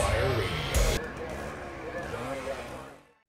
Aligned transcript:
Fire 0.00 0.28
Radio. 0.38 0.48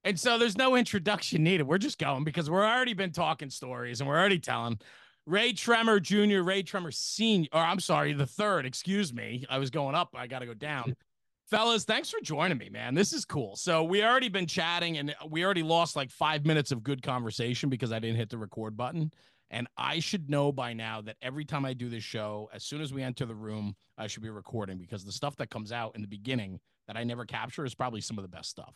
And 0.04 0.18
so 0.18 0.38
there's 0.38 0.56
no 0.56 0.74
introduction 0.74 1.44
needed. 1.44 1.64
We're 1.64 1.78
just 1.78 1.98
going 1.98 2.24
because 2.24 2.50
we're 2.50 2.64
already 2.64 2.94
been 2.94 3.12
talking 3.12 3.50
stories 3.50 4.00
and 4.00 4.08
we're 4.08 4.18
already 4.18 4.38
telling. 4.38 4.78
Ray 5.26 5.52
Tremer 5.52 6.02
Jr., 6.02 6.42
Ray 6.42 6.64
Tremer 6.64 6.92
Senior, 6.92 7.48
or 7.52 7.60
I'm 7.60 7.78
sorry, 7.78 8.12
the 8.12 8.26
third, 8.26 8.66
excuse 8.66 9.12
me. 9.12 9.44
I 9.48 9.58
was 9.58 9.70
going 9.70 9.94
up, 9.94 10.10
I 10.14 10.26
got 10.26 10.40
to 10.40 10.46
go 10.46 10.54
down. 10.54 10.96
Fellas, 11.50 11.84
thanks 11.84 12.08
for 12.08 12.18
joining 12.22 12.56
me, 12.56 12.70
man. 12.70 12.94
This 12.94 13.12
is 13.12 13.24
cool. 13.24 13.56
So 13.56 13.84
we 13.84 14.02
already 14.02 14.30
been 14.30 14.46
chatting 14.46 14.96
and 14.96 15.14
we 15.28 15.44
already 15.44 15.62
lost 15.62 15.94
like 15.94 16.10
five 16.10 16.46
minutes 16.46 16.72
of 16.72 16.82
good 16.82 17.02
conversation 17.02 17.68
because 17.68 17.92
I 17.92 17.98
didn't 17.98 18.16
hit 18.16 18.30
the 18.30 18.38
record 18.38 18.76
button. 18.76 19.12
And 19.52 19.68
I 19.76 20.00
should 20.00 20.30
know 20.30 20.50
by 20.50 20.72
now 20.72 21.02
that 21.02 21.16
every 21.20 21.44
time 21.44 21.66
I 21.66 21.74
do 21.74 21.90
this 21.90 22.02
show, 22.02 22.48
as 22.54 22.64
soon 22.64 22.80
as 22.80 22.92
we 22.92 23.02
enter 23.02 23.26
the 23.26 23.34
room, 23.34 23.76
I 23.98 24.06
should 24.06 24.22
be 24.22 24.30
recording 24.30 24.78
because 24.78 25.04
the 25.04 25.12
stuff 25.12 25.36
that 25.36 25.50
comes 25.50 25.70
out 25.70 25.94
in 25.94 26.00
the 26.00 26.08
beginning 26.08 26.58
that 26.88 26.96
I 26.96 27.04
never 27.04 27.26
capture 27.26 27.64
is 27.64 27.74
probably 27.74 28.00
some 28.00 28.18
of 28.18 28.22
the 28.22 28.28
best 28.28 28.48
stuff. 28.48 28.74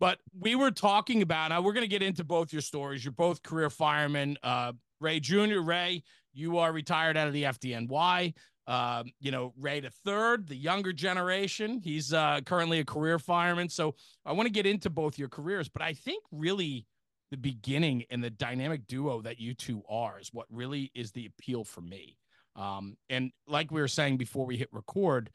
But 0.00 0.18
we 0.36 0.56
were 0.56 0.72
talking 0.72 1.22
about, 1.22 1.50
now 1.50 1.62
we're 1.62 1.72
going 1.72 1.84
to 1.84 1.88
get 1.88 2.02
into 2.02 2.24
both 2.24 2.52
your 2.52 2.62
stories. 2.62 3.04
You're 3.04 3.12
both 3.12 3.44
career 3.44 3.70
firemen. 3.70 4.36
Uh, 4.42 4.72
Ray 5.00 5.20
Jr., 5.20 5.60
Ray, 5.60 6.02
you 6.32 6.58
are 6.58 6.72
retired 6.72 7.16
out 7.16 7.28
of 7.28 7.32
the 7.32 7.44
FDNY. 7.44 8.34
Um, 8.66 9.12
you 9.20 9.30
know, 9.30 9.52
Ray 9.56 9.78
the 9.78 9.90
third, 9.90 10.48
the 10.48 10.56
younger 10.56 10.92
generation. 10.92 11.80
He's 11.82 12.12
uh, 12.12 12.40
currently 12.44 12.80
a 12.80 12.84
career 12.84 13.20
fireman. 13.20 13.68
So 13.68 13.94
I 14.26 14.32
want 14.32 14.46
to 14.46 14.52
get 14.52 14.66
into 14.66 14.90
both 14.90 15.18
your 15.18 15.28
careers, 15.28 15.68
but 15.68 15.82
I 15.82 15.92
think 15.94 16.24
really 16.32 16.86
the 17.32 17.38
beginning 17.38 18.04
and 18.10 18.22
the 18.22 18.30
dynamic 18.30 18.86
duo 18.86 19.22
that 19.22 19.40
you 19.40 19.54
two 19.54 19.82
are 19.88 20.20
is 20.20 20.28
what 20.32 20.46
really 20.50 20.92
is 20.94 21.12
the 21.12 21.26
appeal 21.26 21.64
for 21.64 21.80
me. 21.80 22.18
Um, 22.54 22.98
and 23.08 23.32
like 23.48 23.70
we 23.70 23.80
were 23.80 23.88
saying 23.88 24.18
before 24.18 24.44
we 24.44 24.58
hit 24.58 24.68
record, 24.70 25.30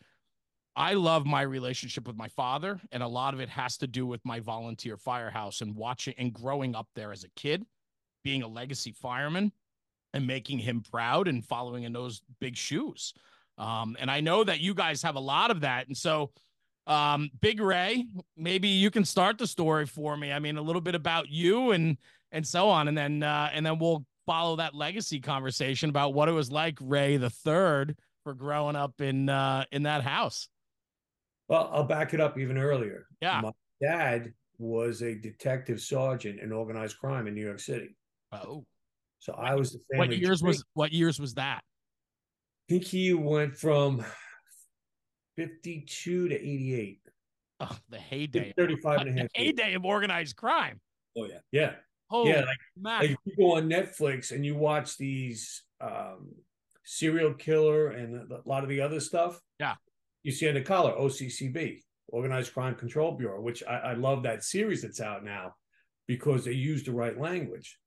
I 0.75 0.93
love 0.93 1.25
my 1.25 1.41
relationship 1.41 2.05
with 2.05 2.15
my 2.15 2.27
father, 2.27 2.79
and 2.91 3.01
a 3.01 3.07
lot 3.07 3.33
of 3.33 3.39
it 3.39 3.49
has 3.49 3.77
to 3.77 3.87
do 3.87 4.05
with 4.05 4.23
my 4.23 4.39
volunteer 4.39 4.95
firehouse 4.95 5.61
and 5.61 5.75
watching 5.75 6.13
and 6.19 6.31
growing 6.31 6.75
up 6.75 6.87
there 6.95 7.11
as 7.11 7.23
a 7.23 7.29
kid, 7.29 7.65
being 8.23 8.43
a 8.43 8.47
legacy 8.47 8.91
fireman 8.91 9.51
and 10.13 10.27
making 10.27 10.59
him 10.59 10.83
proud 10.83 11.27
and 11.27 11.43
following 11.43 11.83
in 11.83 11.93
those 11.93 12.21
big 12.39 12.55
shoes. 12.55 13.15
Um, 13.57 13.97
and 13.99 14.11
I 14.11 14.21
know 14.21 14.43
that 14.43 14.59
you 14.59 14.75
guys 14.75 15.01
have 15.01 15.15
a 15.15 15.19
lot 15.19 15.49
of 15.49 15.61
that. 15.61 15.87
And 15.87 15.97
so, 15.97 16.29
um, 16.87 17.29
Big 17.41 17.59
Ray, 17.59 18.07
maybe 18.35 18.67
you 18.67 18.89
can 18.89 19.05
start 19.05 19.37
the 19.37 19.45
story 19.45 19.85
for 19.85 20.17
me. 20.17 20.31
I 20.31 20.39
mean, 20.39 20.57
a 20.57 20.61
little 20.61 20.81
bit 20.81 20.95
about 20.95 21.29
you 21.29 21.71
and 21.71 21.97
and 22.31 22.45
so 22.45 22.69
on, 22.69 22.87
and 22.87 22.97
then 22.97 23.23
uh, 23.23 23.49
and 23.53 23.65
then 23.65 23.77
we'll 23.77 24.05
follow 24.25 24.55
that 24.57 24.73
legacy 24.73 25.19
conversation 25.19 25.89
about 25.89 26.13
what 26.13 26.27
it 26.27 26.33
was 26.33 26.51
like, 26.51 26.77
Ray 26.81 27.17
the 27.17 27.29
third, 27.29 27.95
for 28.23 28.33
growing 28.33 28.75
up 28.75 28.99
in 29.01 29.29
uh, 29.29 29.65
in 29.71 29.83
that 29.83 30.03
house. 30.03 30.49
Well, 31.49 31.69
I'll 31.71 31.83
back 31.83 32.13
it 32.13 32.19
up 32.19 32.37
even 32.37 32.57
earlier. 32.57 33.05
Yeah. 33.21 33.41
My 33.41 33.51
dad 33.81 34.33
was 34.57 35.01
a 35.01 35.15
detective 35.15 35.79
sergeant 35.79 36.39
in 36.41 36.51
organized 36.51 36.97
crime 36.97 37.27
in 37.27 37.35
New 37.35 37.45
York 37.45 37.59
City. 37.59 37.95
Oh, 38.31 38.65
So 39.19 39.33
I 39.33 39.55
was 39.55 39.71
the 39.71 39.79
family. 39.91 40.07
what 40.07 40.17
years 40.17 40.41
tree. 40.41 40.47
was 40.49 40.65
what 40.73 40.91
years 40.91 41.19
was 41.19 41.35
that? 41.35 41.61
I 42.69 42.73
think 42.73 42.83
he 42.83 43.13
went 43.13 43.55
from 43.55 44.03
52 45.37 46.29
to 46.29 46.35
88. 46.35 46.99
Oh, 47.59 47.77
the 47.89 47.97
heyday, 47.97 48.53
35 48.57 49.01
and 49.01 49.17
a 49.17 49.21
half. 49.21 49.29
heyday 49.33 49.73
of 49.75 49.85
organized 49.85 50.35
crime. 50.35 50.79
Oh, 51.17 51.25
yeah. 51.25 51.39
Yeah. 51.51 51.73
Holy 52.09 52.31
Yeah, 52.31 52.41
like-. 52.41 53.01
Like 53.01 53.17
you 53.25 53.35
go 53.37 53.55
on 53.55 53.69
Netflix 53.69 54.31
and 54.31 54.45
you 54.45 54.55
watch 54.55 54.97
these 54.97 55.63
um, 55.81 56.29
serial 56.83 57.33
killer 57.33 57.89
and 57.89 58.31
a 58.31 58.41
lot 58.45 58.63
of 58.63 58.69
the 58.69 58.81
other 58.81 58.99
stuff. 58.99 59.39
Yeah. 59.59 59.75
You 60.23 60.31
see 60.31 60.47
on 60.47 60.55
the 60.55 60.61
collar 60.61 60.93
OCCB, 60.93 61.81
Organized 62.09 62.53
Crime 62.53 62.75
Control 62.75 63.13
Bureau, 63.13 63.41
which 63.41 63.63
I, 63.67 63.77
I 63.77 63.93
love 63.93 64.23
that 64.23 64.43
series 64.43 64.81
that's 64.81 65.01
out 65.01 65.23
now 65.23 65.53
because 66.07 66.45
they 66.45 66.53
use 66.53 66.83
the 66.83 66.91
right 66.91 67.19
language. 67.19 67.77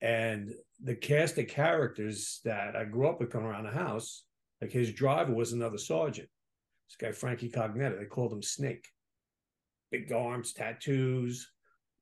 And 0.00 0.52
the 0.82 0.94
cast 0.94 1.38
of 1.38 1.48
characters 1.48 2.40
that 2.44 2.76
I 2.76 2.84
grew 2.84 3.08
up 3.08 3.20
with 3.20 3.30
coming 3.30 3.48
around 3.48 3.64
the 3.64 3.70
house, 3.70 4.24
like 4.60 4.70
his 4.70 4.92
driver 4.92 5.32
was 5.32 5.52
another 5.52 5.78
sergeant. 5.78 6.28
This 6.88 6.96
guy, 7.00 7.12
Frankie 7.12 7.50
Cognetta, 7.50 7.98
they 7.98 8.04
called 8.06 8.32
him 8.32 8.42
Snake. 8.42 8.86
Big 9.90 10.12
arms, 10.12 10.52
tattoos, 10.52 11.50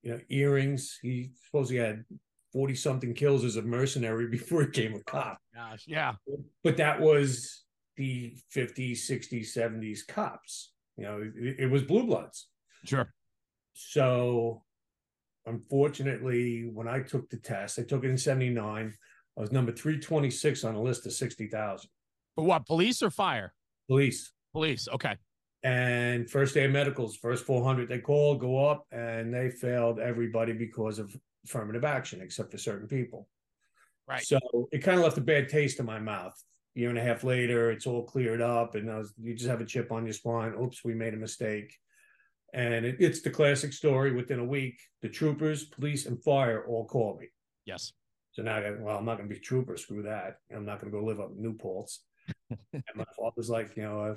you 0.02 0.12
know, 0.12 0.20
earrings. 0.28 0.98
He 1.02 1.32
supposedly 1.46 1.78
had 1.78 2.04
40 2.52 2.74
something 2.74 3.14
kills 3.14 3.44
as 3.44 3.56
a 3.56 3.62
mercenary 3.62 4.26
before 4.30 4.62
he 4.62 4.66
became 4.68 4.94
a 4.94 4.98
oh 4.98 5.02
cop. 5.06 5.38
Gosh, 5.54 5.84
yeah. 5.86 6.14
But 6.64 6.76
that 6.78 7.00
was 7.00 7.64
the 7.96 8.36
50s, 8.54 8.98
60s, 8.98 9.56
70s 9.56 10.06
cops. 10.06 10.72
You 10.96 11.04
know, 11.04 11.30
it, 11.36 11.56
it 11.60 11.70
was 11.70 11.82
blue 11.82 12.04
bloods. 12.04 12.48
Sure. 12.84 13.12
So 13.74 14.62
unfortunately, 15.46 16.68
when 16.72 16.88
I 16.88 17.00
took 17.00 17.28
the 17.30 17.36
test, 17.38 17.78
I 17.78 17.82
took 17.82 18.04
it 18.04 18.10
in 18.10 18.18
79. 18.18 18.92
I 19.36 19.40
was 19.40 19.52
number 19.52 19.72
326 19.72 20.64
on 20.64 20.74
a 20.74 20.82
list 20.82 21.06
of 21.06 21.12
60,000 21.12 21.88
But 22.36 22.42
what, 22.44 22.66
police 22.66 23.02
or 23.02 23.10
fire? 23.10 23.54
police. 23.88 24.32
Police. 24.52 24.88
Okay. 24.92 25.16
And 25.64 26.28
first 26.28 26.54
day 26.54 26.64
of 26.64 26.72
medicals, 26.72 27.16
first 27.16 27.44
400 27.44 27.88
they 27.88 27.98
call, 27.98 28.34
go 28.34 28.68
up, 28.68 28.86
and 28.90 29.32
they 29.32 29.50
failed 29.50 30.00
everybody 30.00 30.52
because 30.52 30.98
of 30.98 31.14
affirmative 31.44 31.84
action, 31.84 32.20
except 32.20 32.50
for 32.50 32.58
certain 32.58 32.88
people. 32.88 33.28
Right. 34.08 34.22
So 34.22 34.38
it 34.72 34.78
kind 34.78 34.98
of 34.98 35.04
left 35.04 35.18
a 35.18 35.22
bad 35.22 35.48
taste 35.48 35.78
in 35.78 35.86
my 35.86 36.00
mouth. 36.00 36.34
year 36.74 36.88
and 36.88 36.98
a 36.98 37.02
half 37.02 37.22
later, 37.22 37.70
it's 37.70 37.86
all 37.86 38.02
cleared 38.02 38.40
up, 38.40 38.74
and 38.74 38.90
I 38.90 38.98
was, 38.98 39.14
you 39.20 39.34
just 39.34 39.48
have 39.48 39.60
a 39.60 39.64
chip 39.64 39.92
on 39.92 40.04
your 40.04 40.12
spine. 40.12 40.54
Oops, 40.60 40.84
we 40.84 40.94
made 40.94 41.14
a 41.14 41.18
mistake. 41.18 41.76
And 42.54 42.84
it, 42.84 42.96
it's 42.98 43.22
the 43.22 43.30
classic 43.30 43.72
story. 43.72 44.12
Within 44.12 44.40
a 44.40 44.44
week, 44.44 44.80
the 45.00 45.08
troopers, 45.08 45.64
police, 45.64 46.06
and 46.06 46.22
fire 46.22 46.66
all 46.66 46.86
call 46.86 47.16
me. 47.18 47.28
Yes. 47.64 47.92
So 48.32 48.42
now 48.42 48.56
I 48.56 48.62
got, 48.62 48.80
well, 48.80 48.98
I'm 48.98 49.04
not 49.04 49.16
going 49.16 49.28
to 49.28 49.34
be 49.34 49.38
a 49.38 49.42
trooper. 49.42 49.76
Screw 49.76 50.02
that. 50.02 50.38
I'm 50.54 50.66
not 50.66 50.80
going 50.80 50.92
to 50.92 50.98
go 50.98 51.04
live 51.04 51.20
up 51.20 51.30
in 51.34 51.42
New 51.42 51.54
Paltz. 51.54 52.00
and 52.50 52.82
my 52.94 53.04
father's 53.16 53.50
like, 53.50 53.76
you 53.76 53.84
know, 53.84 54.16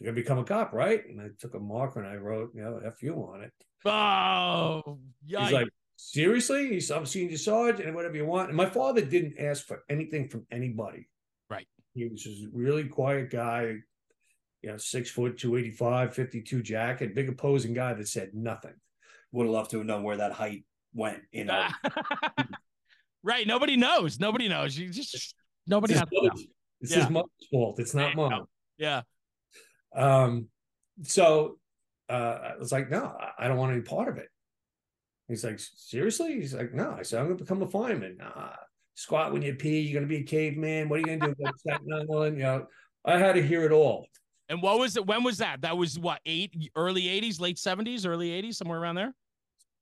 you're 0.00 0.12
to 0.12 0.20
become 0.20 0.38
a 0.38 0.44
cop, 0.44 0.72
right? 0.72 1.04
And 1.08 1.20
I 1.20 1.28
took 1.38 1.54
a 1.54 1.58
marker 1.60 2.00
and 2.00 2.08
I 2.08 2.16
wrote, 2.16 2.50
you 2.54 2.62
know, 2.62 2.80
F 2.84 3.02
you 3.02 3.14
on 3.14 3.42
it. 3.42 3.52
Oh, 3.84 4.98
yikes. 5.28 5.42
He's 5.44 5.52
like, 5.52 5.68
seriously? 5.96 6.68
He's, 6.68 6.90
I'm 6.90 7.06
senior 7.06 7.36
sergeant 7.36 7.86
and 7.86 7.94
whatever 7.96 8.16
you 8.16 8.26
want. 8.26 8.48
And 8.48 8.56
my 8.56 8.68
father 8.68 9.00
didn't 9.04 9.38
ask 9.38 9.66
for 9.66 9.82
anything 9.88 10.28
from 10.28 10.46
anybody. 10.50 11.08
Right. 11.50 11.66
He 11.94 12.06
was 12.06 12.22
just 12.22 12.44
a 12.44 12.48
really 12.52 12.84
quiet 12.84 13.30
guy, 13.30 13.74
you 14.62 14.70
know, 14.70 14.76
six 14.76 15.10
foot, 15.10 15.38
285, 15.38 16.14
52 16.14 16.62
jacket, 16.62 17.14
big 17.14 17.28
opposing 17.28 17.74
guy 17.74 17.94
that 17.94 18.08
said 18.08 18.30
nothing. 18.34 18.74
Would 19.32 19.44
have 19.46 19.52
loved 19.52 19.70
to 19.72 19.78
have 19.78 19.86
known 19.86 20.04
where 20.04 20.16
that 20.18 20.32
height 20.32 20.64
went. 20.94 21.20
You 21.32 21.44
know, 21.44 21.66
right. 23.22 23.46
Nobody 23.46 23.76
knows. 23.76 24.18
Nobody 24.18 24.48
knows. 24.48 24.76
You 24.78 24.88
just 24.90 25.34
nobody 25.66 25.92
It's, 25.94 26.00
has 26.00 26.08
his 26.10 26.18
to 26.18 26.22
know. 26.22 26.28
mother's, 26.30 26.46
it's 26.80 26.90
Yeah. 26.92 27.00
his 27.00 27.10
mother's 27.10 27.48
fault. 27.50 27.78
It's 27.78 27.94
not 27.94 28.16
mine. 28.16 28.44
Yeah. 28.78 29.02
Um, 29.98 30.46
so 31.02 31.58
uh, 32.08 32.38
I 32.52 32.56
was 32.58 32.72
like, 32.72 32.90
no, 32.90 33.16
I- 33.38 33.48
don't 33.48 33.58
want 33.58 33.72
any 33.72 33.82
part 33.82 34.08
of 34.08 34.16
it. 34.16 34.28
He's 35.28 35.44
like, 35.44 35.58
seriously? 35.58 36.34
He's 36.40 36.54
like, 36.54 36.72
no. 36.72 36.94
I 36.98 37.02
said, 37.02 37.20
I'm 37.20 37.26
going 37.26 37.36
to 37.36 37.44
become 37.44 37.60
a 37.62 37.68
fireman. 37.68 38.16
Nah, 38.18 38.52
squat 38.94 39.32
when 39.32 39.42
you 39.42 39.54
pee. 39.54 39.80
You're 39.80 40.00
going 40.00 40.08
to 40.08 40.14
be 40.14 40.22
a 40.22 40.26
caveman. 40.26 40.88
What 40.88 40.96
are 40.96 41.00
you 41.00 41.06
going 41.06 41.20
to 41.20 41.26
do? 41.26 41.34
Go 41.34 41.50
to 41.50 41.58
Staten 41.58 41.92
Island? 41.92 42.38
You 42.38 42.44
know, 42.44 42.66
I 43.04 43.18
had 43.18 43.34
to 43.34 43.42
hear 43.46 43.64
it 43.64 43.72
all. 43.72 44.06
And 44.48 44.62
what 44.62 44.78
was 44.78 44.96
it? 44.96 45.06
When 45.06 45.22
was 45.22 45.36
that? 45.38 45.60
That 45.60 45.76
was 45.76 45.98
what 45.98 46.20
eight 46.24 46.70
early 46.74 47.02
'80s, 47.02 47.38
late 47.38 47.58
'70s, 47.58 48.06
early 48.06 48.30
'80s, 48.30 48.54
somewhere 48.54 48.80
around 48.80 48.94
there. 48.94 49.14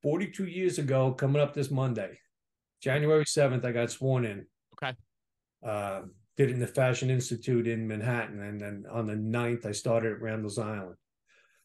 42 0.02 0.46
years 0.46 0.78
ago, 0.78 1.12
coming 1.12 1.40
up 1.40 1.54
this 1.54 1.70
Monday, 1.70 2.18
January 2.82 3.24
7th, 3.24 3.64
I 3.64 3.72
got 3.72 3.90
sworn 3.90 4.24
in. 4.24 4.46
Okay. 4.74 4.96
Uh, 5.64 6.02
did 6.36 6.50
it 6.50 6.54
in 6.54 6.60
the 6.60 6.66
Fashion 6.66 7.10
Institute 7.10 7.66
in 7.66 7.88
Manhattan. 7.88 8.40
And 8.42 8.60
then 8.60 8.84
on 8.90 9.06
the 9.06 9.14
9th, 9.14 9.66
I 9.66 9.72
started 9.72 10.12
at 10.12 10.20
Randall's 10.20 10.58
Island 10.58 10.96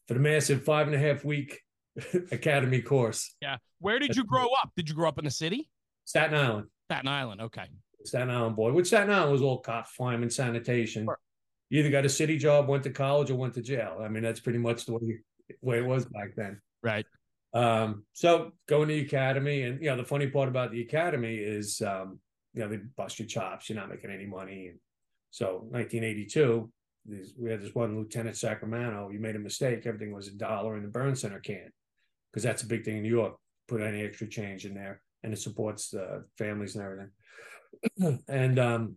for 0.08 0.14
the 0.14 0.20
massive 0.20 0.64
five 0.64 0.86
and 0.86 0.96
a 0.96 0.98
half 0.98 1.24
week 1.24 1.60
academy 2.32 2.80
course. 2.80 3.34
Yeah. 3.40 3.58
Where 3.80 3.98
did 3.98 4.16
you 4.16 4.24
grow 4.24 4.46
up? 4.62 4.70
Did 4.76 4.88
you 4.88 4.94
grow 4.94 5.08
up 5.08 5.18
in 5.18 5.24
the 5.24 5.30
city? 5.30 5.68
Staten 6.04 6.34
Island. 6.34 6.68
Staten 6.90 7.08
Island. 7.08 7.40
Okay. 7.42 7.66
Staten 8.04 8.30
Island 8.30 8.56
boy. 8.56 8.72
Which 8.72 8.86
Staten 8.86 9.10
Island 9.10 9.32
was 9.32 9.42
all 9.42 9.58
cops, 9.58 9.90
firemen, 9.90 10.30
sanitation. 10.30 11.04
Sure. 11.04 11.18
You 11.68 11.80
either 11.80 11.90
got 11.90 12.04
a 12.04 12.08
city 12.08 12.36
job, 12.36 12.68
went 12.68 12.82
to 12.84 12.90
college, 12.90 13.30
or 13.30 13.36
went 13.36 13.54
to 13.54 13.62
jail. 13.62 14.00
I 14.02 14.08
mean, 14.08 14.22
that's 14.22 14.40
pretty 14.40 14.58
much 14.58 14.84
the 14.84 14.92
way, 14.92 15.18
way 15.62 15.78
it 15.78 15.86
was 15.86 16.04
back 16.04 16.34
then. 16.36 16.60
Right. 16.82 17.06
Um, 17.54 18.04
so 18.12 18.52
going 18.68 18.88
to 18.88 18.94
the 18.94 19.00
academy, 19.00 19.62
and 19.62 19.80
you 19.80 19.88
know, 19.88 19.96
the 19.96 20.04
funny 20.04 20.26
part 20.26 20.48
about 20.48 20.70
the 20.70 20.82
academy 20.82 21.36
is, 21.36 21.80
um, 21.80 22.18
you 22.54 22.62
know, 22.62 22.68
they 22.68 22.78
bust 22.96 23.18
your 23.18 23.28
chops. 23.28 23.68
You're 23.68 23.78
not 23.78 23.88
making 23.88 24.10
any 24.10 24.26
money. 24.26 24.68
And 24.68 24.78
so, 25.30 25.64
1982, 25.70 26.70
these, 27.06 27.34
we 27.38 27.50
had 27.50 27.62
this 27.62 27.74
one 27.74 27.96
Lieutenant 27.96 28.36
Sacramento. 28.36 29.10
You 29.10 29.20
made 29.20 29.36
a 29.36 29.40
mistake. 29.40 29.86
Everything 29.86 30.12
was 30.12 30.28
a 30.28 30.32
dollar 30.32 30.76
in 30.76 30.82
the 30.82 30.88
burn 30.88 31.16
center 31.16 31.40
can, 31.40 31.70
because 32.30 32.42
that's 32.42 32.62
a 32.62 32.66
big 32.66 32.84
thing 32.84 32.98
in 32.98 33.02
New 33.02 33.08
York. 33.08 33.36
Put 33.68 33.80
any 33.80 34.02
extra 34.02 34.28
change 34.28 34.66
in 34.66 34.74
there, 34.74 35.00
and 35.22 35.32
it 35.32 35.40
supports 35.40 35.90
the 35.90 36.24
families 36.36 36.76
and 36.76 36.84
everything. 36.84 38.20
and 38.28 38.58
um, 38.58 38.96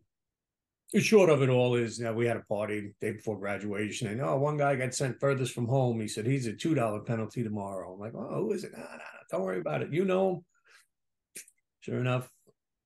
The 0.92 1.00
short 1.00 1.30
of 1.30 1.42
it 1.42 1.50
all 1.50 1.76
is, 1.76 1.98
you 1.98 2.06
know, 2.06 2.14
we 2.14 2.28
had 2.28 2.38
a 2.38 2.42
party 2.42 2.94
day 3.02 3.14
before 3.14 3.40
graduation, 3.40 4.08
and 4.08 4.22
oh, 4.22 4.38
one 4.38 4.58
guy 4.58 4.76
got 4.76 4.94
sent 4.94 5.20
furthest 5.20 5.54
from 5.54 5.68
home. 5.68 6.00
He 6.02 6.08
said 6.08 6.26
he's 6.26 6.48
a 6.48 6.54
two 6.54 6.76
dollar 6.76 7.00
penalty 7.00 7.44
tomorrow. 7.44 7.94
I'm 7.94 8.00
like, 8.00 8.14
oh, 8.16 8.42
who 8.42 8.52
is 8.52 8.64
it? 8.64 8.74
Don't 9.32 9.42
worry 9.44 9.60
about 9.60 9.82
it. 9.82 9.94
You 9.94 10.06
know. 10.06 10.44
Sure 11.82 12.00
enough, 12.00 12.32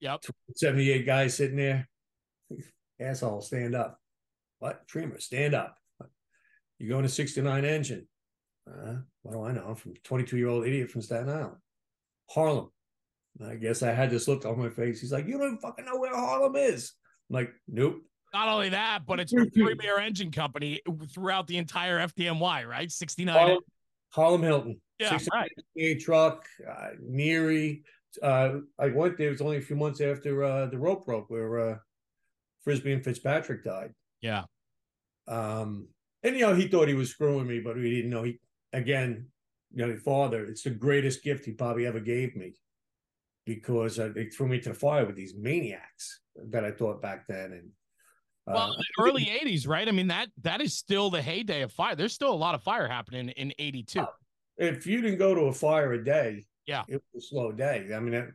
Yep. 0.01 0.22
78 0.56 1.06
guys 1.06 1.36
sitting 1.36 1.57
there. 1.57 1.88
Asshole, 3.00 3.42
stand 3.42 3.75
up. 3.75 4.00
What? 4.60 4.88
Tremer, 4.88 5.22
stand 5.22 5.54
up. 5.54 5.75
You're 6.78 6.90
going 6.90 7.04
to 7.04 7.10
69 7.10 7.66
engine. 7.66 8.07
Uh, 8.68 8.96
what 9.24 9.34
do 9.34 9.44
I 9.44 9.51
know? 9.51 9.66
I'm 9.68 9.75
from 9.75 9.94
22 10.04 10.38
year 10.38 10.48
old 10.48 10.66
idiot 10.66 10.90
from 10.90 11.01
Staten 11.01 11.30
Island. 11.30 11.57
Harlem. 12.30 12.69
I 13.46 13.56
guess 13.56 13.84
I 13.84 13.92
had 13.92 14.10
this 14.10 14.28
look 14.28 14.46
on 14.46 14.60
my 14.60 14.69
face. 14.69 15.01
He's 15.01 15.12
like, 15.12 15.28
You 15.28 15.38
don't 15.38 15.60
fucking 15.62 15.86
know 15.86 15.98
where 15.98 16.16
Harlem 16.16 16.56
is. 16.56 16.94
I'm 17.30 17.36
like, 17.36 17.51
Nope. 17.68 18.01
Not 18.34 18.48
only 18.48 18.69
that, 18.69 19.06
but 19.07 19.19
it's 19.19 19.34
a 19.34 19.46
premier 19.48 19.98
engine 19.98 20.31
company 20.31 20.81
throughout 21.13 21.48
the 21.48 21.57
entire 21.57 21.98
FDNY, 22.00 22.68
right? 22.68 22.92
69. 22.92 23.36
Harlem, 23.36 23.60
Harlem 24.12 24.44
Hilton. 24.44 24.81
yeah, 25.00 25.18
right. 25.34 25.51
Truck, 26.00 26.46
uh, 26.69 26.90
Neary. 27.04 27.81
Uh, 28.22 28.60
I 28.80 28.88
went 28.88 29.18
there. 29.18 29.28
It 29.28 29.32
was 29.32 29.42
only 29.42 29.58
a 29.58 29.62
few 29.62 29.76
months 29.76 30.02
after 30.02 30.44
uh, 30.44 30.66
the 30.68 30.78
rope 30.78 31.06
broke, 31.06 31.30
where 31.30 31.60
uh, 31.60 31.78
Frisby 32.64 32.94
and 32.94 33.04
Fitzpatrick 33.04 33.64
died. 33.64 33.94
Yeah. 34.22 34.44
Um, 35.28 35.88
and 36.24 36.36
you 36.36 36.46
know, 36.46 36.56
he 36.56 36.68
thought 36.68 36.88
he 36.88 36.94
was 36.94 37.12
screwing 37.12 37.48
me, 37.48 37.60
but 37.60 37.78
he 37.78 37.96
didn't 37.96 38.10
know. 38.10 38.24
He 38.24 38.40
again, 38.74 39.28
you 39.74 39.86
know, 39.86 39.96
father. 39.98 40.46
It's 40.46 40.64
the 40.64 40.72
greatest 40.72 41.24
gift 41.24 41.46
he 41.46 41.52
probably 41.52 41.86
ever 41.86 42.00
gave 42.00 42.36
me, 42.36 42.56
because 43.46 44.00
uh, 44.00 44.10
they 44.14 44.26
threw 44.26 44.48
me 44.48 44.60
to 44.60 44.70
the 44.70 44.76
fire 44.76 45.06
with 45.06 45.16
these 45.16 45.36
maniacs 45.38 46.22
that 46.50 46.66
I 46.66 46.72
thought 46.72 47.02
back 47.02 47.26
then. 47.28 47.52
And 47.54 47.70
uh, 48.48 48.54
Well, 48.54 48.76
the 48.78 49.04
early 49.04 49.26
80s, 49.26 49.68
right? 49.68 49.88
I 49.88 49.92
mean, 49.92 50.08
that 50.08 50.30
that 50.42 50.62
is 50.62 50.76
still 50.76 51.10
the 51.10 51.22
heyday 51.22 51.62
of 51.62 51.72
fire. 51.72 51.96
There's 51.96 52.14
still 52.14 52.34
a 52.34 52.36
lot 52.36 52.56
of 52.56 52.64
fire 52.64 52.88
happening 52.88 53.30
in 53.30 53.54
82. 53.58 54.06
if 54.58 54.86
you 54.86 55.02
didn't 55.02 55.20
go 55.20 55.34
to 55.34 55.42
a 55.42 55.54
fire 55.54 55.94
a 55.94 56.04
day, 56.04 56.46
Yeah. 56.69 56.83
it 56.88 57.01
was 57.13 57.24
a 57.25 57.27
slow 57.27 57.51
day. 57.51 57.77
I 57.95 58.00
mean, 58.00 58.16
I- 58.16 58.31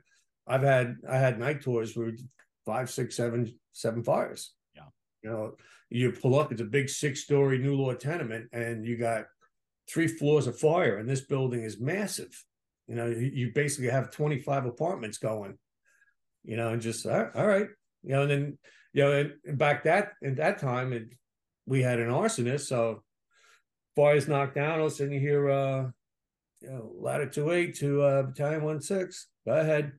I've 0.46 0.62
had 0.62 0.96
I 1.08 1.16
had 1.16 1.38
night 1.38 1.62
tours 1.62 1.96
where 1.96 2.12
five, 2.66 2.90
six, 2.90 3.16
seven, 3.16 3.40
seven 3.72 4.02
fires. 4.02 4.52
Yeah. 4.74 4.88
you 5.22 5.30
know, 5.30 5.56
you 5.88 6.12
pull 6.12 6.38
up. 6.38 6.52
It's 6.52 6.60
a 6.60 6.66
big 6.78 6.88
six-story 6.88 7.58
New 7.58 7.74
Law 7.76 7.94
tenement, 7.94 8.48
and 8.52 8.84
you 8.84 8.96
got 8.98 9.24
three 9.88 10.08
floors 10.08 10.46
of 10.46 10.58
fire, 10.58 10.98
and 10.98 11.08
this 11.08 11.22
building 11.22 11.62
is 11.62 11.80
massive. 11.80 12.34
You 12.88 12.96
know, 12.96 13.06
you, 13.06 13.52
basically 13.54 13.90
have 13.90 14.10
twenty-five 14.10 14.66
apartments 14.66 15.16
going. 15.18 15.56
You 16.42 16.56
know, 16.58 16.68
and 16.74 16.82
just 16.82 17.06
all 17.06 17.30
all 17.34 17.46
right, 17.46 17.68
you 18.02 18.12
know, 18.12 18.22
and 18.22 18.30
then 18.30 18.58
you 18.92 19.02
know, 19.02 19.12
and, 19.12 19.32
and 19.46 19.56
back 19.58 19.84
that 19.84 20.12
at 20.22 20.36
that 20.36 20.58
time, 20.58 20.92
it, 20.92 21.14
we 21.66 21.80
had 21.82 22.00
an 22.00 22.10
arsonist, 22.10 22.66
so 22.66 23.02
fires 23.96 24.28
knocked 24.28 24.56
down. 24.56 24.80
All 24.80 24.86
of 24.86 24.92
a 24.92 24.94
sudden, 24.94 25.14
you 25.14 25.20
hear 25.20 25.48
uh 25.48 25.90
you 26.64 26.70
know, 26.70 26.92
ladder 26.98 27.26
two 27.26 27.50
eight 27.50 27.76
to 27.76 28.02
uh, 28.02 28.22
battalion 28.22 28.64
one 28.64 28.80
six. 28.80 29.28
Go 29.46 29.52
ahead. 29.52 29.92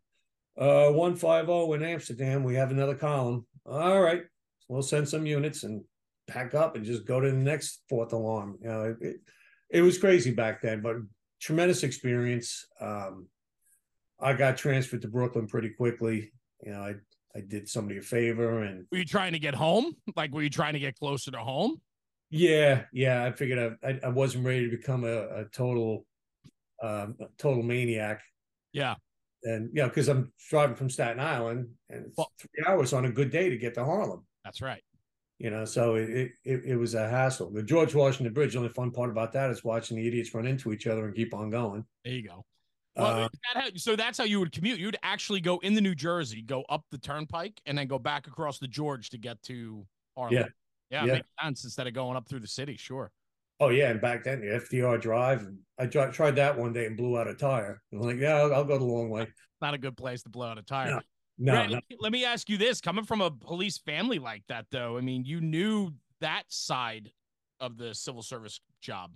Uh, 0.58 0.90
one 0.90 1.16
five 1.16 1.46
zero 1.46 1.72
in 1.74 1.84
Amsterdam. 1.84 2.44
We 2.44 2.56
have 2.56 2.72
another 2.72 2.96
column. 2.96 3.46
All 3.66 4.02
right, 4.02 4.24
we'll 4.68 4.82
send 4.82 5.08
some 5.08 5.26
units 5.26 5.64
and 5.64 5.84
pack 6.28 6.56
up 6.56 6.76
and 6.76 6.84
just 6.84 7.06
go 7.06 7.20
to 7.20 7.30
the 7.30 7.38
next 7.38 7.84
fourth 7.88 8.14
alarm. 8.14 8.58
You 8.62 8.68
know, 8.68 8.84
it, 8.84 8.98
it, 9.02 9.16
it 9.70 9.82
was 9.82 9.98
crazy 9.98 10.32
back 10.32 10.62
then, 10.62 10.82
but 10.82 10.98
tremendous 11.40 11.84
experience. 11.84 12.66
Um, 12.82 13.28
I 14.20 14.34
got 14.34 14.58
transferred 14.58 15.04
to 15.04 15.08
Brooklyn 15.08 15.48
pretty 15.48 15.70
quickly. 15.70 16.32
You 16.64 16.72
know, 16.72 16.82
I 16.82 16.96
I 17.36 17.42
did 17.42 17.68
somebody 17.68 18.00
a 18.00 18.02
favor 18.02 18.64
and 18.64 18.88
Were 18.92 18.98
you 18.98 19.06
trying 19.06 19.34
to 19.34 19.40
get 19.40 19.54
home? 19.54 19.96
Like, 20.16 20.34
were 20.34 20.42
you 20.42 20.50
trying 20.50 20.74
to 20.74 20.80
get 20.80 20.98
closer 20.98 21.32
to 21.32 21.40
home? 21.40 21.80
Yeah, 22.32 22.84
yeah. 22.92 23.24
I 23.24 23.32
figured 23.34 23.78
I 23.84 23.88
I, 23.88 24.00
I 24.06 24.10
wasn't 24.10 24.46
ready 24.46 24.70
to 24.70 24.76
become 24.76 25.04
a, 25.04 25.42
a 25.42 25.46
total 25.52 26.06
um 26.82 27.16
total 27.38 27.64
maniac. 27.64 28.22
Yeah. 28.74 28.96
And 29.44 29.70
you 29.74 29.82
know, 29.84 29.88
because 29.90 30.08
I'm 30.10 30.32
driving 30.50 30.76
from 30.76 30.90
Staten 30.90 31.20
Island 31.20 31.70
and 31.90 32.06
it's 32.08 32.18
Well- 32.18 32.32
three 32.40 32.64
hours 32.68 32.94
on 32.94 33.06
a 33.06 33.12
good 33.12 33.30
day 33.32 33.50
to 33.50 33.58
get 33.58 33.74
to 33.76 33.86
Harlem. 33.86 34.26
That's 34.44 34.62
right. 34.62 34.84
You 35.38 35.50
know, 35.50 35.66
so 35.66 35.96
it, 35.96 36.32
it 36.46 36.62
it 36.66 36.76
was 36.78 36.94
a 36.96 37.10
hassle. 37.10 37.52
The 37.52 37.62
George 37.62 37.94
Washington 37.94 38.34
Bridge, 38.34 38.54
the 38.54 38.60
only 38.60 38.70
fun 38.70 38.92
part 38.92 39.10
about 39.10 39.34
that 39.34 39.50
is 39.52 39.64
watching 39.66 39.98
the 39.98 40.08
idiots 40.08 40.34
run 40.34 40.46
into 40.48 40.72
each 40.72 40.88
other 40.88 41.06
and 41.06 41.16
keep 41.16 41.34
on 41.34 41.50
going. 41.50 41.84
There 42.06 42.14
you 42.14 42.24
go. 42.28 42.46
Well, 42.96 43.26
Uh, 43.26 43.30
that 43.54 43.78
so 43.78 43.98
that's 43.98 44.18
how 44.18 44.24
you 44.24 44.40
would 44.40 44.54
commute. 44.54 44.80
You'd 44.80 44.96
actually 45.04 45.42
go 45.42 45.58
in 45.60 45.74
the 45.74 45.82
New 45.82 45.94
Jersey, 45.96 46.42
go 46.42 46.64
up 46.70 46.86
the 46.90 46.98
turnpike, 46.98 47.60
and 47.66 47.78
then 47.78 47.88
go 47.88 48.00
back 48.00 48.28
across 48.28 48.60
the 48.60 48.68
George 48.70 49.10
to 49.10 49.18
get 49.18 49.42
to 49.44 49.86
Harlem. 50.16 50.34
Yeah. 50.36 50.46
Yeah, 50.90 51.06
Yeah. 51.06 51.14
makes 51.16 51.28
sense 51.44 51.64
instead 51.66 51.88
of 51.88 51.94
going 51.94 52.16
up 52.16 52.30
through 52.30 52.40
the 52.40 52.48
city. 52.48 52.78
Sure. 52.78 53.12
Oh 53.60 53.70
yeah, 53.70 53.90
and 53.90 54.02
back 54.02 54.24
then 54.24 54.42
the 54.42 54.48
FDR 54.48 55.00
drive, 55.00 55.48
I 55.78 55.86
tried 55.88 56.36
that 56.36 56.58
one 56.58 56.74
day 56.74 56.86
and 56.86 56.98
blew 56.98 57.18
out 57.18 57.28
a 57.28 57.34
tire. 57.34 57.82
I'm 57.92 58.00
like, 58.00 58.18
yeah, 58.18 58.36
I'll, 58.36 58.54
I'll 58.54 58.64
go 58.64 58.78
the 58.78 58.86
long 58.86 59.10
way. 59.10 59.28
Not 59.62 59.74
a 59.74 59.78
good 59.78 59.98
place 59.98 60.24
to 60.24 60.30
blow 60.30 60.48
out 60.48 60.58
a 60.58 60.62
tire. 60.62 60.92
No, 60.92 61.00
No, 61.38 61.66
no, 61.66 61.80
let 62.00 62.12
me 62.12 62.26
ask 62.26 62.50
you 62.50 62.58
this: 62.58 62.82
coming 62.82 63.06
from 63.06 63.22
a 63.22 63.32
police 63.32 63.78
family 63.78 64.20
like 64.20 64.44
that, 64.48 64.66
though, 64.72 64.98
I 64.98 65.02
mean, 65.02 65.26
you 65.26 65.42
knew 65.42 65.92
that 66.22 66.44
side 66.48 67.12
of 67.60 67.78
the 67.78 67.94
civil 67.94 68.22
service 68.22 68.60
job. 68.82 69.12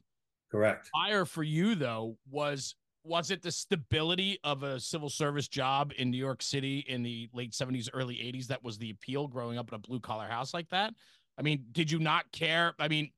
correct. 0.51 0.89
Fire 0.93 1.25
for 1.25 1.43
you, 1.43 1.75
though, 1.75 2.17
was 2.29 2.75
was 3.03 3.31
it 3.31 3.41
the 3.41 3.51
stability 3.51 4.37
of 4.43 4.63
a 4.63 4.79
civil 4.79 5.09
service 5.09 5.47
job 5.47 5.93
in 5.97 6.11
New 6.11 6.17
York 6.17 6.41
City 6.41 6.85
in 6.87 7.01
the 7.03 7.29
late 7.33 7.53
seventies, 7.53 7.89
early 7.93 8.19
eighties 8.21 8.47
that 8.47 8.63
was 8.63 8.77
the 8.77 8.89
appeal? 8.91 9.27
Growing 9.27 9.57
up 9.57 9.69
in 9.69 9.75
a 9.75 9.79
blue 9.79 9.99
collar 9.99 10.27
house 10.27 10.53
like 10.53 10.69
that, 10.69 10.93
I 11.37 11.41
mean, 11.41 11.65
did 11.71 11.89
you 11.89 11.99
not 11.99 12.29
care? 12.33 12.73
I 12.79 12.89
mean, 12.89 13.11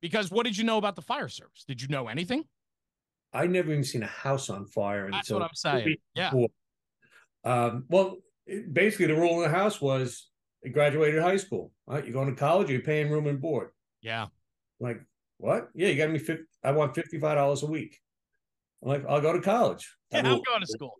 because 0.00 0.30
what 0.30 0.44
did 0.46 0.56
you 0.56 0.64
know 0.64 0.78
about 0.78 0.96
the 0.96 1.02
fire 1.02 1.28
service? 1.28 1.64
Did 1.66 1.80
you 1.82 1.88
know 1.88 2.08
anything? 2.08 2.44
I 3.32 3.46
never 3.46 3.70
even 3.72 3.84
seen 3.84 4.02
a 4.02 4.06
house 4.06 4.48
on 4.48 4.64
fire 4.66 5.10
That's 5.10 5.30
what 5.30 5.42
I'm 5.42 5.54
saying. 5.54 5.96
Yeah. 6.14 6.32
Um, 7.44 7.84
well, 7.88 8.16
basically, 8.72 9.06
the 9.06 9.14
rule 9.14 9.42
in 9.42 9.50
the 9.50 9.56
house 9.56 9.80
was 9.80 10.30
you 10.62 10.70
graduated 10.72 11.22
high 11.22 11.36
school. 11.36 11.72
All 11.86 11.94
right, 11.94 12.04
you're 12.04 12.12
going 12.12 12.28
to 12.34 12.38
college, 12.38 12.70
you're 12.70 12.80
paying 12.80 13.10
room 13.10 13.26
and 13.26 13.40
board. 13.40 13.70
yeah. 14.00 14.26
like, 14.80 15.00
what? 15.38 15.68
Yeah, 15.74 15.88
you 15.88 15.96
got 15.96 16.10
me. 16.10 16.18
50, 16.18 16.44
I 16.64 16.72
want 16.72 16.94
fifty 16.96 17.18
five 17.20 17.36
dollars 17.36 17.62
a 17.62 17.66
week. 17.66 18.00
I'm 18.82 18.88
like, 18.88 19.04
I'll 19.08 19.20
go 19.20 19.32
to 19.32 19.40
college. 19.40 19.94
Yeah, 20.10 20.22
That 20.22 20.26
I'm 20.28 20.34
rule- 20.34 20.42
going 20.46 20.60
to 20.62 20.66
school. 20.66 20.94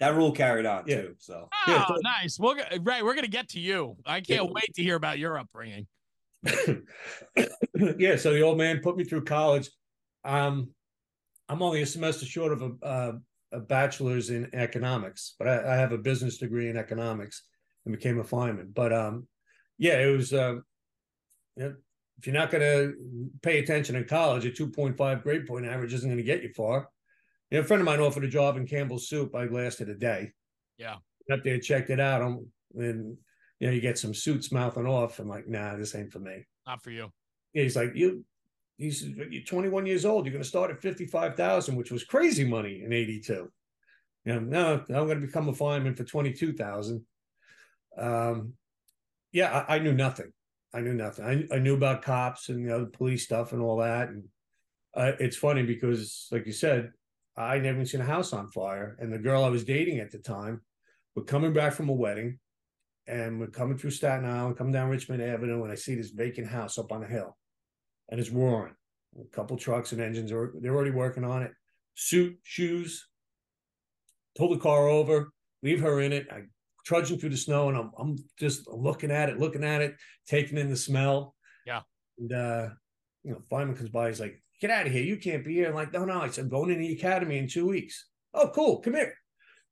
That 0.00 0.14
rule 0.14 0.32
carried 0.32 0.64
on 0.66 0.84
Yeah. 0.86 1.02
too. 1.02 1.14
So 1.18 1.48
Yeah, 1.68 1.84
Oh, 1.88 1.94
so- 1.94 2.00
nice. 2.02 2.38
We'll 2.38 2.54
go, 2.54 2.62
right. 2.80 3.04
We're 3.04 3.14
gonna 3.14 3.26
get 3.28 3.50
to 3.50 3.60
you. 3.60 3.96
I 4.06 4.20
can't 4.22 4.44
Yeah. 4.46 4.50
wait 4.50 4.72
to 4.74 4.82
hear 4.82 4.96
about 4.96 5.18
your 5.18 5.38
upbringing. 5.38 5.86
yeah, 7.98 8.16
so 8.16 8.32
the 8.32 8.42
old 8.42 8.58
man 8.58 8.80
put 8.80 8.96
me 8.96 9.04
through 9.04 9.24
college. 9.24 9.70
Um, 10.24 10.70
I'm 11.48 11.62
only 11.62 11.82
a 11.82 11.86
semester 11.86 12.24
short 12.26 12.52
of 12.52 12.62
a, 12.62 12.84
uh, 12.84 13.12
a 13.52 13.60
bachelor's 13.60 14.30
in 14.30 14.50
economics, 14.54 15.34
but 15.38 15.48
I, 15.48 15.74
I 15.74 15.76
have 15.76 15.92
a 15.92 15.98
business 15.98 16.38
degree 16.38 16.68
in 16.68 16.76
economics 16.76 17.42
and 17.84 17.94
became 17.94 18.18
a 18.18 18.24
fireman. 18.24 18.72
But 18.74 18.92
um, 18.92 19.26
yeah, 19.78 19.98
it 19.98 20.16
was. 20.16 20.32
Uh, 20.32 20.56
you 21.56 21.64
know, 21.64 21.74
if 22.18 22.26
you're 22.26 22.34
not 22.34 22.50
going 22.50 22.62
to 22.62 22.94
pay 23.42 23.58
attention 23.58 23.96
in 23.96 24.04
college, 24.04 24.44
a 24.44 24.50
2.5 24.50 25.22
grade 25.22 25.46
point 25.46 25.66
average 25.66 25.92
isn't 25.92 26.08
going 26.08 26.18
to 26.18 26.22
get 26.22 26.42
you 26.42 26.52
far. 26.54 26.88
You 27.50 27.58
know, 27.58 27.64
a 27.64 27.66
friend 27.66 27.80
of 27.80 27.86
mine 27.86 28.00
offered 28.00 28.24
a 28.24 28.28
job 28.28 28.56
in 28.56 28.66
Campbell's 28.66 29.08
Soup. 29.08 29.34
I 29.34 29.46
lasted 29.46 29.88
a 29.88 29.94
day. 29.94 30.30
Yeah. 30.78 30.96
Up 31.30 31.42
there, 31.42 31.58
checked 31.58 31.90
it 31.90 32.00
out. 32.00 32.22
I'm, 32.22 32.46
and 32.76 33.16
you 33.62 33.68
know, 33.68 33.74
you 33.74 33.80
get 33.80 33.96
some 33.96 34.12
suits 34.12 34.50
mouthing 34.50 34.88
off. 34.88 35.20
I'm 35.20 35.28
like, 35.28 35.46
nah, 35.46 35.76
this 35.76 35.94
ain't 35.94 36.10
for 36.10 36.18
me. 36.18 36.44
Not 36.66 36.82
for 36.82 36.90
you. 36.90 37.12
Yeah, 37.54 37.62
he's 37.62 37.76
like, 37.76 37.92
you, 37.94 38.24
he's 38.76 39.04
you're 39.04 39.44
21 39.44 39.86
years 39.86 40.04
old. 40.04 40.26
You're 40.26 40.32
going 40.32 40.42
to 40.42 40.48
start 40.48 40.72
at 40.72 40.82
55,000, 40.82 41.76
which 41.76 41.92
was 41.92 42.02
crazy 42.02 42.44
money 42.44 42.82
in 42.84 42.92
82. 42.92 43.52
You 44.24 44.32
know, 44.32 44.40
no, 44.40 44.72
I'm 44.88 45.06
going 45.06 45.20
to 45.20 45.26
become 45.28 45.48
a 45.48 45.52
fireman 45.52 45.94
for 45.94 46.02
22,000. 46.02 47.04
Um, 47.96 48.54
yeah, 49.30 49.64
I, 49.68 49.76
I 49.76 49.78
knew 49.78 49.94
nothing. 49.94 50.32
I 50.74 50.80
knew 50.80 50.94
nothing. 50.94 51.24
I, 51.24 51.54
I 51.54 51.58
knew 51.60 51.74
about 51.74 52.02
cops 52.02 52.48
and 52.48 52.68
the 52.68 52.90
police 52.92 53.22
stuff 53.22 53.52
and 53.52 53.62
all 53.62 53.76
that. 53.76 54.08
And 54.08 54.24
uh, 54.92 55.12
it's 55.20 55.36
funny 55.36 55.62
because, 55.62 56.26
like 56.32 56.46
you 56.46 56.52
said, 56.52 56.90
I 57.36 57.60
never 57.60 57.86
seen 57.86 58.00
a 58.00 58.06
house 58.06 58.32
on 58.32 58.48
fire. 58.48 58.96
And 58.98 59.12
the 59.12 59.18
girl 59.18 59.44
I 59.44 59.50
was 59.50 59.62
dating 59.62 60.00
at 60.00 60.10
the 60.10 60.18
time, 60.18 60.62
we're 61.14 61.22
coming 61.22 61.52
back 61.52 61.74
from 61.74 61.90
a 61.90 61.92
wedding 61.92 62.40
and 63.06 63.40
we're 63.40 63.48
coming 63.48 63.76
through 63.76 63.90
Staten 63.90 64.24
Island, 64.24 64.56
coming 64.56 64.72
down 64.72 64.90
Richmond 64.90 65.22
Avenue, 65.22 65.62
and 65.62 65.72
I 65.72 65.74
see 65.74 65.94
this 65.94 66.10
vacant 66.10 66.48
house 66.48 66.78
up 66.78 66.92
on 66.92 67.02
a 67.02 67.06
hill, 67.06 67.36
and 68.08 68.20
it's 68.20 68.30
roaring. 68.30 68.74
A 69.20 69.24
couple 69.34 69.56
trucks 69.56 69.92
and 69.92 70.00
engines 70.00 70.32
are 70.32 70.54
they're 70.60 70.74
already 70.74 70.90
working 70.90 71.24
on 71.24 71.42
it. 71.42 71.52
Suit, 71.94 72.38
shoes. 72.42 73.06
Pull 74.36 74.50
the 74.50 74.60
car 74.60 74.88
over, 74.88 75.32
leave 75.62 75.80
her 75.80 76.00
in 76.00 76.12
it. 76.12 76.26
I 76.30 76.42
trudging 76.84 77.18
through 77.18 77.30
the 77.30 77.36
snow, 77.36 77.68
and 77.68 77.76
I'm 77.76 77.90
I'm 77.98 78.16
just 78.38 78.66
looking 78.68 79.10
at 79.10 79.28
it, 79.28 79.38
looking 79.38 79.64
at 79.64 79.82
it, 79.82 79.96
taking 80.26 80.58
in 80.58 80.70
the 80.70 80.76
smell. 80.76 81.34
Yeah. 81.66 81.82
And 82.18 82.32
uh, 82.32 82.68
you 83.24 83.32
know, 83.32 83.40
fireman 83.50 83.76
comes 83.76 83.90
by. 83.90 84.08
He's 84.08 84.20
like, 84.20 84.42
"Get 84.60 84.70
out 84.70 84.86
of 84.86 84.92
here! 84.92 85.02
You 85.02 85.16
can't 85.16 85.44
be 85.44 85.54
here." 85.54 85.68
I'm 85.68 85.74
like, 85.74 85.92
"No, 85.92 86.04
no." 86.04 86.20
I 86.20 86.28
said, 86.28 86.44
"I'm 86.44 86.50
going 86.50 86.70
in 86.70 86.80
the 86.80 86.92
academy 86.92 87.38
in 87.38 87.48
two 87.48 87.66
weeks." 87.66 88.08
Oh, 88.34 88.48
cool. 88.48 88.80
Come 88.80 88.94
here. 88.94 89.14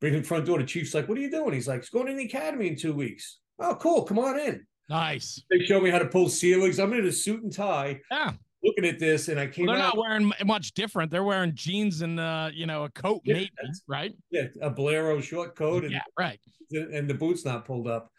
Bring 0.00 0.14
him 0.14 0.23
front 0.23 0.47
door. 0.47 0.59
The 0.59 0.64
chief's 0.64 0.95
like, 0.95 1.09
"What 1.09 1.19
are 1.19 1.21
you 1.21 1.30
doing?" 1.30 1.52
He's 1.52 1.69
like, 1.69 1.80
"He's 1.80 1.90
going 1.90 2.07
to 2.07 2.14
the 2.14 2.25
academy 2.25 2.69
in 2.69 2.76
two 2.76 2.95
weeks." 2.95 3.38
Oh, 3.59 3.75
cool. 3.75 4.04
Come 4.04 4.19
on 4.19 4.38
in. 4.38 4.66
Nice. 4.88 5.42
They 5.50 5.59
showed 5.64 5.83
me 5.83 5.90
how 5.90 5.99
to 5.99 6.07
pull 6.07 6.28
ceilings. 6.28 6.78
I'm 6.80 6.92
in 6.95 7.04
a 7.07 7.12
suit 7.12 7.42
and 7.42 7.52
tie. 7.52 8.00
Yeah. 8.11 8.33
Looking 8.62 8.87
at 8.87 8.99
this, 8.99 9.28
and 9.28 9.38
I 9.40 9.47
came 9.47 9.66
Well, 9.66 9.76
they're 9.76 9.85
out. 9.85 9.95
not 9.97 9.99
wearing 10.02 10.33
much 10.45 10.73
different. 10.73 11.11
They're 11.11 11.25
wearing 11.25 11.54
jeans 11.54 12.02
and 12.02 12.19
uh, 12.21 12.50
you 12.52 12.66
know, 12.66 12.85
a 12.85 12.90
coat, 12.90 13.21
Yeah, 13.25 13.35
maybe, 13.35 13.50
right? 13.87 14.12
Yeah, 14.30 14.47
a 14.61 14.69
bolero 14.71 15.21
short 15.21 15.54
coat, 15.57 15.85
and 15.85 15.92
Yeah, 15.92 16.02
right. 16.19 16.38
and 16.73 17.09
the 17.09 17.14
boots 17.14 17.45
not 17.45 17.64
pulled 17.66 17.87
up. 17.88 18.11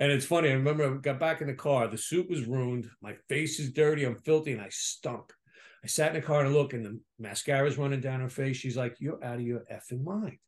And 0.00 0.10
it's 0.10 0.24
funny. 0.26 0.48
I 0.50 0.54
remember 0.54 0.90
I 0.92 0.96
got 0.96 1.20
back 1.20 1.40
in 1.42 1.46
the 1.46 1.54
car. 1.54 1.86
The 1.88 1.98
suit 1.98 2.28
was 2.28 2.44
ruined. 2.46 2.88
My 3.02 3.14
face 3.28 3.58
is 3.60 3.70
dirty. 3.72 4.04
I'm 4.04 4.16
filthy, 4.16 4.52
and 4.52 4.60
I 4.62 4.68
stunk. 4.70 5.32
I 5.84 5.86
sat 5.88 6.14
in 6.14 6.20
the 6.20 6.26
car 6.26 6.44
and 6.44 6.54
look, 6.54 6.72
and 6.74 6.84
the 6.84 7.00
mascara's 7.18 7.76
running 7.78 8.00
down 8.00 8.20
her 8.20 8.28
face. 8.30 8.56
She's 8.56 8.76
like, 8.76 8.96
"You're 8.98 9.22
out 9.24 9.36
of 9.36 9.42
your 9.42 9.64
effing 9.72 10.04
mind." 10.04 10.38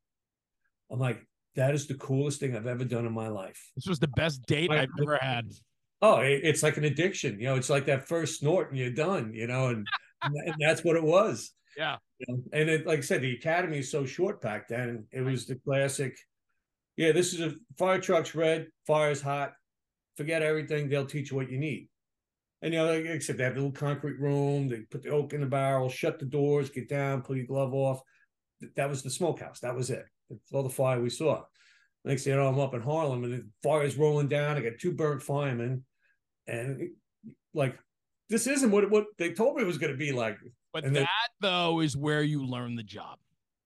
I'm 0.91 0.99
like, 0.99 1.27
"That 1.57 1.75
is 1.75 1.87
the 1.87 1.95
coolest 1.95 2.41
thing 2.41 2.57
I've 2.57 2.67
ever 2.67 2.85
done 2.85 3.07
in 3.07 3.13
my 3.13 3.29
life." 3.29 3.61
This 3.77 3.87
was 3.87 3.99
the 3.99 4.09
best 4.09 4.45
date. 4.47 4.71
I've 4.71 4.89
ever 5.01 5.17
had. 5.21 5.47
Oh, 6.03 6.19
it- 6.21 6.43
it's 6.45 6.63
like 6.63 6.77
an 6.77 6.85
addiction. 6.85 7.39
You 7.41 7.47
know, 7.47 7.57
it's 7.57 7.71
like 7.71 7.87
that 7.87 8.07
first 8.09 8.41
snort, 8.41 8.71
and 8.71 8.79
you're 8.79 8.91
done. 8.91 9.33
You 9.33 9.47
know, 9.47 9.69
and 9.69 9.87
and 10.23 10.55
that's 10.59 10.85
what 10.85 10.97
it 10.97 11.03
was. 11.05 11.53
Yeah. 11.77 11.97
You 12.21 12.27
know, 12.29 12.43
and 12.53 12.71
it, 12.71 12.87
like 12.87 12.99
I 13.01 13.03
said, 13.03 13.21
the 13.21 13.35
academy 13.35 13.79
is 13.79 13.91
so 13.91 14.07
short 14.07 14.41
back 14.41 14.69
then. 14.69 15.09
It 15.11 15.23
was 15.23 15.45
the 15.47 15.57
classic. 15.57 16.17
Yeah, 16.97 17.11
this 17.11 17.35
is 17.35 17.41
a 17.41 17.57
fire 17.77 18.01
truck's 18.01 18.33
red, 18.33 18.69
fire's 18.87 19.21
hot. 19.21 19.55
Forget 20.17 20.41
everything. 20.41 20.89
They'll 20.89 21.05
teach 21.05 21.33
you 21.33 21.37
what 21.37 21.51
you 21.51 21.59
need. 21.59 21.89
And 22.63 22.73
you 22.73 22.79
know, 22.79 22.87
like 22.95 23.07
I 23.07 23.19
said, 23.19 23.39
they 23.39 23.43
have 23.43 23.55
a 23.55 23.57
little 23.57 23.73
concrete 23.73 24.21
room. 24.21 24.69
They 24.69 24.83
put 24.83 25.03
the 25.03 25.09
oak 25.09 25.33
in 25.33 25.41
the 25.41 25.49
barrel, 25.49 25.89
shut 25.89 26.21
the 26.21 26.27
doors, 26.27 26.71
get 26.71 26.89
down, 26.89 27.23
pull 27.23 27.37
your 27.37 27.47
glove 27.47 27.75
off. 27.75 28.01
That 28.77 28.89
was 28.89 29.03
the 29.03 29.11
smokehouse. 29.11 29.59
That 29.59 29.75
was 29.75 29.91
it. 29.91 30.05
That's 30.31 30.53
all 30.53 30.63
the 30.63 30.71
fire 30.71 31.01
we 31.01 31.11
saw. 31.11 31.43
Next 32.05 32.25
thing 32.25 32.33
you 32.35 32.39
know, 32.39 32.49
I'm 32.49 32.59
up 32.59 32.75
in 32.75 32.83
Harlem 32.83 33.25
and 33.25 33.33
the 33.33 33.47
fire 33.63 33.83
is 33.83 33.97
rolling 33.97 34.29
down. 34.29 34.57
I 34.57 34.61
got 34.61 34.73
two 34.79 34.93
burnt 34.93 35.23
firemen, 35.23 35.85
and 36.47 36.81
it- 36.81 36.93
like 37.55 37.79
this 38.29 38.47
isn't 38.47 38.71
what 38.71 38.91
what 38.91 39.07
they 39.17 39.33
told 39.33 39.57
me 39.57 39.63
it 39.63 39.67
was 39.67 39.79
going 39.79 39.93
to 39.93 39.99
be 39.99 40.13
like. 40.13 40.37
But 40.73 40.85
And 40.85 40.97
that 40.97 41.09
though 41.41 41.81
is 41.81 41.97
where 41.97 42.23
you 42.23 42.45
learn 42.45 42.75
the 42.75 42.83
job. 42.83 43.19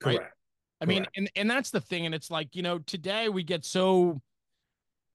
Right. 0.04 0.18
Correct. 0.18 0.34
I 0.80 0.84
mean, 0.84 0.98
Correct. 0.98 1.16
and 1.16 1.30
and 1.36 1.50
that's 1.50 1.70
the 1.70 1.80
thing, 1.80 2.06
and 2.06 2.14
it's 2.14 2.30
like 2.30 2.54
you 2.54 2.62
know, 2.62 2.78
today 2.78 3.28
we 3.28 3.42
get 3.42 3.64
so 3.64 4.20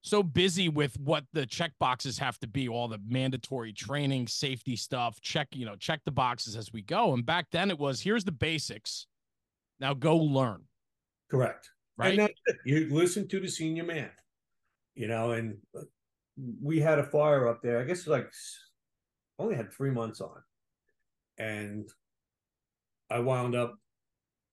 so 0.01 0.21
busy 0.21 0.67
with 0.67 0.99
what 0.99 1.23
the 1.31 1.45
check 1.45 1.71
boxes 1.79 2.17
have 2.17 2.37
to 2.39 2.47
be, 2.47 2.67
all 2.67 2.89
the 2.89 2.99
mandatory 3.07 3.71
training, 3.71 4.27
safety 4.27 4.75
stuff. 4.75 5.21
Check, 5.21 5.47
you 5.53 5.65
know, 5.65 5.77
check 5.77 6.01
the 6.03 6.11
boxes 6.11 6.57
as 6.57 6.73
we 6.73 6.81
go. 6.81 7.13
And 7.13 7.25
back 7.25 7.47
then 7.51 7.69
it 7.69 7.79
was 7.79 8.01
here's 8.01 8.25
the 8.25 8.31
basics. 8.33 9.07
Now 9.79 9.93
go 9.93 10.17
learn, 10.17 10.63
Correct. 11.33 11.71
right? 11.97 12.11
And 12.11 12.19
that's 12.19 12.39
it. 12.45 12.57
You 12.63 12.87
listen 12.91 13.27
to 13.29 13.39
the 13.39 13.47
senior 13.47 13.83
man, 13.83 14.11
you 14.93 15.07
know, 15.07 15.31
and 15.31 15.57
uh, 15.75 15.81
we 16.61 16.79
had 16.79 16.99
a 16.99 17.03
fire 17.03 17.47
up 17.47 17.61
there. 17.63 17.81
I 17.81 17.85
guess 17.85 18.05
like 18.05 18.31
only 19.39 19.55
had 19.55 19.73
three 19.73 19.89
months 19.89 20.21
on, 20.21 20.43
and 21.39 21.89
I 23.09 23.19
wound 23.19 23.55
up 23.55 23.75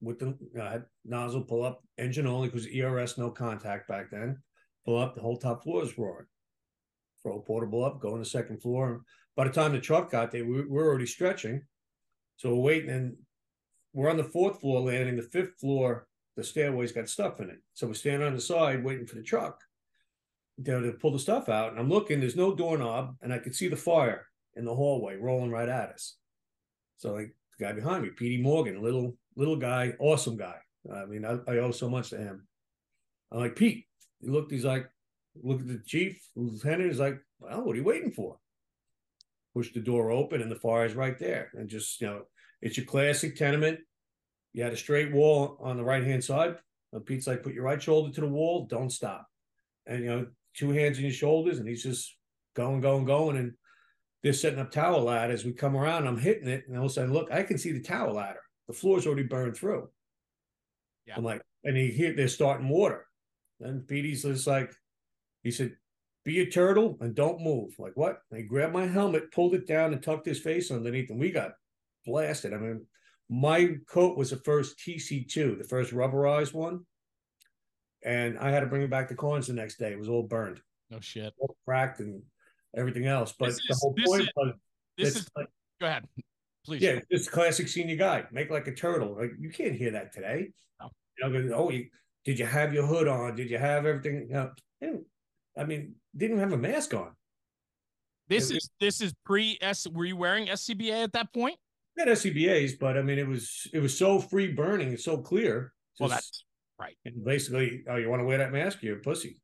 with 0.00 0.18
the 0.18 0.36
had 0.56 0.84
nozzle 1.04 1.42
pull 1.42 1.64
up 1.64 1.82
engine 1.98 2.26
only 2.26 2.48
because 2.48 2.66
ERS 2.66 3.18
no 3.18 3.30
contact 3.30 3.86
back 3.86 4.10
then. 4.10 4.38
Pull 4.86 4.98
up 4.98 5.14
the 5.14 5.20
whole 5.20 5.36
top 5.36 5.62
floor 5.62 5.82
is 5.82 5.98
roaring. 5.98 6.26
Throw 7.22 7.36
a 7.36 7.42
portable 7.42 7.84
up, 7.84 8.00
go 8.00 8.14
on 8.14 8.20
the 8.20 8.24
second 8.24 8.62
floor. 8.62 8.92
And 8.92 9.00
by 9.36 9.44
the 9.44 9.52
time 9.52 9.72
the 9.72 9.80
truck 9.80 10.10
got 10.10 10.30
there, 10.30 10.46
we, 10.46 10.64
we're 10.64 10.88
already 10.88 11.04
stretching, 11.04 11.60
so 12.36 12.54
we're 12.54 12.62
waiting, 12.62 12.88
and 12.88 13.16
we're 13.92 14.08
on 14.08 14.16
the 14.16 14.24
fourth 14.24 14.60
floor 14.60 14.80
landing. 14.80 15.16
The 15.16 15.22
fifth 15.22 15.60
floor 15.60 16.06
the 16.36 16.44
stairway's 16.44 16.92
got 16.92 17.08
stuff 17.08 17.40
in 17.40 17.50
it. 17.50 17.58
So 17.74 17.86
we're 17.86 17.94
standing 17.94 18.26
on 18.26 18.34
the 18.34 18.40
side 18.40 18.84
waiting 18.84 19.06
for 19.06 19.16
the 19.16 19.22
truck 19.22 19.60
know, 20.66 20.80
to 20.80 20.92
pull 20.92 21.12
the 21.12 21.18
stuff 21.18 21.48
out. 21.48 21.70
And 21.70 21.80
I'm 21.80 21.88
looking, 21.88 22.20
there's 22.20 22.36
no 22.36 22.54
doorknob, 22.54 23.16
and 23.22 23.32
I 23.32 23.38
could 23.38 23.54
see 23.54 23.68
the 23.68 23.76
fire 23.76 24.26
in 24.56 24.64
the 24.64 24.74
hallway 24.74 25.16
rolling 25.16 25.50
right 25.50 25.68
at 25.68 25.90
us. 25.90 26.16
So 26.98 27.12
like 27.12 27.34
the 27.58 27.64
guy 27.64 27.72
behind 27.72 28.02
me, 28.02 28.10
Petey 28.10 28.42
Morgan, 28.42 28.82
little 28.82 29.16
little 29.36 29.56
guy, 29.56 29.94
awesome 29.98 30.36
guy. 30.36 30.56
I 30.92 31.06
mean, 31.06 31.24
I, 31.24 31.38
I 31.48 31.58
owe 31.58 31.70
so 31.70 31.88
much 31.88 32.10
to 32.10 32.18
him. 32.18 32.46
I'm 33.32 33.38
like, 33.38 33.56
Pete, 33.56 33.86
he 34.20 34.28
looked, 34.28 34.50
he's 34.50 34.64
like, 34.64 34.88
look 35.42 35.60
at 35.60 35.68
the 35.68 35.80
chief, 35.86 36.20
lieutenant, 36.34 36.90
he's 36.90 36.98
like, 36.98 37.18
well, 37.38 37.62
what 37.62 37.74
are 37.74 37.78
you 37.78 37.84
waiting 37.84 38.10
for? 38.10 38.38
Push 39.54 39.72
the 39.72 39.80
door 39.80 40.10
open 40.10 40.42
and 40.42 40.50
the 40.50 40.56
fire 40.56 40.84
is 40.84 40.94
right 40.94 41.18
there. 41.18 41.50
And 41.54 41.68
just, 41.68 42.00
you 42.00 42.06
know, 42.08 42.22
it's 42.60 42.76
your 42.76 42.86
classic 42.86 43.36
tenement. 43.36 43.80
You 44.52 44.62
had 44.64 44.72
a 44.72 44.76
straight 44.76 45.12
wall 45.12 45.56
on 45.60 45.76
the 45.76 45.84
right 45.84 46.04
hand 46.04 46.24
side. 46.24 46.56
And 46.92 47.06
Pete's 47.06 47.26
like, 47.26 47.42
put 47.42 47.54
your 47.54 47.64
right 47.64 47.80
shoulder 47.80 48.12
to 48.12 48.20
the 48.20 48.26
wall, 48.26 48.66
don't 48.66 48.90
stop. 48.90 49.26
And 49.86 50.02
you 50.02 50.10
know, 50.10 50.26
two 50.54 50.70
hands 50.70 50.98
on 50.98 51.04
your 51.04 51.12
shoulders, 51.12 51.58
and 51.58 51.68
he's 51.68 51.82
just 51.82 52.16
going, 52.54 52.80
going, 52.80 53.04
going. 53.04 53.36
And 53.36 53.52
they're 54.22 54.32
setting 54.32 54.58
up 54.58 54.70
tower 54.70 55.08
As 55.30 55.44
We 55.44 55.52
come 55.52 55.76
around, 55.76 56.06
I'm 56.06 56.18
hitting 56.18 56.48
it, 56.48 56.64
and 56.68 56.76
all 56.76 56.86
of 56.86 56.90
a 56.90 56.94
sudden, 56.94 57.12
look, 57.12 57.30
I 57.30 57.42
can 57.42 57.58
see 57.58 57.72
the 57.72 57.80
tower 57.80 58.12
ladder. 58.12 58.40
The 58.66 58.74
floor's 58.74 59.06
already 59.06 59.22
burned 59.22 59.56
through. 59.56 59.88
Yeah. 61.06 61.14
I'm 61.16 61.24
like, 61.24 61.42
and 61.64 61.76
he 61.76 61.88
hear 61.90 62.14
they're 62.14 62.28
starting 62.28 62.68
water. 62.68 63.06
And 63.60 63.86
Petey's 63.86 64.22
just 64.22 64.46
like, 64.46 64.72
he 65.42 65.50
said, 65.50 65.76
be 66.24 66.40
a 66.40 66.50
turtle 66.50 66.98
and 67.00 67.14
don't 67.14 67.40
move. 67.40 67.74
Like 67.78 67.96
what? 67.96 68.20
And 68.30 68.40
he 68.40 68.46
grabbed 68.46 68.74
my 68.74 68.86
helmet, 68.86 69.32
pulled 69.32 69.54
it 69.54 69.66
down, 69.66 69.92
and 69.92 70.02
tucked 70.02 70.26
his 70.26 70.40
face 70.40 70.70
underneath, 70.70 71.10
and 71.10 71.18
we 71.18 71.30
got 71.30 71.52
blasted. 72.04 72.52
I 72.52 72.58
mean, 72.58 72.86
my 73.32 73.76
coat 73.88 74.18
was 74.18 74.30
the 74.30 74.36
first 74.36 74.76
TC2, 74.78 75.56
the 75.58 75.64
first 75.64 75.92
rubberized 75.92 76.52
one. 76.52 76.80
And 78.04 78.36
I 78.38 78.50
had 78.50 78.60
to 78.60 78.66
bring 78.66 78.82
it 78.82 78.90
back 78.90 79.08
to 79.08 79.14
Corns 79.14 79.46
the 79.46 79.52
next 79.52 79.78
day. 79.78 79.92
It 79.92 79.98
was 79.98 80.08
all 80.08 80.24
burned, 80.24 80.60
no 80.90 80.98
shit. 81.00 81.32
all 81.38 81.56
cracked, 81.64 82.00
and 82.00 82.22
everything 82.76 83.06
else. 83.06 83.32
But 83.38 83.50
the 83.68 83.76
whole 83.80 83.94
point 84.04 84.22
is- 84.22 84.28
was 84.36 84.54
This 84.98 85.16
is 85.16 85.30
like, 85.36 85.46
go 85.80 85.86
ahead, 85.86 86.08
please. 86.64 86.82
yeah, 86.82 86.98
it's 87.08 87.28
classic 87.28 87.68
senior 87.68 87.96
guy. 87.96 88.24
Make 88.32 88.50
like 88.50 88.66
a 88.66 88.74
turtle. 88.74 89.16
Like 89.16 89.32
you 89.38 89.50
can't 89.50 89.76
hear 89.76 89.92
that 89.92 90.12
today. 90.12 90.50
No. 90.80 90.90
You 91.28 91.42
know, 91.44 91.54
oh, 91.54 91.70
you, 91.70 91.88
did 92.24 92.38
you 92.38 92.46
have 92.46 92.72
your 92.74 92.86
hood 92.86 93.06
on? 93.06 93.36
Did 93.36 93.48
you 93.50 93.58
have 93.58 93.86
everything? 93.86 94.28
You 94.28 94.52
know, 94.80 95.04
I 95.56 95.64
mean, 95.64 95.94
didn't 96.16 96.38
have 96.38 96.52
a 96.52 96.58
mask 96.58 96.94
on. 96.94 97.14
This 98.28 98.50
it- 98.50 98.56
is 98.56 98.70
this 98.80 99.00
is 99.02 99.14
pre 99.24 99.58
S. 99.60 99.86
Were 99.86 100.06
you 100.06 100.16
wearing 100.16 100.46
SCBA 100.48 101.04
at 101.04 101.12
that 101.12 101.32
point? 101.34 101.58
Had 102.00 102.08
SCBA's, 102.08 102.74
but 102.74 102.96
I 102.96 103.02
mean, 103.02 103.18
it 103.18 103.28
was 103.28 103.66
it 103.72 103.80
was 103.80 103.96
so 103.96 104.18
free 104.18 104.52
burning, 104.52 104.92
it's 104.92 105.04
so 105.04 105.18
clear. 105.18 105.72
Well, 105.98 106.08
Just- 106.08 106.22
that's 106.22 106.44
and 107.04 107.24
basically, 107.24 107.82
oh, 107.88 107.96
you 107.96 108.08
want 108.08 108.20
to 108.20 108.24
wear 108.24 108.38
that 108.38 108.52
mask? 108.52 108.82
You're 108.82 108.96
a 108.96 109.00
pussy. 109.00 109.40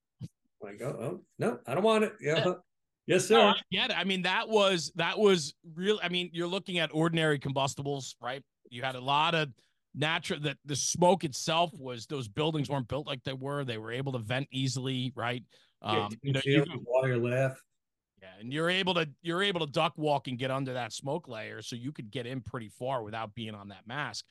Like, 0.62 0.80
oh, 0.82 0.86
oh 0.86 1.20
no, 1.38 1.58
I 1.66 1.74
don't 1.74 1.82
want 1.82 2.04
it. 2.04 2.14
Yeah, 2.20 2.44
yes, 3.06 3.28
No, 3.30 3.36
sir. 3.36 3.40
I 3.48 3.54
get 3.70 3.90
it. 3.90 3.98
I 3.98 4.04
mean, 4.04 4.22
that 4.22 4.48
was 4.48 4.90
that 4.96 5.18
was 5.18 5.54
real. 5.74 6.00
I 6.02 6.08
mean, 6.08 6.30
you're 6.32 6.48
looking 6.48 6.78
at 6.78 6.90
ordinary 6.92 7.38
combustibles, 7.38 8.16
right? 8.20 8.42
You 8.70 8.82
had 8.82 8.94
a 8.94 9.00
lot 9.00 9.34
of 9.34 9.50
natural. 9.94 10.40
That 10.40 10.56
the 10.64 10.76
smoke 10.76 11.24
itself 11.24 11.72
was 11.74 12.06
those 12.06 12.26
buildings 12.26 12.70
weren't 12.70 12.88
built 12.88 13.06
like 13.06 13.22
they 13.22 13.34
were. 13.34 13.64
They 13.64 13.78
were 13.78 13.92
able 13.92 14.12
to 14.12 14.18
vent 14.18 14.48
easily, 14.50 15.12
right? 15.14 15.44
Yeah, 15.82 16.06
Um, 16.06 16.16
you 16.22 16.32
know, 16.32 16.40
you, 16.44 16.64
wire 16.86 17.18
laugh. 17.18 17.60
Yeah, 18.34 18.40
and 18.40 18.52
you're 18.52 18.70
able 18.70 18.94
to 18.94 19.08
you're 19.22 19.42
able 19.42 19.60
to 19.60 19.70
duck 19.72 19.92
walk 19.96 20.28
and 20.28 20.38
get 20.38 20.50
under 20.50 20.72
that 20.74 20.92
smoke 20.92 21.28
layer, 21.28 21.62
so 21.62 21.76
you 21.76 21.92
could 21.92 22.10
get 22.10 22.26
in 22.26 22.40
pretty 22.40 22.68
far 22.68 23.02
without 23.02 23.34
being 23.34 23.54
on 23.54 23.68
that 23.68 23.86
mask. 23.86 24.24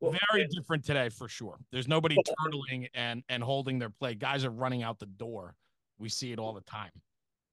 Well, 0.00 0.12
Very 0.30 0.42
yeah, 0.42 0.48
different 0.56 0.84
today, 0.84 1.08
for 1.08 1.28
sure. 1.28 1.58
There's 1.72 1.88
nobody 1.88 2.16
turtling 2.44 2.88
and 2.94 3.22
and 3.28 3.42
holding 3.42 3.78
their 3.78 3.90
play. 3.90 4.14
Guys 4.14 4.44
are 4.44 4.50
running 4.50 4.82
out 4.82 4.98
the 4.98 5.06
door. 5.06 5.54
We 5.98 6.08
see 6.08 6.32
it 6.32 6.38
all 6.38 6.52
the 6.52 6.60
time. 6.62 6.90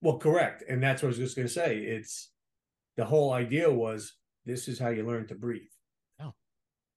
well, 0.01 0.17
correct, 0.17 0.63
and 0.69 0.81
that's 0.81 1.01
what 1.01 1.07
I 1.07 1.09
was 1.09 1.17
just 1.17 1.35
going 1.35 1.47
to 1.47 1.53
say. 1.53 1.77
It's 1.79 2.29
the 2.97 3.05
whole 3.05 3.33
idea 3.33 3.71
was 3.71 4.13
this 4.45 4.67
is 4.67 4.77
how 4.79 4.89
you 4.89 5.05
learn 5.05 5.25
to 5.27 5.35
breathe. 5.35 5.63
Yeah. 6.19 6.31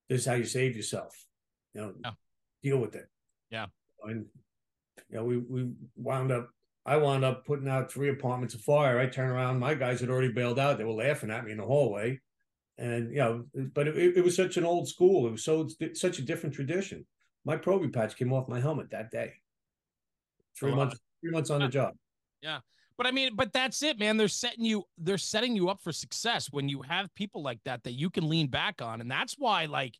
This 0.07 0.21
is 0.21 0.25
how 0.27 0.35
you 0.35 0.45
save 0.45 0.75
yourself. 0.75 1.25
You 1.73 1.81
know, 1.81 1.93
Yeah. 2.03 2.11
deal 2.63 2.77
with 2.77 2.95
it. 2.95 3.07
Yeah. 3.49 3.65
and 4.03 4.25
you 5.09 5.15
know, 5.17 5.23
we 5.25 5.37
we 5.37 5.71
wound 5.95 6.31
up. 6.31 6.49
I 6.89 6.97
wound 6.97 7.23
up 7.23 7.45
putting 7.45 7.67
out 7.67 7.91
three 7.91 8.09
apartments 8.09 8.55
of 8.55 8.61
fire. 8.61 8.97
I 8.97 9.05
turn 9.05 9.29
around, 9.29 9.59
my 9.59 9.75
guys 9.75 9.99
had 9.99 10.09
already 10.09 10.31
bailed 10.33 10.57
out. 10.57 10.79
They 10.79 10.83
were 10.83 10.91
laughing 10.91 11.29
at 11.29 11.45
me 11.45 11.51
in 11.51 11.57
the 11.57 11.63
hallway, 11.63 12.19
and 12.79 13.11
you 13.11 13.19
know, 13.19 13.45
but 13.75 13.87
it, 13.87 14.17
it 14.17 14.23
was 14.23 14.35
such 14.35 14.57
an 14.57 14.65
old 14.65 14.87
school. 14.87 15.27
It 15.27 15.31
was 15.31 15.43
so 15.43 15.69
such 15.93 16.17
a 16.17 16.23
different 16.23 16.55
tradition. 16.55 17.05
My 17.45 17.57
Proby 17.57 17.93
patch 17.93 18.15
came 18.15 18.33
off 18.33 18.49
my 18.49 18.59
helmet 18.59 18.89
that 18.89 19.11
day. 19.11 19.33
Three 20.57 20.71
oh, 20.71 20.75
months, 20.75 20.97
three 21.21 21.29
months 21.29 21.51
on 21.51 21.61
the 21.61 21.67
job. 21.67 21.93
Yeah. 22.41 22.59
But 22.97 23.05
I 23.05 23.11
mean, 23.11 23.35
but 23.35 23.53
that's 23.53 23.83
it, 23.83 23.99
man. 23.99 24.17
They're 24.17 24.27
setting 24.27 24.65
you, 24.65 24.83
they're 24.97 25.19
setting 25.19 25.55
you 25.55 25.69
up 25.69 25.81
for 25.81 25.91
success 25.91 26.47
when 26.51 26.67
you 26.67 26.81
have 26.81 27.13
people 27.13 27.43
like 27.43 27.59
that 27.65 27.83
that 27.83 27.93
you 27.93 28.09
can 28.09 28.27
lean 28.27 28.47
back 28.47 28.81
on. 28.81 28.99
And 28.99 29.09
that's 29.09 29.35
why, 29.37 29.67
like, 29.67 29.93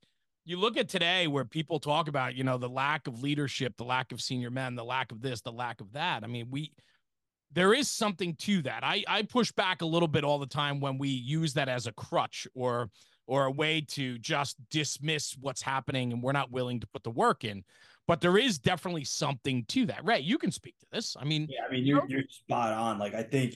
you 0.45 0.57
look 0.57 0.77
at 0.77 0.89
today 0.89 1.27
where 1.27 1.45
people 1.45 1.79
talk 1.79 2.07
about, 2.07 2.35
you 2.35 2.43
know, 2.43 2.57
the 2.57 2.69
lack 2.69 3.07
of 3.07 3.21
leadership, 3.21 3.77
the 3.77 3.83
lack 3.83 4.11
of 4.11 4.21
senior 4.21 4.49
men, 4.49 4.75
the 4.75 4.83
lack 4.83 5.11
of 5.11 5.21
this, 5.21 5.41
the 5.41 5.51
lack 5.51 5.81
of 5.81 5.93
that. 5.93 6.23
I 6.23 6.27
mean, 6.27 6.47
we 6.49 6.71
there 7.51 7.73
is 7.73 7.89
something 7.89 8.35
to 8.35 8.61
that. 8.63 8.83
I 8.83 9.03
I 9.07 9.23
push 9.23 9.51
back 9.51 9.81
a 9.81 9.85
little 9.85 10.07
bit 10.07 10.23
all 10.23 10.39
the 10.39 10.47
time 10.47 10.79
when 10.79 10.97
we 10.97 11.09
use 11.09 11.53
that 11.53 11.69
as 11.69 11.87
a 11.87 11.91
crutch 11.91 12.47
or 12.53 12.89
or 13.27 13.45
a 13.45 13.51
way 13.51 13.79
to 13.79 14.17
just 14.17 14.57
dismiss 14.71 15.35
what's 15.39 15.61
happening 15.61 16.11
and 16.11 16.23
we're 16.23 16.31
not 16.31 16.51
willing 16.51 16.79
to 16.79 16.87
put 16.87 17.03
the 17.03 17.11
work 17.11 17.43
in. 17.43 17.63
but 18.07 18.21
there 18.21 18.39
is 18.39 18.57
definitely 18.57 19.03
something 19.03 19.63
to 19.65 19.85
that. 19.85 20.03
Ray, 20.03 20.19
you 20.21 20.39
can 20.39 20.51
speak 20.51 20.75
to 20.79 20.87
this. 20.91 21.15
I 21.19 21.25
mean, 21.25 21.47
Yeah, 21.47 21.67
I 21.67 21.71
mean 21.71 21.85
you're 21.85 22.03
you're 22.07 22.23
spot 22.27 22.73
on. 22.73 22.97
Like 22.97 23.13
I 23.13 23.21
think, 23.21 23.53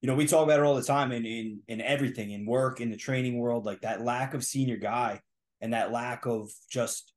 you 0.00 0.06
know, 0.06 0.14
we 0.14 0.26
talk 0.26 0.44
about 0.44 0.58
it 0.58 0.64
all 0.64 0.74
the 0.74 0.82
time 0.82 1.12
in 1.12 1.26
in 1.26 1.60
in 1.68 1.80
everything, 1.82 2.30
in 2.30 2.46
work, 2.46 2.80
in 2.80 2.90
the 2.90 2.96
training 2.96 3.38
world, 3.38 3.66
like 3.66 3.82
that 3.82 4.00
lack 4.00 4.32
of 4.32 4.42
senior 4.42 4.78
guy 4.78 5.20
and 5.60 5.72
that 5.72 5.92
lack 5.92 6.26
of 6.26 6.50
just 6.70 7.12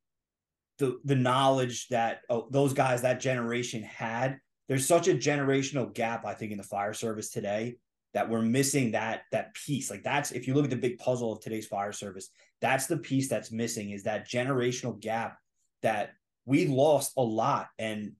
the 0.79 0.99
the 1.05 1.15
knowledge 1.15 1.87
that 1.89 2.21
oh, 2.29 2.47
those 2.51 2.73
guys 2.73 3.01
that 3.01 3.19
generation 3.19 3.83
had. 3.83 4.39
There's 4.69 4.87
such 4.87 5.07
a 5.07 5.13
generational 5.13 5.93
gap, 5.93 6.25
I 6.25 6.33
think, 6.33 6.51
in 6.51 6.57
the 6.57 6.63
fire 6.63 6.93
service 6.93 7.29
today 7.29 7.75
that 8.13 8.29
we're 8.29 8.41
missing 8.41 8.91
that 8.91 9.23
that 9.31 9.53
piece. 9.53 9.89
Like 9.89 10.03
that's 10.03 10.31
if 10.31 10.47
you 10.47 10.53
look 10.53 10.65
at 10.65 10.69
the 10.69 10.75
big 10.75 10.97
puzzle 10.97 11.33
of 11.33 11.41
today's 11.41 11.67
fire 11.67 11.91
service, 11.91 12.29
that's 12.61 12.87
the 12.87 12.97
piece 12.97 13.27
that's 13.27 13.51
missing 13.51 13.91
is 13.91 14.03
that 14.03 14.29
generational 14.29 14.99
gap 14.99 15.37
that 15.81 16.11
we 16.45 16.67
lost 16.67 17.13
a 17.17 17.23
lot. 17.23 17.67
And 17.77 18.13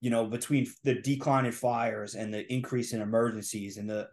you 0.00 0.10
know, 0.10 0.26
between 0.26 0.66
the 0.84 0.94
decline 0.94 1.46
in 1.46 1.52
fires 1.52 2.14
and 2.14 2.32
the 2.32 2.50
increase 2.52 2.92
in 2.92 3.02
emergencies 3.02 3.76
and 3.76 3.88
the 3.88 4.08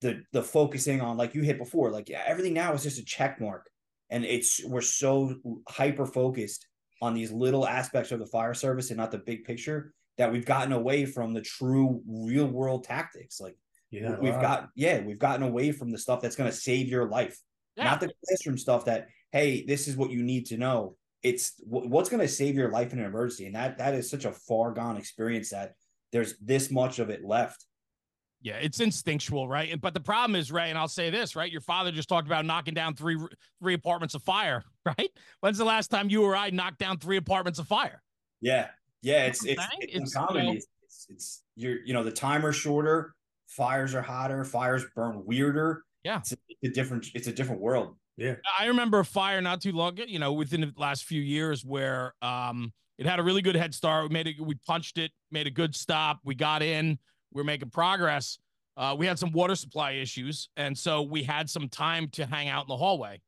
the 0.00 0.22
the 0.32 0.42
focusing 0.42 1.00
on 1.00 1.16
like 1.16 1.34
you 1.34 1.42
hit 1.42 1.58
before, 1.58 1.90
like 1.90 2.10
everything 2.10 2.54
now 2.54 2.72
is 2.72 2.82
just 2.82 2.98
a 2.98 3.04
check 3.04 3.40
mark. 3.40 3.68
And 4.14 4.24
it's 4.24 4.64
we're 4.64 4.80
so 4.80 5.34
hyper 5.68 6.06
focused 6.06 6.68
on 7.02 7.14
these 7.14 7.32
little 7.32 7.66
aspects 7.66 8.12
of 8.12 8.20
the 8.20 8.26
fire 8.26 8.54
service 8.54 8.90
and 8.90 8.96
not 8.96 9.10
the 9.10 9.18
big 9.18 9.44
picture 9.44 9.92
that 10.18 10.30
we've 10.30 10.46
gotten 10.46 10.72
away 10.72 11.04
from 11.04 11.32
the 11.34 11.40
true 11.40 12.00
real 12.06 12.46
world 12.46 12.84
tactics. 12.84 13.40
Like 13.40 13.56
Yeah, 13.90 14.16
we've 14.20 14.34
wow. 14.34 14.40
got 14.40 14.68
yeah, 14.76 15.00
we've 15.00 15.18
gotten 15.18 15.42
away 15.42 15.72
from 15.72 15.90
the 15.90 15.98
stuff 15.98 16.20
that's 16.20 16.36
going 16.36 16.48
to 16.48 16.56
save 16.56 16.86
your 16.88 17.08
life, 17.08 17.36
Yeah. 17.76 17.84
not 17.86 17.98
the 17.98 18.12
classroom 18.24 18.56
stuff 18.56 18.84
that 18.84 19.08
hey, 19.32 19.64
this 19.66 19.88
is 19.88 19.96
what 19.96 20.10
you 20.10 20.22
need 20.22 20.46
to 20.46 20.58
know. 20.58 20.96
It's 21.24 21.54
what's 21.66 22.08
going 22.08 22.20
to 22.20 22.28
save 22.28 22.54
your 22.54 22.70
life 22.70 22.92
in 22.92 23.00
an 23.00 23.06
emergency, 23.06 23.46
and 23.46 23.56
that 23.56 23.78
that 23.78 23.94
is 23.94 24.08
such 24.08 24.26
a 24.26 24.32
far 24.32 24.70
gone 24.70 24.96
experience 24.96 25.50
that 25.50 25.72
there's 26.12 26.38
this 26.38 26.70
much 26.70 27.00
of 27.00 27.10
it 27.10 27.24
left. 27.24 27.66
Yeah, 28.44 28.56
it's 28.56 28.78
instinctual, 28.78 29.48
right? 29.48 29.80
But 29.80 29.94
the 29.94 30.00
problem 30.00 30.36
is, 30.36 30.52
Ray, 30.52 30.68
and 30.68 30.78
I'll 30.78 30.86
say 30.86 31.08
this, 31.08 31.34
right? 31.34 31.50
Your 31.50 31.62
father 31.62 31.90
just 31.90 32.10
talked 32.10 32.26
about 32.28 32.44
knocking 32.44 32.74
down 32.74 32.94
three 32.94 33.18
three 33.58 33.72
apartments 33.72 34.14
of 34.14 34.22
fire, 34.22 34.62
right? 34.86 35.10
When's 35.40 35.56
the 35.56 35.64
last 35.64 35.88
time 35.88 36.10
you 36.10 36.22
or 36.22 36.36
I 36.36 36.50
knocked 36.50 36.78
down 36.78 36.98
three 36.98 37.16
apartments 37.16 37.58
of 37.58 37.66
fire? 37.66 38.02
Yeah, 38.42 38.68
yeah, 39.00 39.24
it's 39.24 39.44
it's 39.46 39.62
it's, 39.80 39.94
It's, 39.96 40.14
uncommon. 40.14 40.44
you 40.44 40.50
know- 40.50 40.56
It's, 40.56 40.66
it's 40.82 41.06
it's 41.08 41.42
you're 41.56 41.78
you 41.86 41.94
know 41.94 42.04
the 42.04 42.12
timer's 42.12 42.54
shorter, 42.56 43.14
fires 43.48 43.94
are 43.94 44.02
hotter, 44.02 44.44
fires 44.44 44.84
burn 44.94 45.24
weirder. 45.24 45.82
Yeah. 46.04 46.18
it's 46.18 46.32
a, 46.32 46.36
it's 46.50 46.70
a 46.70 46.74
different 46.74 47.06
it's 47.14 47.28
a 47.28 47.32
different 47.32 47.62
world. 47.62 47.96
Yeah, 48.18 48.34
I 48.60 48.66
remember 48.66 48.98
a 49.00 49.04
fire 49.06 49.40
not 49.40 49.62
too 49.62 49.72
long, 49.72 49.96
you 50.06 50.18
know, 50.18 50.34
within 50.34 50.60
the 50.60 50.72
last 50.76 51.04
few 51.04 51.22
years 51.22 51.64
where 51.64 52.12
um 52.20 52.74
it 52.98 53.06
had 53.06 53.18
a 53.18 53.22
really 53.22 53.40
good 53.40 53.56
head 53.56 53.74
start. 53.74 54.04
We 54.04 54.12
made 54.12 54.26
it, 54.28 54.36
we 54.38 54.54
punched 54.66 54.98
it, 54.98 55.12
made 55.30 55.46
a 55.46 55.50
good 55.50 55.74
stop. 55.74 56.20
We 56.24 56.34
got 56.34 56.62
in, 56.62 56.98
we 57.34 57.40
are 57.40 57.44
making 57.44 57.70
progress. 57.70 58.38
Uh, 58.76 58.94
we 58.98 59.06
had 59.06 59.18
some 59.18 59.32
water 59.32 59.54
supply 59.54 59.92
issues, 59.92 60.48
and 60.56 60.76
so 60.76 61.02
we 61.02 61.22
had 61.22 61.50
some 61.50 61.68
time 61.68 62.08
to 62.08 62.26
hang 62.26 62.48
out 62.48 62.64
in 62.64 62.68
the 62.68 62.76
hallway. 62.76 63.20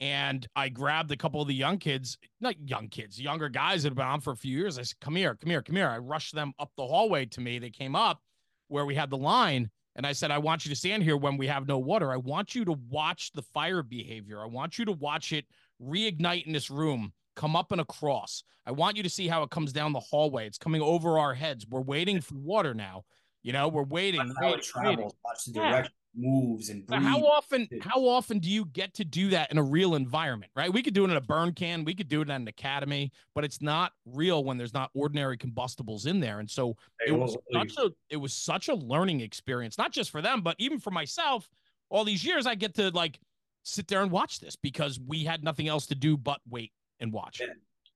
And 0.00 0.46
I 0.56 0.70
grabbed 0.70 1.12
a 1.12 1.16
couple 1.16 1.42
of 1.42 1.48
the 1.48 1.54
young 1.54 1.78
kids, 1.78 2.18
not 2.40 2.56
young 2.66 2.88
kids, 2.88 3.20
younger 3.20 3.48
guys 3.48 3.82
that 3.82 3.90
had 3.90 3.96
been 3.96 4.06
on 4.06 4.20
for 4.20 4.32
a 4.32 4.36
few 4.36 4.56
years. 4.56 4.78
I 4.78 4.82
said, 4.82 4.98
"Come 5.00 5.14
here, 5.14 5.34
come 5.34 5.50
here, 5.50 5.62
come 5.62 5.76
here." 5.76 5.88
I 5.88 5.98
rushed 5.98 6.34
them 6.34 6.52
up 6.58 6.70
the 6.76 6.86
hallway 6.86 7.26
to 7.26 7.40
me. 7.40 7.58
They 7.58 7.70
came 7.70 7.94
up 7.94 8.20
where 8.68 8.86
we 8.86 8.94
had 8.94 9.10
the 9.10 9.18
line, 9.18 9.70
and 9.96 10.06
I 10.06 10.12
said, 10.12 10.30
I 10.30 10.38
want 10.38 10.64
you 10.64 10.70
to 10.70 10.76
stand 10.76 11.02
here 11.02 11.16
when 11.16 11.36
we 11.36 11.46
have 11.48 11.66
no 11.66 11.78
water. 11.78 12.12
I 12.12 12.16
want 12.16 12.54
you 12.54 12.64
to 12.64 12.78
watch 12.88 13.32
the 13.32 13.42
fire 13.42 13.82
behavior. 13.82 14.40
I 14.40 14.46
want 14.46 14.78
you 14.78 14.84
to 14.86 14.92
watch 14.92 15.32
it 15.32 15.44
reignite 15.82 16.46
in 16.46 16.52
this 16.52 16.70
room, 16.70 17.12
come 17.36 17.56
up 17.56 17.72
and 17.72 17.80
across. 17.80 18.44
I 18.66 18.72
want 18.72 18.96
you 18.96 19.02
to 19.02 19.10
see 19.10 19.26
how 19.26 19.42
it 19.42 19.50
comes 19.50 19.72
down 19.72 19.92
the 19.92 20.00
hallway. 20.00 20.46
It's 20.46 20.58
coming 20.58 20.80
over 20.80 21.18
our 21.18 21.34
heads. 21.34 21.66
We're 21.68 21.80
waiting 21.80 22.20
for 22.20 22.36
water 22.36 22.72
now. 22.72 23.02
You 23.42 23.52
know, 23.52 23.68
we're 23.68 23.84
waiting. 23.84 24.20
How 24.20 24.46
waiting, 24.46 24.58
it 24.58 24.64
travels, 24.64 25.14
watch 25.24 25.44
the 25.46 25.52
direction, 25.52 25.92
it 26.14 26.20
moves, 26.20 26.68
and 26.68 26.86
Now, 26.88 27.00
how 27.00 27.20
often 27.20 27.68
how 27.80 28.06
often 28.06 28.38
do 28.38 28.50
you 28.50 28.66
get 28.66 28.92
to 28.94 29.04
do 29.04 29.30
that 29.30 29.50
in 29.50 29.56
a 29.56 29.62
real 29.62 29.94
environment, 29.94 30.52
right? 30.54 30.72
We 30.72 30.82
could 30.82 30.92
do 30.92 31.04
it 31.04 31.10
in 31.10 31.16
a 31.16 31.20
burn 31.22 31.54
can, 31.54 31.84
we 31.84 31.94
could 31.94 32.08
do 32.08 32.20
it 32.20 32.28
in 32.28 32.30
an 32.30 32.48
academy, 32.48 33.12
but 33.34 33.44
it's 33.44 33.62
not 33.62 33.92
real 34.04 34.44
when 34.44 34.58
there's 34.58 34.74
not 34.74 34.90
ordinary 34.94 35.38
combustibles 35.38 36.06
in 36.06 36.20
there. 36.20 36.40
And 36.40 36.50
so 36.50 36.76
Hey, 37.00 37.12
it 37.12 37.18
was 37.18 37.36
well, 37.50 37.64
such 37.64 37.78
a 37.78 37.90
it 38.10 38.16
was 38.18 38.34
such 38.34 38.68
a 38.68 38.74
learning 38.74 39.20
experience, 39.20 39.78
not 39.78 39.92
just 39.92 40.10
for 40.10 40.20
them, 40.20 40.42
but 40.42 40.56
even 40.58 40.78
for 40.78 40.90
myself. 40.90 41.48
All 41.88 42.04
these 42.04 42.24
years, 42.24 42.46
I 42.46 42.54
get 42.54 42.74
to 42.74 42.90
like 42.90 43.18
sit 43.62 43.88
there 43.88 44.02
and 44.02 44.10
watch 44.10 44.38
this 44.40 44.56
because 44.56 45.00
we 45.06 45.24
had 45.24 45.42
nothing 45.42 45.66
else 45.68 45.86
to 45.86 45.94
do 45.94 46.16
but 46.16 46.40
wait 46.48 46.72
and 47.00 47.12
watch. 47.12 47.40
Yeah. 47.40 47.46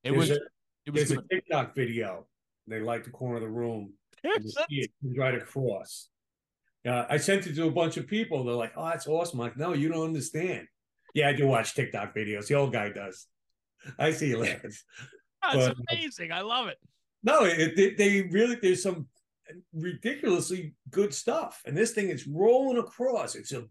It 0.05 0.13
There's 0.13 0.17
was 0.17 0.31
a, 0.31 0.41
it 0.87 0.91
was 0.91 0.95
there's 0.95 1.11
a 1.11 1.17
good. 1.17 1.31
TikTok 1.31 1.75
video. 1.75 2.27
They 2.67 2.81
like 2.81 3.05
the 3.05 3.11
corner 3.11 3.37
of 3.37 3.43
the 3.43 3.49
room. 3.49 3.93
And 4.25 4.45
it 4.71 4.91
comes 5.03 5.19
right 5.19 5.35
across. 5.35 6.09
Yeah, 6.85 7.07
I 7.09 7.17
sent 7.17 7.47
it 7.47 7.55
to 7.57 7.67
a 7.67 7.71
bunch 7.71 7.97
of 7.97 8.07
people. 8.07 8.45
They're 8.45 8.55
like, 8.55 8.73
"Oh, 8.77 8.87
that's 8.87 9.07
awesome!" 9.07 9.41
I'm 9.41 9.47
like, 9.47 9.57
no, 9.57 9.73
you 9.73 9.89
don't 9.89 10.05
understand. 10.05 10.67
Yeah, 11.15 11.29
I 11.29 11.33
do 11.33 11.47
watch 11.47 11.75
TikTok 11.75 12.15
videos. 12.15 12.49
The 12.49 12.55
old 12.55 12.73
guy 12.73 12.91
does. 12.91 13.27
I 13.99 14.11
see 14.13 14.29
you 14.29 14.39
laughing. 14.39 14.73
It's 15.47 15.67
but- 15.67 15.73
uh, 15.73 15.75
amazing. 15.91 16.33
I 16.33 16.41
love 16.41 16.69
it. 16.69 16.79
No, 17.23 17.45
it, 17.45 17.77
they, 17.77 17.91
they 17.95 18.23
really 18.31 18.57
there's 18.57 18.83
some 18.83 19.09
ridiculously 19.75 20.75
good 20.91 21.13
stuff, 21.13 21.61
and 21.67 21.77
this 21.77 21.93
thing 21.93 22.09
is 22.09 22.27
rolling 22.27 22.79
across. 22.79 23.35
It's 23.35 23.53
a 23.53 23.65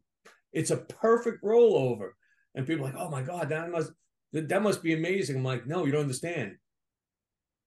it's 0.52 0.70
a 0.72 0.78
perfect 0.78 1.44
rollover, 1.44 2.12
and 2.54 2.68
people 2.68 2.86
are 2.86 2.92
like, 2.92 3.00
"Oh 3.00 3.10
my 3.10 3.24
god, 3.24 3.50
that 3.50 3.72
must 3.72 3.92
that 4.34 4.62
must 4.62 4.84
be 4.84 4.94
amazing." 4.94 5.38
I'm 5.38 5.44
like, 5.44 5.66
"No, 5.66 5.86
you 5.86 5.92
don't 5.92 6.02
understand." 6.02 6.58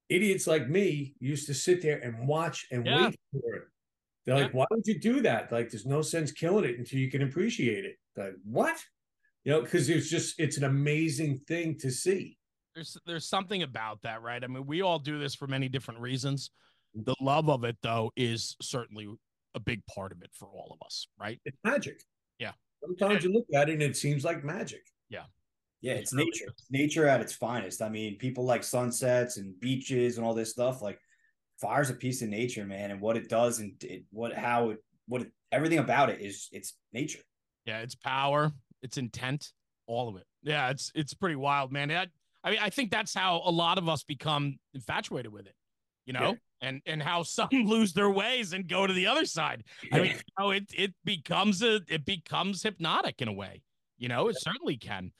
Idiots 0.09 0.47
like 0.47 0.69
me 0.69 1.14
used 1.19 1.47
to 1.47 1.55
sit 1.55 1.83
there 1.83 1.99
and 1.99 2.29
watch 2.29 2.66
and 2.71 2.87
Yeah. 2.87 3.07
wait 3.07 3.16
for 3.33 3.55
it. 3.57 3.69
They're 4.25 4.37
like, 4.37 4.55
"Why 4.55 4.66
would 4.71 4.87
you 4.87 4.99
do 4.99 5.21
that?" 5.23 5.53
Like, 5.53 5.71
there's 5.71 5.87
no 5.87 6.03
sense 6.03 6.33
killing 6.33 6.64
it 6.64 6.79
until 6.79 6.99
you 6.99 7.11
can 7.11 7.23
appreciate 7.23 7.85
it. 7.85 7.97
Like, 8.16 8.35
what? 8.45 8.77
You 9.45 9.53
know, 9.53 9.62
because 9.62 9.88
it's 9.88 10.09
just 10.09 10.38
it's 10.40 10.57
an 10.57 10.64
amazing 10.64 11.38
thing 11.40 11.79
to 11.79 11.90
see. 11.90 12.38
There's 12.75 12.97
there's 13.07 13.29
something 13.29 13.62
about 13.62 14.03
that, 14.03 14.23
right? 14.23 14.42
I 14.42 14.47
mean, 14.47 14.66
we 14.66 14.83
all 14.83 14.99
do 14.99 15.19
this 15.19 15.35
for 15.35 15.47
many 15.47 15.69
different 15.69 16.01
reasons. 16.01 16.51
Mm-hmm. 16.97 17.05
The 17.05 17.16
love 17.21 17.49
of 17.49 17.64
it, 17.64 17.77
though, 17.83 18.12
is 18.16 18.57
certainly 18.61 19.09
a 19.55 19.61
big 19.61 19.85
part 19.87 20.12
of 20.12 20.23
it 20.23 20.31
for 20.35 20.47
all 20.49 20.77
of 20.79 20.85
us, 20.85 21.09
right? 21.19 21.40
It's 21.45 21.57
magic. 21.64 22.03
Yeah. 22.38 22.53
Sometimes 22.85 23.25
you 23.25 23.33
look 23.33 23.47
at 23.55 23.69
it 23.69 23.75
and 23.75 23.83
it 23.83 23.97
seems 23.97 24.25
like 24.25 24.45
magic. 24.45 24.83
Yeah, 25.09 25.25
It 25.92 25.99
it's 25.99 26.12
really 26.12 26.27
nature. 26.27 26.53
is. 26.57 26.66
Nature 26.70 27.07
at 27.07 27.20
its 27.20 27.33
finest. 27.33 27.83
I 27.83 27.88
mean, 27.88 28.16
people 28.18 28.44
like 28.44 28.64
sunsets 28.64 29.37
and 29.37 29.59
beaches 29.61 30.16
and 30.16 30.27
all 30.27 30.35
this 30.35 30.51
stuff. 30.51 30.83
Like, 30.83 30.99
fire's 31.61 31.90
a 31.90 31.94
piece 31.94 32.22
of 32.22 32.29
nature, 32.29 32.64
man, 32.64 32.90
and 32.90 33.01
what 33.01 33.16
it 33.16 33.29
does 33.29 33.61
and 33.61 33.72
it, 33.83 34.05
what 34.11 34.35
how 34.35 34.70
it 34.70 34.79
what 35.09 35.22
it, 35.22 35.33
everything 35.53 35.79
about 35.79 36.11
it 36.11 36.20
is 36.20 36.49
it's 36.53 36.75
nature. 36.92 37.20
Yeah, 37.64 37.81
it's 37.81 37.94
power, 37.94 38.53
it's 38.83 38.99
intent, 38.99 39.53
all 39.87 40.09
of 40.09 40.16
it. 40.16 40.27
Yeah, 40.42 40.70
it's 40.70 40.92
it's 40.94 41.14
pretty 41.14 41.37
wild, 41.37 41.72
man. 41.72 41.90
I, 41.90 42.07
I 42.44 42.51
mean, 42.51 42.61
I 42.62 42.70
think 42.70 42.90
that's 42.90 43.14
how 43.14 43.42
a 43.44 43.51
lot 43.51 43.79
of 43.79 43.88
us 43.88 44.05
become 44.05 44.59
infatuated 44.75 45.33
with 45.33 45.46
it, 45.46 45.55
you 46.05 46.12
know, 46.12 46.37
and 46.61 46.81
and 46.87 47.03
how 47.03 47.22
some 47.22 47.49
lose 47.53 47.92
their 47.92 48.11
ways 48.11 48.53
and 48.53 48.68
go 48.68 48.87
to 48.87 48.92
the 48.92 49.07
other 49.07 49.25
side. 49.25 49.64
I 49.92 50.01
mean, 50.01 50.12
you 50.12 50.20
know, 50.38 50.51
it 50.51 50.64
it 50.75 50.94
becomes 51.05 51.62
a 51.62 51.81
it 51.88 52.05
becomes 52.05 52.62
hypnotic 52.62 53.20
in 53.22 53.29
a 53.29 53.33
way. 53.33 53.62
You 53.99 54.09
know, 54.09 54.29
it 54.29 54.37
certainly 54.38 54.77
can. 54.77 55.12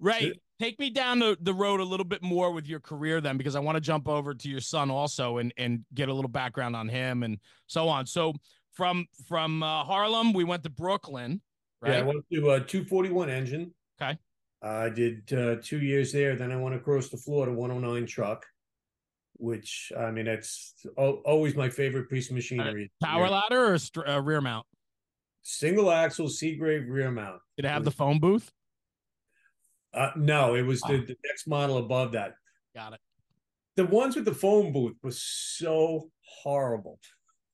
Ray, 0.00 0.32
take 0.60 0.78
me 0.78 0.90
down 0.90 1.18
the, 1.18 1.36
the 1.40 1.54
road 1.54 1.80
a 1.80 1.84
little 1.84 2.04
bit 2.06 2.22
more 2.22 2.52
with 2.52 2.66
your 2.66 2.80
career 2.80 3.20
then, 3.20 3.36
because 3.36 3.56
I 3.56 3.60
want 3.60 3.76
to 3.76 3.80
jump 3.80 4.08
over 4.08 4.34
to 4.34 4.48
your 4.48 4.60
son 4.60 4.90
also 4.90 5.38
and 5.38 5.52
and 5.56 5.84
get 5.94 6.08
a 6.08 6.14
little 6.14 6.30
background 6.30 6.76
on 6.76 6.88
him 6.88 7.22
and 7.22 7.38
so 7.66 7.88
on. 7.88 8.06
So 8.06 8.34
from 8.72 9.06
from 9.26 9.62
uh, 9.62 9.84
Harlem, 9.84 10.32
we 10.32 10.44
went 10.44 10.62
to 10.64 10.70
Brooklyn, 10.70 11.40
right? 11.80 11.94
Yeah, 11.94 11.98
I 11.98 12.02
went 12.02 12.24
to 12.32 12.50
a 12.50 12.60
241 12.60 13.28
engine. 13.30 13.74
Okay. 14.00 14.18
I 14.62 14.88
did 14.88 15.32
uh, 15.32 15.56
two 15.62 15.80
years 15.80 16.12
there. 16.12 16.34
Then 16.36 16.50
I 16.52 16.56
went 16.56 16.74
across 16.74 17.08
the 17.08 17.16
floor 17.16 17.46
to 17.46 17.52
109 17.52 18.06
truck, 18.06 18.44
which 19.34 19.92
I 19.96 20.10
mean, 20.10 20.24
that's 20.24 20.74
al- 20.98 21.22
always 21.24 21.54
my 21.54 21.68
favorite 21.68 22.10
piece 22.10 22.28
of 22.28 22.34
machinery. 22.34 22.90
Power 23.02 23.24
Yeah. 23.26 23.30
ladder 23.30 23.72
or 23.72 23.78
str- 23.78 24.06
uh, 24.06 24.20
rear 24.20 24.40
mount? 24.40 24.66
Single 25.42 25.90
axle 25.90 26.26
Seagrave 26.26 26.86
rear 26.88 27.10
mount. 27.10 27.40
Did 27.56 27.64
it 27.64 27.68
have 27.68 27.84
the 27.84 27.90
phone 27.90 28.18
booth? 28.18 28.52
Uh, 29.94 30.10
no, 30.16 30.54
it 30.54 30.62
was 30.62 30.80
the, 30.82 30.98
the 30.98 31.16
next 31.26 31.46
model 31.46 31.78
above 31.78 32.12
that. 32.12 32.34
Got 32.74 32.94
it. 32.94 33.00
The 33.76 33.86
ones 33.86 34.16
with 34.16 34.24
the 34.24 34.34
phone 34.34 34.72
booth 34.72 34.96
was 35.02 35.22
so 35.22 36.10
horrible. 36.42 36.98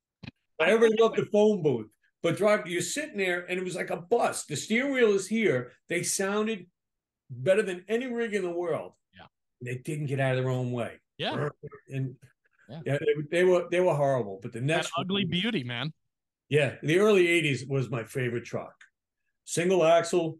I 0.60 0.70
ever 0.70 0.88
loved 0.98 1.16
the 1.16 1.26
phone 1.26 1.62
booth, 1.62 1.88
but 2.22 2.36
drive 2.36 2.66
you're 2.66 2.80
sitting 2.82 3.16
there 3.18 3.44
and 3.48 3.58
it 3.58 3.64
was 3.64 3.76
like 3.76 3.90
a 3.90 3.96
bus. 3.96 4.44
The 4.46 4.56
steering 4.56 4.92
wheel 4.92 5.10
is 5.14 5.26
here. 5.26 5.72
They 5.88 6.02
sounded 6.02 6.66
better 7.30 7.62
than 7.62 7.84
any 7.88 8.06
rig 8.06 8.34
in 8.34 8.42
the 8.42 8.50
world. 8.50 8.92
Yeah. 9.16 9.26
They 9.62 9.78
didn't 9.78 10.06
get 10.06 10.20
out 10.20 10.36
of 10.36 10.42
their 10.42 10.50
own 10.52 10.72
way. 10.72 11.00
Yeah. 11.18 11.48
And 11.90 12.16
Yeah. 12.68 12.80
yeah, 12.86 12.98
they, 12.98 13.14
they 13.30 13.44
were 13.44 13.66
they 13.70 13.80
were 13.80 13.94
horrible. 13.94 14.38
But 14.42 14.52
the 14.52 14.60
That 14.60 14.66
next 14.66 14.92
ugly 14.96 15.24
beauty, 15.24 15.62
man. 15.64 15.92
yeah, 16.48 16.76
the 16.82 16.98
early 16.98 17.26
80s 17.26 17.68
was 17.68 17.90
my 17.90 18.04
favorite 18.04 18.44
truck. 18.44 18.74
Single 19.44 19.84
axle, 19.84 20.38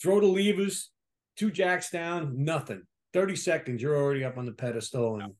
throw 0.00 0.20
the 0.20 0.26
levers, 0.26 0.90
two 1.36 1.50
jacks 1.50 1.90
down, 1.90 2.44
nothing. 2.44 2.82
30 3.12 3.36
seconds, 3.36 3.82
you're 3.82 3.96
already 3.96 4.24
up 4.24 4.38
on 4.38 4.46
the 4.46 4.52
pedestal 4.52 5.20
and 5.20 5.34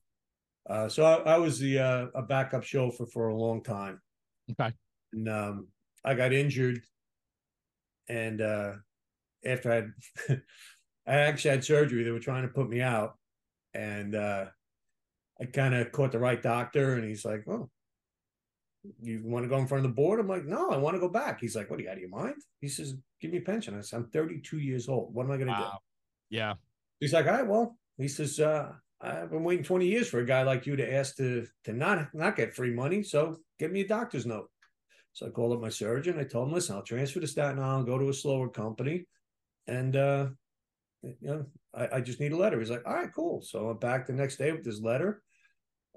Uh, 0.69 0.87
so 0.87 1.03
I, 1.03 1.33
I 1.33 1.37
was 1.37 1.59
the 1.59 1.79
uh, 1.79 2.05
a 2.15 2.21
backup 2.21 2.63
chauffeur 2.63 3.05
for 3.05 3.27
a 3.27 3.35
long 3.35 3.61
time. 3.63 3.99
Okay. 4.51 4.73
And 5.11 5.27
um, 5.27 5.67
I 6.05 6.13
got 6.13 6.31
injured, 6.31 6.79
and 8.07 8.39
uh, 8.41 8.73
after 9.45 9.71
I, 9.71 9.75
had, 9.75 10.41
I 11.07 11.15
actually 11.15 11.51
had 11.51 11.65
surgery, 11.65 12.03
they 12.03 12.11
were 12.11 12.19
trying 12.19 12.43
to 12.43 12.53
put 12.53 12.69
me 12.69 12.81
out, 12.81 13.17
and 13.73 14.15
uh, 14.15 14.45
I 15.41 15.45
kind 15.45 15.75
of 15.75 15.91
caught 15.91 16.13
the 16.13 16.19
right 16.19 16.41
doctor, 16.41 16.93
and 16.93 17.03
he's 17.03 17.25
like, 17.25 17.43
"Oh, 17.47 17.69
you 19.01 19.21
want 19.23 19.43
to 19.43 19.49
go 19.49 19.57
in 19.57 19.67
front 19.67 19.85
of 19.85 19.91
the 19.91 19.95
board?" 19.95 20.19
I'm 20.19 20.27
like, 20.29 20.45
"No, 20.45 20.69
I 20.69 20.77
want 20.77 20.95
to 20.95 21.01
go 21.01 21.09
back." 21.09 21.41
He's 21.41 21.55
like, 21.55 21.69
"What 21.69 21.79
are 21.79 21.83
you 21.83 21.89
out 21.89 21.95
of 21.95 22.01
your 22.01 22.09
mind?" 22.09 22.41
He 22.61 22.69
says, 22.69 22.95
"Give 23.23 23.31
me 23.31 23.37
a 23.37 23.41
pension." 23.41 23.77
I 23.77 23.81
said, 23.81 23.97
"I'm 23.97 24.09
32 24.09 24.59
years 24.59 24.89
old. 24.89 25.13
What 25.15 25.23
am 25.25 25.31
I 25.31 25.37
going 25.37 25.47
to 25.47 25.53
Wow. 25.53 25.79
do?" 26.29 26.35
Yeah. 26.37 26.55
He's 26.99 27.13
like, 27.13 27.25
"All 27.25 27.31
right, 27.31 27.47
well," 27.47 27.77
he 27.97 28.07
says, 28.09 28.39
uh, 28.39 28.73
"I've 29.01 29.29
been 29.31 29.43
waiting 29.43 29.63
20 29.63 29.87
years 29.87 30.09
for 30.09 30.19
a 30.19 30.25
guy 30.25 30.43
like 30.43 30.65
you 30.65 30.75
to 30.75 30.93
ask 30.93 31.15
to 31.17 31.47
to 31.63 31.71
not 31.73 32.13
not 32.13 32.35
get 32.35 32.53
free 32.53 32.71
money. 32.73 33.01
So 33.03 33.37
give 33.59 33.71
me 33.71 33.81
a 33.81 33.87
doctor's 33.87 34.25
note." 34.25 34.49
So 35.13 35.27
I 35.27 35.29
called 35.29 35.53
up 35.53 35.61
my 35.61 35.69
surgeon. 35.69 36.19
I 36.19 36.25
told 36.25 36.47
him, 36.49 36.53
"Listen, 36.53 36.75
I'll 36.75 36.83
transfer 36.83 37.19
to 37.21 37.27
Staten 37.27 37.59
Island, 37.59 37.85
go 37.87 37.97
to 37.97 38.09
a 38.09 38.13
slower 38.13 38.49
company, 38.49 39.05
and 39.67 39.95
uh, 39.95 40.29
you 41.01 41.15
know, 41.21 41.45
I, 41.73 41.97
I 41.97 42.01
just 42.01 42.19
need 42.19 42.33
a 42.33 42.37
letter." 42.37 42.59
He's 42.59 42.69
like, 42.71 42.85
"All 42.85 42.93
right, 42.93 43.13
cool." 43.13 43.41
So 43.41 43.69
I'm 43.69 43.77
back 43.77 44.05
the 44.05 44.13
next 44.13 44.37
day 44.37 44.51
with 44.51 44.63
this 44.65 44.81
letter. 44.81 45.21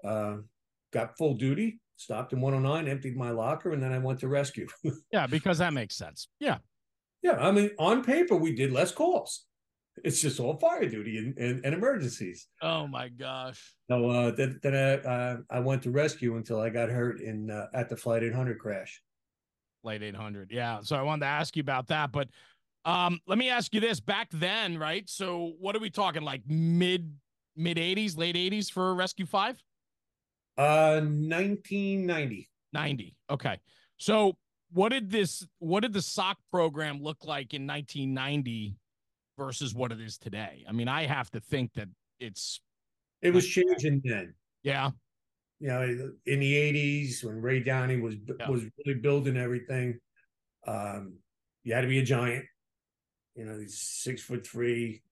Uh, 0.05 0.39
got 0.93 1.17
full 1.19 1.35
duty. 1.35 1.81
Stopped 1.99 2.35
in 2.35 2.43
109, 2.43 2.89
emptied 2.89 3.17
my 3.17 3.31
locker, 3.31 3.73
and 3.73 3.83
then 3.83 3.91
I 3.91 3.99
went 3.99 4.21
to 4.21 4.29
rescue. 4.29 4.67
Yeah, 5.13 5.27
because 5.27 5.57
that 5.59 5.73
makes 5.73 5.97
sense. 5.97 6.29
Yeah. 6.41 6.59
Yeah, 7.27 7.39
I 7.41 7.51
mean, 7.51 7.71
on 7.79 8.05
paper 8.05 8.37
we 8.37 8.55
did 8.55 8.71
less 8.71 8.93
calls. 8.93 9.47
It's 10.05 10.21
just 10.21 10.39
all 10.39 10.57
fire 10.59 10.89
duty 10.89 11.19
and, 11.19 11.37
and, 11.39 11.65
and 11.65 11.75
emergencies. 11.75 12.47
Oh 12.63 12.87
my 12.87 13.09
gosh. 13.09 13.75
So 13.91 14.11
uh, 14.11 14.31
then, 14.31 14.61
then 14.63 14.75
I, 14.75 14.93
uh, 15.09 15.37
I 15.51 15.59
went 15.61 15.83
to 15.85 15.91
rescue 15.91 16.37
until 16.37 16.61
I 16.61 16.69
got 16.69 16.89
hurt 16.89 17.21
in 17.21 17.51
uh, 17.51 17.67
at 17.75 17.89
the 17.89 17.97
flight 17.97 18.23
800 18.23 18.59
crash. 18.59 19.03
Late 19.83 20.03
800. 20.03 20.53
Yeah. 20.53 20.81
So 20.83 20.97
I 20.97 21.03
wanted 21.03 21.21
to 21.21 21.27
ask 21.27 21.57
you 21.57 21.63
about 21.63 21.89
that, 21.89 22.13
but 22.13 22.29
um, 22.85 23.19
let 23.27 23.39
me 23.39 23.51
ask 23.51 23.75
you 23.75 23.81
this: 23.81 23.99
back 23.99 24.29
then, 24.31 24.79
right? 24.79 25.09
So 25.11 25.55
what 25.59 25.75
are 25.75 25.81
we 25.81 25.91
talking? 25.91 26.23
Like 26.23 26.43
mid 26.47 27.13
mid 27.57 27.79
80s, 27.79 28.17
late 28.17 28.37
80s 28.37 28.71
for 28.71 28.95
Rescue 28.95 29.27
Five? 29.27 29.61
Uh, 30.57 31.01
1990. 31.01 32.49
90. 32.73 33.17
Okay. 33.31 33.59
So 33.97 34.37
what 34.73 34.91
did 34.91 35.11
this? 35.11 35.47
What 35.59 35.81
did 35.81 35.93
the 35.93 36.03
SOC 36.03 36.39
program 36.51 37.03
look 37.03 37.25
like 37.25 37.55
in 37.55 37.67
1990 37.67 38.77
versus 39.39 39.75
what 39.75 39.93
it 39.93 40.01
is 40.01 40.19
today? 40.19 40.65
I 40.69 40.73
mean, 40.73 40.89
I 40.89 41.07
have 41.07 41.31
to 41.33 41.41
think 41.41 41.73
that 41.75 41.89
it's 42.21 42.61
It 43.23 43.33
was 43.33 43.47
changing 43.47 44.03
then. 44.05 44.35
yeah, 44.63 44.91
You 45.61 45.69
know, 45.69 45.83
in 46.27 46.41
the 46.41 46.53
80s 46.55 47.25
when 47.25 47.41
Ray 47.41 47.61
Downey 47.61 47.97
was 48.01 48.17
Yeah. 48.39 48.51
was 48.51 48.63
really 48.85 48.99
building 49.01 49.37
everything. 49.37 49.99
Um, 50.67 51.19
you 51.63 51.75
had 51.75 51.83
to 51.83 51.89
be 51.89 51.99
a 51.99 52.05
giant. 52.05 52.45
You 53.35 53.45
know, 53.45 53.59
these 53.59 53.79
six 53.79 54.23
foot 54.23 54.47
three 54.47 55.03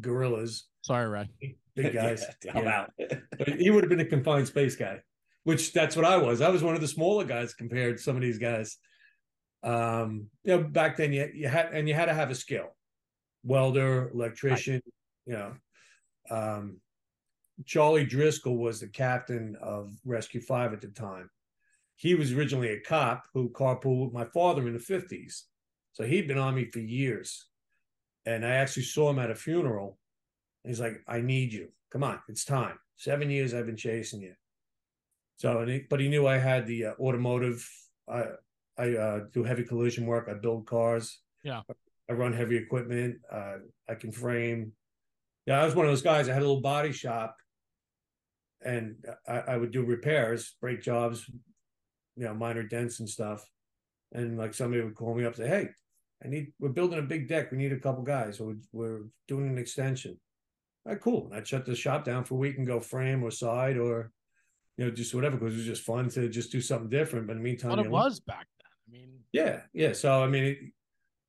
gorillas, 0.00 0.66
sorry, 0.82 1.08
Ray. 1.08 1.56
big 1.76 1.92
guys. 1.94 2.24
Yeah, 2.44 2.58
I'm 2.58 2.66
out. 2.66 2.90
But 3.38 3.48
he 3.60 3.70
would 3.70 3.84
have 3.84 3.90
been 3.90 4.00
a 4.00 4.04
confined 4.06 4.46
space 4.48 4.74
guy, 4.76 5.00
which 5.44 5.72
that's 5.72 5.94
what 5.96 6.04
I 6.04 6.16
was. 6.16 6.40
I 6.40 6.48
was 6.48 6.62
one 6.62 6.74
of 6.74 6.80
the 6.80 6.88
smaller 6.88 7.24
guys 7.24 7.52
compared 7.54 7.98
to 7.98 8.02
some 8.02 8.16
of 8.16 8.22
these 8.22 8.38
guys. 8.38 8.78
Um, 9.64 10.28
you 10.44 10.56
know, 10.56 10.62
back 10.62 10.96
then 10.96 11.12
you 11.12 11.30
you 11.34 11.48
had 11.48 11.72
and 11.72 11.88
you 11.88 11.94
had 11.94 12.06
to 12.06 12.14
have 12.14 12.30
a 12.30 12.34
skill, 12.34 12.76
welder, 13.42 14.10
electrician. 14.12 14.82
You 15.26 15.32
know, 15.32 15.52
um, 16.30 16.80
Charlie 17.64 18.04
Driscoll 18.04 18.58
was 18.58 18.80
the 18.80 18.88
captain 18.88 19.56
of 19.62 19.94
Rescue 20.04 20.42
Five 20.42 20.74
at 20.74 20.82
the 20.82 20.88
time. 20.88 21.30
He 21.96 22.14
was 22.14 22.32
originally 22.32 22.70
a 22.70 22.80
cop 22.80 23.26
who 23.32 23.48
carpooled 23.48 24.06
with 24.06 24.12
my 24.12 24.26
father 24.26 24.66
in 24.66 24.74
the 24.74 24.78
fifties, 24.78 25.46
so 25.92 26.04
he'd 26.04 26.28
been 26.28 26.38
on 26.38 26.54
me 26.54 26.66
for 26.66 26.80
years. 26.80 27.46
And 28.26 28.44
I 28.44 28.56
actually 28.56 28.82
saw 28.82 29.10
him 29.10 29.18
at 29.18 29.30
a 29.30 29.34
funeral. 29.34 29.98
He's 30.62 30.80
like, 30.80 31.02
"I 31.08 31.22
need 31.22 31.54
you. 31.54 31.68
Come 31.90 32.04
on, 32.04 32.20
it's 32.28 32.44
time. 32.44 32.78
Seven 32.96 33.30
years 33.30 33.54
I've 33.54 33.66
been 33.66 33.76
chasing 33.76 34.20
you." 34.20 34.34
So, 35.36 35.64
he, 35.64 35.86
but 35.88 36.00
he 36.00 36.08
knew 36.08 36.26
I 36.26 36.36
had 36.36 36.66
the 36.66 36.86
uh, 36.86 36.92
automotive. 37.00 37.66
I 38.06 38.24
I 38.76 38.94
uh, 38.96 39.20
do 39.32 39.44
heavy 39.44 39.64
collision 39.64 40.06
work. 40.06 40.28
I 40.30 40.34
build 40.34 40.66
cars. 40.66 41.20
Yeah. 41.42 41.62
I 42.10 42.12
run 42.12 42.32
heavy 42.32 42.56
equipment. 42.56 43.16
Uh, 43.30 43.56
I 43.88 43.94
can 43.94 44.12
frame. 44.12 44.72
Yeah, 45.46 45.60
I 45.60 45.64
was 45.64 45.74
one 45.74 45.86
of 45.86 45.92
those 45.92 46.02
guys. 46.02 46.28
I 46.28 46.32
had 46.32 46.42
a 46.42 46.46
little 46.46 46.62
body 46.62 46.92
shop, 46.92 47.36
and 48.64 48.96
I, 49.28 49.38
I 49.40 49.56
would 49.56 49.72
do 49.72 49.84
repairs, 49.84 50.56
brake 50.60 50.82
jobs, 50.82 51.24
you 52.16 52.24
know, 52.24 52.34
minor 52.34 52.62
dents 52.62 53.00
and 53.00 53.08
stuff. 53.08 53.46
And 54.12 54.38
like 54.38 54.54
somebody 54.54 54.82
would 54.82 54.94
call 54.94 55.14
me 55.14 55.24
up 55.24 55.36
and 55.36 55.44
say, 55.44 55.48
"Hey, 55.48 55.68
I 56.24 56.28
need. 56.28 56.52
We're 56.58 56.70
building 56.70 56.98
a 56.98 57.02
big 57.02 57.28
deck. 57.28 57.50
We 57.50 57.58
need 57.58 57.72
a 57.72 57.80
couple 57.80 58.02
guys. 58.02 58.38
So 58.38 58.44
we're, 58.44 58.56
we're 58.72 59.02
doing 59.28 59.48
an 59.48 59.58
extension." 59.58 60.18
All 60.86 60.92
right, 60.92 61.00
cool. 61.00 61.26
And 61.26 61.36
I'd 61.36 61.48
shut 61.48 61.64
the 61.64 61.74
shop 61.74 62.04
down 62.04 62.24
for 62.24 62.34
a 62.34 62.38
week 62.38 62.58
and 62.58 62.66
go 62.66 62.78
frame 62.78 63.22
or 63.22 63.30
side 63.30 63.78
or, 63.78 64.10
you 64.76 64.84
know, 64.84 64.90
just 64.90 65.14
whatever 65.14 65.36
because 65.38 65.54
it 65.54 65.58
was 65.58 65.66
just 65.66 65.82
fun 65.82 66.10
to 66.10 66.28
just 66.28 66.52
do 66.52 66.60
something 66.60 66.90
different. 66.90 67.26
But 67.26 67.34
in 67.34 67.38
the 67.38 67.44
meantime, 67.44 67.70
What 67.70 67.78
it 67.78 67.84
know, 67.84 67.90
was 67.90 68.20
back 68.20 68.36
then. 68.36 68.36
I 68.36 68.40
mean, 68.40 68.53
yeah, 69.34 69.62
yeah. 69.72 69.92
So 69.92 70.22
I 70.22 70.28
mean, 70.28 70.44
it, 70.44 70.58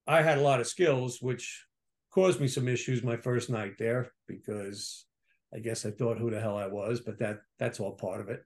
I 0.05 0.21
had 0.21 0.37
a 0.37 0.41
lot 0.41 0.59
of 0.59 0.67
skills, 0.67 1.23
which 1.23 1.65
caused 2.11 2.39
me 2.39 2.47
some 2.47 2.67
issues 2.67 3.01
my 3.01 3.17
first 3.17 3.49
night 3.49 3.73
there 3.79 4.11
because 4.27 5.05
I 5.51 5.57
guess 5.57 5.87
I 5.87 5.89
thought 5.89 6.19
who 6.19 6.29
the 6.29 6.39
hell 6.39 6.55
I 6.55 6.67
was, 6.67 7.01
but 7.01 7.17
that 7.17 7.39
that's 7.57 7.79
all 7.79 7.93
part 7.93 8.21
of 8.21 8.29
it. 8.29 8.43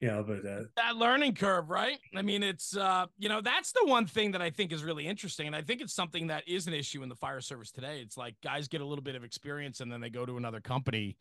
You 0.00 0.08
know, 0.08 0.22
but 0.22 0.48
uh, 0.48 0.62
that 0.76 0.94
learning 0.94 1.34
curve, 1.34 1.70
right? 1.70 1.98
I 2.14 2.22
mean, 2.22 2.44
it's 2.44 2.76
uh, 2.76 3.06
you 3.18 3.28
know, 3.28 3.40
that's 3.40 3.72
the 3.72 3.84
one 3.84 4.06
thing 4.06 4.30
that 4.30 4.42
I 4.42 4.50
think 4.50 4.72
is 4.72 4.84
really 4.84 5.08
interesting, 5.08 5.48
and 5.48 5.56
I 5.56 5.62
think 5.62 5.80
it's 5.80 5.94
something 5.94 6.28
that 6.28 6.46
is 6.46 6.68
an 6.68 6.74
issue 6.74 7.02
in 7.02 7.08
the 7.08 7.16
fire 7.16 7.40
service 7.40 7.72
today. 7.72 8.00
It's 8.00 8.16
like 8.16 8.36
guys 8.44 8.68
get 8.68 8.80
a 8.80 8.86
little 8.86 9.02
bit 9.02 9.16
of 9.16 9.24
experience 9.24 9.80
and 9.80 9.90
then 9.90 10.00
they 10.00 10.10
go 10.10 10.24
to 10.24 10.36
another 10.36 10.60
company, 10.60 11.16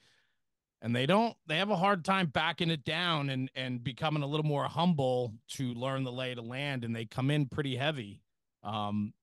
and 0.82 0.96
they 0.96 1.06
don't. 1.06 1.36
They 1.48 1.58
have 1.58 1.70
a 1.72 1.76
hard 1.76 2.06
time 2.06 2.28
backing 2.28 2.70
it 2.70 2.84
down 2.84 3.30
and 3.30 3.50
and 3.56 3.84
becoming 3.84 4.24
a 4.24 4.28
little 4.28 4.46
more 4.46 4.66
humble 4.66 5.34
to 5.54 5.74
learn 5.74 6.04
the 6.04 6.12
lay 6.12 6.32
of 6.32 6.38
the 6.38 6.44
land, 6.44 6.84
and 6.84 6.96
they 6.96 7.06
come 7.06 7.32
in 7.32 7.48
pretty 7.48 7.76
heavy. 7.76 8.22
Um, 8.64 9.14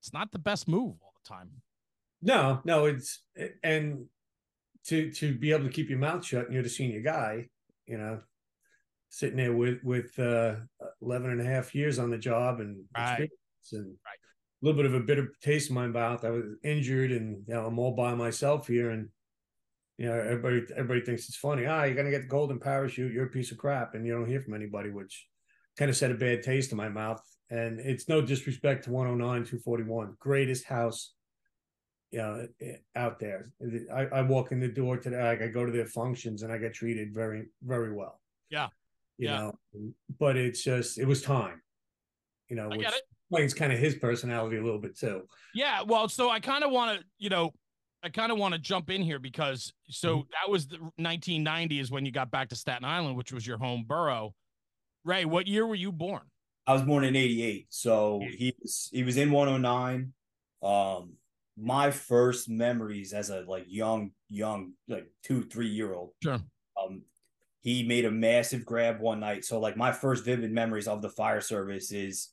it's 0.00 0.12
not 0.12 0.32
the 0.32 0.38
best 0.38 0.68
move 0.68 0.96
all 1.02 1.12
the 1.22 1.28
time. 1.28 1.50
no, 2.22 2.60
no, 2.64 2.86
it's 2.86 3.22
and 3.62 4.06
to 4.84 5.10
to 5.12 5.34
be 5.36 5.52
able 5.52 5.64
to 5.64 5.70
keep 5.70 5.88
your 5.90 5.98
mouth 5.98 6.24
shut 6.24 6.44
and 6.46 6.54
you're 6.54 6.62
the 6.62 6.68
senior 6.68 7.00
guy, 7.00 7.48
you 7.86 7.98
know, 7.98 8.20
sitting 9.08 9.36
there 9.36 9.52
with 9.52 9.82
with 9.82 10.16
uh 10.18 10.56
11 11.02 11.30
and 11.30 11.40
a 11.40 11.44
half 11.44 11.74
years 11.74 11.98
on 11.98 12.10
the 12.10 12.18
job 12.18 12.60
and 12.60 12.84
Right. 12.96 13.30
and 13.72 13.86
Right. 14.04 14.18
a 14.62 14.64
little 14.64 14.76
bit 14.80 14.86
of 14.86 14.94
a 14.94 15.00
bitter 15.04 15.32
taste 15.40 15.70
in 15.70 15.74
my 15.74 15.88
mouth. 15.88 16.24
I 16.24 16.30
was 16.30 16.44
injured 16.62 17.10
and 17.10 17.44
you 17.48 17.54
know 17.54 17.66
I'm 17.66 17.78
all 17.80 17.96
by 17.96 18.14
myself 18.14 18.68
here 18.68 18.90
and 18.90 19.08
you 19.98 20.06
know 20.06 20.14
everybody 20.14 20.62
everybody 20.76 21.00
thinks 21.00 21.28
it's 21.28 21.36
funny. 21.38 21.66
Ah, 21.66 21.84
you're 21.84 21.94
gonna 21.94 22.10
get 22.10 22.22
the 22.22 22.28
golden 22.28 22.58
parachute. 22.58 23.12
You're 23.12 23.26
a 23.26 23.30
piece 23.30 23.50
of 23.52 23.58
crap, 23.58 23.94
and 23.94 24.06
you 24.06 24.12
don't 24.12 24.28
hear 24.28 24.40
from 24.40 24.54
anybody, 24.54 24.90
which 24.90 25.26
kind 25.78 25.88
of 25.90 25.96
set 25.96 26.10
a 26.10 26.14
bad 26.14 26.42
taste 26.42 26.70
in 26.72 26.76
my 26.76 26.88
mouth. 26.88 27.22
And 27.50 27.78
it's 27.80 28.08
no 28.08 28.20
disrespect 28.20 28.84
to 28.84 28.90
109, 28.90 29.44
241, 29.44 30.16
greatest 30.18 30.64
house, 30.64 31.14
you 32.10 32.18
know, 32.18 32.46
eh, 32.60 32.76
out 32.96 33.20
there. 33.20 33.52
I, 33.94 34.06
I 34.06 34.22
walk 34.22 34.50
in 34.52 34.58
the 34.58 34.66
door 34.68 34.96
today, 34.96 35.20
I, 35.20 35.44
I 35.44 35.48
go 35.48 35.64
to 35.64 35.70
their 35.70 35.86
functions, 35.86 36.42
and 36.42 36.52
I 36.52 36.58
get 36.58 36.74
treated 36.74 37.14
very, 37.14 37.46
very 37.62 37.92
well. 37.92 38.20
Yeah. 38.50 38.68
you 39.16 39.28
Yeah. 39.28 39.36
know, 39.36 39.92
but 40.18 40.36
it's 40.36 40.62
just 40.64 40.98
it 40.98 41.04
was 41.06 41.22
time, 41.22 41.62
you 42.48 42.56
know, 42.56 42.68
I 42.72 42.76
which 42.76 42.88
it. 42.88 43.02
explains 43.30 43.54
kind 43.54 43.72
of 43.72 43.78
his 43.78 43.94
personality 43.94 44.56
a 44.56 44.62
little 44.64 44.80
bit 44.80 44.98
too. 44.98 45.22
Yeah, 45.54 45.82
well, 45.82 46.08
so 46.08 46.28
I 46.30 46.40
kind 46.40 46.64
of 46.64 46.72
want 46.72 46.98
to, 46.98 47.06
you 47.18 47.30
know, 47.30 47.52
I 48.06 48.08
kind 48.08 48.30
of 48.30 48.38
want 48.38 48.54
to 48.54 48.60
jump 48.60 48.88
in 48.88 49.02
here 49.02 49.18
because 49.18 49.72
so 49.90 50.28
that 50.30 50.48
was 50.48 50.68
the 50.68 50.76
1990 50.76 51.80
is 51.80 51.90
when 51.90 52.06
you 52.06 52.12
got 52.12 52.30
back 52.30 52.50
to 52.50 52.54
Staten 52.54 52.84
Island, 52.84 53.16
which 53.16 53.32
was 53.32 53.44
your 53.44 53.58
home 53.58 53.84
borough. 53.84 54.32
Ray, 55.02 55.24
what 55.24 55.48
year 55.48 55.66
were 55.66 55.74
you 55.74 55.90
born? 55.90 56.22
I 56.68 56.74
was 56.74 56.82
born 56.82 57.02
in 57.02 57.16
'88, 57.16 57.66
so 57.68 58.22
he 58.30 58.54
was 58.62 58.88
he 58.92 59.02
was 59.02 59.16
in 59.16 59.32
109. 59.32 60.12
Um, 60.62 61.14
my 61.58 61.90
first 61.90 62.48
memories 62.48 63.12
as 63.12 63.30
a 63.30 63.40
like 63.40 63.64
young 63.66 64.12
young 64.28 64.74
like 64.86 65.10
two 65.24 65.42
three 65.42 65.68
year 65.68 65.92
old. 65.92 66.12
Sure. 66.22 66.38
Um, 66.80 67.02
he 67.62 67.82
made 67.82 68.04
a 68.04 68.10
massive 68.12 68.64
grab 68.64 69.00
one 69.00 69.18
night. 69.18 69.44
So 69.44 69.58
like 69.58 69.76
my 69.76 69.90
first 69.90 70.24
vivid 70.24 70.52
memories 70.52 70.86
of 70.86 71.02
the 71.02 71.10
fire 71.10 71.40
service 71.40 71.90
is 71.90 72.28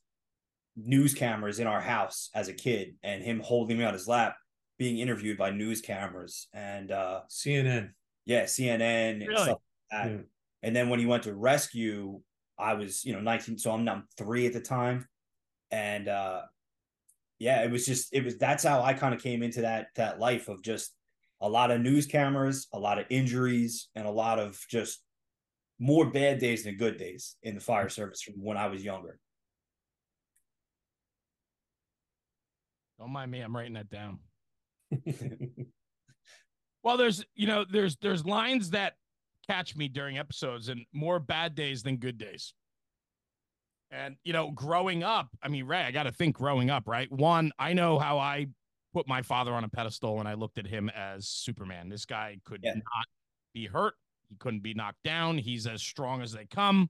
news 0.76 1.16
cameras 1.16 1.60
in 1.60 1.66
our 1.66 1.82
house 1.82 2.30
as 2.36 2.48
a 2.48 2.54
kid, 2.54 2.94
and 3.02 3.24
him 3.24 3.40
holding 3.40 3.80
me 3.80 3.86
on 3.86 3.94
his 3.94 4.08
lap, 4.08 4.36
being 4.78 4.98
interviewed 5.00 5.38
by 5.38 5.52
news 5.52 5.82
cameras, 5.82 6.48
and 6.54 6.92
uh, 6.92 7.22
CNN. 7.30 7.92
yeah, 8.26 8.44
CNN 8.44 8.82
and 8.82 9.28
Really? 9.28 9.44
stuff 9.44 9.60
like 9.92 10.04
that. 10.04 10.12
Yeah. 10.12 10.18
And 10.64 10.76
then 10.76 10.90
when 10.90 11.00
he 11.00 11.06
went 11.06 11.24
to 11.24 11.34
rescue, 11.36 12.22
I 12.58 12.74
was, 12.76 13.04
you 13.04 13.14
know, 13.14 13.20
19, 13.20 13.58
so 13.58 13.72
I'm, 13.72 13.88
I'm 13.90 14.08
three 14.18 14.46
at 14.48 14.54
the 14.54 14.62
time. 14.62 15.08
And 15.72 16.08
uh 16.08 16.44
yeah, 17.40 17.64
it 17.64 17.72
was 17.72 17.86
just 17.86 18.14
it 18.14 18.24
was 18.24 18.38
that's 18.38 18.64
how 18.64 18.82
I 18.82 18.94
kind 18.94 19.14
of 19.14 19.22
came 19.22 19.44
into 19.44 19.62
that 19.62 19.88
that 19.96 20.20
life 20.20 20.48
of 20.48 20.62
just 20.62 20.94
a 21.42 21.50
lot 21.50 21.72
of 21.72 21.82
news 21.82 22.06
cameras, 22.06 22.68
a 22.72 22.80
lot 22.80 23.00
of 23.00 23.06
injuries, 23.10 23.90
and 23.96 24.08
a 24.08 24.12
lot 24.12 24.40
of 24.40 24.64
just 24.70 25.02
more 25.80 26.10
bad 26.10 26.40
days 26.40 26.64
than 26.64 26.78
good 26.78 26.98
days 26.98 27.36
in 27.44 27.56
the 27.56 27.62
fire 27.62 27.90
service 27.90 28.22
from 28.22 28.36
when 28.36 28.56
I 28.56 28.68
was 28.68 28.84
younger. 28.86 29.20
Don't 33.00 33.12
mind 33.12 33.32
me. 33.32 33.42
I'm 33.42 33.56
writing 33.56 33.74
that 33.74 33.90
down. 33.90 34.20
Well, 36.84 36.98
there's 36.98 37.26
you 37.36 37.48
know 37.48 37.66
there's 37.70 37.98
there's 37.98 38.26
lines 38.26 38.72
that 38.72 38.94
catch 39.48 39.76
me 39.76 39.88
during 39.88 40.18
episodes 40.18 40.70
and 40.70 40.86
more 40.94 41.20
bad 41.20 41.56
days 41.56 41.84
than 41.84 41.98
good 41.98 42.18
days. 42.18 42.54
And 43.92 44.16
you 44.24 44.34
know, 44.34 44.52
growing 44.52 45.04
up, 45.04 45.28
I 45.42 45.50
mean, 45.50 45.66
Ray, 45.66 45.82
I 45.82 45.92
got 45.92 46.04
to 46.04 46.12
think 46.12 46.36
growing 46.36 46.70
up, 46.70 46.88
right? 46.88 47.12
One, 47.12 47.52
I 47.60 47.74
know 47.74 48.00
how 48.00 48.18
I 48.18 48.48
put 48.94 49.08
my 49.08 49.22
father 49.22 49.54
on 49.54 49.64
a 49.64 49.70
pedestal 49.70 50.20
and 50.20 50.28
I 50.28 50.34
looked 50.34 50.58
at 50.58 50.68
him 50.68 50.90
as 50.90 51.28
Superman. 51.28 51.90
This 51.90 52.06
guy 52.06 52.38
could 52.46 52.62
yeah. 52.64 52.74
not 52.74 53.06
be 53.54 53.66
hurt. 53.66 53.96
He 54.30 54.36
couldn't 54.36 54.64
be 54.64 54.74
knocked 54.74 55.04
down. 55.04 55.38
He's 55.38 55.68
as 55.68 55.82
strong 55.82 56.22
as 56.22 56.32
they 56.32 56.46
come. 56.46 56.90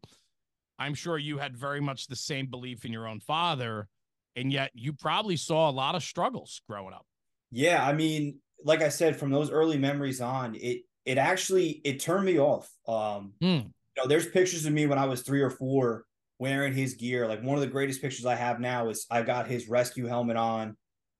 I'm 0.79 0.93
sure 0.93 1.17
you 1.17 1.37
had 1.37 1.57
very 1.57 1.81
much 1.81 2.07
the 2.07 2.15
same 2.15 2.47
belief 2.47 2.85
in 2.85 2.91
your 2.91 3.07
own 3.07 3.19
father, 3.19 3.87
and 4.35 4.51
yet 4.51 4.71
you 4.73 4.93
probably 4.93 5.37
saw 5.37 5.69
a 5.69 5.71
lot 5.71 5.95
of 5.95 6.03
struggles 6.03 6.61
growing 6.67 6.93
up. 6.93 7.05
Yeah, 7.53 7.85
I 7.85 7.93
mean, 7.93 8.39
like 8.65 8.81
I 8.81 8.89
said, 8.89 9.15
from 9.15 9.29
those 9.29 9.51
early 9.51 9.77
memories 9.77 10.21
on, 10.21 10.55
it 10.55 10.81
it 11.05 11.19
actually 11.19 11.81
it 11.85 11.99
turned 11.99 12.25
me 12.25 12.39
off. 12.39 12.67
Um, 12.87 13.33
mm. 13.41 13.63
you 13.63 13.71
know, 13.95 14.07
there's 14.07 14.27
pictures 14.27 14.65
of 14.65 14.73
me 14.73 14.87
when 14.87 14.97
I 14.97 15.05
was 15.05 15.21
three 15.21 15.41
or 15.41 15.51
four 15.51 16.05
wearing 16.39 16.73
his 16.73 16.95
gear. 16.95 17.27
Like 17.27 17.43
one 17.43 17.55
of 17.55 17.61
the 17.61 17.67
greatest 17.67 18.01
pictures 18.01 18.25
I 18.25 18.35
have 18.35 18.59
now 18.59 18.89
is 18.89 19.05
I 19.11 19.21
got 19.21 19.47
his 19.47 19.69
rescue 19.69 20.07
helmet 20.07 20.35
on, 20.35 20.75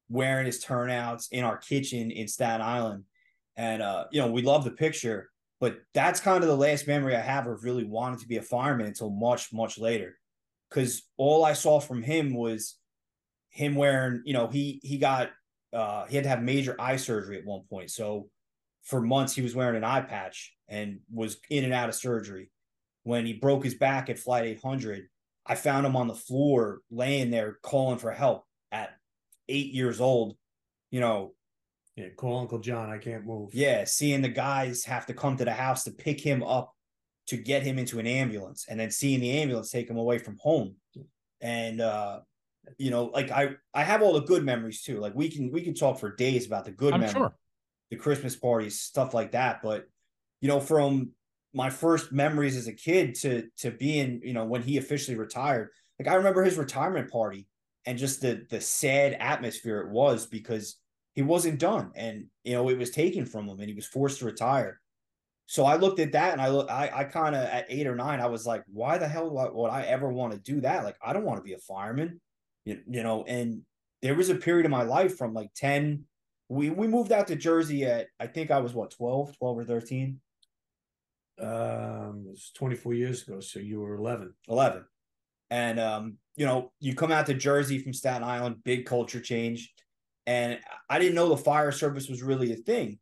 wearing 0.10 0.48
his 0.48 0.60
turnouts 0.60 1.28
in 1.32 1.44
our 1.44 1.58
kitchen 1.58 2.10
in 2.10 2.28
Staten 2.28 2.62
Island, 2.62 3.04
and 3.56 3.84
uh, 3.84 4.06
you 4.12 4.20
know, 4.20 4.32
we 4.32 4.42
love 4.42 4.64
the 4.64 4.72
picture. 4.72 5.30
But 5.60 5.78
that's 5.94 6.20
kind 6.20 6.44
of 6.44 6.50
the 6.50 6.58
last 6.58 6.88
memory 6.88 7.16
I 7.16 7.22
have 7.22 7.46
of 7.46 7.64
really 7.64 7.86
wanting 7.86 8.20
to 8.20 8.28
be 8.28 8.38
a 8.38 8.42
fireman 8.42 8.88
until 8.88 9.12
much, 9.12 9.54
much 9.54 9.78
later. 9.78 10.18
Cause 10.72 11.04
all 11.16 11.46
I 11.46 11.54
saw 11.54 11.80
from 11.80 12.02
him 12.02 12.34
was 12.34 12.76
him 13.50 13.76
wearing, 13.76 14.24
you 14.26 14.34
know, 14.34 14.48
he 14.48 14.82
he 14.84 14.98
got 14.98 15.30
uh 15.74 16.06
he 16.06 16.16
had 16.16 16.24
to 16.24 16.30
have 16.30 16.42
major 16.42 16.76
eye 16.80 16.98
surgery 16.98 17.38
at 17.38 17.46
one 17.46 17.62
point. 17.70 17.92
So 17.92 18.30
for 18.84 19.02
months 19.02 19.34
he 19.34 19.42
was 19.42 19.56
wearing 19.56 19.76
an 19.76 19.84
eye 19.84 20.02
patch 20.02 20.54
and 20.68 21.00
was 21.12 21.38
in 21.50 21.64
and 21.64 21.74
out 21.74 21.90
of 21.90 21.96
surgery. 21.96 22.50
When 23.04 23.26
he 23.26 23.34
broke 23.34 23.64
his 23.64 23.76
back 23.76 24.10
at 24.10 24.20
flight 24.20 24.46
800, 24.46 25.08
I 25.46 25.56
found 25.56 25.86
him 25.86 25.96
on 25.96 26.08
the 26.08 26.16
floor 26.16 26.80
laying 26.90 27.32
there 27.32 27.58
calling 27.62 27.98
for 27.98 28.12
help 28.12 28.46
at 28.72 28.92
eight 29.50 29.74
years 29.74 30.00
old, 30.00 30.38
you 30.90 31.02
know, 31.02 31.34
yeah, 31.96 32.10
call 32.16 32.40
Uncle 32.40 32.60
John. 32.60 32.90
I 32.90 32.98
can't 32.98 33.26
move. 33.26 33.54
Yeah, 33.54 33.84
seeing 33.84 34.22
the 34.22 34.30
guys 34.30 34.84
have 34.86 35.06
to 35.08 35.14
come 35.14 35.38
to 35.38 35.46
the 35.46 35.54
house 35.54 35.84
to 35.84 35.92
pick 35.92 36.20
him 36.20 36.42
up 36.42 36.74
to 37.28 37.38
get 37.38 37.64
him 37.64 37.78
into 37.78 38.00
an 38.00 38.08
ambulance, 38.08 38.66
and 38.68 38.80
then 38.80 38.90
seeing 38.90 39.20
the 39.20 39.32
ambulance 39.32 39.70
take 39.70 39.90
him 39.90 39.98
away 39.98 40.18
from 40.18 40.38
home, 40.40 40.76
and 41.40 41.82
uh, 41.82 42.20
you 42.78 42.92
know, 42.92 43.06
like 43.06 43.32
I 43.32 43.56
I 43.74 43.84
have 43.84 44.02
all 44.02 44.14
the 44.14 44.22
good 44.22 44.44
memories 44.44 44.82
too. 44.82 45.00
Like 45.00 45.16
we 45.16 45.30
can 45.30 45.52
we 45.52 45.62
can 45.62 45.74
talk 45.74 46.00
for 46.00 46.16
days 46.16 46.46
about 46.46 46.66
the 46.66 46.72
good 46.72 46.94
I'm 46.94 47.02
memories, 47.02 47.18
sure. 47.18 47.36
the 47.90 47.98
Christmas 47.98 48.36
parties, 48.36 48.80
stuff 48.80 49.14
like 49.14 49.32
that. 49.32 49.62
But 49.62 49.86
you 50.42 50.48
know, 50.48 50.60
from 50.60 51.12
my 51.54 51.70
first 51.70 52.12
memories 52.12 52.58
as 52.58 52.68
a 52.68 52.74
kid 52.74 53.16
to 53.16 53.48
to 53.58 53.72
being, 53.72 54.22
you 54.24 54.34
know, 54.34 54.46
when 54.46 54.62
he 54.62 54.78
officially 54.78 55.18
retired, 55.18 55.70
like 56.00 56.08
I 56.08 56.16
remember 56.16 56.44
his 56.44 56.58
retirement 56.58 57.12
party 57.12 57.48
and 57.86 57.98
just 57.98 58.22
the 58.22 58.46
the 58.50 58.62
sad 58.62 59.18
atmosphere 59.20 59.82
it 59.82 59.90
was 59.90 60.26
because 60.26 60.78
he 61.14 61.22
wasn't 61.22 61.60
done 61.60 61.92
and 61.96 62.26
you 62.44 62.54
know 62.54 62.70
it 62.70 62.78
was 62.78 62.90
taken 62.90 63.26
from 63.26 63.48
him 63.48 63.60
and 63.60 63.70
he 63.70 63.76
was 63.76 63.86
forced 63.86 64.20
to 64.20 64.26
retire 64.26 64.80
so 65.46 65.66
i 65.66 65.76
looked 65.76 66.00
at 66.00 66.14
that 66.14 66.34
and 66.34 66.42
i 66.42 66.50
look 66.50 66.70
i, 66.70 66.90
I 66.94 67.04
kind 67.04 67.36
of 67.36 67.44
at 67.44 67.66
eight 67.70 67.88
or 67.88 67.96
nine 67.96 68.20
i 68.20 68.26
was 68.26 68.46
like 68.46 68.64
why 68.72 68.98
the 68.98 69.08
hell 69.08 69.30
would 69.30 69.70
i 69.70 69.84
ever 69.84 70.10
want 70.10 70.34
to 70.34 70.40
do 70.40 70.62
that 70.62 70.84
like 70.84 70.98
i 71.04 71.14
don't 71.14 71.26
want 71.26 71.38
to 71.40 71.44
be 71.44 71.54
a 71.54 71.60
fireman 71.60 72.20
you, 72.66 72.80
you 72.90 73.04
know 73.04 73.24
and 73.24 73.62
there 74.02 74.16
was 74.16 74.30
a 74.30 74.36
period 74.36 74.66
of 74.66 74.72
my 74.72 74.84
life 74.84 75.18
from 75.18 75.34
like 75.34 75.50
10 75.56 76.04
we 76.50 76.70
we 76.70 76.88
moved 76.88 77.12
out 77.12 77.28
to 77.28 77.36
jersey 77.36 77.86
at 77.86 78.08
i 78.20 78.28
think 78.28 78.52
i 78.52 78.60
was 78.60 78.74
what 78.74 78.92
12 78.92 79.38
12 79.38 79.58
or 79.58 79.64
13 79.64 80.20
um 81.40 82.26
it 82.28 82.32
was 82.32 82.52
24 82.56 82.94
years 82.94 83.28
ago 83.28 83.40
so 83.40 83.60
you 83.60 83.80
were 83.80 83.96
11 83.96 84.34
11 84.48 84.86
and 85.50 85.80
um 85.80 86.18
you 86.36 86.46
know 86.46 86.72
you 86.80 86.94
come 86.96 87.12
out 87.12 87.26
to 87.26 87.34
jersey 87.34 87.80
from 87.80 87.94
staten 87.94 88.24
island 88.24 88.58
big 88.64 88.86
culture 88.86 89.20
change 89.20 89.74
and 90.26 90.60
I 90.90 91.00
didn't 91.00 91.16
know 91.16 91.30
the 91.30 91.38
fire 91.38 91.72
service 91.72 92.08
was 92.08 92.24
really 92.24 92.54
a 92.54 92.58
thing. 92.58 93.00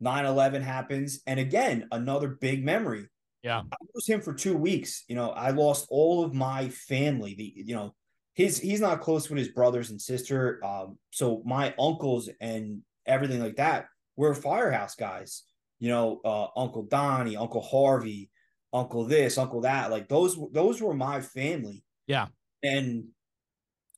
9 0.00 0.24
11 0.24 0.62
happens. 0.62 1.20
And 1.26 1.40
again, 1.40 1.88
another 1.90 2.28
big 2.28 2.64
memory. 2.64 3.06
Yeah. 3.42 3.60
I 3.60 3.76
was 3.94 4.06
him 4.06 4.20
for 4.20 4.34
two 4.34 4.56
weeks. 4.56 5.04
You 5.08 5.16
know, 5.16 5.30
I 5.30 5.50
lost 5.50 5.86
all 5.90 6.24
of 6.24 6.34
my 6.34 6.68
family. 6.68 7.34
The, 7.34 7.52
you 7.64 7.74
know, 7.74 7.94
his 8.38 8.58
he's 8.58 8.80
not 8.80 9.00
close 9.00 9.28
with 9.28 9.38
his 9.38 9.48
brothers 9.48 9.90
and 9.90 10.00
sister. 10.00 10.64
Um, 10.64 10.96
so 11.10 11.42
my 11.44 11.74
uncles 11.78 12.30
and 12.40 12.82
everything 13.04 13.42
like 13.42 13.56
that 13.56 13.86
were 14.16 14.32
firehouse 14.32 14.94
guys. 14.94 15.42
You 15.80 15.88
know, 15.88 16.20
uh, 16.24 16.46
Uncle 16.56 16.84
Donnie, 16.84 17.36
Uncle 17.36 17.60
Harvey, 17.60 18.30
Uncle 18.72 19.04
this, 19.04 19.38
Uncle 19.38 19.62
that. 19.62 19.90
Like 19.90 20.08
those, 20.08 20.38
those 20.52 20.80
were 20.80 20.94
my 20.94 21.20
family. 21.20 21.82
Yeah. 22.06 22.26
And 22.62 23.08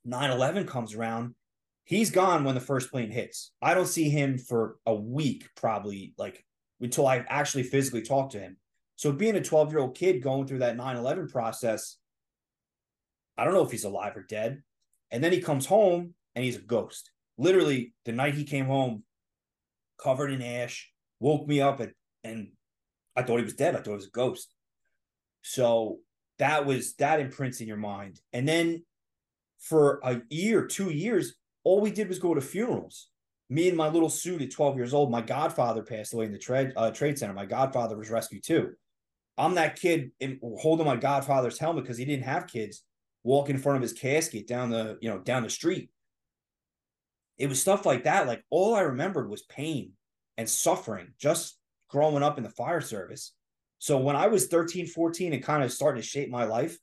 9 0.05 0.31
11 0.31 0.67
comes 0.67 0.95
around 0.95 1.35
he's 1.91 2.13
gone 2.13 2.45
when 2.45 2.55
the 2.55 2.61
first 2.61 2.91
plane 2.93 3.11
hits. 3.11 3.51
I 3.61 3.75
don't 3.75 3.89
see 3.89 4.09
him 4.09 4.39
for 4.39 4.77
a 4.87 4.95
week, 4.95 5.49
probably 5.57 6.15
like 6.17 6.45
until 6.81 7.07
I 7.07 7.25
actually 7.29 7.65
physically 7.65 8.03
talk 8.03 8.31
to 8.31 8.39
him. 8.39 8.57
So 8.95 9.11
being 9.11 9.35
a 9.35 9.43
12 9.43 9.73
year 9.73 9.81
old 9.81 9.97
kid 9.97 10.23
going 10.23 10.47
through 10.47 10.61
that 10.61 10.77
9 10.77 10.97
11 10.97 11.29
process, 11.29 11.97
I 13.41 13.45
don't 13.45 13.55
know 13.55 13.65
if 13.65 13.71
he's 13.71 13.85
alive 13.85 14.15
or 14.19 14.23
dead. 14.23 14.63
And 15.11 15.25
then 15.25 15.33
he 15.33 15.41
comes 15.41 15.65
home 15.65 16.13
and 16.35 16.45
he's 16.45 16.57
a 16.57 16.61
ghost. 16.61 17.11
Literally, 17.39 17.95
the 18.05 18.13
night 18.13 18.35
he 18.35 18.45
came 18.45 18.67
home, 18.67 19.03
covered 19.99 20.31
in 20.31 20.43
ash, 20.43 20.93
woke 21.21 21.49
me 21.49 21.63
up 21.63 21.81
and, 21.81 21.93
and 22.23 22.49
I 23.17 23.23
thought 23.23 23.39
he 23.39 23.45
was 23.45 23.55
dead. 23.55 23.75
I 23.75 23.79
thought 23.79 23.87
he 23.93 23.97
was 23.97 24.09
a 24.09 24.11
ghost. 24.11 24.55
So 25.41 26.01
that 26.39 26.67
was 26.67 26.95
that 26.97 27.19
imprints 27.19 27.63
in 27.63 27.67
your 27.67 27.79
mind. 27.79 28.21
And 28.35 28.47
then 28.47 28.85
for 29.59 30.01
a 30.05 30.21
year, 30.29 30.67
two 30.67 30.91
years, 30.91 31.35
all 31.65 31.81
we 31.81 31.91
did 31.91 32.09
was 32.09 32.19
go 32.19 32.35
to 32.35 32.43
funerals. 32.43 33.09
Me 33.49 33.69
and 33.69 33.77
my 33.77 33.89
little 33.89 34.11
suit 34.11 34.43
at 34.43 34.51
12 34.51 34.77
years 34.77 34.93
old, 34.93 35.11
my 35.11 35.23
godfather 35.23 35.83
passed 35.83 36.13
away 36.13 36.27
in 36.27 36.33
the 36.33 36.39
trade 36.39 36.75
uh, 36.77 36.91
trade 36.91 37.19
center. 37.19 37.33
My 37.33 37.47
godfather 37.47 37.97
was 37.97 38.11
rescued 38.11 38.45
too. 38.45 38.73
I'm 39.39 39.55
that 39.55 39.81
kid 39.81 40.11
in, 40.21 40.39
holding 40.61 40.85
my 40.85 40.97
godfather's 40.97 41.59
helmet 41.59 41.85
because 41.85 41.97
he 41.97 42.05
didn't 42.05 42.25
have 42.25 42.47
kids, 42.47 42.85
walking 43.23 43.57
in 43.57 43.63
front 43.63 43.77
of 43.77 43.83
his 43.83 43.93
casket 43.93 44.47
down 44.47 44.71
the 44.71 44.99
you 45.01 45.09
know 45.09 45.19
down 45.19 45.43
the 45.43 45.51
street. 45.51 45.91
It 47.39 47.49
was 47.49 47.61
stuff 47.61 47.87
like 47.87 48.05
that. 48.05 48.27
Like 48.27 48.45
all 48.51 48.75
I 48.75 48.83
remembered 48.83 49.31
was 49.31 49.43
pain 49.43 49.93
and 50.37 50.49
suffering, 50.49 51.15
just 51.19 51.59
growing 51.89 52.23
up 52.23 52.39
in 52.39 52.45
the 52.45 52.51
fire 52.51 52.81
service. 52.81 53.33
So 53.79 53.97
when 53.99 54.15
I 54.15 54.27
was 54.27 54.47
13, 54.49 54.87
14 54.87 55.33
and 55.33 55.43
kind 55.43 55.65
of 55.65 55.73
starting 55.73 56.03
to 56.03 56.07
shape 56.07 56.31
my 56.31 56.45
life, 56.45 56.77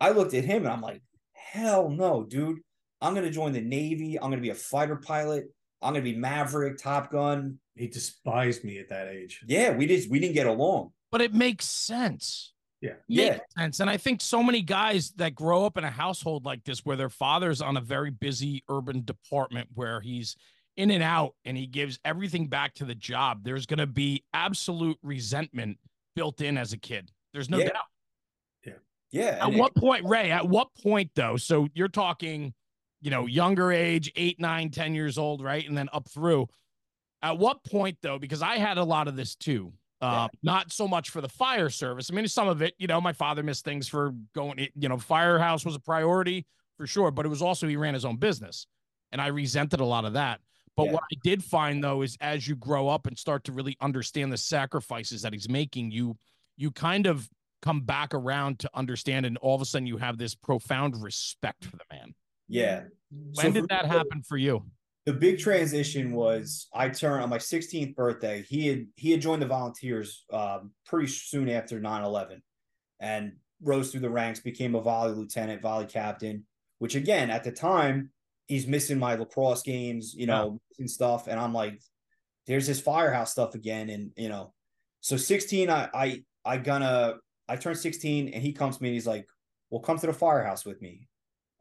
I 0.00 0.10
looked 0.10 0.34
at 0.34 0.44
him 0.44 0.64
and 0.64 0.72
I'm 0.72 0.82
like, 0.82 1.02
hell 1.32 1.88
no, 1.88 2.24
dude. 2.24 2.60
I'm 3.00 3.14
going 3.14 3.26
to 3.26 3.30
join 3.30 3.52
the 3.52 3.60
Navy. 3.60 4.16
I'm 4.16 4.30
going 4.30 4.38
to 4.38 4.42
be 4.42 4.50
a 4.50 4.54
fighter 4.54 4.96
pilot. 4.96 5.44
I'm 5.82 5.92
going 5.92 6.04
to 6.04 6.10
be 6.12 6.16
Maverick, 6.16 6.78
Top 6.78 7.10
Gun. 7.10 7.58
He 7.74 7.88
despised 7.88 8.64
me 8.64 8.78
at 8.78 8.88
that 8.88 9.08
age. 9.08 9.42
Yeah, 9.46 9.76
we 9.76 9.86
just 9.86 10.10
we 10.10 10.18
didn't 10.20 10.34
get 10.34 10.46
along. 10.46 10.92
But 11.10 11.20
it 11.20 11.34
makes 11.34 11.66
sense. 11.66 12.53
Yeah. 12.84 12.92
Yeah. 13.08 13.38
sense. 13.58 13.80
And 13.80 13.88
I 13.88 13.96
think 13.96 14.20
so 14.20 14.42
many 14.42 14.62
guys 14.62 15.12
that 15.16 15.34
grow 15.34 15.64
up 15.64 15.78
in 15.78 15.84
a 15.84 15.90
household 15.90 16.44
like 16.44 16.64
this 16.64 16.84
where 16.84 16.96
their 16.96 17.08
father's 17.08 17.60
on 17.60 17.76
a 17.76 17.80
very 17.80 18.10
busy 18.10 18.62
urban 18.68 19.04
department 19.04 19.68
where 19.74 20.00
he's 20.00 20.36
in 20.76 20.90
and 20.90 21.02
out 21.02 21.34
and 21.44 21.56
he 21.56 21.66
gives 21.66 21.98
everything 22.04 22.48
back 22.48 22.74
to 22.74 22.84
the 22.84 22.94
job, 22.94 23.44
there's 23.44 23.66
going 23.66 23.78
to 23.78 23.86
be 23.86 24.24
absolute 24.34 24.98
resentment 25.02 25.78
built 26.14 26.40
in 26.40 26.58
as 26.58 26.72
a 26.72 26.78
kid. 26.78 27.10
There's 27.32 27.48
no 27.48 27.58
yeah. 27.58 27.70
doubt. 27.70 27.84
Yeah. 28.64 28.72
Yeah. 29.10 29.46
At 29.46 29.54
what 29.54 29.72
it, 29.76 29.80
point, 29.80 30.04
Ray, 30.06 30.30
at 30.30 30.48
what 30.48 30.68
point 30.82 31.10
though? 31.14 31.36
So 31.36 31.68
you're 31.74 31.88
talking 31.88 32.54
you 33.04 33.10
know, 33.10 33.26
younger 33.26 33.70
age, 33.70 34.10
eight, 34.16 34.40
nine, 34.40 34.70
ten 34.70 34.94
years 34.94 35.18
old, 35.18 35.42
right? 35.42 35.68
And 35.68 35.76
then 35.76 35.90
up 35.92 36.08
through. 36.08 36.48
At 37.20 37.36
what 37.38 37.62
point, 37.62 37.98
though, 38.00 38.18
because 38.18 38.40
I 38.40 38.56
had 38.56 38.78
a 38.78 38.84
lot 38.84 39.08
of 39.08 39.14
this 39.14 39.34
too, 39.34 39.74
uh, 40.04 40.28
yeah. 40.30 40.38
not 40.42 40.72
so 40.72 40.86
much 40.86 41.10
for 41.10 41.20
the 41.20 41.28
fire 41.28 41.70
service. 41.70 42.10
I 42.10 42.14
mean, 42.14 42.28
some 42.28 42.48
of 42.48 42.62
it, 42.62 42.74
you 42.78 42.86
know, 42.86 43.00
my 43.00 43.12
father 43.12 43.42
missed 43.42 43.64
things 43.64 43.88
for 43.88 44.14
going, 44.34 44.68
you 44.76 44.88
know, 44.88 44.98
firehouse 44.98 45.64
was 45.64 45.74
a 45.74 45.80
priority 45.80 46.46
for 46.76 46.86
sure, 46.86 47.10
but 47.10 47.24
it 47.24 47.28
was 47.28 47.42
also 47.42 47.66
he 47.66 47.76
ran 47.76 47.94
his 47.94 48.04
own 48.04 48.16
business. 48.16 48.66
And 49.12 49.20
I 49.20 49.28
resented 49.28 49.80
a 49.80 49.84
lot 49.84 50.04
of 50.04 50.12
that. 50.14 50.40
But 50.76 50.86
yeah. 50.86 50.92
what 50.92 51.02
I 51.12 51.16
did 51.22 51.42
find 51.42 51.82
though 51.82 52.02
is 52.02 52.18
as 52.20 52.46
you 52.46 52.56
grow 52.56 52.88
up 52.88 53.06
and 53.06 53.18
start 53.18 53.44
to 53.44 53.52
really 53.52 53.76
understand 53.80 54.32
the 54.32 54.36
sacrifices 54.36 55.22
that 55.22 55.32
he's 55.32 55.48
making, 55.48 55.90
you 55.90 56.16
you 56.56 56.70
kind 56.70 57.06
of 57.06 57.28
come 57.62 57.80
back 57.80 58.12
around 58.12 58.58
to 58.60 58.70
understand, 58.74 59.24
and 59.24 59.36
all 59.38 59.54
of 59.54 59.62
a 59.62 59.64
sudden 59.64 59.86
you 59.86 59.96
have 59.96 60.18
this 60.18 60.34
profound 60.34 61.02
respect 61.02 61.64
for 61.64 61.76
the 61.76 61.84
man. 61.90 62.14
Yeah. 62.48 62.82
When 63.10 63.34
so 63.34 63.50
did 63.52 63.68
that 63.68 63.86
happen 63.86 64.22
for 64.22 64.36
you? 64.36 64.64
The 65.06 65.12
big 65.12 65.38
transition 65.38 66.12
was 66.12 66.68
I 66.72 66.88
turned 66.88 67.22
on 67.22 67.28
my 67.28 67.38
16th 67.38 67.94
birthday. 67.94 68.44
He 68.48 68.68
had 68.68 68.86
he 68.96 69.10
had 69.10 69.20
joined 69.20 69.42
the 69.42 69.46
volunteers 69.46 70.24
um, 70.32 70.70
pretty 70.86 71.08
soon 71.08 71.48
after 71.50 71.78
9-11 71.80 72.40
and 73.00 73.32
rose 73.62 73.90
through 73.90 74.00
the 74.00 74.10
ranks, 74.10 74.40
became 74.40 74.74
a 74.74 74.80
volley 74.80 75.12
lieutenant, 75.12 75.60
volley 75.60 75.86
captain, 75.86 76.44
which 76.78 76.94
again 76.94 77.30
at 77.30 77.44
the 77.44 77.52
time 77.52 78.10
he's 78.46 78.66
missing 78.66 78.98
my 78.98 79.14
lacrosse 79.14 79.62
games, 79.62 80.14
you 80.14 80.26
know, 80.26 80.60
and 80.78 80.90
stuff. 80.90 81.26
And 81.26 81.38
I'm 81.38 81.52
like, 81.52 81.80
there's 82.46 82.66
this 82.66 82.80
firehouse 82.80 83.32
stuff 83.32 83.54
again. 83.54 83.90
And 83.90 84.10
you 84.16 84.30
know, 84.30 84.54
so 85.00 85.18
16, 85.18 85.68
I 85.68 85.88
I 85.92 86.24
I 86.46 86.56
gonna 86.56 87.16
I 87.46 87.56
turned 87.56 87.78
16 87.78 88.28
and 88.28 88.42
he 88.42 88.52
comes 88.52 88.78
to 88.78 88.82
me 88.82 88.88
and 88.88 88.94
he's 88.94 89.06
like, 89.06 89.26
Well, 89.68 89.82
come 89.82 89.98
to 89.98 90.06
the 90.06 90.14
firehouse 90.14 90.64
with 90.64 90.80
me. 90.80 91.08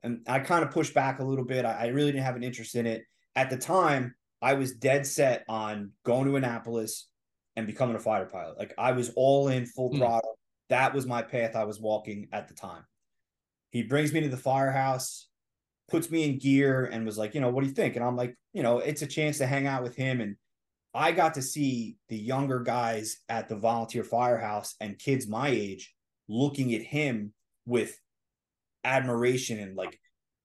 And 0.01 0.21
I 0.27 0.39
kind 0.39 0.63
of 0.63 0.71
pushed 0.71 0.93
back 0.93 1.19
a 1.19 1.23
little 1.23 1.45
bit. 1.45 1.65
I, 1.65 1.73
I 1.73 1.87
really 1.87 2.11
didn't 2.11 2.25
have 2.25 2.35
an 2.37 2.43
interest 2.43 2.75
in 2.75 2.85
it. 2.85 3.03
At 3.35 3.49
the 3.49 3.57
time, 3.57 4.15
I 4.41 4.53
was 4.53 4.73
dead 4.73 5.07
set 5.07 5.45
on 5.47 5.91
going 6.05 6.25
to 6.25 6.35
Annapolis 6.35 7.07
and 7.55 7.67
becoming 7.67 7.95
a 7.95 7.99
fighter 7.99 8.25
pilot. 8.25 8.57
Like 8.57 8.73
I 8.77 8.91
was 8.91 9.11
all 9.15 9.47
in 9.47 9.65
full 9.65 9.91
Hmm. 9.91 9.97
throttle. 9.97 10.37
That 10.69 10.93
was 10.93 11.05
my 11.05 11.21
path 11.21 11.55
I 11.55 11.65
was 11.65 11.79
walking 11.79 12.27
at 12.31 12.47
the 12.47 12.53
time. 12.53 12.83
He 13.69 13.83
brings 13.83 14.13
me 14.13 14.21
to 14.21 14.29
the 14.29 14.37
firehouse, 14.37 15.27
puts 15.89 16.09
me 16.09 16.23
in 16.23 16.39
gear, 16.39 16.85
and 16.85 17.05
was 17.05 17.17
like, 17.17 17.35
you 17.35 17.41
know, 17.41 17.49
what 17.49 17.61
do 17.61 17.67
you 17.67 17.73
think? 17.73 17.95
And 17.95 18.03
I'm 18.05 18.15
like, 18.15 18.35
you 18.53 18.63
know, 18.63 18.79
it's 18.79 19.01
a 19.01 19.07
chance 19.07 19.39
to 19.39 19.47
hang 19.47 19.67
out 19.67 19.83
with 19.83 19.95
him. 19.95 20.21
And 20.21 20.35
I 20.93 21.11
got 21.11 21.35
to 21.35 21.41
see 21.41 21.97
the 22.09 22.17
younger 22.17 22.59
guys 22.59 23.17
at 23.29 23.49
the 23.49 23.55
volunteer 23.55 24.03
firehouse 24.03 24.75
and 24.79 24.99
kids 24.99 25.27
my 25.27 25.49
age 25.49 25.93
looking 26.27 26.73
at 26.75 26.81
him 26.81 27.33
with 27.65 27.99
admiration 28.83 29.59
and 29.59 29.75
like 29.75 29.99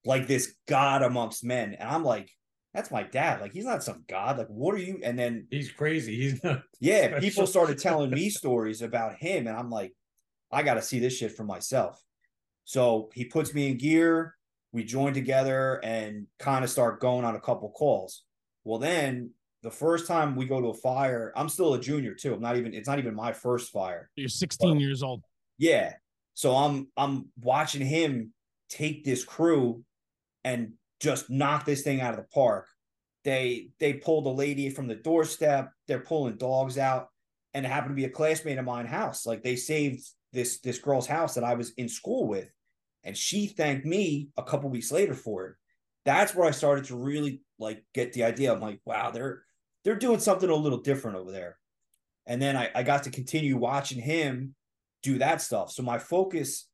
like 0.05 0.27
this 0.27 0.55
god 0.67 1.03
amongst 1.03 1.45
men. 1.45 1.75
And 1.75 1.89
I'm 1.89 2.05
like, 2.05 2.31
that's 2.79 2.93
my 2.93 3.03
dad. 3.03 3.41
Like 3.41 3.53
he's 3.53 3.65
not 3.65 3.83
some 3.83 4.05
god. 4.09 4.39
Like, 4.39 4.47
what 4.47 4.73
are 4.73 4.79
you? 4.79 5.01
And 5.03 5.19
then 5.19 5.49
He's 5.51 5.73
crazy. 5.73 6.15
He's 6.15 6.45
not. 6.45 6.63
yeah, 6.79 7.07
Special. 7.09 7.21
people 7.21 7.47
started 7.49 7.79
telling 7.79 8.11
me 8.11 8.31
stories 8.31 8.83
about 8.83 9.17
him, 9.17 9.49
and 9.49 9.57
I'm 9.57 9.69
like, 9.69 9.93
I 10.53 10.63
got 10.63 10.75
to 10.75 10.83
see 10.83 11.01
this 11.01 11.17
shit 11.17 11.33
for 11.33 11.43
myself. 11.43 12.01
So 12.65 13.11
he 13.15 13.25
puts 13.25 13.53
me 13.53 13.69
in 13.69 13.79
gear. 13.79 14.37
We 14.71 14.85
join 14.85 15.13
together 15.13 15.81
and 15.83 16.27
kind 16.39 16.63
of 16.63 16.71
start 16.71 17.01
going 17.01 17.25
on 17.25 17.35
a 17.35 17.41
couple 17.41 17.69
calls. 17.71 18.23
Well, 18.63 18.79
then 18.79 19.31
the 19.65 19.71
first 19.73 20.07
time 20.07 20.37
we 20.37 20.47
go 20.47 20.61
to 20.61 20.69
a 20.69 20.75
fire, 20.75 21.33
I'm 21.35 21.49
still 21.49 21.75
a 21.75 21.81
junior 21.81 22.15
too. 22.15 22.35
I'm 22.35 22.41
not 22.41 22.57
even. 22.59 22.75
It's 22.75 22.87
not 22.89 23.01
even 23.01 23.17
my 23.17 23.33
first 23.33 23.73
fire. 23.73 24.09
You're 24.15 24.29
16 24.29 24.79
years 24.79 25.03
old. 25.03 25.25
Yeah. 25.59 25.95
So 26.35 26.55
I'm 26.55 26.87
I'm 26.97 27.27
watching 27.41 27.85
him 27.85 28.33
take 28.71 29.05
this 29.05 29.25
crew 29.25 29.83
and 30.45 30.75
just 31.01 31.31
knock 31.31 31.65
this 31.65 31.83
thing 31.83 32.01
out 32.01 32.15
of 32.15 32.21
the 32.21 32.35
park. 32.35 32.69
They 33.25 33.71
they 33.79 33.95
pulled 33.95 34.27
a 34.27 34.31
lady 34.31 34.71
from 34.71 34.87
the 34.87 34.95
doorstep. 34.95 35.71
They're 35.87 36.01
pulling 36.01 36.37
dogs 36.37 36.79
out, 36.79 37.09
and 37.55 37.65
it 37.65 37.69
happened 37.69 37.91
to 37.91 38.01
be 38.01 38.05
a 38.05 38.11
classmate 38.11 38.59
of 38.59 38.65
mine 38.65 38.87
house. 38.87 39.27
Like 39.27 39.43
they 39.43 39.57
saved 39.57 40.03
this 40.33 40.61
this 40.61 40.79
girl's 40.79 41.07
house 41.07 41.35
that 41.35 41.45
I 41.45 41.55
was 41.55 41.73
in 41.77 41.89
school 41.89 42.27
with, 42.27 42.49
and 43.05 43.17
she 43.17 43.47
thanked 43.47 43.87
me 43.87 44.29
a 44.37 44.43
couple 44.43 44.71
weeks 44.71 44.93
later 44.93 45.15
for 45.15 45.47
it. 45.47 45.55
That's 46.05 46.35
where 46.35 46.49
I 46.49 46.53
started 46.53 46.87
to 46.87 46.97
really 46.97 47.43
like 47.59 47.85
get 47.93 48.13
the 48.13 48.25
idea. 48.25 48.53
I'm 48.53 48.61
like, 48.61 48.81
wow, 48.85 49.11
they're 49.11 49.43
they're 49.85 49.97
doing 49.97 50.21
something 50.21 50.49
a 50.49 50.55
little 50.55 50.79
different 50.79 51.17
over 51.17 51.33
there. 51.33 51.59
And 52.27 52.41
then 52.41 52.57
I, 52.57 52.71
I 52.75 52.83
got 52.83 53.05
to 53.05 53.11
continue 53.11 53.57
watching 53.57 54.01
him 54.01 54.55
do 55.03 55.19
that 55.19 55.41
stuff. 55.41 55.73
So 55.73 55.83
my 55.83 55.99
focus 55.99 56.68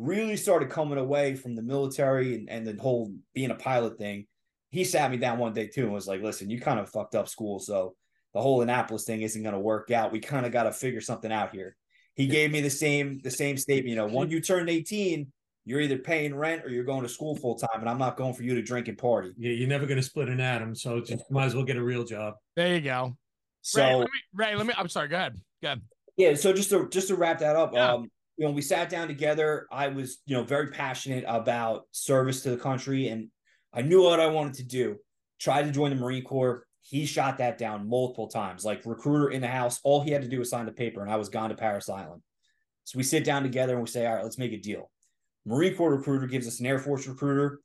really 0.00 0.36
started 0.36 0.70
coming 0.70 0.98
away 0.98 1.34
from 1.34 1.54
the 1.54 1.62
military 1.62 2.34
and, 2.34 2.48
and 2.48 2.66
the 2.66 2.80
whole 2.80 3.12
being 3.34 3.50
a 3.50 3.54
pilot 3.54 3.98
thing. 3.98 4.26
He 4.70 4.84
sat 4.84 5.10
me 5.10 5.16
down 5.16 5.38
one 5.38 5.52
day 5.52 5.66
too 5.66 5.84
and 5.84 5.92
was 5.92 6.06
like, 6.06 6.22
listen, 6.22 6.48
you 6.48 6.60
kind 6.60 6.80
of 6.80 6.88
fucked 6.88 7.14
up 7.14 7.28
school. 7.28 7.58
So 7.58 7.94
the 8.32 8.40
whole 8.40 8.62
Annapolis 8.62 9.04
thing 9.04 9.22
isn't 9.22 9.42
going 9.42 9.54
to 9.54 9.60
work 9.60 9.90
out. 9.90 10.12
We 10.12 10.20
kind 10.20 10.46
of 10.46 10.52
got 10.52 10.62
to 10.64 10.72
figure 10.72 11.00
something 11.00 11.30
out 11.30 11.52
here. 11.54 11.76
He 12.14 12.26
gave 12.26 12.50
me 12.50 12.60
the 12.60 12.70
same, 12.70 13.20
the 13.22 13.30
same 13.30 13.56
statement, 13.56 13.88
you 13.88 13.96
know, 13.96 14.06
when 14.06 14.30
you 14.30 14.40
turn 14.40 14.68
18, 14.68 15.30
you're 15.64 15.80
either 15.80 15.98
paying 15.98 16.34
rent 16.34 16.64
or 16.64 16.70
you're 16.70 16.84
going 16.84 17.02
to 17.02 17.08
school 17.08 17.36
full 17.36 17.56
time. 17.56 17.80
And 17.80 17.88
I'm 17.88 17.98
not 17.98 18.16
going 18.16 18.34
for 18.34 18.42
you 18.42 18.54
to 18.54 18.62
drink 18.62 18.88
and 18.88 18.96
party. 18.96 19.32
Yeah, 19.36 19.52
you're 19.52 19.68
never 19.68 19.86
going 19.86 19.98
to 19.98 20.02
split 20.02 20.28
an 20.28 20.40
atom, 20.40 20.74
so 20.74 21.00
just 21.00 21.30
might 21.30 21.46
as 21.46 21.54
well 21.54 21.64
get 21.64 21.76
a 21.76 21.82
real 21.82 22.04
job. 22.04 22.34
There 22.56 22.74
you 22.74 22.80
go. 22.80 23.16
So 23.62 23.82
Ray, 23.82 23.94
let 23.94 24.04
me, 24.04 24.20
Ray, 24.34 24.56
let 24.56 24.66
me. 24.66 24.74
I'm 24.76 24.88
sorry. 24.88 25.08
Go 25.08 25.16
ahead. 25.16 25.36
Go 25.62 25.68
ahead. 25.68 25.82
Yeah, 26.16 26.34
so 26.34 26.52
just 26.52 26.70
to 26.70 26.88
just 26.88 27.08
to 27.08 27.16
wrap 27.16 27.38
that 27.40 27.56
up, 27.56 27.72
Yeah. 27.74 27.92
um, 27.92 28.10
you 28.40 28.46
know, 28.46 28.52
we 28.52 28.62
sat 28.62 28.88
down 28.88 29.06
together. 29.06 29.66
I 29.70 29.88
was, 29.88 30.22
you 30.24 30.34
know, 30.34 30.42
very 30.42 30.68
passionate 30.68 31.24
about 31.28 31.82
service 31.90 32.42
to 32.42 32.50
the 32.50 32.56
country, 32.56 33.08
and 33.08 33.28
I 33.70 33.82
knew 33.82 34.02
what 34.02 34.18
I 34.18 34.28
wanted 34.28 34.54
to 34.54 34.62
do. 34.62 34.96
Tried 35.38 35.64
to 35.64 35.70
join 35.70 35.90
the 35.90 35.96
Marine 35.96 36.24
Corps. 36.24 36.64
He 36.80 37.04
shot 37.04 37.36
that 37.36 37.58
down 37.58 37.86
multiple 37.86 38.28
times. 38.28 38.64
Like 38.64 38.86
recruiter 38.86 39.28
in 39.28 39.42
the 39.42 39.48
house, 39.48 39.78
all 39.84 40.00
he 40.00 40.10
had 40.10 40.22
to 40.22 40.28
do 40.28 40.38
was 40.38 40.48
sign 40.48 40.64
the 40.64 40.72
paper, 40.72 41.02
and 41.02 41.10
I 41.12 41.16
was 41.16 41.28
gone 41.28 41.50
to 41.50 41.54
Parris 41.54 41.90
Island. 41.90 42.22
So 42.84 42.96
we 42.96 43.02
sit 43.02 43.24
down 43.24 43.42
together 43.42 43.74
and 43.74 43.82
we 43.82 43.88
say, 43.88 44.06
all 44.06 44.14
right, 44.14 44.24
let's 44.24 44.38
make 44.38 44.54
a 44.54 44.58
deal. 44.58 44.90
Marine 45.44 45.76
Corps 45.76 45.94
recruiter 45.94 46.26
gives 46.26 46.48
us 46.48 46.60
an 46.60 46.66
Air 46.66 46.78
Force 46.78 47.06
recruiter. 47.06 47.60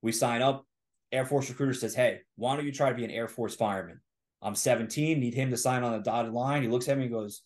We 0.00 0.12
sign 0.12 0.42
up. 0.42 0.64
Air 1.10 1.26
Force 1.26 1.48
recruiter 1.48 1.74
says, 1.74 1.92
hey, 1.92 2.20
why 2.36 2.54
don't 2.54 2.66
you 2.66 2.72
try 2.72 2.88
to 2.88 2.94
be 2.94 3.04
an 3.04 3.10
Air 3.10 3.26
Force 3.26 3.56
fireman? 3.56 4.00
I'm 4.42 4.54
17, 4.54 5.18
need 5.18 5.34
him 5.34 5.50
to 5.50 5.56
sign 5.56 5.82
on 5.82 5.90
the 5.90 5.98
dotted 5.98 6.32
line. 6.32 6.62
He 6.62 6.68
looks 6.68 6.88
at 6.88 6.96
me 6.96 7.04
and 7.04 7.12
goes, 7.12 7.42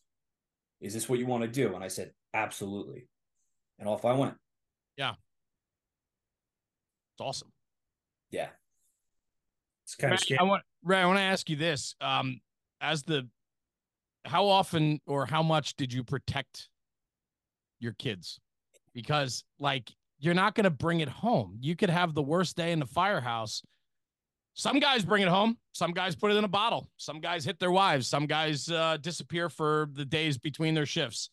Is 0.82 0.92
this 0.92 1.08
what 1.08 1.18
you 1.18 1.24
want 1.24 1.44
to 1.44 1.48
do? 1.48 1.74
And 1.74 1.82
I 1.82 1.88
said, 1.88 2.12
Absolutely. 2.34 3.06
And 3.78 3.88
off 3.88 4.04
I 4.04 4.12
went. 4.12 4.34
Yeah. 4.96 5.14
It's 7.14 7.20
awesome. 7.20 7.52
Yeah. 8.30 8.48
It's 9.84 9.94
kind 9.94 10.10
Ray, 10.10 10.14
of 10.14 10.20
scary. 10.20 10.38
I 10.40 10.42
want 10.42 10.62
Ray. 10.82 10.98
I 10.98 11.06
want 11.06 11.18
to 11.18 11.22
ask 11.22 11.48
you 11.48 11.56
this: 11.56 11.94
um, 12.00 12.40
as 12.80 13.02
the, 13.02 13.28
how 14.24 14.46
often 14.46 15.00
or 15.06 15.26
how 15.26 15.42
much 15.42 15.76
did 15.76 15.92
you 15.92 16.02
protect 16.02 16.68
your 17.78 17.92
kids? 17.92 18.40
Because 18.94 19.44
like 19.58 19.92
you're 20.18 20.34
not 20.34 20.54
going 20.54 20.64
to 20.64 20.70
bring 20.70 21.00
it 21.00 21.08
home. 21.08 21.58
You 21.60 21.76
could 21.76 21.90
have 21.90 22.14
the 22.14 22.22
worst 22.22 22.56
day 22.56 22.72
in 22.72 22.80
the 22.80 22.86
firehouse. 22.86 23.62
Some 24.54 24.78
guys 24.78 25.04
bring 25.04 25.22
it 25.22 25.28
home. 25.28 25.58
Some 25.72 25.92
guys 25.92 26.14
put 26.14 26.30
it 26.30 26.36
in 26.36 26.44
a 26.44 26.48
bottle. 26.48 26.88
Some 26.96 27.20
guys 27.20 27.44
hit 27.44 27.58
their 27.58 27.72
wives. 27.72 28.06
Some 28.06 28.26
guys 28.26 28.70
uh, 28.70 28.96
disappear 29.00 29.48
for 29.48 29.88
the 29.92 30.04
days 30.04 30.38
between 30.38 30.74
their 30.74 30.86
shifts. 30.86 31.28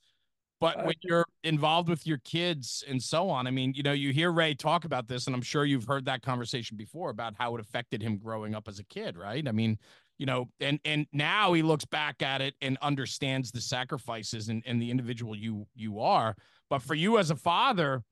But 0.62 0.86
when 0.86 0.94
you're 1.02 1.26
involved 1.44 1.90
with 1.90 2.06
your 2.06 2.20
kids 2.20 2.84
and 2.88 3.02
so 3.02 3.30
on, 3.32 3.48
I 3.48 3.52
mean, 3.52 3.74
you 3.76 3.82
know, 3.82 3.94
you 3.94 4.14
hear 4.14 4.32
Ray 4.32 4.54
talk 4.54 4.86
about 4.86 5.08
this, 5.08 5.26
and 5.26 5.36
I'm 5.36 5.42
sure 5.42 5.66
you've 5.66 5.86
heard 5.86 6.06
that 6.06 6.22
conversation 6.22 6.78
before 6.78 7.10
about 7.10 7.34
how 7.36 7.56
it 7.56 7.60
affected 7.60 8.00
him 8.04 8.20
growing 8.20 8.54
up 8.54 8.68
as 8.68 8.78
a 8.78 8.84
kid, 8.84 9.18
right? 9.18 9.48
I 9.48 9.52
mean, 9.52 9.80
you 10.20 10.28
know, 10.28 10.50
and 10.60 10.80
and 10.86 11.08
now 11.12 11.54
he 11.54 11.64
looks 11.64 11.84
back 11.84 12.22
at 12.22 12.42
it 12.42 12.54
and 12.62 12.78
understands 12.84 13.52
the 13.52 13.60
sacrifices 13.60 14.50
and, 14.50 14.62
and 14.68 14.80
the 14.80 14.92
individual 14.92 15.36
you 15.36 15.66
you 15.74 16.00
are. 16.00 16.36
But 16.70 16.84
for 16.84 16.94
you 16.94 17.18
as 17.18 17.32
a 17.32 17.36
father, 17.36 18.04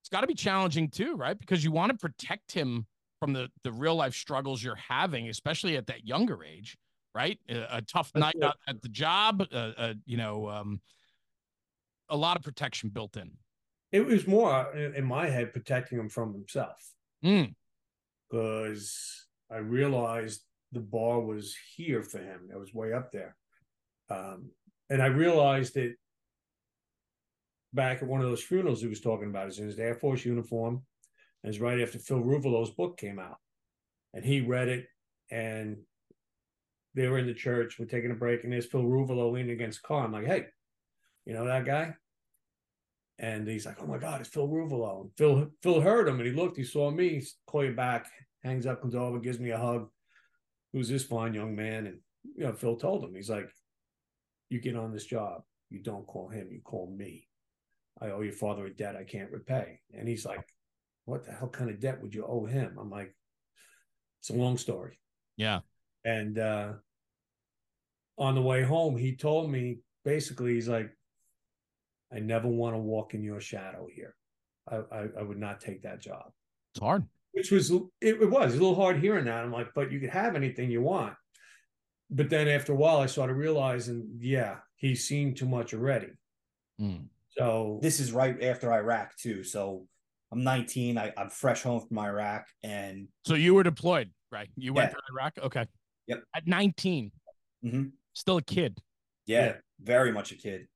it's 0.00 0.08
got 0.08 0.20
to 0.20 0.28
be 0.28 0.34
challenging 0.34 0.90
too, 0.90 1.16
right? 1.16 1.36
Because 1.36 1.64
you 1.64 1.72
want 1.72 1.90
to 1.90 1.98
protect 1.98 2.52
him 2.52 2.86
from 3.18 3.32
the 3.32 3.48
the 3.64 3.72
real 3.72 3.96
life 3.96 4.14
struggles 4.14 4.62
you're 4.62 4.76
having, 4.76 5.28
especially 5.28 5.76
at 5.76 5.88
that 5.88 6.06
younger 6.06 6.44
age, 6.44 6.78
right? 7.12 7.40
A, 7.48 7.78
a 7.78 7.82
tough 7.82 8.12
That's 8.14 8.36
night 8.36 8.52
at 8.68 8.82
the 8.82 8.88
job, 8.88 9.42
uh, 9.52 9.72
uh, 9.76 9.94
you 10.06 10.16
know, 10.16 10.48
um, 10.48 10.80
a 12.08 12.16
lot 12.16 12.36
of 12.36 12.42
protection 12.42 12.90
built 12.90 13.16
in. 13.16 13.32
It 13.92 14.06
was 14.06 14.26
more 14.26 14.52
uh, 14.52 14.92
in 14.94 15.04
my 15.04 15.28
head 15.28 15.52
protecting 15.52 15.98
him 15.98 16.08
from 16.08 16.32
himself 16.32 16.92
Mm, 17.24 17.54
because 18.30 19.26
I 19.50 19.56
realized 19.56 20.42
the 20.72 20.80
bar 20.80 21.20
was 21.20 21.56
here 21.74 22.02
for 22.02 22.18
him. 22.18 22.48
It 22.52 22.58
was 22.58 22.72
way 22.72 22.92
up 22.92 23.10
there. 23.10 23.34
Um, 24.10 24.50
and 24.90 25.02
I 25.02 25.06
realized 25.06 25.74
that 25.74 25.94
back 27.72 28.02
at 28.02 28.08
one 28.08 28.20
of 28.20 28.28
those 28.28 28.42
funerals 28.42 28.80
he 28.80 28.86
was 28.88 29.00
talking 29.00 29.28
about, 29.28 29.48
is 29.48 29.58
in 29.58 29.66
his 29.66 29.78
Air 29.78 29.94
Force 29.94 30.24
uniform. 30.24 30.82
And 31.42 31.52
it's 31.52 31.60
right 31.60 31.80
after 31.80 31.98
Phil 31.98 32.22
Ruvolo's 32.22 32.70
book 32.70 32.98
came 32.98 33.18
out. 33.18 33.38
And 34.14 34.24
he 34.24 34.40
read 34.40 34.68
it 34.68 34.86
and 35.30 35.78
they 36.94 37.06
were 37.08 37.18
in 37.18 37.26
the 37.26 37.34
church. 37.34 37.78
We're 37.78 37.86
taking 37.86 38.10
a 38.10 38.14
break, 38.14 38.44
and 38.44 38.52
there's 38.52 38.66
Phil 38.66 38.82
Ruvolo 38.82 39.32
leaning 39.32 39.50
against 39.50 39.80
a 39.80 39.82
car. 39.82 40.04
I'm 40.04 40.12
like, 40.12 40.26
hey, 40.26 40.46
you 41.28 41.34
know 41.34 41.44
that 41.44 41.66
guy? 41.66 41.94
And 43.18 43.46
he's 43.46 43.66
like, 43.66 43.76
oh 43.82 43.86
my 43.86 43.98
God, 43.98 44.20
it's 44.22 44.30
Phil 44.30 44.48
Ruvolo. 44.48 45.02
And 45.02 45.10
Phil 45.18 45.50
Phil 45.62 45.80
heard 45.82 46.08
him 46.08 46.18
and 46.18 46.26
he 46.26 46.32
looked, 46.32 46.56
he 46.56 46.64
saw 46.64 46.90
me, 46.90 47.10
he's 47.10 47.36
call 47.46 47.64
you 47.64 47.74
back, 47.74 48.06
hangs 48.42 48.64
up, 48.64 48.80
comes 48.80 48.94
over, 48.94 49.18
gives 49.18 49.38
me 49.38 49.50
a 49.50 49.58
hug. 49.58 49.88
Who's 50.72 50.88
this 50.88 51.04
fine 51.04 51.34
young 51.34 51.54
man? 51.54 51.86
And 51.86 51.98
you 52.34 52.44
know, 52.44 52.52
Phil 52.54 52.76
told 52.76 53.04
him, 53.04 53.14
he's 53.14 53.28
like, 53.28 53.50
You 54.48 54.58
get 54.58 54.74
on 54.76 54.90
this 54.90 55.04
job, 55.04 55.42
you 55.68 55.80
don't 55.82 56.06
call 56.06 56.28
him, 56.28 56.48
you 56.50 56.60
call 56.64 56.90
me. 56.96 57.26
I 58.00 58.10
owe 58.10 58.22
your 58.22 58.32
father 58.32 58.64
a 58.64 58.70
debt 58.74 58.96
I 58.96 59.04
can't 59.04 59.30
repay. 59.30 59.80
And 59.92 60.08
he's 60.08 60.24
like, 60.24 60.46
What 61.04 61.26
the 61.26 61.32
hell 61.32 61.48
kind 61.48 61.68
of 61.68 61.78
debt 61.80 62.00
would 62.00 62.14
you 62.14 62.24
owe 62.24 62.46
him? 62.46 62.78
I'm 62.80 62.88
like, 62.90 63.14
It's 64.20 64.30
a 64.30 64.34
long 64.34 64.56
story. 64.56 64.98
yeah. 65.36 65.60
And 66.04 66.38
uh, 66.38 66.72
on 68.16 68.34
the 68.34 68.40
way 68.40 68.62
home, 68.62 68.96
he 68.96 69.14
told 69.16 69.50
me 69.50 69.80
basically, 70.04 70.54
he's 70.54 70.68
like, 70.68 70.90
I 72.12 72.20
never 72.20 72.48
want 72.48 72.74
to 72.74 72.78
walk 72.78 73.14
in 73.14 73.22
your 73.22 73.40
shadow 73.40 73.86
here. 73.94 74.14
I, 74.70 74.76
I, 74.76 75.06
I 75.20 75.22
would 75.22 75.38
not 75.38 75.60
take 75.60 75.82
that 75.82 76.00
job. 76.00 76.30
It's 76.74 76.80
hard. 76.80 77.04
which 77.32 77.50
was 77.50 77.70
it, 77.70 77.82
it 78.00 78.30
was 78.30 78.52
a 78.54 78.58
little 78.58 78.74
hard 78.74 79.00
hearing 79.00 79.26
that. 79.26 79.44
I'm 79.44 79.52
like, 79.52 79.68
but 79.74 79.90
you 79.92 80.00
could 80.00 80.10
have 80.10 80.34
anything 80.36 80.70
you 80.70 80.82
want. 80.82 81.14
But 82.10 82.30
then 82.30 82.48
after 82.48 82.72
a 82.72 82.76
while, 82.76 82.98
I 82.98 83.06
started 83.06 83.34
realizing, 83.34 84.08
yeah, 84.20 84.56
he's 84.76 85.06
seen 85.06 85.34
too 85.34 85.46
much 85.46 85.74
already. 85.74 86.08
Mm. 86.80 87.06
So 87.36 87.78
This 87.82 88.00
is 88.00 88.12
right 88.12 88.42
after 88.42 88.72
Iraq 88.72 89.16
too. 89.16 89.44
So 89.44 89.86
I'm 90.32 90.42
19. 90.42 90.96
I, 90.98 91.12
I'm 91.16 91.28
fresh 91.30 91.62
home 91.62 91.80
from 91.86 91.98
Iraq, 91.98 92.46
and 92.62 93.08
So 93.26 93.34
you 93.34 93.54
were 93.54 93.62
deployed, 93.62 94.10
right? 94.32 94.48
You 94.56 94.72
went 94.72 94.90
Yeah. 94.90 94.94
to 94.94 95.00
Iraq. 95.12 95.38
Okay. 95.44 95.66
Yep. 96.06 96.22
At 96.34 96.46
19, 96.46 97.12
Mhm. 97.64 97.92
still 98.14 98.38
a 98.38 98.42
kid. 98.42 98.78
yeah, 99.26 99.44
Yeah. 99.46 99.56
very 99.80 100.10
much 100.12 100.32
a 100.32 100.36
kid. 100.36 100.66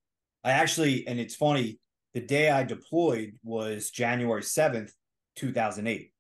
I 0.45 0.53
actually, 0.53 1.07
and 1.07 1.19
it's 1.21 1.35
funny. 1.35 1.79
The 2.15 2.21
day 2.21 2.51
I 2.51 2.63
deployed 2.65 3.39
was 3.43 3.91
January 3.91 4.43
7th, 4.43 4.91
2008. 5.37 6.11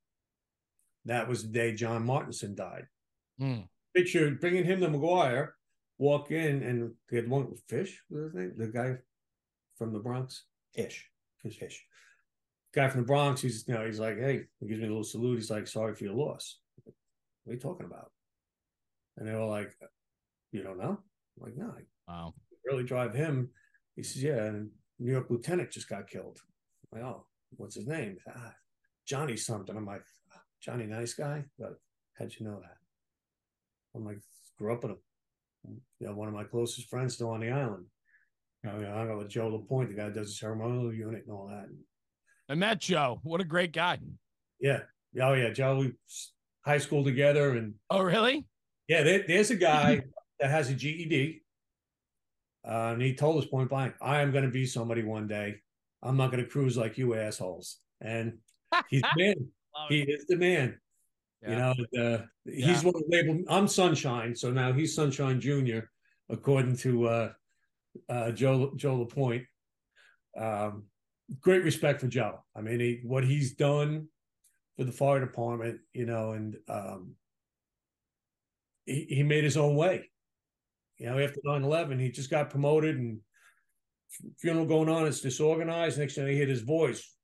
that 1.05 1.29
was 1.29 1.43
the 1.43 1.49
day 1.53 1.75
John 1.75 2.07
Martinson 2.07 2.55
died. 2.55 2.87
Mm. 3.41 3.68
Picture 3.95 4.31
bringing 4.31 4.64
him 4.64 4.81
to 4.81 4.89
McGuire, 4.89 5.49
walk 5.99 6.31
in, 6.31 6.62
and 6.62 6.93
they 7.11 7.16
had 7.16 7.29
one 7.29 7.53
fish. 7.68 8.01
What 8.09 8.23
was 8.23 8.33
his 8.33 8.35
name? 8.41 8.53
The 8.57 8.68
guy 8.68 8.97
from 9.77 9.93
the 9.93 9.99
Bronx. 9.99 10.45
Ish. 10.75 11.09
Fish. 11.43 11.59
Fish. 11.59 11.85
Guy 12.75 12.89
from 12.89 13.03
the 13.03 13.07
Bronx. 13.07 13.43
He's 13.43 13.64
you 13.68 13.75
know 13.75 13.85
he's 13.85 14.01
like, 14.01 14.18
hey, 14.18 14.45
he 14.61 14.66
gives 14.68 14.81
me 14.81 14.87
a 14.87 14.91
little 14.91 15.05
salute. 15.05 15.37
He's 15.37 15.51
like, 15.51 15.66
sorry 15.66 15.95
for 15.95 16.05
your 16.05 16.14
loss. 16.14 16.59
What 16.85 17.51
are 17.51 17.55
you 17.55 17.61
talking 17.61 17.85
about? 17.87 18.11
And 19.18 19.29
they 19.29 19.35
were 19.35 19.45
like, 19.45 19.73
you 20.53 20.62
don't 20.62 20.79
know? 20.79 20.99
I'm 21.37 21.43
like, 21.43 21.57
no, 21.57 21.75
Wow. 22.09 22.35
really 22.64 22.85
drive 22.85 23.12
him. 23.12 23.51
He 23.97 24.03
says, 24.03 24.22
yeah, 24.22 24.45
and 24.45 24.70
New 24.99 25.12
York 25.12 25.26
lieutenant 25.30 25.70
just 25.70 25.88
got 25.88 26.09
killed. 26.09 26.38
I'm 26.93 27.01
like, 27.01 27.09
oh, 27.11 27.26
what's 27.57 27.74
his 27.74 27.86
name? 27.86 28.16
Ah, 28.28 28.55
Johnny 29.07 29.36
something. 29.36 29.76
I'm 29.76 29.86
like, 29.86 30.03
Johnny, 30.62 30.86
nice 30.86 31.14
guy, 31.14 31.45
but 31.59 31.74
how'd 32.18 32.32
you 32.38 32.47
know 32.47 32.61
that? 32.61 32.76
I'm 33.95 34.05
like, 34.05 34.18
grew 34.59 34.72
up 34.72 34.82
with 34.82 34.93
him. 34.93 34.99
You 36.01 36.07
know, 36.07 36.14
one 36.14 36.28
of 36.28 36.34
my 36.34 36.45
closest 36.45 36.88
friends 36.88 37.14
still 37.14 37.30
on 37.30 37.40
the 37.40 37.51
island. 37.51 37.84
You 38.64 38.70
know, 38.70 38.78
I 38.78 38.99
hung 38.99 39.11
out 39.11 39.18
with 39.18 39.28
Joe 39.28 39.49
Lapointe, 39.49 39.90
the 39.90 39.97
guy 39.97 40.05
that 40.05 40.14
does 40.14 40.28
the 40.28 40.34
ceremonial 40.34 40.93
unit 40.93 41.24
and 41.26 41.34
all 41.34 41.49
that. 41.49 41.66
I 42.49 42.55
met 42.55 42.80
Joe. 42.80 43.20
What 43.22 43.40
a 43.40 43.45
great 43.45 43.72
guy. 43.72 43.99
Yeah. 44.61 44.80
Oh, 45.20 45.34
yeah. 45.34 45.51
Joe, 45.51 45.78
we 45.78 45.93
high 46.64 46.78
school 46.78 47.05
together. 47.05 47.57
And 47.57 47.74
Oh, 47.90 48.01
really? 48.03 48.47
yeah, 48.88 49.03
there, 49.03 49.24
there's 49.26 49.51
a 49.51 49.57
guy 49.57 50.03
that 50.40 50.51
has 50.51 50.70
a 50.70 50.74
GED. 50.74 51.41
Uh, 52.65 52.91
and 52.93 53.03
he 53.03 53.15
told 53.15 53.43
us 53.43 53.49
point 53.49 53.69
blank, 53.69 53.95
I 54.01 54.21
am 54.21 54.31
going 54.31 54.45
to 54.45 54.51
be 54.51 54.67
somebody 54.67 55.03
one 55.03 55.27
day. 55.27 55.57
I'm 56.03 56.17
not 56.17 56.31
going 56.31 56.43
to 56.43 56.49
cruise 56.51 56.77
like 56.77 56.99
you 56.99 57.15
assholes. 57.15 57.79
And 58.01 58.39
he's 58.89 59.03
the 59.03 59.09
man. 59.17 59.35
He 59.89 60.03
is 60.03 60.27
the 60.27 60.37
man. 60.37 60.79
You 61.43 61.49
Yeah. 61.49 61.75
know, 61.95 62.01
uh, 62.01 62.23
Yeah. 62.45 62.67
he's 62.67 62.85
what 62.85 62.95
labeled. 63.09 63.45
I'm 63.49 63.67
Sunshine, 63.67 64.37
so 64.37 64.53
now 64.53 64.73
he's 64.73 64.95
Sunshine 64.95 65.41
Junior, 65.41 65.91
according 66.29 66.77
to 66.79 67.09
uh, 67.09 67.33
uh, 68.09 68.31
Joe 68.33 68.73
Joe 68.77 68.97
Lapointe. 68.97 69.47
Um, 70.37 70.85
great 71.41 71.65
respect 71.65 72.01
for 72.01 72.07
Joe. 72.07 72.45
I 72.55 72.61
mean, 72.61 72.81
he, 72.81 73.01
what 73.03 73.25
he's 73.25 73.55
done 73.55 74.09
for 74.77 74.85
the 74.85 74.93
fire 74.93 75.21
department, 75.21 75.81
you 75.93 76.07
know, 76.07 76.33
and 76.33 76.57
um, 76.69 77.17
he, 78.87 79.07
he 79.09 79.23
made 79.23 79.43
his 79.43 79.57
own 79.57 79.75
way. 79.75 80.11
You 81.03 81.11
know, 81.11 81.19
after 81.19 81.41
9-11, 81.45 82.01
he 82.01 82.13
just 82.13 82.31
got 82.31 82.49
promoted 82.49 82.97
and 82.97 83.19
funeral 84.39 84.67
going 84.67 84.89
on, 84.89 85.05
it's 85.05 85.21
disorganized. 85.21 85.99
Next 85.99 86.15
thing 86.15 86.29
I 86.29 86.33
hear 86.33 86.47
his 86.47 86.63
voice. 86.63 87.17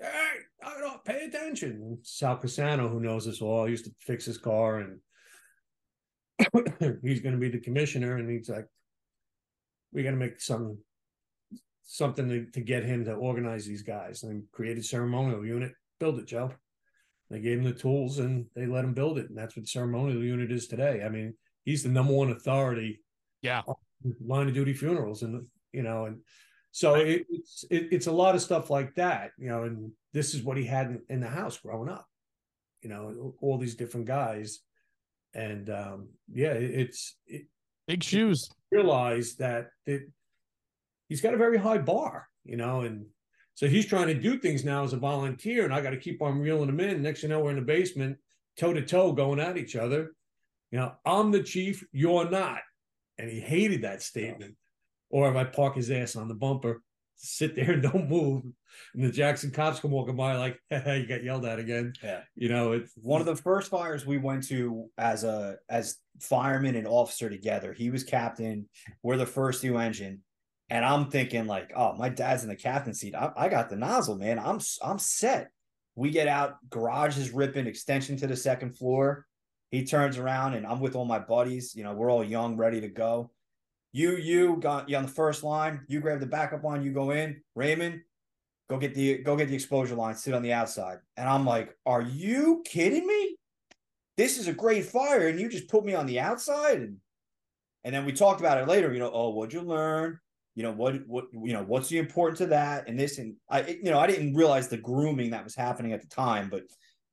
Hey, 0.00 0.30
I 0.62 0.78
don't 0.78 1.04
pay 1.04 1.24
attention. 1.24 1.98
Sal 2.02 2.38
Cassano, 2.38 2.88
who 2.88 3.00
knows 3.00 3.26
us 3.26 3.42
all, 3.42 3.68
used 3.68 3.86
to 3.86 3.94
fix 3.98 4.24
his 4.24 4.38
car 4.38 4.78
and 4.78 5.00
he's 7.02 7.20
going 7.20 7.34
to 7.34 7.40
be 7.40 7.48
the 7.48 7.58
commissioner. 7.58 8.18
And 8.18 8.30
he's 8.30 8.48
like, 8.48 8.66
we 9.92 10.04
got 10.04 10.12
to 10.12 10.16
make 10.16 10.40
some 10.40 10.78
something 11.82 12.28
to, 12.28 12.46
to 12.52 12.60
get 12.60 12.84
him 12.84 13.04
to 13.06 13.14
organize 13.14 13.66
these 13.66 13.82
guys 13.82 14.22
and 14.22 14.44
created 14.52 14.84
ceremonial 14.84 15.44
unit. 15.44 15.72
Build 15.98 16.20
it, 16.20 16.26
Joe. 16.26 16.52
They 17.30 17.40
gave 17.40 17.58
him 17.58 17.64
the 17.64 17.72
tools 17.72 18.20
and 18.20 18.46
they 18.54 18.66
let 18.66 18.84
him 18.84 18.94
build 18.94 19.18
it. 19.18 19.28
And 19.28 19.36
that's 19.36 19.56
what 19.56 19.64
the 19.64 19.68
ceremonial 19.68 20.22
unit 20.22 20.52
is 20.52 20.68
today. 20.68 21.02
I 21.04 21.08
mean, 21.08 21.34
he's 21.64 21.82
the 21.82 21.88
number 21.88 22.12
one 22.12 22.30
authority 22.30 23.00
Yeah. 23.42 23.62
line 24.24 24.48
of 24.48 24.54
duty 24.54 24.72
funerals 24.72 25.22
and 25.22 25.46
you 25.72 25.82
know 25.82 26.06
and 26.06 26.20
so 26.72 26.94
it, 26.94 27.26
it's 27.30 27.64
it, 27.70 27.88
it's 27.92 28.06
a 28.06 28.12
lot 28.12 28.34
of 28.34 28.42
stuff 28.42 28.70
like 28.70 28.94
that 28.94 29.32
you 29.38 29.48
know 29.48 29.64
and 29.64 29.92
this 30.12 30.34
is 30.34 30.42
what 30.42 30.56
he 30.56 30.64
had 30.64 30.86
in, 30.86 31.02
in 31.08 31.20
the 31.20 31.28
house 31.28 31.58
growing 31.58 31.88
up 31.88 32.06
you 32.82 32.88
know 32.88 33.34
all 33.40 33.58
these 33.58 33.74
different 33.74 34.06
guys 34.06 34.60
and 35.34 35.68
um 35.70 36.08
yeah 36.32 36.52
it, 36.52 36.70
it's 36.70 37.16
it, 37.26 37.46
Big 37.86 38.02
shoes. 38.04 38.50
realize 38.70 39.34
that 39.36 39.70
he's 41.08 41.20
got 41.20 41.34
a 41.34 41.38
very 41.38 41.58
high 41.58 41.78
bar 41.78 42.26
you 42.44 42.56
know 42.56 42.82
and 42.82 43.06
so 43.54 43.68
he's 43.68 43.84
trying 43.86 44.06
to 44.06 44.14
do 44.14 44.38
things 44.38 44.64
now 44.64 44.84
as 44.84 44.92
a 44.92 44.96
volunteer 44.96 45.64
and 45.64 45.74
i 45.74 45.80
got 45.80 45.90
to 45.90 45.96
keep 45.96 46.22
on 46.22 46.38
reeling 46.40 46.68
him 46.68 46.80
in 46.80 47.02
next 47.02 47.20
thing 47.20 47.30
you 47.30 47.36
know 47.36 47.42
we're 47.42 47.50
in 47.50 47.56
the 47.56 47.62
basement 47.62 48.16
toe 48.56 48.72
to 48.72 48.82
toe 48.82 49.12
going 49.12 49.40
at 49.40 49.56
each 49.58 49.76
other 49.76 50.12
you 50.70 50.78
know 50.78 50.92
i'm 51.04 51.30
the 51.30 51.42
chief 51.42 51.84
you're 51.92 52.28
not 52.28 52.60
and 53.20 53.30
he 53.30 53.40
hated 53.40 53.82
that 53.82 54.02
statement. 54.02 54.54
Or 55.10 55.28
if 55.30 55.36
I 55.36 55.44
park 55.44 55.76
his 55.76 55.90
ass 55.90 56.16
on 56.16 56.28
the 56.28 56.34
bumper, 56.34 56.82
sit 57.16 57.54
there 57.54 57.72
and 57.72 57.82
don't 57.92 58.08
move, 58.08 58.44
and 58.94 59.04
the 59.04 59.12
Jackson 59.12 59.50
cops 59.50 59.80
come 59.80 59.90
walking 59.90 60.16
by 60.16 60.36
like, 60.36 60.58
hey, 60.70 61.00
you 61.00 61.06
got 61.06 61.22
yelled 61.22 61.44
at 61.44 61.58
again. 61.58 61.92
Yeah. 62.02 62.20
You 62.34 62.48
know, 62.48 62.72
it's 62.72 62.92
One 62.96 63.20
of 63.20 63.26
the 63.26 63.36
first 63.36 63.70
fires 63.70 64.06
we 64.06 64.18
went 64.18 64.44
to 64.48 64.88
as 64.96 65.24
a 65.24 65.56
as 65.68 65.96
fireman 66.20 66.76
and 66.76 66.86
officer 66.86 67.28
together. 67.28 67.72
He 67.72 67.90
was 67.90 68.04
captain. 68.04 68.68
We're 69.02 69.16
the 69.16 69.26
first 69.26 69.62
new 69.62 69.76
engine, 69.76 70.22
and 70.70 70.84
I'm 70.84 71.10
thinking 71.10 71.46
like, 71.46 71.72
oh, 71.76 71.94
my 71.96 72.08
dad's 72.08 72.42
in 72.42 72.48
the 72.48 72.56
captain 72.56 72.94
seat. 72.94 73.14
I, 73.14 73.32
I 73.36 73.48
got 73.48 73.68
the 73.68 73.76
nozzle, 73.76 74.16
man. 74.16 74.38
I'm 74.38 74.60
I'm 74.82 74.98
set. 74.98 75.50
We 75.96 76.10
get 76.10 76.28
out. 76.28 76.56
Garage 76.70 77.18
is 77.18 77.32
ripping. 77.32 77.66
Extension 77.66 78.16
to 78.18 78.26
the 78.26 78.36
second 78.36 78.78
floor. 78.78 79.26
He 79.70 79.84
turns 79.84 80.18
around 80.18 80.54
and 80.54 80.66
I'm 80.66 80.80
with 80.80 80.96
all 80.96 81.04
my 81.04 81.18
buddies. 81.18 81.74
You 81.74 81.84
know, 81.84 81.92
we're 81.92 82.10
all 82.10 82.24
young, 82.24 82.56
ready 82.56 82.80
to 82.80 82.88
go. 82.88 83.30
You, 83.92 84.16
you 84.16 84.56
got 84.56 84.88
you 84.88 84.96
on 84.96 85.04
the 85.04 85.08
first 85.08 85.42
line. 85.42 85.80
You 85.88 86.00
grab 86.00 86.20
the 86.20 86.26
backup 86.26 86.62
line. 86.64 86.82
You 86.82 86.92
go 86.92 87.10
in. 87.10 87.40
Raymond, 87.54 88.00
go 88.68 88.78
get 88.78 88.94
the 88.94 89.18
go 89.18 89.36
get 89.36 89.48
the 89.48 89.54
exposure 89.54 89.96
line. 89.96 90.14
Sit 90.14 90.34
on 90.34 90.42
the 90.42 90.52
outside. 90.52 90.98
And 91.16 91.28
I'm 91.28 91.44
like, 91.44 91.76
are 91.86 92.02
you 92.02 92.62
kidding 92.64 93.06
me? 93.06 93.36
This 94.16 94.38
is 94.38 94.48
a 94.48 94.52
great 94.52 94.84
fire, 94.84 95.28
and 95.28 95.40
you 95.40 95.48
just 95.48 95.68
put 95.68 95.84
me 95.84 95.94
on 95.94 96.06
the 96.06 96.20
outside. 96.20 96.78
And 96.78 96.96
and 97.84 97.94
then 97.94 98.04
we 98.04 98.12
talked 98.12 98.40
about 98.40 98.58
it 98.58 98.68
later. 98.68 98.92
You 98.92 99.00
know, 99.00 99.10
oh, 99.12 99.30
what'd 99.30 99.52
you 99.52 99.62
learn? 99.62 100.18
You 100.54 100.62
know 100.64 100.72
what? 100.72 101.06
What 101.06 101.24
you 101.32 101.52
know? 101.52 101.62
What's 101.62 101.88
the 101.88 101.98
importance 101.98 102.40
of 102.40 102.50
that? 102.50 102.88
And 102.88 102.98
this, 102.98 103.18
and 103.18 103.34
I, 103.48 103.62
you 103.82 103.90
know, 103.90 103.98
I 103.98 104.06
didn't 104.06 104.34
realize 104.34 104.68
the 104.68 104.76
grooming 104.76 105.30
that 105.30 105.44
was 105.44 105.56
happening 105.56 105.92
at 105.92 106.00
the 106.00 106.08
time, 106.08 106.48
but 106.48 106.62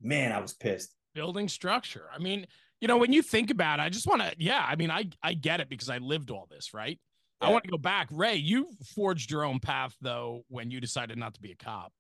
man, 0.02 0.32
I 0.32 0.40
was 0.40 0.54
pissed. 0.54 0.94
Building 1.18 1.50
structure. 1.50 2.06
I 2.14 2.20
mean, 2.20 2.46
you 2.80 2.88
know, 2.88 2.98
when 2.98 3.12
you 3.12 3.24
think 3.24 3.50
about 3.50 3.80
it, 3.80 3.82
I 3.82 3.90
just 3.90 4.06
want 4.06 4.22
to, 4.22 4.32
yeah, 4.38 4.64
I 4.64 4.76
mean, 4.76 4.92
I 4.92 5.10
I 5.24 5.34
get 5.34 5.60
it 5.60 5.68
because 5.68 5.90
I 5.90 5.98
lived 5.98 6.30
all 6.30 6.48
this, 6.48 6.76
right? 6.76 7.00
I 7.42 7.52
want 7.52 7.64
to 7.64 7.72
go 7.72 7.78
back. 7.78 8.08
Ray, 8.12 8.36
you 8.36 8.70
forged 8.96 9.32
your 9.32 9.44
own 9.44 9.60
path 9.60 9.96
though 10.00 10.44
when 10.48 10.70
you 10.70 10.80
decided 10.80 11.18
not 11.18 11.34
to 11.34 11.42
be 11.42 11.52
a 11.52 11.56
cop. 11.56 11.92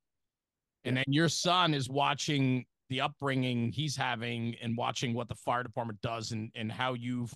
And 0.83 0.95
then 0.97 1.05
your 1.07 1.29
son 1.29 1.73
is 1.73 1.89
watching 1.89 2.65
the 2.89 3.01
upbringing 3.01 3.71
he's 3.71 3.95
having 3.95 4.55
and 4.61 4.77
watching 4.77 5.15
what 5.15 5.27
the 5.27 5.35
fire 5.35 5.63
department 5.63 5.99
does 6.01 6.31
and 6.31 6.51
and 6.53 6.71
how 6.71 6.93
you've 6.93 7.33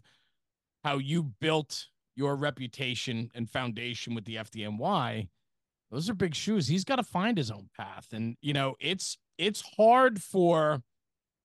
how 0.83 0.99
you 0.99 1.23
built 1.41 1.87
your 2.15 2.35
reputation 2.35 3.31
and 3.33 3.49
foundation 3.49 4.13
with 4.13 4.25
the 4.25 4.35
FDNY. 4.35 5.29
Those 5.89 6.09
are 6.09 6.13
big 6.13 6.35
shoes. 6.35 6.67
He's 6.67 6.83
got 6.85 6.97
to 6.97 7.03
find 7.03 7.37
his 7.37 7.49
own 7.49 7.69
path. 7.75 8.07
And 8.13 8.37
you 8.39 8.53
know, 8.53 8.75
it's 8.79 9.17
it's 9.39 9.63
hard 9.75 10.21
for 10.21 10.83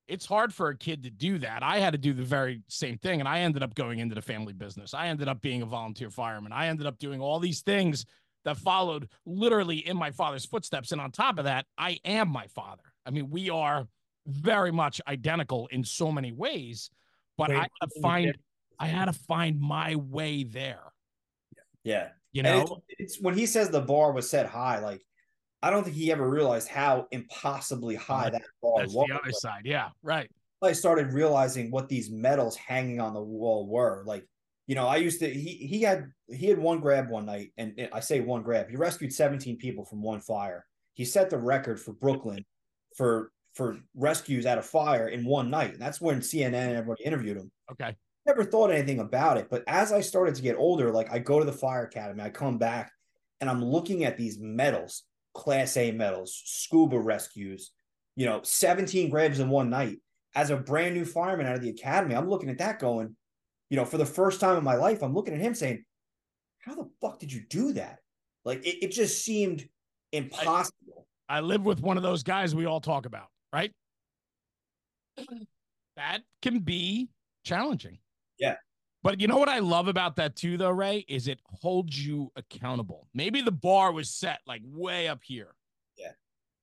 it's 0.08 0.26
hard 0.26 0.54
for 0.54 0.68
a 0.68 0.76
kid 0.76 1.02
to 1.04 1.10
do 1.10 1.38
that. 1.38 1.62
I 1.62 1.78
had 1.78 1.92
to 1.92 1.98
do 1.98 2.12
the 2.12 2.22
very 2.22 2.62
same 2.68 2.98
thing. 2.98 3.20
And 3.20 3.28
I 3.28 3.40
ended 3.40 3.62
up 3.62 3.74
going 3.74 3.98
into 3.98 4.14
the 4.14 4.22
family 4.22 4.52
business. 4.52 4.94
I 4.94 5.08
ended 5.08 5.28
up 5.28 5.40
being 5.40 5.62
a 5.62 5.66
volunteer 5.66 6.10
fireman. 6.10 6.52
I 6.52 6.68
ended 6.68 6.86
up 6.86 6.98
doing 6.98 7.20
all 7.20 7.40
these 7.40 7.62
things 7.62 8.06
that 8.44 8.56
followed 8.56 9.08
literally 9.24 9.78
in 9.78 9.96
my 9.96 10.10
father's 10.10 10.46
footsteps. 10.46 10.92
And 10.92 11.00
on 11.00 11.10
top 11.10 11.38
of 11.38 11.44
that, 11.44 11.66
I 11.76 11.98
am 12.04 12.28
my 12.28 12.46
father. 12.46 12.82
I 13.04 13.10
mean, 13.10 13.30
we 13.30 13.50
are 13.50 13.88
very 14.26 14.72
much 14.72 15.00
identical 15.08 15.68
in 15.72 15.84
so 15.84 16.12
many 16.12 16.32
ways, 16.32 16.90
but 17.36 17.50
I 17.50 17.54
had 17.54 17.70
to 17.82 18.00
find 18.00 18.36
I 18.78 18.86
had 18.86 19.06
to 19.06 19.12
find 19.12 19.60
my 19.60 19.94
way 19.96 20.44
there. 20.44 20.92
Yeah, 21.84 22.08
You 22.32 22.42
know, 22.42 22.82
it's, 22.88 23.14
it's 23.14 23.20
when 23.20 23.34
he 23.34 23.46
says 23.46 23.70
the 23.70 23.80
bar 23.80 24.12
was 24.12 24.28
set 24.28 24.46
high. 24.46 24.80
Like, 24.80 25.02
I 25.62 25.70
don't 25.70 25.84
think 25.84 25.96
he 25.96 26.12
ever 26.12 26.28
realized 26.28 26.68
how 26.68 27.06
impossibly 27.10 27.94
high 27.94 28.30
that 28.30 28.42
bar 28.62 28.80
that's 28.80 28.92
was. 28.92 29.06
the 29.08 29.14
other 29.14 29.32
side. 29.32 29.62
Yeah, 29.64 29.88
right. 30.02 30.30
I 30.62 30.72
started 30.72 31.12
realizing 31.12 31.70
what 31.70 31.88
these 31.88 32.10
medals 32.10 32.56
hanging 32.56 33.00
on 33.00 33.14
the 33.14 33.22
wall 33.22 33.68
were. 33.68 34.02
Like, 34.06 34.24
you 34.66 34.74
know, 34.74 34.86
I 34.86 34.96
used 34.96 35.20
to 35.20 35.32
he 35.32 35.54
he 35.54 35.82
had 35.82 36.06
he 36.28 36.46
had 36.46 36.58
one 36.58 36.80
grab 36.80 37.08
one 37.08 37.26
night, 37.26 37.52
and 37.56 37.88
I 37.92 38.00
say 38.00 38.20
one 38.20 38.42
grab. 38.42 38.68
He 38.68 38.76
rescued 38.76 39.12
17 39.12 39.56
people 39.58 39.84
from 39.84 40.02
one 40.02 40.20
fire. 40.20 40.64
He 40.94 41.04
set 41.04 41.30
the 41.30 41.38
record 41.38 41.80
for 41.80 41.92
Brooklyn 41.92 42.44
for 42.96 43.30
for 43.56 43.78
rescues 43.94 44.44
out 44.44 44.58
of 44.58 44.66
fire 44.66 45.08
in 45.08 45.24
one 45.24 45.48
night. 45.48 45.72
And 45.72 45.80
that's 45.80 46.00
when 46.00 46.20
CNN 46.20 46.52
and 46.52 46.76
everybody 46.76 47.04
interviewed 47.04 47.38
him. 47.38 47.50
Okay. 47.72 47.96
Never 48.26 48.44
thought 48.44 48.70
anything 48.70 49.00
about 49.00 49.38
it. 49.38 49.48
But 49.50 49.64
as 49.66 49.92
I 49.92 50.02
started 50.02 50.34
to 50.34 50.42
get 50.42 50.56
older, 50.56 50.92
like 50.92 51.10
I 51.10 51.18
go 51.18 51.38
to 51.38 51.44
the 51.46 51.52
fire 51.52 51.84
academy, 51.84 52.22
I 52.22 52.28
come 52.28 52.58
back 52.58 52.92
and 53.40 53.48
I'm 53.48 53.64
looking 53.64 54.04
at 54.04 54.18
these 54.18 54.38
medals, 54.38 55.04
class 55.36 55.76
A 55.76 55.92
medals, 55.92 56.42
scuba 56.44 56.98
rescues, 56.98 57.70
you 58.16 58.26
know, 58.26 58.40
17 58.42 59.10
graves 59.10 59.38
in 59.38 59.48
one 59.48 59.70
night. 59.70 59.98
As 60.34 60.50
a 60.50 60.56
brand 60.56 60.94
new 60.94 61.04
fireman 61.04 61.46
out 61.46 61.54
of 61.54 61.62
the 61.62 61.70
academy, 61.70 62.14
I'm 62.14 62.28
looking 62.28 62.50
at 62.50 62.58
that 62.58 62.78
going, 62.78 63.16
you 63.70 63.76
know, 63.76 63.84
for 63.84 63.98
the 63.98 64.06
first 64.06 64.40
time 64.40 64.58
in 64.58 64.64
my 64.64 64.74
life, 64.74 65.02
I'm 65.02 65.14
looking 65.14 65.34
at 65.34 65.40
him 65.40 65.54
saying, 65.54 65.84
How 66.58 66.74
the 66.74 66.88
fuck 67.00 67.18
did 67.18 67.32
you 67.32 67.42
do 67.48 67.72
that? 67.74 68.00
Like 68.44 68.66
it, 68.66 68.84
it 68.84 68.92
just 68.92 69.24
seemed 69.24 69.68
impossible. 70.12 71.06
I, 71.28 71.38
I 71.38 71.40
live 71.40 71.64
with 71.64 71.80
one 71.80 71.96
of 71.96 72.02
those 72.02 72.22
guys 72.22 72.54
we 72.54 72.66
all 72.66 72.80
talk 72.80 73.06
about, 73.06 73.28
right? 73.52 73.72
That 75.96 76.20
can 76.42 76.58
be 76.58 77.08
challenging. 77.42 77.96
Yeah. 78.38 78.56
But 79.06 79.20
you 79.20 79.28
know 79.28 79.38
what 79.38 79.48
I 79.48 79.60
love 79.60 79.86
about 79.86 80.16
that 80.16 80.34
too, 80.34 80.56
though, 80.56 80.70
Ray, 80.70 81.04
is 81.06 81.28
it 81.28 81.38
holds 81.44 82.04
you 82.04 82.32
accountable. 82.34 83.06
Maybe 83.14 83.40
the 83.40 83.52
bar 83.52 83.92
was 83.92 84.10
set 84.10 84.40
like 84.48 84.62
way 84.64 85.06
up 85.06 85.20
here. 85.22 85.54
Yeah. 85.96 86.10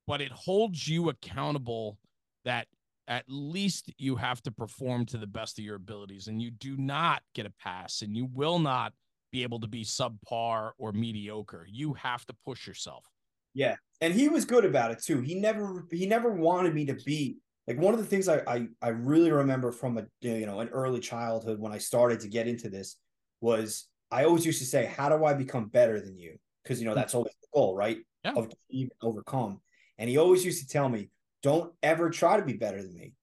But 0.07 0.19
it 0.19 0.33
holds 0.33 0.85
you 0.85 1.07
accountable 1.07 1.97
that 2.43 2.67
at 3.07 3.23
least 3.29 3.93
you 3.97 4.17
have 4.17 4.41
to 4.43 4.51
perform 4.51 5.05
to 5.05 5.17
the 5.17 5.25
best 5.25 5.57
of 5.57 5.63
your 5.63 5.77
abilities 5.77 6.27
and 6.27 6.41
you 6.41 6.51
do 6.51 6.75
not 6.75 7.21
get 7.33 7.45
a 7.45 7.53
pass 7.63 8.01
and 8.01 8.13
you 8.13 8.25
will 8.25 8.59
not 8.59 8.91
be 9.31 9.43
able 9.43 9.61
to 9.61 9.67
be 9.67 9.85
subpar 9.85 10.71
or 10.77 10.91
mediocre. 10.91 11.65
You 11.71 11.93
have 11.93 12.25
to 12.25 12.35
push 12.43 12.67
yourself. 12.67 13.05
Yeah. 13.53 13.77
And 14.01 14.13
he 14.13 14.27
was 14.27 14.43
good 14.43 14.65
about 14.65 14.91
it 14.91 15.01
too. 15.01 15.21
He 15.21 15.35
never 15.35 15.87
he 15.91 16.07
never 16.07 16.33
wanted 16.33 16.75
me 16.75 16.87
to 16.87 16.95
be 17.05 17.37
like 17.67 17.77
one 17.77 17.93
of 17.93 17.99
the 17.99 18.05
things 18.05 18.27
I, 18.27 18.41
I 18.47 18.67
I 18.81 18.89
really 18.89 19.31
remember 19.31 19.71
from 19.71 19.97
a 19.97 20.05
you 20.21 20.45
know 20.45 20.59
an 20.59 20.69
early 20.69 20.99
childhood 20.99 21.59
when 21.59 21.71
I 21.71 21.77
started 21.77 22.19
to 22.21 22.27
get 22.27 22.47
into 22.47 22.69
this 22.69 22.97
was 23.41 23.87
I 24.13 24.25
always 24.25 24.45
used 24.45 24.59
to 24.59 24.65
say, 24.65 24.85
How 24.85 25.09
do 25.09 25.25
I 25.25 25.33
become 25.33 25.65
better 25.65 25.99
than 25.99 26.17
you? 26.17 26.37
Because 26.63 26.79
you 26.79 26.85
know 26.85 26.91
hmm. 26.91 26.99
that's 26.99 27.15
always 27.15 27.33
the 27.41 27.47
goal, 27.53 27.75
right? 27.75 27.97
Yeah. 28.23 28.33
Of 28.35 28.51
even 28.69 28.91
overcome. 29.01 29.59
And 29.97 30.09
he 30.09 30.17
always 30.17 30.45
used 30.45 30.61
to 30.61 30.67
tell 30.67 30.87
me, 30.87 31.09
Don't 31.41 31.73
ever 31.81 32.09
try 32.09 32.37
to 32.37 32.45
be 32.45 32.53
better 32.53 32.81
than 32.81 32.93
me. 32.93 33.13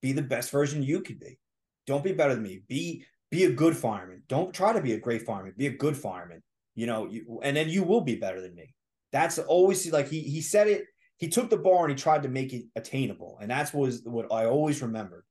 Be 0.00 0.12
the 0.12 0.22
best 0.22 0.50
version 0.50 0.82
you 0.82 1.00
could 1.00 1.18
be. 1.18 1.38
Don't 1.86 2.04
be 2.04 2.12
better 2.12 2.34
than 2.34 2.44
me. 2.44 2.62
Be 2.68 3.04
be 3.30 3.44
a 3.44 3.52
good 3.52 3.76
fireman. 3.76 4.22
Don't 4.28 4.54
try 4.54 4.72
to 4.72 4.80
be 4.80 4.92
a 4.92 5.00
great 5.00 5.22
fireman. 5.22 5.54
Be 5.56 5.66
a 5.66 5.76
good 5.76 5.96
fireman. 5.96 6.42
You 6.74 6.86
know, 6.86 7.06
you, 7.06 7.40
and 7.42 7.56
then 7.56 7.68
you 7.68 7.82
will 7.82 8.02
be 8.02 8.14
better 8.14 8.40
than 8.40 8.54
me. 8.54 8.74
That's 9.10 9.38
always 9.38 9.90
like 9.92 10.08
he 10.08 10.20
he 10.20 10.40
said 10.40 10.68
it 10.68 10.84
he 11.18 11.28
took 11.28 11.50
the 11.50 11.56
bar 11.56 11.84
and 11.84 11.90
he 11.90 12.00
tried 12.00 12.22
to 12.22 12.28
make 12.28 12.52
it 12.52 12.64
attainable, 12.76 13.38
and 13.40 13.50
that's 13.50 13.74
was 13.74 14.02
what 14.04 14.32
I 14.32 14.46
always 14.46 14.80
remembered. 14.80 15.24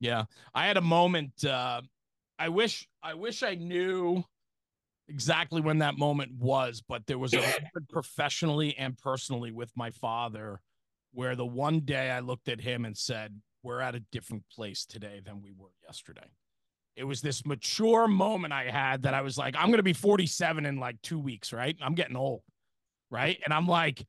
Yeah, 0.00 0.24
I 0.54 0.66
had 0.66 0.76
a 0.76 0.82
moment. 0.82 1.44
Uh, 1.44 1.82
I 2.38 2.48
wish 2.48 2.88
I 3.02 3.14
wish 3.14 3.42
I 3.42 3.54
knew 3.54 4.24
exactly 5.08 5.60
when 5.60 5.78
that 5.78 5.98
moment 5.98 6.32
was, 6.38 6.82
but 6.86 7.06
there 7.06 7.18
was 7.18 7.34
a 7.34 7.42
professionally 7.90 8.76
and 8.76 8.96
personally 8.98 9.52
with 9.52 9.70
my 9.76 9.90
father, 9.90 10.60
where 11.12 11.36
the 11.36 11.46
one 11.46 11.80
day 11.80 12.10
I 12.10 12.20
looked 12.20 12.48
at 12.48 12.60
him 12.60 12.86
and 12.86 12.96
said, 12.96 13.38
"We're 13.62 13.80
at 13.80 13.94
a 13.94 14.00
different 14.12 14.44
place 14.50 14.86
today 14.86 15.20
than 15.24 15.42
we 15.42 15.52
were 15.56 15.70
yesterday." 15.84 16.30
It 16.96 17.04
was 17.04 17.20
this 17.20 17.44
mature 17.44 18.08
moment 18.08 18.54
I 18.54 18.70
had 18.70 19.02
that 19.02 19.12
I 19.12 19.20
was 19.20 19.36
like, 19.36 19.54
"I'm 19.54 19.66
going 19.66 19.76
to 19.76 19.82
be 19.82 19.92
47 19.92 20.64
in 20.64 20.78
like 20.78 21.00
two 21.02 21.18
weeks, 21.18 21.52
right? 21.52 21.76
I'm 21.82 21.94
getting 21.94 22.16
old, 22.16 22.42
right?" 23.10 23.38
And 23.44 23.52
I'm 23.52 23.68
like 23.68 24.02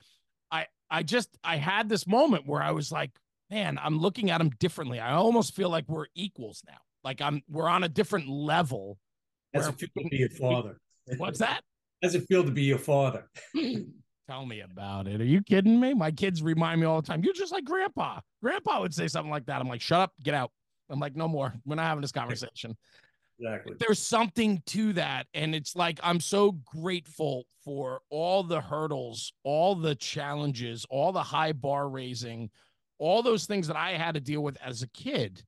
I 0.90 1.04
just 1.04 1.30
I 1.44 1.58
had 1.58 1.90
this 1.90 2.08
moment 2.08 2.48
where 2.48 2.62
I 2.62 2.72
was 2.72 2.92
like, 2.92 3.12
man, 3.50 3.80
I'm 3.82 4.00
looking 4.00 4.32
at 4.32 4.42
him 4.42 4.50
differently. 4.60 5.00
I 5.00 5.14
almost 5.14 5.56
feel 5.56 5.70
like 5.70 5.86
we're 5.88 6.08
equals 6.16 6.64
now. 6.68 6.78
Like 7.04 7.22
I'm 7.22 7.42
we're 7.50 7.70
on 7.70 7.84
a 7.84 7.90
different 7.90 8.28
level. 8.28 8.98
Does 9.54 9.68
it 9.68 9.76
feel 9.80 10.04
to 10.04 10.10
be 10.10 10.18
your 10.18 10.30
father? 10.30 10.80
What's 11.18 11.40
that? 11.40 11.62
Does 12.02 12.16
it 12.16 12.28
feel 12.28 12.44
to 12.44 12.52
be 12.52 12.64
your 12.64 12.78
father? 12.78 13.30
Tell 14.30 14.46
me 14.46 14.60
about 14.60 15.08
it. 15.08 15.22
Are 15.22 15.26
you 15.26 15.42
kidding 15.42 15.80
me? 15.80 15.94
My 15.94 16.12
kids 16.12 16.44
remind 16.44 16.82
me 16.82 16.86
all 16.86 17.02
the 17.02 17.08
time. 17.08 17.24
You're 17.24 17.34
just 17.34 17.52
like 17.52 17.64
grandpa. 17.64 18.20
Grandpa 18.44 18.82
would 18.82 18.94
say 18.94 19.08
something 19.08 19.32
like 19.32 19.46
that. 19.46 19.62
I'm 19.62 19.70
like, 19.70 19.82
shut 19.82 20.02
up, 20.02 20.12
get 20.22 20.34
out. 20.34 20.52
I'm 20.90 21.00
like, 21.00 21.16
no 21.16 21.28
more. 21.28 21.54
We're 21.66 21.76
not 21.76 21.86
having 21.86 22.02
this 22.02 22.12
conversation. 22.12 22.76
Exactly. 23.40 23.76
There's 23.80 24.00
something 24.00 24.62
to 24.68 24.94
that. 24.94 25.28
And 25.34 25.54
it's 25.54 25.76
like, 25.76 26.00
I'm 26.02 26.20
so 26.20 26.54
grateful 26.66 27.46
for 27.64 28.02
all 28.10 28.44
the 28.44 28.62
hurdles, 28.62 29.34
all 29.44 29.76
the 29.76 29.96
challenges, 29.96 30.86
all 30.90 31.12
the 31.12 31.24
high 31.24 31.52
bar 31.52 31.90
raising, 31.90 32.50
all 32.98 33.22
those 33.22 33.46
things 33.46 33.68
that 33.68 33.76
I 33.76 33.92
had 33.92 34.16
to 34.16 34.22
deal 34.22 34.42
with 34.42 34.58
as 34.64 34.82
a 34.82 34.88
kid. 34.90 35.44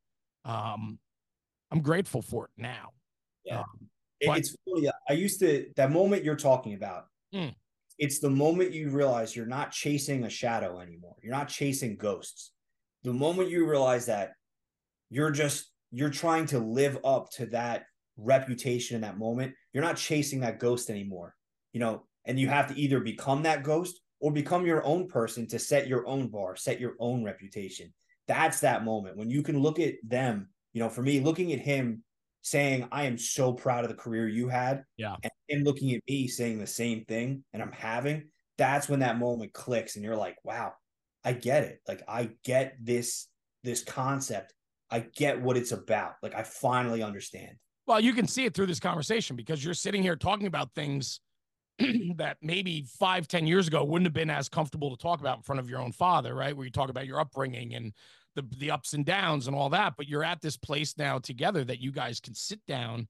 Um, 0.45 0.99
I'm 1.71 1.81
grateful 1.81 2.21
for 2.21 2.45
it 2.45 2.51
now. 2.57 2.89
Yeah. 3.43 3.61
Um, 3.61 3.89
but, 4.25 4.37
it's 4.37 4.55
funny. 4.69 4.89
I 5.09 5.13
used 5.13 5.39
to, 5.39 5.67
that 5.75 5.91
moment 5.91 6.23
you're 6.23 6.35
talking 6.35 6.73
about, 6.73 7.05
mm. 7.33 7.53
it's 7.97 8.19
the 8.19 8.29
moment 8.29 8.73
you 8.73 8.89
realize 8.89 9.35
you're 9.35 9.45
not 9.45 9.71
chasing 9.71 10.25
a 10.25 10.29
shadow 10.29 10.79
anymore. 10.79 11.15
You're 11.23 11.33
not 11.33 11.47
chasing 11.47 11.95
ghosts. 11.95 12.51
The 13.03 13.13
moment 13.13 13.49
you 13.49 13.65
realize 13.67 14.07
that 14.07 14.33
you're 15.09 15.31
just 15.31 15.71
you're 15.91 16.09
trying 16.09 16.45
to 16.47 16.59
live 16.59 16.97
up 17.03 17.29
to 17.31 17.47
that 17.47 17.85
reputation 18.17 18.95
in 18.95 19.01
that 19.01 19.17
moment. 19.17 19.53
You're 19.73 19.83
not 19.83 19.97
chasing 19.97 20.41
that 20.41 20.59
ghost 20.59 20.89
anymore, 20.89 21.35
you 21.73 21.79
know, 21.79 22.03
and 22.25 22.39
you 22.39 22.47
have 22.47 22.67
to 22.67 22.79
either 22.79 22.99
become 22.99 23.43
that 23.43 23.63
ghost 23.63 23.99
or 24.19 24.31
become 24.31 24.65
your 24.65 24.83
own 24.85 25.07
person 25.07 25.47
to 25.47 25.59
set 25.59 25.87
your 25.87 26.05
own 26.07 26.27
bar, 26.27 26.55
set 26.55 26.79
your 26.79 26.95
own 26.99 27.23
reputation. 27.23 27.93
That's 28.27 28.59
that 28.59 28.83
moment 28.83 29.17
when 29.17 29.29
you 29.29 29.41
can 29.41 29.59
look 29.59 29.79
at 29.79 29.95
them, 30.03 30.49
you 30.73 30.81
know, 30.81 30.89
for 30.89 31.01
me, 31.01 31.19
looking 31.19 31.53
at 31.53 31.59
him 31.59 32.03
saying, 32.41 32.87
I 32.91 33.03
am 33.03 33.17
so 33.17 33.53
proud 33.53 33.83
of 33.83 33.89
the 33.89 33.95
career 33.95 34.27
you 34.27 34.47
had. 34.47 34.83
Yeah. 34.97 35.15
And 35.23 35.31
him 35.47 35.63
looking 35.63 35.93
at 35.93 36.01
me 36.07 36.27
saying 36.27 36.59
the 36.59 36.67
same 36.67 37.05
thing 37.05 37.43
and 37.53 37.61
I'm 37.61 37.71
having, 37.71 38.29
that's 38.57 38.89
when 38.89 38.99
that 38.99 39.17
moment 39.17 39.53
clicks 39.53 39.95
and 39.95 40.05
you're 40.05 40.15
like, 40.15 40.37
wow, 40.43 40.73
I 41.23 41.33
get 41.33 41.63
it. 41.63 41.79
Like 41.87 42.03
I 42.07 42.31
get 42.43 42.75
this 42.81 43.27
this 43.63 43.83
concept 43.83 44.53
I 44.91 44.99
get 44.99 45.41
what 45.41 45.57
it's 45.57 45.71
about. 45.71 46.15
Like 46.21 46.35
I 46.35 46.43
finally 46.43 47.03
understand. 47.03 47.55
Well, 47.87 47.99
you 47.99 48.13
can 48.13 48.27
see 48.27 48.45
it 48.45 48.53
through 48.53 48.67
this 48.67 48.79
conversation 48.79 49.35
because 49.35 49.63
you're 49.63 49.73
sitting 49.73 50.03
here 50.03 50.15
talking 50.15 50.47
about 50.47 50.73
things 50.75 51.19
that 52.17 52.37
maybe 52.41 52.85
five, 52.99 53.27
ten 53.27 53.47
years 53.47 53.67
ago 53.67 53.83
wouldn't 53.83 54.05
have 54.05 54.13
been 54.13 54.29
as 54.29 54.49
comfortable 54.49 54.95
to 54.95 55.01
talk 55.01 55.21
about 55.21 55.37
in 55.37 55.43
front 55.43 55.59
of 55.59 55.69
your 55.69 55.79
own 55.79 55.91
father, 55.91 56.35
right? 56.35 56.55
Where 56.55 56.65
you 56.65 56.71
talk 56.71 56.89
about 56.89 57.07
your 57.07 57.19
upbringing 57.19 57.75
and 57.75 57.93
the 58.35 58.45
the 58.57 58.71
ups 58.71 58.93
and 58.93 59.05
downs 59.05 59.47
and 59.47 59.55
all 59.55 59.69
that. 59.69 59.93
But 59.97 60.07
you're 60.07 60.23
at 60.23 60.41
this 60.41 60.57
place 60.57 60.97
now 60.97 61.19
together 61.19 61.63
that 61.65 61.79
you 61.79 61.91
guys 61.91 62.19
can 62.19 62.35
sit 62.35 62.59
down 62.67 63.07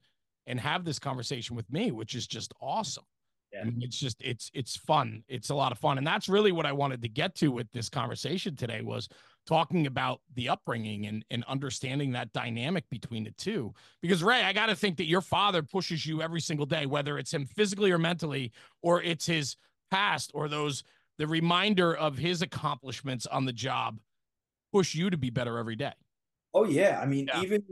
and 0.47 0.59
have 0.59 0.83
this 0.83 0.99
conversation 0.99 1.55
with 1.55 1.71
me, 1.71 1.91
which 1.91 2.15
is 2.15 2.27
just 2.27 2.53
awesome. 2.61 3.05
Yeah. 3.53 3.61
I 3.61 3.63
mean, 3.65 3.81
it's 3.81 3.99
just 3.99 4.21
it's 4.21 4.51
it's 4.53 4.75
fun. 4.77 5.23
It's 5.27 5.49
a 5.49 5.55
lot 5.55 5.71
of 5.71 5.79
fun, 5.79 5.97
and 5.97 6.05
that's 6.05 6.29
really 6.29 6.51
what 6.51 6.65
I 6.65 6.71
wanted 6.71 7.01
to 7.01 7.09
get 7.09 7.35
to 7.35 7.49
with 7.49 7.71
this 7.71 7.89
conversation 7.89 8.55
today 8.55 8.81
was 8.81 9.09
talking 9.49 9.87
about 9.87 10.21
the 10.35 10.47
upbringing 10.47 11.07
and, 11.07 11.25
and 11.31 11.43
understanding 11.45 12.11
that 12.11 12.31
dynamic 12.33 12.87
between 12.91 13.23
the 13.23 13.31
two. 13.31 13.73
Because, 13.99 14.23
Ray, 14.23 14.43
I 14.43 14.53
got 14.53 14.67
to 14.67 14.75
think 14.75 14.97
that 14.97 15.07
your 15.07 15.21
father 15.21 15.63
pushes 15.63 16.05
you 16.05 16.21
every 16.21 16.39
single 16.39 16.67
day, 16.67 16.85
whether 16.85 17.17
it's 17.17 17.33
him 17.33 17.47
physically 17.47 17.89
or 17.91 17.97
mentally, 17.97 18.51
or 18.83 19.01
it's 19.01 19.25
his 19.25 19.57
past 19.89 20.29
or 20.35 20.47
those, 20.47 20.83
the 21.17 21.25
reminder 21.25 21.95
of 21.97 22.19
his 22.19 22.43
accomplishments 22.43 23.25
on 23.25 23.45
the 23.45 23.51
job 23.51 23.97
push 24.71 24.93
you 24.93 25.09
to 25.09 25.17
be 25.17 25.31
better 25.31 25.57
every 25.57 25.75
day. 25.75 25.93
Oh, 26.53 26.65
yeah. 26.65 26.99
I 27.01 27.07
mean, 27.07 27.27
yeah. 27.33 27.41
even, 27.41 27.63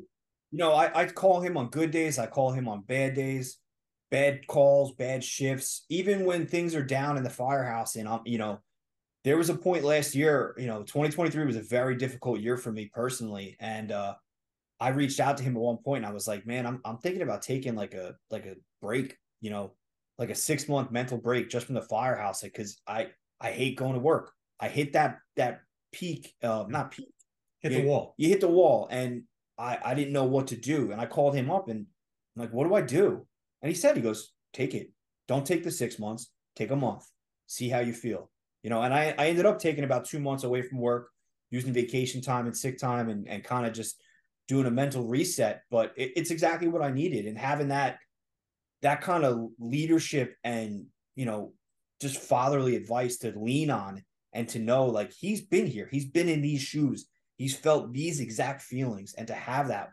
you 0.52 0.58
know, 0.58 0.74
I, 0.74 1.02
I 1.02 1.06
call 1.06 1.42
him 1.42 1.58
on 1.58 1.70
good 1.70 1.92
days, 1.92 2.18
I 2.18 2.26
call 2.26 2.54
him 2.54 2.68
on 2.68 2.82
bad 2.82 3.14
days, 3.14 3.60
bad 4.10 4.48
calls, 4.48 4.94
bad 4.94 5.24
shifts, 5.24 5.86
even 5.90 6.26
when 6.26 6.48
things 6.48 6.74
are 6.74 6.84
down 6.84 7.18
in 7.18 7.24
the 7.24 7.30
firehouse 7.30 7.96
and 7.96 8.10
I'm, 8.10 8.22
you 8.26 8.40
know, 8.40 8.62
there 9.28 9.36
was 9.36 9.50
a 9.50 9.56
point 9.56 9.84
last 9.84 10.16
year, 10.16 10.56
you 10.58 10.68
know, 10.68 10.84
2023 10.84 11.46
was 11.46 11.58
a 11.58 11.62
very 11.62 11.98
difficult 11.98 12.40
year 12.40 12.56
for 12.56 12.72
me 12.72 12.90
personally. 12.94 13.58
And 13.60 13.92
uh 13.92 14.16
I 14.80 14.90
reached 14.90 15.20
out 15.20 15.36
to 15.38 15.44
him 15.44 15.58
at 15.58 15.62
one 15.62 15.80
point 15.84 16.06
and 16.06 16.10
I 16.10 16.14
was 16.14 16.30
like, 16.30 16.48
man, 16.48 16.66
I'm 16.66 16.80
I'm 16.86 16.98
thinking 17.00 17.24
about 17.24 17.42
taking 17.42 17.76
like 17.76 17.94
a 17.94 18.16
like 18.32 18.46
a 18.46 18.56
break, 18.82 19.18
you 19.42 19.50
know, 19.50 19.74
like 20.18 20.30
a 20.30 20.36
six 20.36 20.70
month 20.70 20.92
mental 20.92 21.18
break 21.18 21.50
just 21.50 21.66
from 21.66 21.76
the 21.76 21.82
firehouse. 21.82 22.42
Like, 22.42 22.54
cause 22.54 22.80
I 22.88 23.08
I 23.42 23.52
hate 23.52 23.76
going 23.76 23.96
to 23.96 24.00
work. 24.00 24.32
I 24.62 24.70
hit 24.70 24.94
that 24.94 25.18
that 25.36 25.60
peak, 25.92 26.34
uh 26.42 26.64
not 26.70 26.92
peak. 26.92 27.14
Hit 27.60 27.74
you, 27.74 27.82
the 27.82 27.88
wall. 27.88 28.16
You 28.16 28.30
hit 28.30 28.40
the 28.40 28.48
wall 28.48 28.88
and 28.90 29.24
I 29.58 29.78
I 29.84 29.94
didn't 29.94 30.14
know 30.14 30.24
what 30.24 30.48
to 30.48 30.56
do. 30.56 30.94
And 30.94 31.02
I 31.02 31.06
called 31.06 31.36
him 31.36 31.52
up 31.52 31.68
and 31.68 31.86
I'm 32.38 32.44
like, 32.44 32.54
what 32.54 32.66
do 32.66 32.76
I 32.76 32.82
do? 32.82 33.28
And 33.62 33.70
he 33.70 33.76
said, 33.76 33.98
he 33.98 34.02
goes, 34.02 34.32
take 34.54 34.74
it. 34.74 34.94
Don't 35.28 35.46
take 35.46 35.66
the 35.66 35.72
six 35.72 36.00
months, 36.00 36.32
take 36.56 36.72
a 36.72 36.78
month. 36.78 37.04
See 37.46 37.68
how 37.68 37.80
you 37.80 37.92
feel 37.92 38.32
you 38.68 38.70
know, 38.70 38.82
and 38.82 38.94
I, 38.94 39.16
I 39.18 39.28
ended 39.28 39.46
up 39.46 39.60
taking 39.60 39.86
about 39.86 40.04
two 40.04 40.20
months 40.20 40.44
away 40.44 40.62
from 40.62 40.80
work, 40.80 41.08
using 41.52 41.72
vacation 41.72 42.20
time 42.20 42.48
and 42.48 42.58
sick 42.58 42.78
time 42.78 43.08
and, 43.08 43.26
and 43.26 43.42
kind 43.42 43.66
of 43.66 43.72
just 43.72 43.96
doing 44.50 44.66
a 44.66 44.72
mental 44.72 45.08
reset. 45.08 45.62
But 45.72 45.94
it, 45.96 46.12
it's 46.18 46.32
exactly 46.32 46.68
what 46.68 46.82
I 46.82 46.92
needed. 46.92 47.28
And 47.28 47.38
having 47.38 47.70
that, 47.70 47.98
that 48.82 49.00
kind 49.00 49.24
of 49.24 49.52
leadership 49.58 50.36
and, 50.44 50.88
you 51.16 51.24
know, 51.24 51.54
just 52.02 52.18
fatherly 52.18 52.76
advice 52.76 53.20
to 53.20 53.32
lean 53.40 53.70
on 53.70 54.04
and 54.34 54.50
to 54.50 54.60
know 54.60 54.88
like 54.88 55.14
he's 55.14 55.40
been 55.40 55.66
here, 55.66 55.88
he's 55.90 56.10
been 56.10 56.28
in 56.28 56.42
these 56.42 56.62
shoes, 56.62 57.08
he's 57.38 57.56
felt 57.56 57.94
these 57.94 58.20
exact 58.20 58.62
feelings, 58.62 59.14
and 59.18 59.30
to 59.30 59.34
have 59.34 59.70
that, 59.70 59.92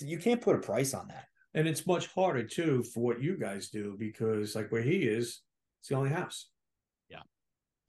you 0.00 0.18
can't 0.18 0.40
put 0.40 0.56
a 0.56 0.58
price 0.58 0.92
on 0.92 1.06
that. 1.06 1.26
And 1.54 1.68
it's 1.68 1.86
much 1.86 2.08
harder 2.08 2.42
too 2.42 2.82
for 2.82 2.98
what 2.98 3.22
you 3.22 3.36
guys 3.36 3.68
do 3.68 3.94
because, 3.96 4.56
like 4.56 4.72
where 4.72 4.82
he 4.82 5.04
is, 5.04 5.42
it's 5.78 5.90
the 5.90 5.94
only 5.94 6.10
house. 6.10 6.48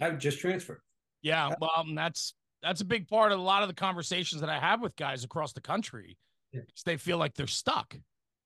I 0.03 0.11
just 0.11 0.39
transferred. 0.39 0.81
Yeah, 1.21 1.53
well, 1.59 1.85
that's 1.95 2.33
that's 2.61 2.81
a 2.81 2.85
big 2.85 3.07
part 3.07 3.31
of 3.31 3.39
a 3.39 3.41
lot 3.41 3.61
of 3.61 3.69
the 3.69 3.75
conversations 3.75 4.41
that 4.41 4.49
I 4.49 4.59
have 4.59 4.81
with 4.81 4.95
guys 4.95 5.23
across 5.23 5.53
the 5.53 5.61
country. 5.61 6.17
Yeah. 6.51 6.61
They 6.85 6.97
feel 6.97 7.17
like 7.17 7.33
they're 7.33 7.47
stuck. 7.47 7.95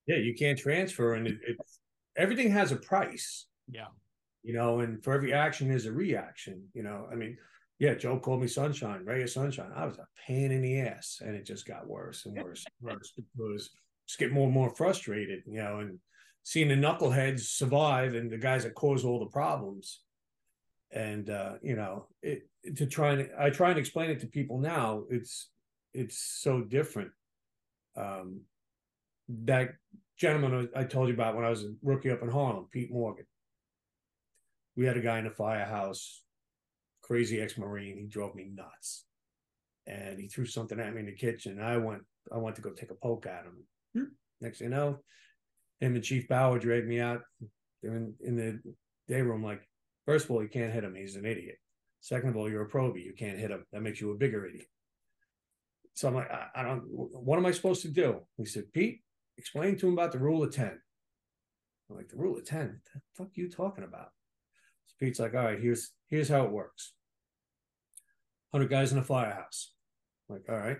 Yeah, 0.07 0.17
you 0.17 0.33
can't 0.33 0.57
transfer, 0.57 1.15
and 1.15 1.27
it, 1.27 1.37
it 1.45 1.57
everything 2.17 2.51
has 2.51 2.71
a 2.71 2.77
price. 2.77 3.47
Yeah, 3.67 3.87
you 4.43 4.53
know, 4.53 4.79
and 4.79 5.03
for 5.03 5.13
every 5.13 5.33
action 5.33 5.71
is 5.71 5.85
a 5.85 5.91
reaction. 5.91 6.63
You 6.73 6.83
know, 6.83 7.07
I 7.11 7.15
mean, 7.15 7.37
yeah, 7.79 7.95
Joe 7.95 8.19
called 8.19 8.41
me 8.41 8.47
sunshine, 8.47 9.03
ray 9.03 9.23
of 9.23 9.29
sunshine. 9.29 9.71
I 9.75 9.85
was 9.85 9.97
a 9.97 10.07
pain 10.25 10.51
in 10.51 10.61
the 10.61 10.79
ass, 10.81 11.21
and 11.23 11.35
it 11.35 11.45
just 11.45 11.67
got 11.67 11.87
worse 11.87 12.25
and 12.25 12.41
worse 12.41 12.65
and 12.65 12.91
worse 12.93 13.13
because 13.15 13.71
just 14.07 14.19
get 14.19 14.31
more 14.31 14.45
and 14.45 14.53
more 14.53 14.73
frustrated, 14.75 15.43
you 15.45 15.61
know, 15.61 15.79
and 15.79 15.99
seeing 16.43 16.69
the 16.69 16.75
knuckleheads 16.75 17.41
survive 17.41 18.15
and 18.15 18.31
the 18.31 18.37
guys 18.37 18.63
that 18.63 18.73
cause 18.73 19.03
all 19.03 19.19
the 19.19 19.25
problems. 19.25 19.99
And 20.91 21.29
uh, 21.29 21.53
you 21.61 21.75
know, 21.75 22.07
it 22.21 22.47
to 22.77 22.85
try 22.85 23.13
and 23.13 23.29
I 23.37 23.49
try 23.49 23.69
and 23.69 23.79
explain 23.79 24.09
it 24.09 24.19
to 24.21 24.27
people 24.27 24.59
now, 24.59 25.03
it's 25.09 25.49
it's 25.93 26.17
so 26.17 26.61
different. 26.61 27.11
Um 27.95 28.41
that 29.29 29.71
gentleman 30.17 30.69
I 30.75 30.83
told 30.83 31.09
you 31.09 31.13
about 31.13 31.35
when 31.35 31.45
I 31.45 31.49
was 31.49 31.63
a 31.63 31.73
rookie 31.83 32.11
up 32.11 32.23
in 32.23 32.29
Harlem, 32.29 32.67
Pete 32.71 32.91
Morgan. 32.91 33.25
We 34.75 34.85
had 34.85 34.97
a 34.97 35.01
guy 35.01 35.17
in 35.17 35.25
the 35.25 35.31
firehouse, 35.31 36.21
crazy 37.01 37.41
ex-marine. 37.41 37.97
He 37.97 38.05
drove 38.05 38.35
me 38.35 38.47
nuts, 38.53 39.05
and 39.87 40.19
he 40.19 40.27
threw 40.27 40.45
something 40.45 40.79
at 40.79 40.93
me 40.93 40.99
in 40.99 41.07
the 41.07 41.13
kitchen. 41.13 41.59
I 41.59 41.77
went, 41.77 42.03
I 42.31 42.37
went 42.37 42.55
to 42.57 42.61
go 42.61 42.69
take 42.69 42.91
a 42.91 42.95
poke 42.95 43.25
at 43.25 43.45
him. 43.45 43.63
Hmm. 43.95 44.11
Next 44.39 44.59
thing 44.59 44.69
you 44.69 44.75
know, 44.75 44.99
him 45.79 45.95
and 45.95 46.03
Chief 46.03 46.27
Bauer 46.27 46.59
dragged 46.59 46.87
me 46.87 46.99
out. 46.99 47.21
in, 47.83 48.13
in 48.23 48.35
the 48.35 48.59
day 49.07 49.21
room. 49.21 49.43
Like, 49.43 49.67
first 50.07 50.25
of 50.25 50.31
all, 50.31 50.41
you 50.41 50.49
can't 50.49 50.73
hit 50.73 50.83
him. 50.83 50.95
He's 50.95 51.15
an 51.15 51.25
idiot. 51.25 51.57
Second 52.01 52.29
of 52.29 52.37
all, 52.37 52.49
you're 52.49 52.63
a 52.63 52.69
probie. 52.69 53.05
You 53.05 53.13
can't 53.13 53.37
hit 53.37 53.51
him. 53.51 53.63
That 53.71 53.83
makes 53.83 54.01
you 54.01 54.11
a 54.11 54.15
bigger 54.15 54.47
idiot. 54.47 54.67
So 55.93 56.07
I'm 56.07 56.15
like, 56.15 56.31
I, 56.31 56.47
I 56.55 56.63
don't. 56.63 56.83
What 56.87 57.37
am 57.37 57.45
I 57.45 57.51
supposed 57.51 57.83
to 57.83 57.89
do? 57.89 58.21
He 58.37 58.45
said, 58.45 58.71
Pete, 58.73 59.01
explain 59.37 59.77
to 59.77 59.87
him 59.87 59.93
about 59.93 60.11
the 60.11 60.19
rule 60.19 60.43
of 60.43 60.53
ten. 60.53 60.79
I'm 61.89 61.95
like, 61.95 62.09
the 62.09 62.17
rule 62.17 62.37
of 62.37 62.45
ten. 62.45 62.81
What 62.93 63.03
the 63.03 63.23
fuck 63.23 63.27
are 63.27 63.41
you 63.41 63.49
talking 63.49 63.83
about? 63.83 64.09
So 64.87 64.95
Pete's 64.99 65.19
like, 65.19 65.35
all 65.35 65.43
right, 65.43 65.59
here's 65.59 65.91
here's 66.07 66.29
how 66.29 66.45
it 66.45 66.51
works. 66.51 66.93
Hundred 68.51 68.69
guys 68.69 68.91
in 68.91 68.97
a 68.97 69.03
firehouse. 69.03 69.73
I'm 70.29 70.35
like, 70.35 70.45
all 70.49 70.57
right, 70.57 70.77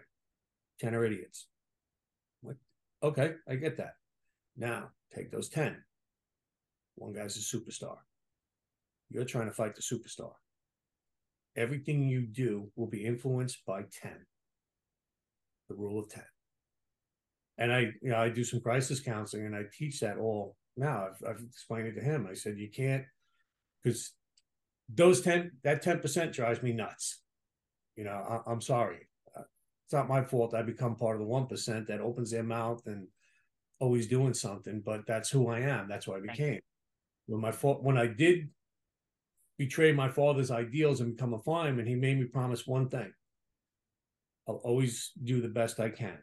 ten 0.80 0.96
are 0.96 1.06
idiots. 1.06 1.48
I'm 2.44 2.50
Like, 2.50 2.58
okay, 3.04 3.34
I 3.50 3.56
get 3.56 3.78
that. 3.78 3.94
Now 4.56 4.90
take 5.14 5.32
those 5.32 5.50
10. 5.50 5.76
One 6.96 7.14
guy's 7.14 7.38
a 7.38 7.40
superstar. 7.40 7.98
You're 9.10 9.26
trying 9.26 9.48
to 9.48 9.54
fight 9.54 9.76
the 9.76 9.82
superstar. 9.82 10.32
Everything 11.56 12.08
you 12.08 12.22
do 12.22 12.70
will 12.76 12.88
be 12.88 13.06
influenced 13.06 13.66
by 13.66 13.84
10. 14.02 14.12
The 15.70 15.76
rule 15.76 16.00
of 16.00 16.10
10. 16.10 16.24
And 17.58 17.74
I, 17.74 17.80
you 18.02 18.12
know, 18.12 18.18
I 18.18 18.30
do 18.30 18.44
some 18.44 18.62
crisis 18.62 19.00
counseling 19.00 19.48
and 19.48 19.56
I 19.56 19.64
teach 19.76 20.00
that 20.02 20.18
all 20.18 20.56
now. 20.76 21.08
I've, 21.08 21.30
I've 21.30 21.42
explained 21.42 21.88
it 21.88 21.96
to 21.96 22.02
him. 22.02 22.28
I 22.30 22.36
said, 22.36 22.58
you 22.58 22.70
can't, 22.70 23.04
because 23.84 24.12
those 24.88 25.22
10, 25.22 25.52
that 25.64 25.84
10% 25.84 26.32
drives 26.32 26.62
me 26.62 26.74
nuts. 26.74 27.22
You 27.96 28.04
know, 28.04 28.12
I, 28.46 28.52
I'm 28.52 28.62
sorry 28.62 29.08
uh, 29.36 29.42
it's 29.86 29.94
not 29.94 30.08
my 30.08 30.24
fault 30.24 30.54
I 30.54 30.62
become 30.62 30.96
part 30.96 31.16
of 31.16 31.22
the 31.22 31.28
one 31.28 31.48
percent 31.48 31.88
that 31.88 32.02
opens 32.02 32.32
their 32.32 32.44
mouth 32.44 32.82
and 32.86 33.08
always 33.80 34.08
doing 34.08 34.34
something, 34.34 34.82
but 34.86 35.06
that's 35.08 35.30
who 35.30 35.50
I 35.50 35.60
am. 35.60 35.88
That's 35.88 36.08
what 36.08 36.18
I 36.18 36.22
became. 36.22 36.60
When 37.28 37.42
my 37.42 37.52
fault 37.52 37.84
when 37.84 37.98
I 37.98 38.08
did 38.08 38.50
betray 39.58 39.92
my 39.92 40.10
father's 40.10 40.52
ideals 40.52 41.02
and 41.02 41.16
become 41.16 41.34
a 41.34 41.40
fireman, 41.40 41.86
he 41.86 41.96
made 41.96 42.20
me 42.20 42.26
promise 42.26 42.68
one 42.68 42.90
thing. 42.90 43.12
I'll 44.48 44.62
always 44.64 45.12
do 45.24 45.42
the 45.42 45.50
best 45.50 45.80
I 45.80 45.90
can. 45.90 46.18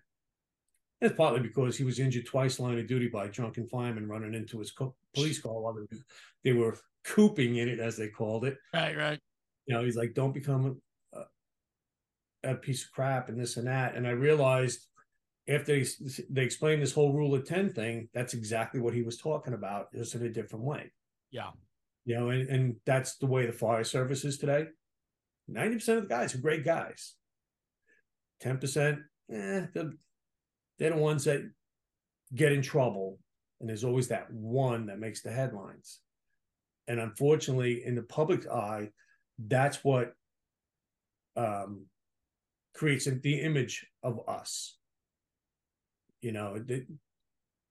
That's 1.00 1.14
partly 1.16 1.40
because 1.40 1.76
he 1.76 1.84
was 1.84 1.98
injured 1.98 2.26
twice 2.26 2.58
line 2.58 2.78
of 2.78 2.86
duty 2.86 3.08
by 3.08 3.26
a 3.26 3.28
drunken 3.28 3.66
fireman 3.66 4.08
running 4.08 4.34
into 4.34 4.58
his 4.58 4.70
co- 4.70 4.94
police 5.14 5.40
car 5.40 5.60
while 5.60 5.76
they 6.42 6.52
were 6.52 6.78
cooping 7.04 7.56
in 7.56 7.68
it, 7.68 7.80
as 7.80 7.96
they 7.96 8.08
called 8.08 8.44
it. 8.44 8.56
Right, 8.72 8.96
right. 8.96 9.20
You 9.66 9.74
know, 9.74 9.84
he's 9.84 9.96
like, 9.96 10.14
don't 10.14 10.32
become 10.32 10.80
a 12.44 12.54
piece 12.54 12.84
of 12.84 12.92
crap 12.92 13.28
and 13.28 13.38
this 13.38 13.56
and 13.56 13.66
that. 13.66 13.94
And 13.94 14.06
I 14.06 14.10
realized 14.10 14.86
after 15.48 15.78
they, 15.78 15.86
they 16.30 16.42
explained 16.42 16.82
this 16.82 16.92
whole 16.92 17.12
rule 17.12 17.34
of 17.34 17.46
10 17.46 17.72
thing, 17.72 18.08
that's 18.14 18.34
exactly 18.34 18.80
what 18.80 18.94
he 18.94 19.02
was 19.02 19.18
talking 19.18 19.54
about, 19.54 19.92
just 19.92 20.14
in 20.14 20.24
a 20.24 20.30
different 20.30 20.64
way. 20.64 20.92
Yeah. 21.30 21.50
You 22.04 22.16
know, 22.16 22.30
and, 22.30 22.48
and 22.48 22.76
that's 22.84 23.16
the 23.16 23.26
way 23.26 23.46
the 23.46 23.52
fire 23.52 23.84
service 23.84 24.24
is 24.24 24.38
today. 24.38 24.66
90% 25.50 25.88
of 25.96 26.02
the 26.02 26.08
guys 26.08 26.34
are 26.34 26.38
great 26.38 26.64
guys. 26.64 27.14
10%, 28.42 28.98
eh, 29.32 29.66
they're, 29.72 30.90
the 30.90 30.96
ones 30.96 31.24
that 31.24 31.42
get 32.34 32.52
in 32.52 32.62
trouble. 32.62 33.18
And 33.60 33.68
there's 33.68 33.84
always 33.84 34.08
that 34.08 34.30
one 34.30 34.86
that 34.86 34.98
makes 34.98 35.22
the 35.22 35.32
headlines. 35.32 36.00
And 36.88 37.00
unfortunately, 37.00 37.82
in 37.84 37.94
the 37.94 38.02
public 38.02 38.46
eye, 38.48 38.90
that's 39.38 39.82
what 39.82 40.12
um, 41.36 41.86
creates 42.74 43.06
the 43.06 43.40
image 43.40 43.86
of 44.02 44.20
us. 44.28 44.76
You 46.20 46.32
know, 46.32 46.62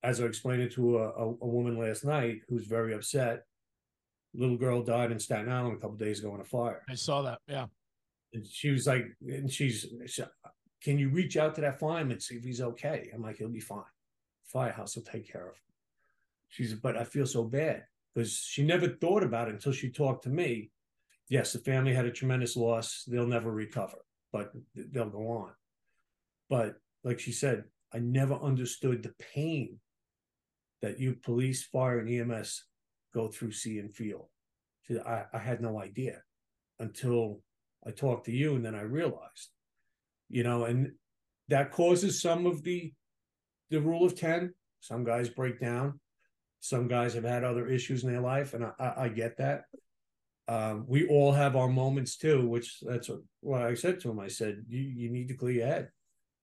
as 0.03 0.19
I 0.19 0.25
explained 0.25 0.63
it 0.63 0.73
to 0.73 0.97
a, 0.97 1.09
a, 1.09 1.47
woman 1.47 1.79
last 1.79 2.03
night 2.03 2.41
who's 2.47 2.65
very 2.65 2.93
upset. 2.93 3.43
Little 4.34 4.57
girl 4.57 4.81
died 4.81 5.11
in 5.11 5.19
Staten 5.19 5.51
Island 5.51 5.77
a 5.77 5.79
couple 5.79 5.97
days 5.97 6.19
ago 6.19 6.34
in 6.36 6.41
a 6.41 6.45
fire. 6.45 6.84
I 6.89 6.95
saw 6.95 7.21
that. 7.21 7.39
Yeah. 7.47 7.67
And 8.34 8.45
she 8.45 8.71
was 8.71 8.88
like, 8.88 9.05
and 9.27 9.51
she's, 9.51 9.86
she, 10.07 10.23
can 10.81 10.97
you 10.97 11.09
reach 11.09 11.38
out 11.38 11.55
to 11.55 11.61
that 11.61 11.79
fireman 11.79 12.19
see 12.19 12.36
if 12.36 12.43
he's 12.43 12.61
okay? 12.61 13.11
I'm 13.13 13.21
like, 13.21 13.38
he'll 13.38 13.49
be 13.49 13.59
fine. 13.59 13.84
Firehouse 14.45 14.95
will 14.95 15.03
take 15.03 15.31
care 15.31 15.47
of 15.47 15.53
him. 15.53 15.61
She's, 16.49 16.73
but 16.73 16.97
I 16.97 17.03
feel 17.03 17.27
so 17.27 17.43
bad 17.43 17.84
because 18.13 18.34
she 18.34 18.63
never 18.63 18.88
thought 18.88 19.23
about 19.23 19.47
it 19.47 19.53
until 19.53 19.71
she 19.71 19.89
talked 19.89 20.23
to 20.23 20.29
me. 20.29 20.71
Yes, 21.29 21.53
the 21.53 21.59
family 21.59 21.93
had 21.93 22.05
a 22.05 22.11
tremendous 22.11 22.55
loss. 22.55 23.03
They'll 23.07 23.27
never 23.27 23.51
recover 23.51 23.99
but 24.34 24.51
they'll 24.75 25.09
go 25.09 25.29
on. 25.29 25.51
But 26.49 26.75
like 27.05 27.19
she 27.19 27.31
said, 27.31 27.65
I 27.93 27.99
never 27.99 28.34
understood 28.34 29.03
the 29.03 29.13
pain 29.34 29.79
that 30.81 30.99
you 30.99 31.13
police, 31.13 31.63
fire, 31.63 31.99
and 31.99 32.09
EMS 32.09 32.65
go 33.14 33.28
through, 33.28 33.51
see, 33.51 33.80
and 33.80 33.93
feel. 33.93 34.30
I, 35.05 35.24
I 35.34 35.38
had 35.38 35.61
no 35.61 35.80
idea 35.80 36.22
until 36.80 37.41
I 37.86 37.91
talked 37.91 38.26
to 38.26 38.32
you, 38.32 38.55
and 38.55 38.66
then 38.66 38.76
I 38.76 38.82
realized, 38.82 39.49
you 40.30 40.43
know, 40.43 40.66
and 40.66 40.91
that 41.47 41.72
causes 41.72 42.22
some 42.22 42.45
of 42.45 42.64
the 42.64 42.93
the 43.70 43.82
rule 43.82 44.05
of 44.05 44.16
ten. 44.16 44.53
Some 44.80 45.03
guys 45.03 45.30
break 45.30 45.59
down. 45.59 45.99
Some 46.59 46.88
guys 46.88 47.14
have 47.14 47.24
had 47.24 47.43
other 47.43 47.68
issues 47.68 48.03
in 48.03 48.11
their 48.11 48.22
life, 48.22 48.53
and 48.53 48.66
I, 48.66 48.72
I, 48.80 49.03
I 49.03 49.09
get 49.09 49.38
that 49.38 49.64
um, 50.47 50.86
we 50.88 51.07
all 51.07 51.32
have 51.32 51.55
our 51.55 51.70
moments 51.70 52.18
too, 52.18 52.47
which 52.47 52.80
that's 52.82 53.09
what 53.39 53.61
I 53.61 53.74
said 53.76 53.99
to 54.01 54.11
him. 54.11 54.20
I 54.20 54.28
said, 54.28 54.66
you, 54.68 54.82
you 54.82 55.09
need 55.09 55.30
to 55.30 55.36
clear 55.36 55.53
your 55.53 55.68
head. 55.68 55.89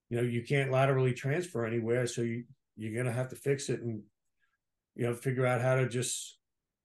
You 0.09 0.17
know, 0.17 0.23
you 0.23 0.43
can't 0.43 0.71
laterally 0.71 1.13
transfer 1.13 1.67
anywhere. 1.67 2.07
So 2.07 2.23
you, 2.23 2.45
you're 2.77 2.95
going 2.95 3.07
to 3.07 3.13
have 3.13 3.29
to 3.29 3.37
fix 3.37 3.69
it 3.69 3.81
and, 3.83 4.03
you 4.97 5.07
know, 5.07 5.15
figure 5.15 5.47
out 5.47 5.61
how 5.61 5.77
to 5.77 5.89
just, 5.89 6.39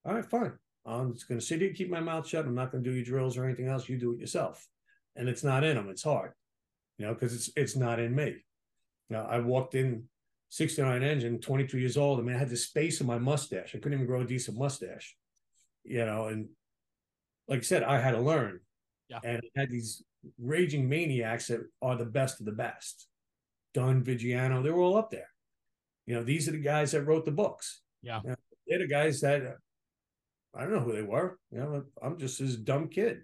all 0.05 0.13
right, 0.13 0.25
fine. 0.25 0.53
I'm 0.85 1.13
just 1.13 1.27
going 1.27 1.39
to 1.39 1.45
sit 1.45 1.61
here, 1.61 1.73
keep 1.73 1.89
my 1.89 1.99
mouth 1.99 2.27
shut. 2.27 2.45
I'm 2.45 2.55
not 2.55 2.71
going 2.71 2.83
to 2.83 2.89
do 2.89 2.95
your 2.95 3.05
drills 3.05 3.37
or 3.37 3.45
anything 3.45 3.67
else. 3.67 3.89
You 3.89 3.97
do 3.97 4.13
it 4.13 4.19
yourself. 4.19 4.67
And 5.15 5.27
it's 5.27 5.43
not 5.43 5.63
in 5.63 5.75
them. 5.75 5.89
It's 5.89 6.03
hard, 6.03 6.33
you 6.97 7.05
know, 7.05 7.13
because 7.13 7.33
it's, 7.33 7.49
it's 7.55 7.75
not 7.75 7.99
in 7.99 8.13
me. 8.13 8.45
Now 9.09 9.25
I 9.25 9.39
walked 9.39 9.75
in 9.75 10.03
69 10.49 11.01
engine, 11.01 11.39
22 11.39 11.79
years 11.79 11.97
old. 11.97 12.19
I 12.19 12.23
mean, 12.23 12.35
I 12.35 12.39
had 12.39 12.49
the 12.49 12.57
space 12.57 13.01
in 13.01 13.07
my 13.07 13.17
mustache. 13.17 13.73
I 13.73 13.79
couldn't 13.79 13.93
even 13.93 14.05
grow 14.05 14.21
a 14.21 14.25
decent 14.25 14.57
mustache, 14.57 15.15
you 15.83 16.05
know, 16.05 16.27
and 16.27 16.49
like 17.47 17.59
I 17.59 17.63
said, 17.63 17.83
I 17.83 17.99
had 17.99 18.11
to 18.11 18.21
learn. 18.21 18.59
Yeah. 19.09 19.19
And 19.23 19.41
I 19.55 19.59
had 19.59 19.69
these 19.69 20.03
raging 20.39 20.89
maniacs 20.89 21.47
that 21.47 21.61
are 21.81 21.95
the 21.95 22.05
best 22.05 22.39
of 22.39 22.45
the 22.45 22.51
best. 22.51 23.07
Dunn, 23.73 24.03
Viggiano, 24.03 24.63
they 24.63 24.71
were 24.71 24.81
all 24.81 24.97
up 24.97 25.11
there. 25.11 25.29
You 26.07 26.15
know, 26.15 26.23
these 26.23 26.47
are 26.47 26.51
the 26.51 26.59
guys 26.59 26.91
that 26.91 27.03
wrote 27.03 27.25
the 27.25 27.31
books. 27.31 27.81
Yeah. 28.01 28.21
You 28.23 28.29
know, 28.29 28.35
they're 28.67 28.79
the 28.79 28.87
guys 28.87 29.21
that 29.21 29.45
uh, 29.45 29.51
I 30.55 30.61
don't 30.61 30.73
know 30.73 30.79
who 30.79 30.93
they 30.93 31.03
were. 31.03 31.37
You 31.51 31.59
know, 31.59 31.83
I'm 32.01 32.17
just 32.17 32.39
this 32.39 32.55
dumb 32.55 32.89
kid. 32.89 33.23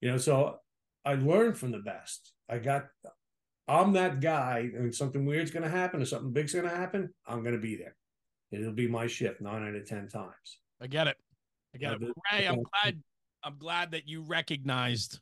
You 0.00 0.10
know, 0.10 0.18
so 0.18 0.56
I 1.04 1.14
learned 1.14 1.56
from 1.56 1.70
the 1.70 1.78
best. 1.78 2.32
I 2.48 2.58
got 2.58 2.86
I'm 3.68 3.92
that 3.92 4.20
guy, 4.20 4.70
and 4.74 4.94
something 4.94 5.24
weird's 5.24 5.50
gonna 5.50 5.68
happen 5.68 6.02
or 6.02 6.04
something 6.04 6.32
big's 6.32 6.54
gonna 6.54 6.68
happen, 6.68 7.12
I'm 7.26 7.42
gonna 7.42 7.58
be 7.58 7.76
there. 7.76 7.96
It'll 8.50 8.72
be 8.72 8.88
my 8.88 9.06
shift 9.06 9.40
nine 9.40 9.66
out 9.66 9.74
of 9.74 9.86
ten 9.86 10.08
times. 10.08 10.58
I 10.80 10.88
get 10.88 11.06
it. 11.06 11.16
I 11.74 11.78
get 11.78 11.92
it. 11.92 12.00
Ray, 12.32 12.46
I'm 12.46 12.62
glad 12.62 13.02
I'm 13.42 13.56
glad 13.58 13.92
that 13.92 14.08
you 14.08 14.22
recognized 14.22 15.20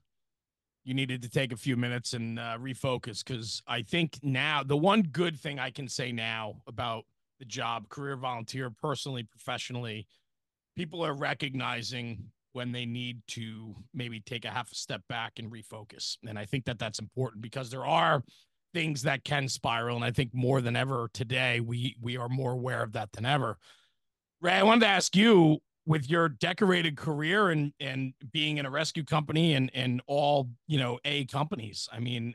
you 0.85 0.95
needed 0.95 1.23
to 1.23 1.29
take 1.29 1.53
a 1.53 1.57
few 1.57 1.77
minutes 1.77 2.15
and 2.15 2.39
uh, 2.39 2.57
refocus 2.59 3.23
because 3.25 3.63
I 3.67 3.83
think 3.83 4.19
now 4.23 4.63
the 4.63 4.77
one 4.77 5.03
good 5.03 5.39
thing 5.39 5.59
I 5.59 5.71
can 5.71 5.89
say 5.89 6.11
now 6.11 6.63
about 6.67 7.05
the 7.39 7.45
job, 7.45 7.89
career 7.89 8.17
volunteer, 8.17 8.71
personally, 8.71 9.23
professionally, 9.23 10.07
people 10.81 11.05
are 11.05 11.13
recognizing 11.13 12.25
when 12.53 12.73
they 12.73 12.87
need 12.87 13.21
to 13.29 13.75
maybe 13.93 14.19
take 14.19 14.47
a 14.47 14.51
half 14.51 14.73
a 14.73 14.75
step 14.75 15.03
back 15.11 15.33
and 15.39 15.53
refocus. 15.53 16.17
And 16.27 16.39
I 16.39 16.47
think 16.47 16.65
that 16.65 16.79
that's 16.79 16.99
important 16.99 17.43
because 17.43 17.69
there 17.69 17.85
are 17.85 18.25
things 18.73 19.03
that 19.03 19.23
can 19.23 19.47
spiral. 19.47 19.97
And 19.97 20.05
I 20.07 20.11
think 20.11 20.31
more 20.33 20.63
than 20.63 20.77
ever 20.77 21.11
today, 21.13 21.61
we 21.61 21.97
we 22.01 22.17
are 22.17 22.31
more 22.31 22.53
aware 22.53 22.83
of 22.83 22.93
that 22.93 23.13
than 23.13 23.27
ever. 23.27 23.59
Ray, 24.41 24.55
I 24.55 24.63
wanted 24.63 24.81
to 24.81 24.87
ask 24.87 25.15
you 25.15 25.59
with 25.85 26.09
your 26.09 26.31
decorated 26.31 26.97
career 26.97 27.51
and 27.51 27.75
and 27.79 28.15
being 28.33 28.57
in 28.57 28.65
a 28.65 28.71
rescue 28.71 29.05
company 29.05 29.53
and 29.53 29.71
and 29.75 30.01
all 30.07 30.49
you 30.67 30.79
know 30.79 30.99
a 31.05 31.25
companies 31.25 31.89
i 31.91 31.99
mean 31.99 32.35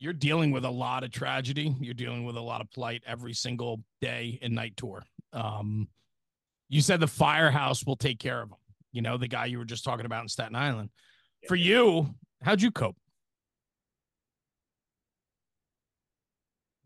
you're 0.00 0.14
dealing 0.14 0.50
with 0.50 0.64
a 0.64 0.70
lot 0.70 1.04
of 1.04 1.10
tragedy 1.10 1.76
you're 1.78 1.92
dealing 1.92 2.24
with 2.24 2.36
a 2.36 2.40
lot 2.40 2.62
of 2.62 2.70
plight 2.70 3.02
every 3.06 3.34
single 3.34 3.82
day 4.00 4.38
and 4.40 4.54
night 4.54 4.74
tour 4.78 5.04
um 5.34 5.86
you 6.68 6.80
said 6.80 7.00
the 7.00 7.06
firehouse 7.06 7.84
will 7.84 7.96
take 7.96 8.18
care 8.18 8.42
of 8.42 8.50
them 8.50 8.58
you 8.92 9.02
know 9.02 9.16
the 9.16 9.28
guy 9.28 9.46
you 9.46 9.58
were 9.58 9.64
just 9.64 9.84
talking 9.84 10.06
about 10.06 10.22
in 10.22 10.28
staten 10.28 10.56
island 10.56 10.90
for 11.46 11.56
you 11.56 12.14
how'd 12.42 12.62
you 12.62 12.70
cope 12.70 12.96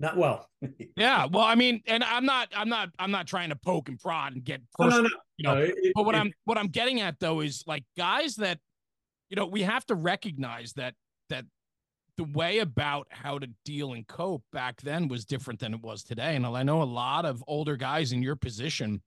not 0.03 0.16
well. 0.16 0.51
yeah, 0.97 1.26
well, 1.30 1.45
I 1.45 1.55
mean, 1.55 1.80
and 1.87 2.03
I'm 2.03 2.26
not, 2.26 2.49
I'm 2.55 2.68
not, 2.68 2.89
I'm 2.99 3.12
not 3.12 3.28
trying 3.28 3.51
to 3.51 3.57
poke 3.57 3.89
and 3.89 3.99
prod 4.01 4.33
and 4.35 4.43
get 4.43 4.61
personal, 4.72 5.05
no, 5.05 5.09
no, 5.09 5.09
no. 5.09 5.18
you 5.37 5.45
know. 5.45 5.55
No, 5.55 5.61
it, 5.61 5.93
but 5.95 6.05
what 6.05 6.16
it, 6.16 6.18
I'm, 6.18 6.33
what 6.45 6.59
I'm 6.59 6.66
getting 6.66 7.01
at 7.01 7.20
though 7.20 7.41
is 7.41 7.62
like 7.68 7.85
guys 7.97 8.35
that, 8.37 8.59
you 9.28 9.37
know, 9.37 9.47
we 9.47 9.62
have 9.62 9.87
to 9.87 9.95
recognize 9.95 10.72
that 10.72 10.95
that 11.30 11.45
the 12.16 12.24
way 12.24 12.59
about 12.59 13.07
how 13.11 13.39
to 13.39 13.49
deal 13.64 13.93
and 13.93 14.07
cope 14.07 14.43
back 14.53 14.80
then 14.83 15.07
was 15.07 15.24
different 15.24 15.61
than 15.61 15.72
it 15.72 15.80
was 15.80 16.03
today. 16.03 16.35
And 16.35 16.45
I 16.45 16.64
know 16.64 16.83
a 16.83 16.85
lot 16.85 17.24
of 17.24 17.43
older 17.47 17.76
guys 17.76 18.12
in 18.12 18.22
your 18.22 18.37
position 18.37 19.01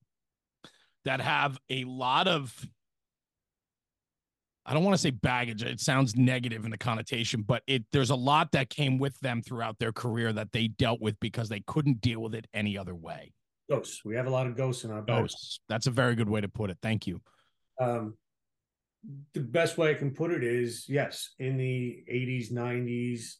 that 1.05 1.21
have 1.21 1.57
a 1.69 1.83
lot 1.85 2.27
of 2.27 2.53
I 4.67 4.73
don't 4.73 4.83
want 4.83 4.95
to 4.95 5.01
say 5.01 5.11
baggage. 5.11 5.61
It 5.61 5.79
sounds 5.79 6.15
negative 6.15 6.65
in 6.65 6.71
the 6.71 6.77
connotation, 6.77 7.43
but 7.43 7.61
it 7.67 7.85
there's 7.91 8.09
a 8.09 8.15
lot 8.15 8.51
that 8.53 8.69
came 8.69 8.97
with 8.97 9.19
them 9.19 9.43
throughout 9.43 9.77
their 9.77 9.91
career 9.91 10.33
that 10.33 10.51
they 10.51 10.67
dealt 10.67 11.01
with 11.01 11.19
because 11.19 11.49
they 11.49 11.61
couldn't 11.67 12.01
deal 12.01 12.19
with 12.19 12.33
it 12.33 12.47
any 12.53 12.77
other 12.77 12.95
way. 12.95 13.31
Ghosts. 13.69 14.01
We 14.03 14.15
have 14.15 14.25
a 14.25 14.31
lot 14.31 14.47
of 14.47 14.57
ghosts 14.57 14.83
in 14.83 14.91
our 14.91 15.03
ghosts. 15.03 15.59
That's 15.69 15.87
a 15.87 15.91
very 15.91 16.15
good 16.15 16.29
way 16.29 16.41
to 16.41 16.47
put 16.47 16.71
it. 16.71 16.77
Thank 16.81 17.05
you. 17.05 17.21
Um, 17.79 18.15
the 19.35 19.41
best 19.41 19.77
way 19.77 19.91
I 19.91 19.93
can 19.93 20.11
put 20.11 20.31
it 20.31 20.43
is 20.43 20.85
yes, 20.87 21.29
in 21.37 21.57
the 21.57 22.03
80s, 22.11 22.51
90s, 22.51 23.35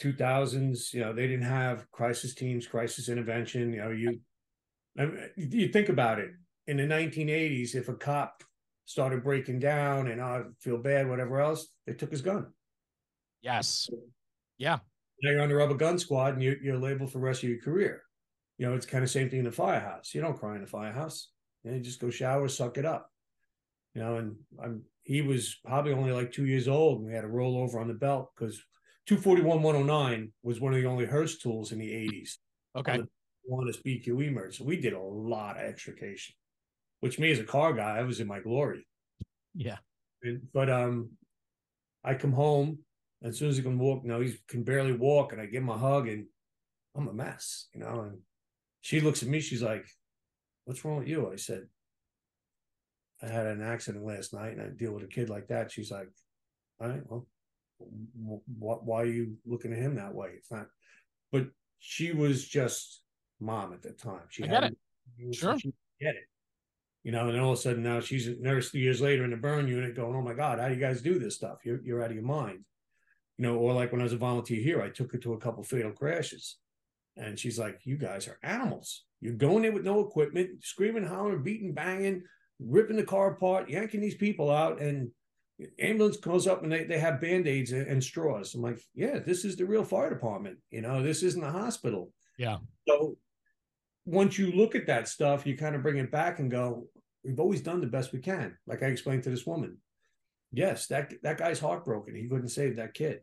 2000s, 0.00 0.92
you 0.92 1.00
know, 1.00 1.12
they 1.12 1.28
didn't 1.28 1.46
have 1.46 1.88
crisis 1.92 2.34
teams, 2.34 2.66
crisis 2.66 3.08
intervention. 3.08 3.72
You 3.72 3.80
know, 3.80 3.90
you 3.90 4.20
I 4.98 5.04
mean, 5.06 5.28
you 5.36 5.68
think 5.68 5.88
about 5.88 6.18
it 6.18 6.30
in 6.70 6.76
the 6.76 6.94
1980s, 6.94 7.74
if 7.74 7.88
a 7.88 7.94
cop 7.94 8.44
started 8.84 9.24
breaking 9.24 9.58
down 9.58 10.06
and 10.06 10.20
I 10.20 10.42
feel 10.60 10.78
bad, 10.78 11.08
whatever 11.08 11.40
else, 11.40 11.66
they 11.84 11.94
took 11.94 12.12
his 12.12 12.22
gun. 12.22 12.46
Yes. 13.42 13.88
Yeah. 14.56 14.78
Now 15.22 15.32
you're 15.32 15.42
on 15.42 15.48
the 15.48 15.56
rubber 15.56 15.74
gun 15.74 15.98
squad 15.98 16.34
and 16.34 16.42
you're, 16.42 16.62
you're 16.62 16.78
labeled 16.78 17.10
for 17.10 17.18
the 17.18 17.24
rest 17.24 17.42
of 17.42 17.48
your 17.48 17.60
career. 17.60 18.02
You 18.56 18.66
know, 18.66 18.74
it's 18.74 18.86
kind 18.86 19.02
of 19.02 19.10
same 19.10 19.28
thing 19.28 19.40
in 19.40 19.44
the 19.46 19.52
firehouse. 19.52 20.14
You 20.14 20.20
don't 20.20 20.38
cry 20.38 20.54
in 20.54 20.60
the 20.60 20.66
firehouse. 20.68 21.30
You, 21.64 21.70
know, 21.70 21.76
you 21.76 21.82
just 21.82 22.00
go 22.00 22.08
shower, 22.08 22.46
suck 22.46 22.78
it 22.78 22.84
up. 22.84 23.10
You 23.94 24.02
know, 24.02 24.16
and 24.16 24.36
I'm 24.62 24.82
he 25.02 25.22
was 25.22 25.56
probably 25.64 25.92
only 25.92 26.12
like 26.12 26.30
two 26.30 26.46
years 26.46 26.68
old 26.68 26.98
and 26.98 27.06
we 27.08 27.14
had 27.14 27.24
a 27.24 27.28
rollover 27.28 27.80
on 27.80 27.88
the 27.88 27.94
belt 27.94 28.30
because 28.36 28.62
241 29.06 29.60
109 29.60 30.32
was 30.44 30.60
one 30.60 30.72
of 30.72 30.80
the 30.80 30.86
only 30.86 31.04
Hurst 31.04 31.42
tools 31.42 31.72
in 31.72 31.80
the 31.80 31.90
80s. 31.90 32.36
Okay. 32.76 33.00
One 33.42 33.68
is 33.68 33.78
BQE 33.78 34.32
merge. 34.32 34.58
So 34.58 34.64
we 34.64 34.76
did 34.76 34.92
a 34.92 35.00
lot 35.00 35.56
of 35.56 35.62
extrication 35.62 36.34
which 37.00 37.18
me 37.18 37.30
as 37.30 37.38
a 37.38 37.44
car 37.44 37.72
guy, 37.72 37.98
I 37.98 38.02
was 38.02 38.20
in 38.20 38.26
my 38.26 38.40
glory. 38.40 38.86
Yeah. 39.54 39.78
But 40.52 40.70
um, 40.70 41.10
I 42.04 42.14
come 42.14 42.32
home 42.32 42.78
as 43.22 43.38
soon 43.38 43.48
as 43.48 43.56
he 43.56 43.62
can 43.62 43.78
walk. 43.78 44.04
Now 44.04 44.20
he 44.20 44.34
can 44.48 44.62
barely 44.62 44.92
walk, 44.92 45.32
and 45.32 45.40
I 45.40 45.46
give 45.46 45.62
him 45.62 45.70
a 45.70 45.78
hug, 45.78 46.08
and 46.08 46.26
I'm 46.94 47.08
a 47.08 47.12
mess, 47.12 47.68
you 47.74 47.80
know. 47.80 48.02
And 48.02 48.18
she 48.82 49.00
looks 49.00 49.22
at 49.22 49.28
me. 49.28 49.40
She's 49.40 49.62
like, 49.62 49.86
"What's 50.64 50.84
wrong 50.84 50.98
with 50.98 51.08
you?" 51.08 51.32
I 51.32 51.36
said, 51.36 51.66
"I 53.22 53.28
had 53.28 53.46
an 53.46 53.62
accident 53.62 54.04
last 54.04 54.34
night, 54.34 54.52
and 54.52 54.62
I 54.62 54.68
deal 54.68 54.92
with 54.92 55.04
a 55.04 55.08
kid 55.08 55.30
like 55.30 55.48
that." 55.48 55.72
She's 55.72 55.90
like, 55.90 56.10
"All 56.80 56.88
right, 56.88 57.02
well, 57.06 57.26
wh- 57.78 58.86
why 58.86 59.02
are 59.02 59.06
you 59.06 59.38
looking 59.46 59.72
at 59.72 59.78
him 59.78 59.96
that 59.96 60.14
way? 60.14 60.32
It's 60.36 60.50
not." 60.50 60.66
But 61.32 61.48
she 61.78 62.12
was 62.12 62.46
just 62.46 63.02
mom 63.40 63.72
at 63.72 63.80
the 63.80 63.92
time. 63.92 64.24
She 64.28 64.44
I 64.44 64.48
had 64.48 64.64
it. 64.64 65.34
Sure. 65.34 65.58
She 65.58 65.72
get 65.98 66.14
it 66.16 66.24
you 67.02 67.12
know, 67.12 67.26
and 67.26 67.34
then 67.34 67.40
all 67.40 67.52
of 67.52 67.58
a 67.58 67.62
sudden 67.62 67.82
now 67.82 68.00
she's 68.00 68.28
a 68.28 68.34
nurse 68.36 68.72
years 68.74 69.00
later 69.00 69.24
in 69.24 69.30
the 69.30 69.36
burn 69.36 69.66
unit 69.66 69.96
going, 69.96 70.14
oh 70.14 70.22
my 70.22 70.34
God, 70.34 70.58
how 70.58 70.68
do 70.68 70.74
you 70.74 70.80
guys 70.80 71.00
do 71.00 71.18
this 71.18 71.36
stuff? 71.36 71.58
You're, 71.64 71.80
you're 71.82 72.02
out 72.02 72.10
of 72.10 72.16
your 72.16 72.24
mind. 72.24 72.64
You 73.38 73.46
know, 73.46 73.56
or 73.56 73.72
like 73.72 73.90
when 73.90 74.02
I 74.02 74.04
was 74.04 74.12
a 74.12 74.18
volunteer 74.18 74.62
here, 74.62 74.82
I 74.82 74.90
took 74.90 75.12
her 75.12 75.18
to 75.18 75.32
a 75.32 75.38
couple 75.38 75.62
fatal 75.62 75.92
crashes. 75.92 76.56
And 77.16 77.38
she's 77.38 77.58
like, 77.58 77.80
you 77.84 77.96
guys 77.96 78.28
are 78.28 78.38
animals. 78.42 79.04
You're 79.20 79.32
going 79.32 79.64
in 79.64 79.74
with 79.74 79.84
no 79.84 80.00
equipment, 80.00 80.62
screaming, 80.62 81.06
hollering, 81.06 81.42
beating, 81.42 81.72
banging, 81.72 82.22
ripping 82.58 82.96
the 82.96 83.02
car 83.02 83.32
apart, 83.32 83.70
yanking 83.70 84.00
these 84.00 84.14
people 84.14 84.50
out. 84.50 84.80
And 84.80 85.10
ambulance 85.78 86.18
goes 86.18 86.46
up 86.46 86.62
and 86.62 86.70
they, 86.70 86.84
they 86.84 86.98
have 86.98 87.20
band-aids 87.20 87.72
and, 87.72 87.86
and 87.86 88.04
straws. 88.04 88.54
I'm 88.54 88.62
like, 88.62 88.78
yeah, 88.94 89.18
this 89.18 89.44
is 89.44 89.56
the 89.56 89.64
real 89.64 89.84
fire 89.84 90.10
department. 90.10 90.58
You 90.70 90.82
know, 90.82 91.02
this 91.02 91.22
isn't 91.22 91.42
a 91.42 91.50
hospital. 91.50 92.12
Yeah. 92.38 92.58
So 92.86 93.16
once 94.10 94.38
you 94.38 94.50
look 94.52 94.74
at 94.74 94.86
that 94.86 95.08
stuff, 95.08 95.46
you 95.46 95.56
kind 95.56 95.76
of 95.76 95.82
bring 95.82 95.98
it 95.98 96.10
back 96.10 96.40
and 96.40 96.50
go, 96.50 96.86
we've 97.24 97.38
always 97.38 97.60
done 97.60 97.80
the 97.80 97.86
best 97.86 98.12
we 98.12 98.18
can. 98.18 98.56
Like 98.66 98.82
I 98.82 98.86
explained 98.86 99.22
to 99.24 99.30
this 99.30 99.46
woman. 99.46 99.78
Yes, 100.52 100.88
that 100.88 101.14
that 101.22 101.38
guy's 101.38 101.60
heartbroken. 101.60 102.16
He 102.16 102.28
couldn't 102.28 102.48
save 102.48 102.76
that 102.76 102.94
kid, 102.94 103.20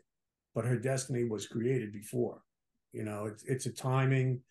but 0.56 0.66
her 0.66 0.78
destiny 0.78 1.26
was 1.26 1.46
created 1.46 1.92
before. 1.92 2.42
You 2.94 3.04
know, 3.04 3.26
it's 3.26 3.44
it's 3.44 3.66
a 3.66 3.72
timing 3.72 4.42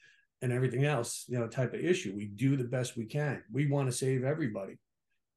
and 0.43 0.53
everything 0.53 0.85
else, 0.85 1.25
you 1.29 1.39
know, 1.39 1.49
type 1.49 1.73
of 1.73 1.81
issue. 1.81 2.13
We 2.15 2.27
do 2.27 2.57
the 2.57 2.65
best 2.65 2.99
we 2.99 3.07
can. 3.07 3.43
We 3.51 3.67
want 3.67 3.89
to 3.89 3.97
save 3.97 4.25
everybody. 4.25 4.77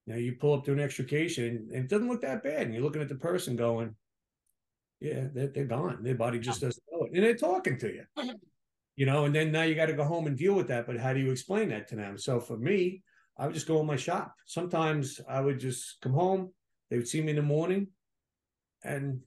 You 0.05 0.13
know, 0.13 0.19
you 0.19 0.33
pull 0.33 0.53
up 0.53 0.65
to 0.65 0.73
an 0.73 0.81
extrication 0.81 1.69
and 1.73 1.85
it 1.85 1.89
doesn't 1.89 2.09
look 2.09 2.21
that 2.23 2.43
bad. 2.43 2.63
And 2.63 2.73
you're 2.73 2.83
looking 2.83 3.01
at 3.01 3.07
the 3.07 3.15
person 3.15 3.55
going, 3.55 3.95
yeah, 4.99 5.27
they're, 5.33 5.47
they're 5.47 5.63
gone. 5.63 6.03
Their 6.03 6.15
body 6.15 6.39
just 6.39 6.59
doesn't 6.59 6.83
know 6.91 7.05
it. 7.05 7.13
And 7.13 7.23
they're 7.23 7.35
talking 7.35 7.77
to 7.77 7.87
you 7.87 8.03
you 8.99 9.05
know, 9.05 9.23
and 9.23 9.33
then 9.33 9.49
now 9.49 9.61
you 9.61 9.75
got 9.75 9.85
to 9.85 9.93
go 9.93 10.03
home 10.03 10.27
and 10.27 10.37
deal 10.37 10.53
with 10.53 10.67
that. 10.67 10.85
But 10.85 10.97
how 10.97 11.13
do 11.13 11.21
you 11.21 11.31
explain 11.31 11.69
that 11.69 11.87
to 11.87 11.95
them? 11.95 12.17
So 12.17 12.41
for 12.41 12.57
me, 12.57 13.01
I 13.37 13.45
would 13.45 13.53
just 13.53 13.65
go 13.65 13.79
in 13.79 13.85
my 13.85 13.95
shop. 13.95 14.35
Sometimes 14.45 15.21
I 15.25 15.39
would 15.39 15.57
just 15.57 16.01
come 16.01 16.11
home. 16.11 16.51
They 16.89 16.97
would 16.97 17.07
see 17.07 17.21
me 17.21 17.29
in 17.29 17.37
the 17.37 17.41
morning, 17.41 17.87
and 18.83 19.21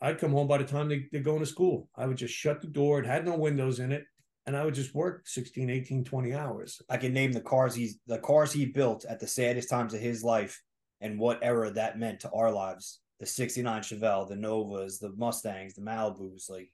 I'd 0.00 0.20
come 0.20 0.30
home 0.30 0.46
by 0.46 0.58
the 0.58 0.64
time 0.64 0.88
they, 0.88 1.06
they're 1.10 1.22
going 1.22 1.40
to 1.40 1.46
school. 1.46 1.88
I 1.96 2.06
would 2.06 2.18
just 2.18 2.32
shut 2.32 2.60
the 2.60 2.68
door. 2.68 3.00
It 3.00 3.06
had 3.06 3.24
no 3.24 3.36
windows 3.36 3.80
in 3.80 3.90
it. 3.90 4.04
And 4.46 4.56
I 4.56 4.64
would 4.64 4.74
just 4.74 4.94
work 4.94 5.26
16, 5.26 5.68
18, 5.68 6.04
20 6.04 6.34
hours. 6.34 6.80
I 6.88 6.98
can 6.98 7.12
name 7.12 7.32
the 7.32 7.40
cars 7.40 7.74
he's 7.74 7.98
the 8.06 8.18
cars 8.18 8.52
he 8.52 8.64
built 8.64 9.04
at 9.06 9.18
the 9.18 9.26
saddest 9.26 9.68
times 9.68 9.92
of 9.92 10.00
his 10.00 10.22
life 10.22 10.62
and 11.00 11.18
what 11.18 11.40
era 11.42 11.72
that 11.72 11.98
meant 11.98 12.20
to 12.20 12.30
our 12.30 12.52
lives. 12.52 13.00
The 13.18 13.26
69 13.26 13.82
Chevelle, 13.82 14.28
the 14.28 14.36
Novas, 14.36 15.00
the 15.00 15.12
Mustangs, 15.16 15.74
the 15.74 15.82
Malibus, 15.82 16.48
like 16.48 16.70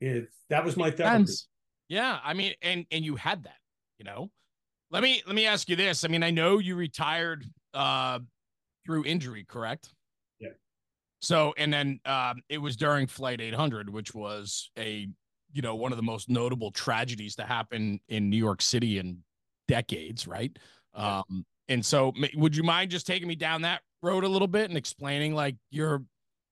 it, 0.00 0.28
that 0.50 0.64
was 0.64 0.76
my 0.76 0.90
therapy. 0.90 1.32
Yeah, 1.88 2.18
I 2.22 2.34
mean, 2.34 2.54
and 2.62 2.86
and 2.90 3.04
you 3.04 3.16
had 3.16 3.44
that, 3.44 3.56
you 3.98 4.04
know. 4.04 4.30
Let 4.90 5.02
me 5.02 5.22
let 5.26 5.34
me 5.34 5.46
ask 5.46 5.68
you 5.68 5.76
this. 5.76 6.04
I 6.04 6.08
mean, 6.08 6.22
I 6.22 6.30
know 6.30 6.58
you 6.58 6.76
retired 6.76 7.44
uh 7.74 8.20
through 8.86 9.04
injury, 9.04 9.44
correct? 9.44 9.90
Yeah. 10.40 10.50
So, 11.20 11.52
and 11.58 11.72
then 11.72 12.00
um, 12.06 12.40
it 12.48 12.58
was 12.58 12.76
during 12.76 13.06
Flight 13.06 13.40
800, 13.40 13.90
which 13.90 14.14
was 14.14 14.70
a 14.78 15.08
you 15.52 15.62
know 15.62 15.74
one 15.74 15.92
of 15.92 15.96
the 15.96 16.02
most 16.02 16.28
notable 16.28 16.70
tragedies 16.70 17.36
to 17.36 17.44
happen 17.44 18.00
in 18.08 18.30
New 18.30 18.36
York 18.36 18.62
City 18.62 18.98
in 18.98 19.18
decades, 19.66 20.26
right? 20.26 20.56
Yeah. 20.96 21.18
Um, 21.18 21.44
and 21.68 21.84
so, 21.84 22.12
would 22.34 22.56
you 22.56 22.62
mind 22.62 22.90
just 22.90 23.06
taking 23.06 23.28
me 23.28 23.34
down 23.34 23.62
that 23.62 23.82
road 24.02 24.24
a 24.24 24.28
little 24.28 24.48
bit 24.48 24.68
and 24.68 24.76
explaining 24.76 25.34
like 25.34 25.56
your 25.70 26.02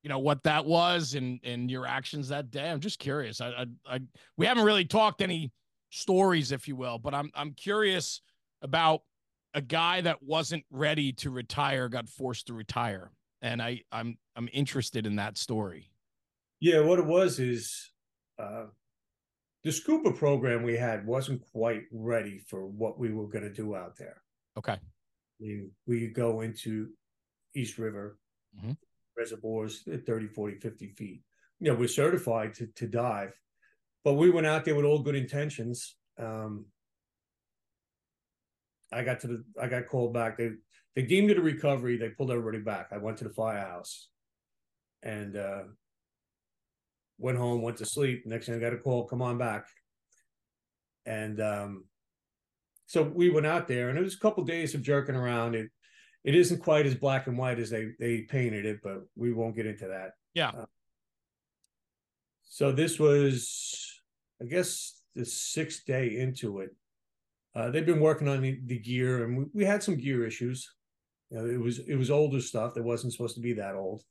you 0.07 0.09
know 0.09 0.21
what 0.21 0.45
that 0.45 0.65
was 0.65 1.15
and 1.15 1.41
and 1.43 1.69
your 1.69 1.85
actions 1.85 2.29
that 2.29 2.53
day. 2.53 2.71
I'm 2.71 2.79
just 2.79 3.01
curious. 3.01 3.41
I, 3.41 3.49
I 3.49 3.67
i, 3.97 4.01
we 4.37 4.47
haven't 4.47 4.63
really 4.63 4.85
talked 4.85 5.21
any 5.21 5.51
stories 5.91 6.53
if 6.53 6.69
you 6.69 6.77
will 6.77 6.99
but 6.99 7.13
i'm 7.13 7.29
i'm 7.35 7.53
curious 7.55 8.21
about 8.63 9.03
a 9.55 9.61
guy 9.61 10.01
that 10.03 10.23
wasn't 10.23 10.65
ready 10.71 11.13
to 11.15 11.31
retire 11.31 11.89
got 11.89 12.09
forced 12.09 12.47
to 12.47 12.55
retire. 12.55 13.11
And 13.43 13.61
i 13.61 13.81
i'm 13.91 14.17
i'm 14.37 14.49
interested 14.53 15.07
in 15.07 15.17
that 15.17 15.37
story. 15.39 15.91
Yeah 16.61 16.83
what 16.83 17.01
it 17.01 17.07
was 17.07 17.41
is 17.41 17.91
uh 18.39 18.67
the 19.65 19.73
scuba 19.73 20.13
program 20.13 20.63
we 20.63 20.77
had 20.77 21.05
wasn't 21.05 21.43
quite 21.51 21.83
ready 21.91 22.39
for 22.47 22.65
what 22.65 22.97
we 22.97 23.11
were 23.11 23.27
going 23.27 23.43
to 23.43 23.53
do 23.53 23.75
out 23.75 23.97
there. 23.99 24.23
Okay. 24.57 24.75
I 24.75 24.79
mean, 25.41 25.73
we 25.89 26.07
go 26.07 26.43
into 26.43 26.91
East 27.57 27.77
River 27.77 28.21
Mhm. 28.57 28.77
Reservoirs 29.17 29.83
at 29.93 30.07
30, 30.07 30.29
40, 30.29 30.57
50 30.57 30.89
feet. 30.89 31.23
You 31.61 31.71
know, 31.71 31.79
we're 31.79 31.89
certified 31.89 32.55
to, 32.55 32.67
to 32.67 32.87
dive, 32.87 33.39
but 34.05 34.14
we 34.14 34.31
went 34.31 34.47
out 34.47 34.64
there 34.64 34.75
with 34.75 34.85
all 34.85 34.99
good 34.99 35.17
intentions. 35.17 35.97
Um, 36.19 36.67
I 38.93 39.03
got 39.03 39.21
to 39.21 39.27
the, 39.27 39.45
I 39.61 39.69
got 39.69 39.87
called 39.87 40.12
back. 40.12 40.37
They, 40.37 40.51
they 40.95 41.03
deemed 41.03 41.31
it 41.31 41.39
a 41.39 41.43
recovery. 41.43 41.97
They 41.97 42.11
pulled 42.11 42.31
everybody 42.31 42.59
back. 42.59 42.89
I 42.93 42.99
went 42.99 43.19
to 43.19 43.25
the 43.25 43.35
firehouse 43.35 44.09
and, 45.03 45.37
uh, 45.37 45.62
went 47.19 47.39
home, 47.39 47.62
went 47.62 47.79
to 47.79 47.87
sleep. 47.87 48.27
Next 48.27 48.47
thing 48.47 48.55
I 48.55 48.59
got 48.59 48.75
a 48.75 48.79
call, 48.79 49.07
come 49.07 49.23
on 49.23 49.39
back. 49.39 49.67
And, 51.07 51.41
um, 51.41 51.85
so 52.87 53.03
we 53.03 53.31
went 53.31 53.47
out 53.47 53.67
there 53.67 53.89
and 53.89 53.99
it 53.99 54.03
was 54.03 54.14
a 54.14 54.21
couple 54.21 54.45
days 54.45 54.75
of 54.75 54.83
jerking 54.83 55.17
around. 55.17 55.55
It, 55.55 55.71
it 56.27 56.35
isn't 56.35 56.61
quite 56.61 56.87
as 56.87 56.95
black 56.97 57.29
and 57.29 57.39
white 57.39 57.61
as 57.61 57.70
they 57.70 57.93
they 58.01 58.22
painted 58.22 58.66
it, 58.66 58.81
but 58.83 59.03
we 59.14 59.33
won't 59.33 59.55
get 59.55 59.64
into 59.64 59.87
that. 59.87 60.11
Yeah. 60.35 60.49
Uh, 60.49 60.66
so 62.43 62.72
this 62.72 62.99
was, 62.99 64.03
I 64.43 64.47
guess, 64.47 65.01
the 65.14 65.24
sixth 65.24 65.87
day 65.87 66.18
into 66.18 66.61
it. 66.61 66.74
Uh, 67.55 67.70
they've 67.70 67.87
been 67.87 68.01
working 68.01 68.29
on 68.29 68.43
the, 68.43 68.59
the 68.66 68.79
gear, 68.79 69.24
and 69.24 69.39
we, 69.39 69.45
we 69.55 69.64
had 69.64 69.83
some 69.83 69.97
gear 69.97 70.27
issues. 70.27 70.68
You 71.31 71.39
know, 71.39 71.47
it 71.47 71.61
was 71.61 71.79
it 71.79 71.95
was 71.95 72.11
older 72.11 72.41
stuff 72.41 72.74
that 72.74 72.83
wasn't 72.83 73.12
supposed 73.12 73.37
to 73.37 73.41
be 73.41 73.53
that 73.55 73.77
old. 73.77 74.03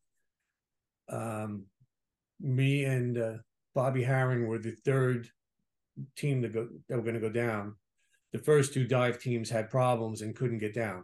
Um, 1.10 1.66
me 2.40 2.86
and 2.86 3.18
uh, 3.18 3.34
Bobby 3.76 4.04
Harron 4.04 4.48
were 4.48 4.58
the 4.58 4.76
third 4.86 5.28
team 6.16 6.42
to 6.44 6.48
go 6.48 6.70
that 6.88 6.96
were 6.96 7.04
going 7.04 7.16
to 7.16 7.20
go 7.20 7.30
down. 7.30 7.76
The 8.32 8.40
first 8.40 8.74
two 8.74 8.88
dive 8.88 9.20
teams 9.20 9.50
had 9.50 9.70
problems 9.70 10.22
and 10.22 10.36
couldn't 10.36 10.60
get 10.60 10.74
down 10.74 11.04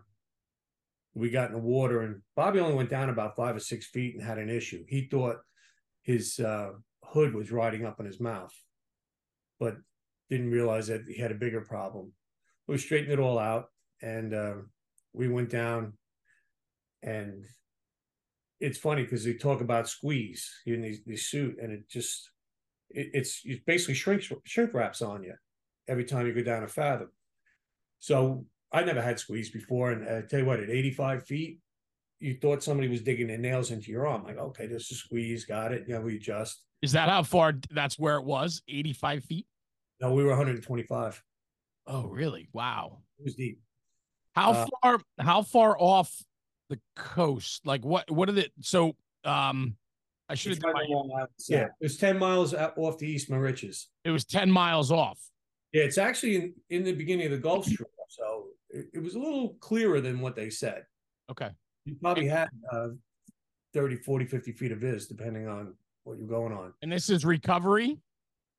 we 1.13 1.29
got 1.29 1.47
in 1.47 1.53
the 1.53 1.59
water 1.59 2.01
and 2.01 2.21
Bobby 2.35 2.59
only 2.59 2.75
went 2.75 2.89
down 2.89 3.09
about 3.09 3.35
five 3.35 3.55
or 3.55 3.59
six 3.59 3.87
feet 3.87 4.15
and 4.15 4.23
had 4.23 4.37
an 4.37 4.49
issue. 4.49 4.83
He 4.87 5.07
thought 5.11 5.37
his 6.03 6.39
uh, 6.39 6.71
hood 7.03 7.33
was 7.33 7.51
riding 7.51 7.85
up 7.85 7.99
in 7.99 8.05
his 8.05 8.19
mouth, 8.19 8.53
but 9.59 9.75
didn't 10.29 10.51
realize 10.51 10.87
that 10.87 11.03
he 11.07 11.21
had 11.21 11.31
a 11.31 11.35
bigger 11.35 11.61
problem. 11.61 12.13
We 12.67 12.77
straightened 12.77 13.11
it 13.11 13.19
all 13.19 13.37
out 13.37 13.65
and 14.01 14.33
uh, 14.33 14.55
we 15.13 15.27
went 15.27 15.49
down. 15.49 15.93
And 17.03 17.45
it's 18.61 18.77
funny 18.77 19.03
because 19.03 19.25
they 19.25 19.33
talk 19.33 19.61
about 19.61 19.89
squeeze 19.89 20.49
in 20.65 20.83
the, 20.83 20.97
the 21.05 21.17
suit, 21.17 21.57
and 21.61 21.71
it 21.71 21.89
just 21.89 22.29
it, 22.91 23.09
it's 23.13 23.41
it 23.43 23.65
basically 23.65 23.95
shrink 23.95 24.23
shrink 24.45 24.73
wraps 24.73 25.01
on 25.01 25.23
you 25.23 25.33
every 25.87 26.05
time 26.05 26.27
you 26.27 26.33
go 26.33 26.43
down 26.43 26.63
a 26.63 26.67
fathom. 26.67 27.09
So 27.99 28.45
I 28.71 28.83
never 28.83 29.01
had 29.01 29.19
squeeze 29.19 29.49
before, 29.49 29.91
and 29.91 30.07
I 30.07 30.21
tell 30.21 30.39
you 30.39 30.45
what, 30.45 30.59
at 30.59 30.69
85 30.69 31.25
feet, 31.25 31.59
you 32.19 32.37
thought 32.41 32.63
somebody 32.63 32.87
was 32.87 33.01
digging 33.01 33.27
their 33.27 33.37
nails 33.37 33.71
into 33.71 33.91
your 33.91 34.07
arm. 34.07 34.23
Like, 34.23 34.37
okay, 34.37 34.67
this 34.67 34.89
is 34.91 34.99
squeeze, 34.99 35.43
got 35.45 35.73
it. 35.73 35.85
Yeah, 35.87 35.99
we 35.99 36.15
adjust. 36.17 36.63
Is 36.81 36.93
that 36.93 37.09
how 37.09 37.23
far? 37.23 37.53
That's 37.71 37.99
where 37.99 38.15
it 38.17 38.23
was. 38.23 38.61
85 38.67 39.23
feet. 39.25 39.47
No, 39.99 40.13
we 40.13 40.23
were 40.23 40.29
125. 40.29 41.23
Oh, 41.87 42.07
really? 42.07 42.47
Wow. 42.53 42.99
It 43.19 43.25
was 43.25 43.35
deep. 43.35 43.59
How 44.35 44.51
Uh, 44.51 44.67
far? 44.81 44.99
How 45.19 45.41
far 45.41 45.75
off 45.77 46.15
the 46.69 46.79
coast? 46.95 47.65
Like 47.65 47.83
what? 47.83 48.09
What 48.09 48.29
are 48.29 48.33
the? 48.33 48.49
So, 48.61 48.95
um, 49.25 49.75
I 50.29 50.35
should 50.35 50.51
have 50.51 50.57
It's 50.57 50.63
done 50.63 50.73
my. 50.73 50.83
along 50.83 51.11
Island 51.13 51.29
Yeah, 51.49 51.63
it 51.65 51.71
was 51.81 51.97
10 51.97 52.17
miles 52.17 52.53
out 52.53 52.77
off 52.77 52.97
the 52.97 53.07
East 53.07 53.29
Moriches. 53.29 53.87
It 54.05 54.11
was 54.11 54.23
10 54.23 54.49
miles 54.49 54.89
off. 54.91 55.19
Yeah, 55.73 55.83
it's 55.83 55.97
actually 55.97 56.35
in, 56.37 56.53
in 56.69 56.83
the 56.83 56.93
beginning 56.93 57.25
of 57.25 57.31
the 57.33 57.37
Gulf 57.39 57.65
Stream. 57.65 57.85
It, 58.73 58.87
it 58.93 59.03
was 59.03 59.15
a 59.15 59.19
little 59.19 59.55
clearer 59.59 60.01
than 60.01 60.19
what 60.19 60.35
they 60.35 60.49
said. 60.49 60.85
Okay. 61.29 61.49
You 61.85 61.95
probably 62.01 62.27
had 62.27 62.49
uh, 62.71 62.89
30, 63.73 63.97
40, 63.97 64.25
50 64.25 64.51
feet 64.51 64.71
of 64.71 64.79
viz, 64.79 65.07
depending 65.07 65.47
on 65.47 65.75
what 66.03 66.17
you're 66.17 66.27
going 66.27 66.53
on. 66.53 66.73
And 66.81 66.91
this 66.91 67.09
is 67.09 67.25
recovery. 67.25 67.97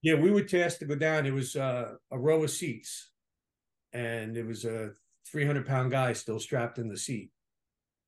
Yeah, 0.03 0.15
we 0.15 0.31
were 0.31 0.43
tasked 0.43 0.81
to 0.81 0.87
go 0.87 0.97
down. 0.97 1.27
It 1.27 1.33
was 1.33 1.55
uh, 1.55 1.95
a 2.11 2.19
row 2.19 2.43
of 2.43 2.51
seats, 2.51 3.11
and 3.93 4.37
it 4.37 4.45
was 4.45 4.65
a 4.65 4.93
300 5.31 5.67
pound 5.67 5.93
guy 5.93 6.13
still 6.13 6.41
strapped 6.41 6.79
in 6.79 6.89
the 6.89 6.97
seat. 6.97 7.31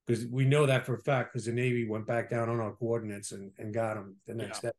Because 0.05 0.25
we 0.27 0.45
know 0.45 0.65
that 0.65 0.85
for 0.85 0.95
a 0.95 0.99
fact, 1.01 1.33
because 1.33 1.45
the 1.45 1.51
Navy 1.51 1.87
went 1.87 2.05
back 2.05 2.29
down 2.29 2.49
on 2.49 2.59
our 2.59 2.73
coordinates 2.73 3.31
and, 3.31 3.51
and 3.57 3.73
got 3.73 3.97
him 3.97 4.17
the 4.27 4.35
next 4.35 4.61
day. 4.61 4.71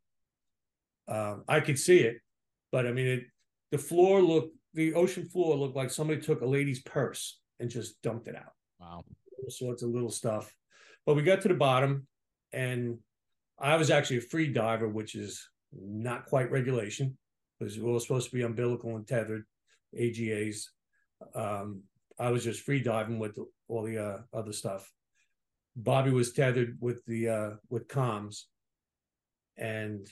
Um, 1.09 1.43
I 1.49 1.61
could 1.61 1.79
see 1.79 1.99
it, 1.99 2.19
but 2.71 2.87
I 2.87 2.93
mean, 2.93 3.07
it, 3.07 3.25
the 3.73 3.79
floor 3.79 4.23
looked, 4.23 4.55
the 4.77 4.95
ocean 4.95 5.25
floor 5.27 5.57
looked 5.57 5.75
like 5.75 5.91
somebody 5.91 6.21
took 6.21 6.43
a 6.43 6.47
lady's 6.47 6.81
purse 6.83 7.41
and 7.59 7.71
just 7.71 8.01
dumped 8.03 8.29
it 8.29 8.37
out 8.37 8.53
Wow. 8.79 9.03
all 9.43 9.51
sorts 9.51 9.83
of 9.83 9.89
little 9.91 10.11
stuff. 10.11 10.55
But 11.07 11.15
we 11.17 11.23
got 11.23 11.41
to 11.43 11.49
the 11.49 11.55
bottom, 11.55 12.07
and 12.53 12.99
I 13.59 13.77
was 13.77 13.91
actually 13.91 14.19
a 14.19 14.21
free 14.33 14.49
diver, 14.53 14.87
which 14.89 15.15
is 15.15 15.49
not 15.73 16.27
quite 16.27 16.51
regulation 16.51 17.17
because 17.59 17.79
we 17.79 17.91
were 17.91 18.01
supposed 18.01 18.29
to 18.31 18.37
be 18.37 18.43
umbilical 18.43 18.95
and 18.97 19.07
tethered, 19.09 19.45
AGAs. 19.99 20.67
Um, 21.35 21.83
I 22.19 22.31
was 22.31 22.45
just 22.45 22.61
free 22.61 22.81
diving 22.81 23.19
with 23.19 23.39
all 23.69 23.83
the 23.83 23.99
uh, 23.99 24.19
other 24.35 24.53
stuff. 24.53 24.93
Bobby 25.75 26.11
was 26.11 26.33
tethered 26.33 26.77
with 26.81 27.05
the 27.07 27.29
uh, 27.29 27.51
with 27.71 27.89
comms, 27.89 28.43
and 29.57 30.07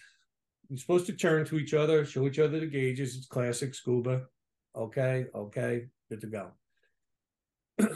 you're 0.69 0.79
supposed 0.79 1.07
to 1.07 1.13
turn 1.13 1.45
to 1.47 1.59
each 1.59 1.75
other, 1.75 2.05
show 2.07 2.27
each 2.27 2.39
other 2.39 2.61
the 2.61 2.67
gauges. 2.67 3.17
It's 3.17 3.27
classic 3.27 3.75
scuba. 3.75 4.23
Okay, 4.77 5.27
okay, 5.35 5.87
good 6.11 6.21
to 6.21 6.27
go 6.27 6.51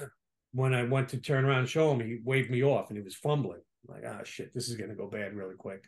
when 0.53 0.74
I 0.74 0.85
went 0.85 1.09
to 1.11 1.18
turn 1.18 1.45
around 1.45 1.61
and 1.61 1.68
show 1.68 1.93
him, 1.93 2.01
he 2.01 2.18
waved 2.24 2.51
me 2.51 2.62
off 2.62 2.89
and 2.89 2.97
he 2.97 3.03
was 3.03 3.14
fumbling. 3.14 3.61
I'm 3.89 3.95
like, 3.95 4.05
ah, 4.07 4.22
shit, 4.24 4.55
this 4.55 4.68
is 4.68 4.76
going 4.76 4.91
to 4.91 4.97
go 4.97 5.07
bad 5.07 5.35
really 5.35 5.55
quick. 5.55 5.85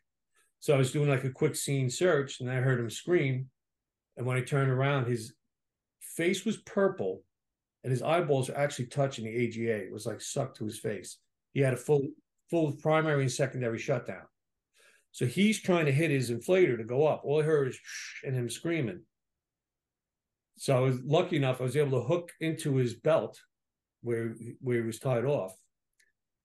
So 0.60 0.74
I 0.74 0.78
was 0.78 0.92
doing 0.92 1.08
like 1.08 1.24
a 1.24 1.30
quick 1.30 1.56
scene 1.56 1.90
search 1.90 2.40
and 2.40 2.50
I 2.50 2.56
heard 2.56 2.80
him 2.80 2.90
scream. 2.90 3.48
And 4.16 4.26
when 4.26 4.36
I 4.36 4.42
turned 4.42 4.70
around, 4.70 5.06
his 5.06 5.34
face 6.00 6.44
was 6.44 6.58
purple 6.58 7.22
and 7.82 7.90
his 7.90 8.02
eyeballs 8.02 8.48
were 8.48 8.58
actually 8.58 8.86
touching 8.86 9.24
the 9.24 9.46
AGA. 9.46 9.86
It 9.86 9.92
was 9.92 10.06
like 10.06 10.20
sucked 10.20 10.58
to 10.58 10.64
his 10.64 10.78
face. 10.78 11.18
He 11.52 11.60
had 11.60 11.72
a 11.72 11.78
full, 11.78 12.06
full 12.50 12.72
primary 12.72 13.22
and 13.22 13.32
secondary 13.32 13.78
shutdown. 13.78 14.22
So 15.12 15.26
he's 15.26 15.60
trying 15.60 15.86
to 15.86 15.92
hit 15.92 16.10
his 16.10 16.30
inflator 16.30 16.76
to 16.76 16.84
go 16.84 17.06
up. 17.06 17.22
All 17.24 17.40
I 17.40 17.44
heard 17.44 17.68
is 17.68 17.78
and 18.24 18.36
him 18.36 18.48
screaming. 18.48 19.00
So 20.56 20.76
I 20.76 20.80
was 20.80 21.00
lucky 21.02 21.36
enough, 21.36 21.60
I 21.60 21.64
was 21.64 21.76
able 21.76 22.00
to 22.00 22.06
hook 22.06 22.32
into 22.40 22.76
his 22.76 22.94
belt 22.94 23.38
where 24.02 24.34
where 24.60 24.78
he 24.78 24.82
was 24.82 24.98
tied 24.98 25.24
off 25.24 25.54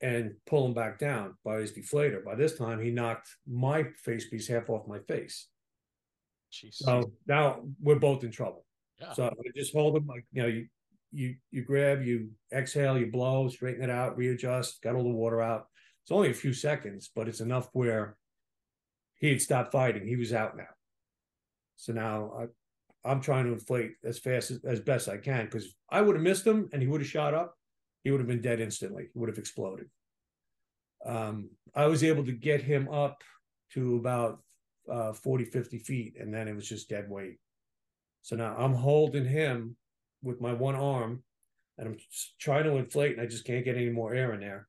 and 0.01 0.33
pull 0.45 0.65
him 0.65 0.73
back 0.73 0.99
down 0.99 1.35
by 1.43 1.57
his 1.57 1.71
deflator. 1.71 2.23
By 2.23 2.35
this 2.35 2.57
time, 2.57 2.81
he 2.81 2.91
knocked 2.91 3.29
my 3.47 3.85
face 4.03 4.27
piece 4.29 4.47
half 4.47 4.69
off 4.69 4.87
my 4.87 4.99
face. 4.99 5.47
Jesus. 6.51 6.85
So 6.85 7.11
now 7.27 7.61
we're 7.81 7.99
both 7.99 8.23
in 8.23 8.31
trouble. 8.31 8.65
Yeah. 8.99 9.13
So 9.13 9.25
I 9.25 9.49
just 9.55 9.73
hold 9.73 9.97
him 9.97 10.07
like 10.07 10.25
you 10.31 10.41
know 10.41 10.47
you 10.47 10.67
you 11.11 11.35
you 11.51 11.63
grab 11.63 12.01
you 12.01 12.29
exhale 12.53 12.97
you 12.97 13.11
blow 13.11 13.47
straighten 13.49 13.83
it 13.83 13.89
out 13.89 14.17
readjust 14.17 14.81
got 14.81 14.95
all 14.95 15.03
the 15.03 15.09
water 15.09 15.41
out. 15.41 15.65
It's 16.03 16.11
only 16.11 16.29
a 16.29 16.35
few 16.35 16.53
seconds, 16.53 17.09
but 17.13 17.27
it's 17.27 17.39
enough 17.39 17.67
where 17.73 18.15
he 19.15 19.29
had 19.29 19.41
stopped 19.41 19.71
fighting. 19.71 20.05
He 20.05 20.15
was 20.15 20.33
out 20.33 20.55
now. 20.55 20.67
So 21.77 21.93
now 21.93 22.31
I 22.39 22.45
I'm 23.05 23.21
trying 23.21 23.45
to 23.45 23.53
inflate 23.53 23.93
as 24.03 24.17
fast 24.17 24.51
as, 24.51 24.59
as 24.65 24.79
best 24.79 25.07
I 25.07 25.17
can 25.17 25.45
because 25.45 25.73
I 25.89 26.01
would 26.01 26.15
have 26.15 26.23
missed 26.23 26.45
him 26.45 26.69
and 26.73 26.81
he 26.81 26.87
would 26.87 27.01
have 27.01 27.09
shot 27.09 27.33
up. 27.33 27.55
He 28.03 28.11
would 28.11 28.19
have 28.19 28.27
been 28.27 28.41
dead 28.41 28.59
instantly. 28.59 29.09
He 29.13 29.19
would 29.19 29.29
have 29.29 29.37
exploded. 29.37 29.87
Um, 31.05 31.49
I 31.75 31.85
was 31.85 32.03
able 32.03 32.25
to 32.25 32.31
get 32.31 32.61
him 32.61 32.89
up 32.89 33.23
to 33.73 33.95
about 33.97 34.39
uh, 34.91 35.13
40, 35.13 35.45
50 35.45 35.79
feet, 35.79 36.15
and 36.19 36.33
then 36.33 36.47
it 36.47 36.55
was 36.55 36.67
just 36.67 36.89
dead 36.89 37.09
weight. 37.09 37.37
So 38.21 38.35
now 38.35 38.55
I'm 38.57 38.73
holding 38.73 39.25
him 39.25 39.75
with 40.23 40.41
my 40.41 40.53
one 40.53 40.75
arm 40.75 41.23
and 41.77 41.89
I'm 41.89 41.97
trying 42.39 42.63
to 42.63 42.77
inflate, 42.77 43.13
and 43.13 43.21
I 43.21 43.25
just 43.25 43.45
can't 43.45 43.65
get 43.65 43.75
any 43.75 43.89
more 43.89 44.13
air 44.13 44.33
in 44.33 44.39
there. 44.39 44.67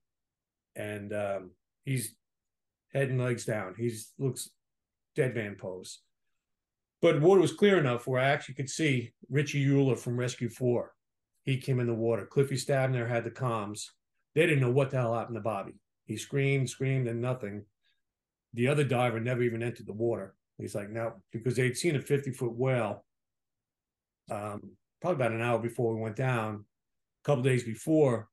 And 0.75 1.13
um, 1.13 1.51
he's 1.85 2.15
head 2.93 3.11
and 3.11 3.21
legs 3.21 3.45
down. 3.45 3.75
He's 3.79 4.13
looks 4.19 4.51
dead 5.15 5.35
man 5.35 5.55
pose. 5.55 6.01
But 7.07 7.21
water 7.21 7.41
was 7.41 7.53
clear 7.53 7.79
enough 7.79 8.09
where 8.09 8.21
I 8.21 8.31
actually 8.31 8.57
could 8.57 8.69
see 8.69 9.13
Richie 9.31 9.65
Euler 9.65 9.95
from 9.95 10.19
Rescue 10.19 10.49
Four. 10.49 10.93
He 11.45 11.57
came 11.57 11.79
in 11.79 11.87
the 11.87 11.95
water. 11.95 12.27
Cliffy 12.27 12.57
Stabner 12.57 13.07
had 13.07 13.23
the 13.23 13.31
comms. 13.31 13.91
They 14.35 14.45
didn't 14.45 14.59
know 14.59 14.73
what 14.73 14.91
the 14.91 14.97
hell 14.97 15.15
happened 15.15 15.37
to 15.37 15.41
Bobby. 15.41 15.75
He 16.07 16.17
screamed, 16.17 16.69
screamed, 16.69 17.07
and 17.07 17.23
nothing. 17.23 17.65
The 18.55 18.67
other 18.67 18.83
diver 18.83 19.21
never 19.21 19.43
even 19.43 19.63
entered 19.63 19.87
the 19.87 19.93
water. 19.93 20.35
He's 20.59 20.75
like, 20.75 20.91
no, 20.91 21.23
because 21.31 21.55
they'd 21.55 21.77
seen 21.77 21.95
a 21.95 22.01
50 22.01 22.33
foot 22.33 22.57
whale 22.57 23.05
um, 24.29 24.73
probably 25.01 25.15
about 25.15 25.31
an 25.31 25.43
hour 25.43 25.61
before 25.61 25.95
we 25.95 26.01
went 26.01 26.17
down. 26.17 26.65
A 27.23 27.25
couple 27.25 27.45
days 27.45 27.63
before, 27.63 28.29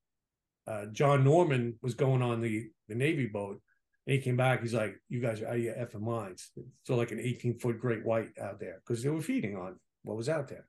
uh, 0.66 0.88
John 0.88 1.24
Norman 1.24 1.78
was 1.84 1.94
going 1.94 2.24
on 2.24 2.42
the, 2.42 2.70
the 2.88 2.96
Navy 2.96 3.28
boat. 3.28 3.62
And 4.06 4.16
he 4.16 4.20
came 4.20 4.36
back. 4.36 4.62
He's 4.62 4.74
like, 4.74 4.96
"You 5.10 5.20
guys 5.20 5.42
are 5.42 5.48
out 5.48 5.56
of 5.56 5.62
your 5.62 5.76
effing 5.76 6.02
minds." 6.02 6.52
So 6.84 6.96
like 6.96 7.12
an 7.12 7.20
18 7.20 7.60
foot 7.60 7.80
great 7.80 8.06
white 8.06 8.30
out 8.40 8.60
there 8.60 8.82
because 8.86 9.02
they 9.04 9.10
were 9.10 9.22
feeding 9.22 9.56
on 9.56 9.80
what 10.04 10.18
was 10.18 10.30
out 10.30 10.48
there. 10.48 10.68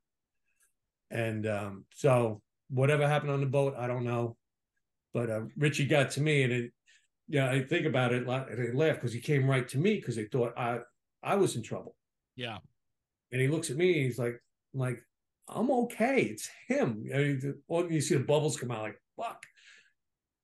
And 1.10 1.46
um, 1.46 1.84
so 1.94 2.42
whatever 2.70 3.06
happened 3.08 3.32
on 3.32 3.40
the 3.40 3.46
boat, 3.46 3.74
I 3.76 3.86
don't 3.86 4.04
know. 4.04 4.36
But 5.12 5.30
uh, 5.30 5.42
Richie 5.56 5.86
got 5.86 6.10
to 6.12 6.20
me, 6.20 6.42
and 6.42 6.52
it, 6.52 6.72
yeah, 7.28 7.50
I 7.50 7.62
think 7.62 7.86
about 7.86 8.12
it, 8.12 8.26
and 8.26 8.30
I 8.30 8.72
laugh 8.74 8.96
because 8.96 9.12
he 9.12 9.20
came 9.20 9.48
right 9.48 9.66
to 9.68 9.78
me 9.78 9.96
because 9.96 10.16
they 10.16 10.24
thought 10.24 10.58
I 10.58 10.80
I 11.22 11.36
was 11.36 11.56
in 11.56 11.62
trouble. 11.62 11.96
Yeah. 12.36 12.58
And 13.32 13.40
he 13.40 13.48
looks 13.48 13.70
at 13.70 13.76
me, 13.76 14.04
he's 14.04 14.18
like, 14.18 14.40
I'm 14.74 14.80
like, 14.80 15.02
I'm 15.48 15.70
okay. 15.70 16.22
It's 16.22 16.48
him. 16.68 17.04
I 17.12 17.18
mean, 17.18 17.40
the, 17.40 17.88
you 17.90 18.00
see 18.00 18.14
the 18.14 18.24
bubbles 18.24 18.56
come 18.56 18.70
out, 18.70 18.82
like 18.82 19.00
fuck. 19.16 19.42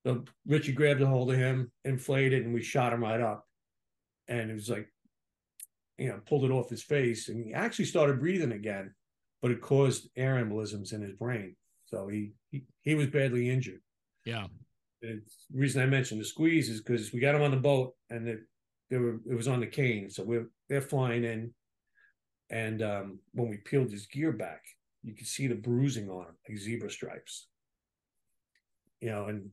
So 0.05 0.25
Richie 0.47 0.71
grabbed 0.71 1.01
a 1.01 1.07
hold 1.07 1.31
of 1.31 1.37
him, 1.37 1.71
inflated, 1.85 2.43
and 2.43 2.53
we 2.53 2.63
shot 2.63 2.93
him 2.93 3.01
right 3.01 3.21
up. 3.21 3.45
And 4.27 4.49
it 4.49 4.53
was 4.53 4.69
like, 4.69 4.87
you 5.97 6.09
know, 6.09 6.19
pulled 6.25 6.45
it 6.45 6.51
off 6.51 6.69
his 6.69 6.81
face, 6.81 7.29
and 7.29 7.45
he 7.45 7.53
actually 7.53 7.85
started 7.85 8.19
breathing 8.19 8.53
again, 8.53 8.93
but 9.41 9.51
it 9.51 9.61
caused 9.61 10.09
air 10.15 10.43
embolisms 10.43 10.93
in 10.93 11.01
his 11.01 11.13
brain. 11.13 11.55
So 11.85 12.07
he 12.07 12.31
he, 12.49 12.63
he 12.81 12.95
was 12.95 13.07
badly 13.07 13.49
injured. 13.49 13.81
Yeah. 14.25 14.47
The 15.01 15.21
reason 15.53 15.81
I 15.81 15.87
mentioned 15.87 16.21
the 16.21 16.25
squeeze 16.25 16.69
is 16.69 16.81
because 16.81 17.11
we 17.11 17.19
got 17.19 17.35
him 17.35 17.41
on 17.41 17.51
the 17.51 17.57
boat, 17.57 17.93
and 18.09 18.27
it, 18.27 18.39
they 18.89 18.97
were 18.97 19.19
it 19.29 19.35
was 19.35 19.47
on 19.47 19.59
the 19.59 19.67
cane, 19.67 20.09
so 20.09 20.23
we're 20.23 20.49
they're 20.69 20.81
flying 20.81 21.23
in, 21.23 21.53
and 22.49 22.81
um, 22.81 23.19
when 23.33 23.49
we 23.49 23.57
peeled 23.57 23.91
his 23.91 24.07
gear 24.07 24.31
back, 24.31 24.63
you 25.03 25.13
could 25.13 25.27
see 25.27 25.47
the 25.47 25.55
bruising 25.55 26.09
on 26.09 26.25
him, 26.25 26.35
like 26.47 26.57
zebra 26.57 26.89
stripes. 26.89 27.47
You 29.01 29.09
know, 29.09 29.25
and 29.25 29.49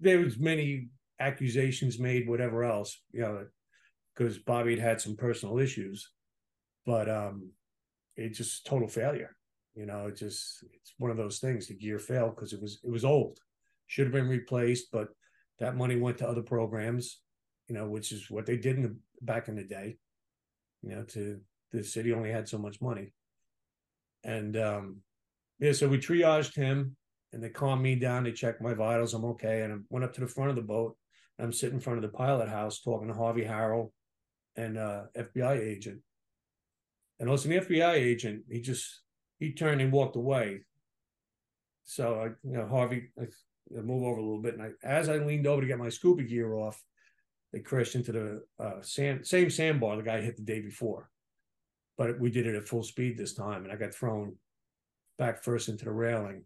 there 0.00 0.20
was 0.20 0.38
many 0.38 0.88
accusations 1.20 1.98
made, 1.98 2.28
whatever 2.28 2.64
else, 2.64 3.00
you 3.12 3.20
know, 3.20 3.46
because 4.14 4.38
Bobby 4.38 4.72
had 4.72 4.80
had 4.80 5.00
some 5.00 5.16
personal 5.16 5.58
issues, 5.58 6.10
but 6.84 7.08
um, 7.08 7.50
it 8.16 8.30
just 8.30 8.66
total 8.66 8.88
failure. 8.88 9.36
You 9.74 9.86
know, 9.86 10.06
it 10.06 10.16
just 10.16 10.64
it's 10.72 10.94
one 10.98 11.10
of 11.10 11.16
those 11.16 11.38
things. 11.38 11.66
The 11.66 11.74
gear 11.74 11.98
failed 11.98 12.34
because 12.34 12.52
it 12.52 12.62
was 12.62 12.80
it 12.82 12.90
was 12.90 13.04
old, 13.04 13.38
should 13.86 14.06
have 14.06 14.12
been 14.12 14.28
replaced, 14.28 14.90
but 14.90 15.08
that 15.58 15.76
money 15.76 15.96
went 15.96 16.18
to 16.18 16.28
other 16.28 16.42
programs, 16.42 17.20
you 17.68 17.74
know, 17.74 17.88
which 17.88 18.12
is 18.12 18.30
what 18.30 18.46
they 18.46 18.56
did 18.56 18.76
in 18.76 18.82
the, 18.82 18.96
back 19.22 19.48
in 19.48 19.56
the 19.56 19.64
day. 19.64 19.96
You 20.82 20.90
know, 20.90 21.02
to 21.04 21.40
the 21.72 21.82
city 21.82 22.12
only 22.12 22.30
had 22.30 22.48
so 22.48 22.58
much 22.58 22.80
money, 22.80 23.12
and 24.24 24.56
um, 24.56 24.96
yeah, 25.58 25.72
so 25.72 25.88
we 25.88 25.98
triaged 25.98 26.54
him 26.54 26.96
and 27.36 27.44
they 27.44 27.50
calmed 27.50 27.82
me 27.82 27.94
down. 27.94 28.24
They 28.24 28.32
checked 28.32 28.62
my 28.62 28.72
vitals. 28.72 29.12
I'm 29.12 29.26
okay. 29.26 29.60
And 29.60 29.70
I 29.70 29.76
went 29.90 30.06
up 30.06 30.14
to 30.14 30.22
the 30.22 30.26
front 30.26 30.48
of 30.48 30.56
the 30.56 30.62
boat. 30.62 30.96
I'm 31.38 31.52
sitting 31.52 31.74
in 31.74 31.80
front 31.82 32.02
of 32.02 32.10
the 32.10 32.16
pilot 32.16 32.48
house 32.48 32.80
talking 32.80 33.08
to 33.08 33.14
Harvey 33.14 33.44
Harrell 33.44 33.90
and 34.56 34.78
uh, 34.78 35.02
FBI 35.14 35.60
agent. 35.60 36.00
And 37.20 37.30
listen, 37.30 37.50
the 37.50 37.60
FBI 37.60 37.92
agent, 37.92 38.44
he 38.50 38.62
just 38.62 39.02
he 39.38 39.52
turned 39.52 39.82
and 39.82 39.92
walked 39.92 40.16
away. 40.16 40.62
So 41.84 42.14
I, 42.14 42.24
you 42.42 42.56
know, 42.56 42.66
Harvey, 42.66 43.10
I, 43.20 43.26
move 43.70 44.04
over 44.04 44.18
a 44.18 44.22
little 44.22 44.40
bit, 44.40 44.54
and 44.54 44.62
I, 44.62 44.70
as 44.82 45.10
I 45.10 45.18
leaned 45.18 45.46
over 45.46 45.60
to 45.60 45.66
get 45.66 45.78
my 45.78 45.90
scuba 45.90 46.22
gear 46.22 46.54
off, 46.54 46.82
they 47.52 47.60
crashed 47.60 47.96
into 47.96 48.12
the 48.12 48.42
uh, 48.58 48.80
sand, 48.80 49.26
same 49.26 49.50
sandbar 49.50 49.96
the 49.96 50.02
guy 50.02 50.22
hit 50.22 50.36
the 50.36 50.42
day 50.42 50.60
before, 50.60 51.10
but 51.98 52.18
we 52.18 52.30
did 52.30 52.46
it 52.46 52.54
at 52.54 52.66
full 52.66 52.82
speed 52.82 53.18
this 53.18 53.34
time, 53.34 53.64
and 53.64 53.72
I 53.72 53.76
got 53.76 53.94
thrown 53.94 54.36
back 55.18 55.42
first 55.42 55.68
into 55.68 55.84
the 55.84 55.92
railing. 55.92 56.44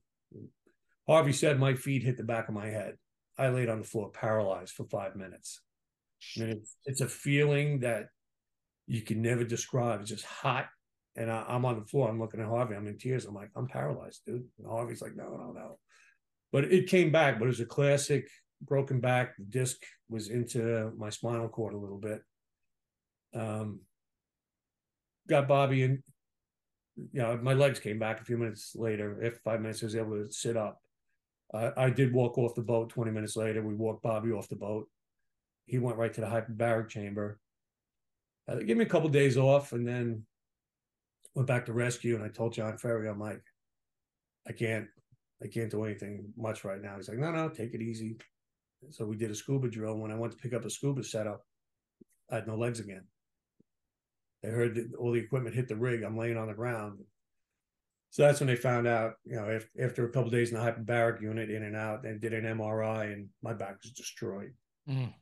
Harvey 1.11 1.33
said 1.33 1.59
my 1.59 1.75
feet 1.75 2.05
hit 2.05 2.17
the 2.17 2.23
back 2.23 2.49
of 2.49 2.55
my 2.55 2.69
head. 2.69 2.95
I 3.37 3.49
laid 3.49 3.69
on 3.69 3.81
the 3.81 3.87
floor 3.87 4.11
paralyzed 4.11 4.75
for 4.75 4.85
five 4.85 5.17
minutes. 5.17 5.61
I 6.37 6.41
mean, 6.41 6.51
it's, 6.51 6.77
it's 6.87 7.01
a 7.01 7.09
feeling 7.09 7.81
that 7.81 8.07
you 8.87 9.03
can 9.03 9.21
never 9.21 9.43
describe. 9.43 10.01
It's 10.01 10.11
just 10.11 10.25
hot. 10.25 10.67
And 11.17 11.29
I, 11.29 11.45
am 11.49 11.65
on 11.65 11.81
the 11.81 11.85
floor. 11.85 12.09
I'm 12.09 12.21
looking 12.21 12.41
at 12.41 12.47
Harvey. 12.47 12.77
I'm 12.77 12.87
in 12.87 12.97
tears. 12.97 13.25
I'm 13.25 13.35
like, 13.35 13.51
I'm 13.57 13.67
paralyzed, 13.67 14.21
dude. 14.25 14.45
And 14.59 14.69
Harvey's 14.69 15.03
like, 15.03 15.17
no, 15.17 15.31
no, 15.31 15.53
no. 15.53 15.79
But 16.53 16.65
it 16.65 16.87
came 16.87 17.11
back. 17.11 17.41
But 17.41 17.47
it 17.47 17.49
was 17.49 17.61
a 17.61 17.67
classic 17.67 18.29
broken 18.63 19.01
back. 19.01 19.37
The 19.37 19.45
disc 19.47 19.79
was 20.09 20.29
into 20.29 20.93
my 20.97 21.11
spinal 21.11 21.49
cord 21.49 21.75
a 21.75 21.79
little 21.79 21.99
bit. 21.99 22.23
Um, 23.35 23.81
got 25.29 25.49
Bobby 25.49 25.83
and 25.83 26.03
you 26.97 27.23
know, 27.23 27.37
my 27.43 27.55
legs 27.55 27.81
came 27.81 27.99
back 27.99 28.21
a 28.21 28.25
few 28.25 28.37
minutes 28.37 28.77
later. 28.77 29.21
If 29.23 29.39
five 29.39 29.61
minutes, 29.61 29.83
I 29.83 29.87
was 29.87 29.97
able 29.97 30.25
to 30.25 30.31
sit 30.31 30.57
up. 30.57 30.79
Uh, 31.53 31.71
I 31.77 31.91
did 31.91 32.13
walk 32.13 32.39
off 32.39 32.55
the 32.55 32.63
boat 32.63 32.91
20 32.91 33.11
minutes 33.11 33.37
later. 33.37 33.63
We 33.63 33.75
walked 33.75 34.03
Bobby 34.03 34.31
off 34.31 34.49
the 34.49 34.57
boat. 34.57 34.89
He 35.67 35.79
went 35.79 35.99
right 35.99 36.13
to 36.15 36.21
the 36.21 36.27
hyperbaric 36.27 36.89
chamber. 36.89 37.39
Uh, 38.49 38.57
gave 38.57 38.77
me 38.77 38.85
a 38.85 38.89
couple 38.89 39.09
days 39.09 39.37
off 39.37 39.73
and 39.73 39.87
then 39.87 40.25
went 41.35 41.49
back 41.49 41.67
to 41.67 41.73
rescue. 41.73 42.15
And 42.15 42.25
I 42.25 42.29
told 42.29 42.55
John 42.55 42.79
Ferry, 42.79 43.09
I'm 43.09 43.21
like, 43.21 43.43
I 44.49 44.53
can't, 44.53 44.87
I 45.43 45.49
can't 45.49 45.71
do 45.71 45.85
anything 45.85 46.33
much 46.37 46.65
right 46.65 46.81
now. 46.81 46.97
He's 46.97 47.09
like, 47.09 47.19
no, 47.19 47.31
no, 47.31 47.49
take 47.49 47.75
it 47.75 47.83
easy. 47.83 48.17
So 48.91 49.05
we 49.05 49.17
did 49.17 49.31
a 49.31 49.35
scuba 49.35 49.69
drill. 49.69 49.97
When 49.97 50.11
I 50.11 50.17
went 50.17 50.33
to 50.33 50.39
pick 50.39 50.55
up 50.55 50.65
a 50.65 50.71
scuba 50.71 51.05
setup, 51.05 51.45
I 52.31 52.37
had 52.37 52.47
no 52.47 52.57
legs 52.57 52.81
again. 52.81 53.05
They 54.43 54.51
heard 54.51 54.75
that 54.77 54.95
all 54.99 55.13
the 55.13 55.21
equipment 55.21 55.55
hit 55.55 55.69
the 55.69 55.77
rig. 55.77 56.03
I'm 56.03 56.17
laying 56.17 56.39
on 56.39 56.49
the 56.49 56.55
ground. 56.55 57.01
So 58.11 58.23
that's 58.23 58.41
when 58.41 58.49
they 58.49 58.57
found 58.57 58.89
out, 58.89 59.15
you 59.25 59.37
know, 59.37 59.45
if, 59.45 59.69
after 59.81 60.05
a 60.05 60.11
couple 60.11 60.31
days 60.31 60.51
in 60.51 60.59
the 60.59 60.65
hyperbaric 60.65 61.23
unit, 61.23 61.49
in 61.49 61.63
and 61.63 61.77
out, 61.77 62.05
and 62.05 62.21
did 62.21 62.33
an 62.33 62.45
MRI, 62.45 63.13
and 63.13 63.29
my 63.41 63.53
back 63.53 63.77
was 63.83 63.93
destroyed. 63.93 64.53
Mm. 64.89 65.15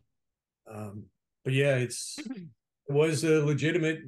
Um, 0.73 1.05
but 1.45 1.53
yeah, 1.53 1.77
it's 1.77 2.19
it 2.19 2.93
was 2.93 3.25
a 3.25 3.45
legitimate 3.45 4.01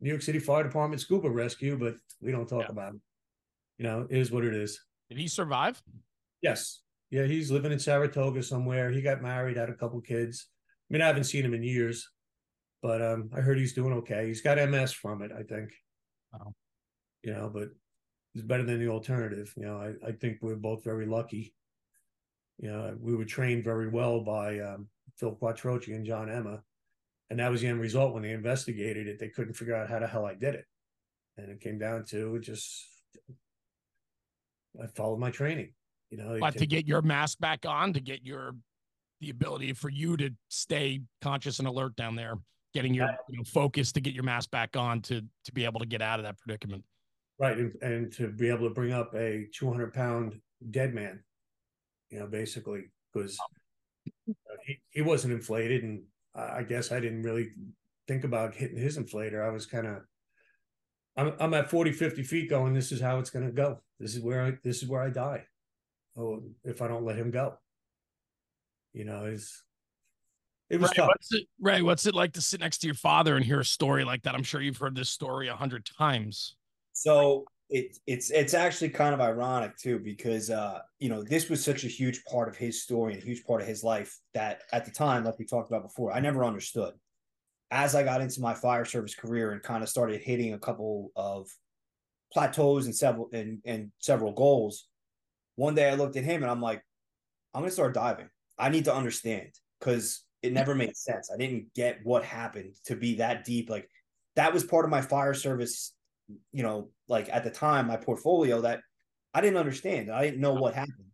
New 0.00 0.10
York 0.10 0.22
City 0.22 0.38
Fire 0.38 0.62
Department 0.62 1.00
scuba 1.00 1.30
rescue, 1.30 1.78
but 1.78 1.96
we 2.20 2.30
don't 2.30 2.48
talk 2.48 2.64
yeah. 2.64 2.70
about 2.70 2.94
it. 2.94 3.00
You 3.78 3.84
know, 3.84 4.06
it 4.08 4.18
is 4.18 4.30
what 4.30 4.44
it 4.44 4.54
is. 4.54 4.80
Did 5.08 5.18
he 5.18 5.28
survive? 5.28 5.82
Yes. 6.42 6.80
Yeah, 7.10 7.24
he's 7.24 7.50
living 7.50 7.72
in 7.72 7.78
Saratoga 7.78 8.42
somewhere. 8.42 8.90
He 8.90 9.00
got 9.00 9.22
married, 9.22 9.56
had 9.56 9.70
a 9.70 9.74
couple 9.74 10.00
kids. 10.00 10.48
I 10.90 10.92
mean, 10.92 11.02
I 11.02 11.06
haven't 11.06 11.24
seen 11.24 11.44
him 11.44 11.54
in 11.54 11.62
years, 11.62 12.08
but 12.82 13.00
um, 13.00 13.30
I 13.34 13.40
heard 13.40 13.58
he's 13.58 13.74
doing 13.74 13.92
okay. 13.94 14.26
He's 14.26 14.42
got 14.42 14.58
MS 14.58 14.92
from 14.92 15.22
it, 15.22 15.30
I 15.32 15.42
think. 15.42 15.70
Wow. 16.32 16.54
You 17.22 17.32
know, 17.32 17.50
but 17.52 17.68
is 18.36 18.42
better 18.42 18.62
than 18.62 18.78
the 18.78 18.88
alternative. 18.88 19.52
You 19.56 19.64
know, 19.64 19.76
I, 19.80 20.08
I 20.08 20.12
think 20.12 20.38
we're 20.42 20.56
both 20.56 20.84
very 20.84 21.06
lucky. 21.06 21.54
You 22.58 22.70
know, 22.70 22.96
we 23.00 23.16
were 23.16 23.24
trained 23.24 23.64
very 23.64 23.88
well 23.88 24.20
by 24.20 24.60
um, 24.60 24.88
Phil 25.16 25.36
Quattrochi 25.40 25.94
and 25.94 26.04
John 26.04 26.30
Emma. 26.30 26.62
And 27.30 27.40
that 27.40 27.50
was 27.50 27.62
the 27.62 27.66
end 27.66 27.80
result 27.80 28.14
when 28.14 28.22
they 28.22 28.30
investigated 28.30 29.08
it. 29.08 29.18
They 29.18 29.28
couldn't 29.28 29.54
figure 29.54 29.74
out 29.74 29.90
how 29.90 29.98
the 29.98 30.06
hell 30.06 30.24
I 30.24 30.34
did 30.34 30.54
it. 30.54 30.64
And 31.36 31.50
it 31.50 31.60
came 31.60 31.78
down 31.78 32.04
to 32.06 32.38
just, 32.38 32.86
I 34.80 34.86
followed 34.86 35.18
my 35.18 35.30
training, 35.30 35.72
you 36.10 36.18
know. 36.18 36.38
But 36.38 36.56
to 36.58 36.66
get 36.66 36.86
your 36.86 37.02
mask 37.02 37.38
back 37.40 37.66
on, 37.66 37.92
to 37.94 38.00
get 38.00 38.24
your, 38.24 38.54
the 39.20 39.30
ability 39.30 39.72
for 39.72 39.88
you 39.88 40.16
to 40.18 40.30
stay 40.48 41.00
conscious 41.20 41.58
and 41.58 41.66
alert 41.66 41.96
down 41.96 42.14
there, 42.16 42.34
getting 42.74 42.94
your 42.94 43.08
you 43.28 43.38
know, 43.38 43.44
focus 43.44 43.92
to 43.92 44.00
get 44.00 44.14
your 44.14 44.24
mask 44.24 44.50
back 44.50 44.76
on 44.76 45.00
to, 45.02 45.22
to 45.44 45.52
be 45.52 45.64
able 45.64 45.80
to 45.80 45.86
get 45.86 46.00
out 46.00 46.20
of 46.20 46.24
that 46.24 46.38
predicament. 46.38 46.84
Right, 47.38 47.58
and, 47.58 47.74
and 47.82 48.12
to 48.14 48.28
be 48.28 48.48
able 48.48 48.66
to 48.68 48.74
bring 48.74 48.92
up 48.92 49.14
a 49.14 49.46
200 49.54 49.92
pound 49.92 50.40
dead 50.70 50.94
man, 50.94 51.22
you 52.10 52.18
know, 52.18 52.26
basically 52.26 52.84
because 53.12 53.38
uh, 54.28 54.32
he, 54.64 54.78
he 54.90 55.02
wasn't 55.02 55.34
inflated, 55.34 55.82
and 55.82 56.02
I 56.34 56.62
guess 56.62 56.92
I 56.92 57.00
didn't 57.00 57.22
really 57.22 57.50
think 58.08 58.24
about 58.24 58.54
hitting 58.54 58.78
his 58.78 58.96
inflator. 58.98 59.44
I 59.44 59.50
was 59.50 59.66
kind 59.66 59.86
of, 59.86 59.98
I'm 61.16 61.34
I'm 61.38 61.54
at 61.54 61.70
40, 61.70 61.92
50 61.92 62.22
feet 62.22 62.48
going. 62.48 62.72
This 62.72 62.90
is 62.90 63.00
how 63.00 63.18
it's 63.18 63.30
going 63.30 63.46
to 63.46 63.52
go. 63.52 63.80
This 63.98 64.14
is 64.14 64.22
where 64.22 64.42
I 64.42 64.52
this 64.64 64.82
is 64.82 64.88
where 64.88 65.02
I 65.02 65.10
die. 65.10 65.44
Oh, 66.18 66.42
if 66.64 66.80
I 66.80 66.88
don't 66.88 67.04
let 67.04 67.16
him 67.16 67.30
go, 67.30 67.58
you 68.92 69.04
know, 69.04 69.26
is 69.26 69.62
it 70.68 70.80
was 70.80 70.90
Ray, 70.90 70.96
tough. 70.96 71.08
What's 71.08 71.32
it, 71.32 71.46
Ray, 71.60 71.82
what's 71.82 72.06
it 72.06 72.14
like 72.14 72.32
to 72.32 72.40
sit 72.40 72.60
next 72.60 72.78
to 72.78 72.86
your 72.86 72.94
father 72.94 73.36
and 73.36 73.44
hear 73.44 73.60
a 73.60 73.64
story 73.64 74.04
like 74.04 74.22
that? 74.22 74.34
I'm 74.34 74.42
sure 74.42 74.60
you've 74.60 74.78
heard 74.78 74.96
this 74.96 75.10
story 75.10 75.48
a 75.48 75.54
hundred 75.54 75.88
times. 75.98 76.55
So 76.96 77.44
it, 77.68 77.98
it's 78.06 78.30
it's 78.30 78.54
actually 78.54 78.88
kind 78.88 79.12
of 79.12 79.20
ironic 79.20 79.76
too 79.76 79.98
because 79.98 80.48
uh, 80.50 80.80
you 80.98 81.10
know 81.10 81.22
this 81.22 81.50
was 81.50 81.62
such 81.62 81.84
a 81.84 81.88
huge 81.88 82.24
part 82.24 82.48
of 82.48 82.56
his 82.56 82.82
story 82.82 83.12
and 83.12 83.22
a 83.22 83.26
huge 83.26 83.44
part 83.44 83.60
of 83.60 83.66
his 83.66 83.84
life 83.84 84.18
that 84.32 84.62
at 84.72 84.86
the 84.86 84.90
time, 84.90 85.22
like 85.22 85.38
we 85.38 85.44
talked 85.44 85.70
about 85.70 85.82
before, 85.82 86.10
I 86.10 86.20
never 86.20 86.42
understood. 86.42 86.94
As 87.70 87.94
I 87.94 88.02
got 88.02 88.22
into 88.22 88.40
my 88.40 88.54
fire 88.54 88.86
service 88.86 89.14
career 89.14 89.52
and 89.52 89.62
kind 89.62 89.82
of 89.82 89.90
started 89.90 90.22
hitting 90.22 90.54
a 90.54 90.58
couple 90.58 91.10
of 91.14 91.50
plateaus 92.32 92.86
and 92.86 92.96
several 92.96 93.28
and, 93.30 93.58
and 93.66 93.90
several 93.98 94.32
goals, 94.32 94.88
one 95.56 95.74
day 95.74 95.90
I 95.90 95.96
looked 95.96 96.16
at 96.16 96.24
him 96.24 96.42
and 96.42 96.50
I'm 96.50 96.62
like, 96.62 96.82
I'm 97.52 97.60
gonna 97.60 97.72
start 97.72 97.92
diving. 97.92 98.30
I 98.58 98.70
need 98.70 98.86
to 98.86 98.94
understand 98.94 99.50
because 99.80 100.24
it 100.40 100.54
never 100.54 100.74
made 100.74 100.96
sense. 100.96 101.30
I 101.30 101.36
didn't 101.36 101.74
get 101.74 101.98
what 102.04 102.24
happened 102.24 102.72
to 102.86 102.96
be 102.96 103.16
that 103.16 103.44
deep. 103.44 103.68
Like 103.68 103.86
that 104.36 104.54
was 104.54 104.64
part 104.64 104.86
of 104.86 104.90
my 104.90 105.02
fire 105.02 105.34
service 105.34 105.92
you 106.52 106.62
know, 106.62 106.90
like 107.08 107.28
at 107.30 107.44
the 107.44 107.50
time, 107.50 107.86
my 107.86 107.96
portfolio 107.96 108.60
that 108.62 108.80
I 109.34 109.40
didn't 109.40 109.58
understand. 109.58 110.10
I 110.10 110.24
didn't 110.24 110.40
know 110.40 110.54
what 110.54 110.74
happened. 110.74 111.10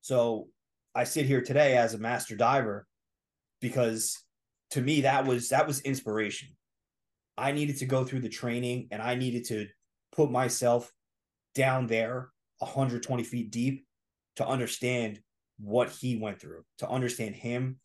So 0.00 0.48
I 0.94 1.04
sit 1.04 1.26
here 1.26 1.42
today 1.42 1.76
as 1.76 1.94
a 1.94 1.98
master 1.98 2.36
diver 2.36 2.86
because 3.60 4.16
to 4.70 4.80
me 4.80 5.02
that 5.02 5.26
was 5.26 5.50
that 5.50 5.66
was 5.66 5.80
inspiration. 5.80 6.48
I 7.36 7.52
needed 7.52 7.78
to 7.78 7.86
go 7.86 8.04
through 8.04 8.20
the 8.20 8.28
training 8.28 8.88
and 8.90 9.02
I 9.02 9.14
needed 9.14 9.44
to 9.46 9.66
put 10.12 10.30
myself 10.30 10.90
down 11.54 11.86
there 11.86 12.30
120 12.58 13.22
feet 13.24 13.50
deep 13.50 13.86
to 14.36 14.46
understand 14.46 15.20
what 15.58 15.90
he 15.90 16.16
went 16.16 16.40
through, 16.40 16.64
to 16.78 16.88
understand 16.88 17.34
him. 17.34 17.78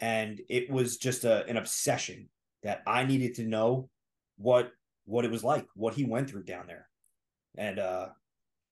And 0.00 0.40
it 0.48 0.70
was 0.70 0.98
just 0.98 1.24
a, 1.24 1.46
an 1.46 1.56
obsession 1.56 2.28
that 2.62 2.82
I 2.86 3.04
needed 3.04 3.34
to 3.36 3.44
know 3.44 3.88
what 4.36 4.72
what 5.08 5.24
it 5.24 5.30
was 5.30 5.42
like, 5.42 5.66
what 5.74 5.94
he 5.94 6.04
went 6.04 6.28
through 6.28 6.44
down 6.44 6.66
there. 6.66 6.88
And 7.56 7.78
uh 7.78 8.08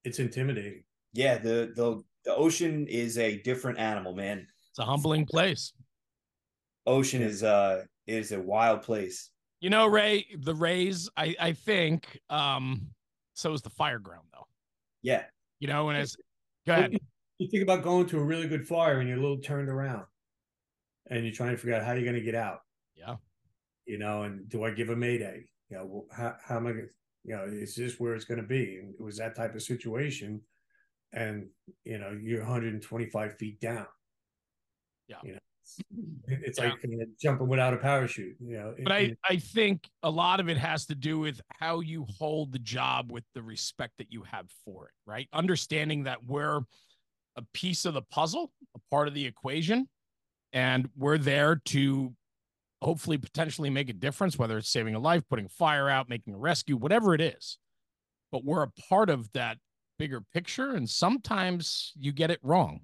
it's 0.05 0.18
intimidating. 0.18 0.84
Yeah, 1.12 1.39
the 1.39 1.72
the 1.74 2.03
the 2.24 2.34
ocean 2.34 2.87
is 2.89 3.18
a 3.18 3.39
different 3.43 3.78
animal, 3.78 4.14
man. 4.14 4.47
It's 4.70 4.78
a 4.78 4.84
humbling 4.84 5.26
place. 5.26 5.72
Ocean 6.87 7.22
is 7.22 7.43
uh 7.43 7.84
is 8.07 8.32
a 8.32 8.41
wild 8.41 8.82
place. 8.82 9.30
You 9.61 9.70
know, 9.70 9.87
Ray, 9.87 10.26
the 10.39 10.55
Rays, 10.55 11.09
I 11.16 11.34
I 11.41 11.53
think 11.53 12.20
um 12.28 12.89
so 13.32 13.53
is 13.55 13.62
the 13.62 13.70
fire 13.70 13.99
ground 13.99 14.26
though. 14.32 14.47
Yeah. 15.03 15.24
You 15.59 15.68
know, 15.68 15.89
and 15.89 15.99
as 15.99 16.16
go 16.66 16.74
ahead. 16.74 16.99
You 17.39 17.49
think 17.51 17.62
about 17.62 17.82
going 17.82 18.07
to 18.07 18.18
a 18.18 18.24
really 18.24 18.49
good 18.49 18.66
fire 18.66 19.01
and 19.01 19.09
you're 19.09 19.18
a 19.18 19.20
little 19.20 19.39
turned 19.39 19.68
around 19.68 20.05
and 21.11 21.24
you're 21.24 21.34
trying 21.34 21.51
to 21.51 21.57
figure 21.57 21.74
out 21.74 21.84
how 21.84 21.93
you're 21.93 22.05
going 22.05 22.14
to 22.14 22.20
get 22.20 22.34
out. 22.34 22.61
Yeah. 22.95 23.16
You 23.84 23.99
know, 23.99 24.22
and 24.22 24.49
do 24.49 24.64
I 24.64 24.70
give 24.70 24.91
a 24.91 24.97
mayday? 24.97 25.49
You 25.71 25.77
know, 25.77 26.07
how, 26.11 26.35
how 26.45 26.57
am 26.57 26.67
I 26.67 26.73
going 26.73 26.87
to, 26.87 26.93
you 27.25 27.37
know, 27.37 27.45
is 27.45 27.75
this 27.75 27.99
where 27.99 28.14
it's 28.14 28.25
going 28.25 28.41
to 28.41 28.47
be? 28.47 28.79
And 28.79 28.95
it 28.95 29.03
was 29.03 29.19
that 29.19 29.35
type 29.35 29.55
of 29.55 29.62
situation. 29.62 30.41
And, 31.12 31.49
you 31.85 31.99
know, 31.99 32.17
you're 32.21 32.41
125 32.41 33.37
feet 33.39 33.61
down. 33.61 33.87
Yeah. 35.09 35.17
You 35.25 35.33
know, 35.35 35.39
it's 36.29 36.59
yeah. 36.59 36.69
like 36.69 37.09
jumping 37.21 37.49
without 37.49 37.75
a 37.75 37.79
parachute, 37.79 38.37
you 38.41 38.57
know. 38.57 38.75
But 38.83 38.93
I, 38.93 39.17
I 39.29 39.37
think 39.37 39.89
a 40.03 40.11
lot 40.11 40.41
of 40.41 40.49
it 40.49 40.57
has 40.57 40.87
to 40.87 40.95
do 40.95 41.19
with 41.19 41.41
how 41.49 41.81
you 41.81 42.07
hold 42.19 42.53
the 42.53 42.59
job 42.59 43.11
with 43.11 43.25
the 43.35 43.43
respect 43.43 43.95
that 43.99 44.12
you 44.12 44.23
have 44.23 44.47
for 44.64 44.87
it, 44.87 44.93
right? 45.07 45.29
Understanding 45.33 46.05
that 46.05 46.25
we're 46.25 46.61
a 47.37 47.43
piece 47.53 47.85
of 47.85 47.95
the 47.95 48.03
puzzle, 48.03 48.53
a 48.75 48.81
part 48.91 49.09
of 49.09 49.14
the 49.14 49.27
equation, 49.27 49.89
and 50.53 50.89
we're 50.97 51.19
there 51.19 51.57
to 51.67 52.14
hopefully 52.83 53.18
potentially 53.18 53.70
make 53.70 53.89
a 53.89 53.95
difference, 53.95 54.39
whether 54.39 54.59
it's 54.59 54.70
saving 54.70 54.95
a 54.95 54.99
life, 54.99 55.22
putting 55.29 55.47
a 55.47 55.51
fire 55.51 55.89
out, 55.89 56.09
making 56.09 56.35
a 56.35 56.39
rescue, 56.39 56.77
whatever 56.77 57.14
it 57.14 57.20
is. 57.20 57.59
But 58.33 58.45
we're 58.45 58.62
a 58.62 58.70
part 58.89 59.11
of 59.11 59.31
that 59.33 59.59
bigger 59.99 60.22
picture. 60.35 60.74
And 60.74 60.89
sometimes 60.89 61.93
you 61.97 62.12
get 62.12 62.31
it 62.31 62.41
wrong. 62.43 62.81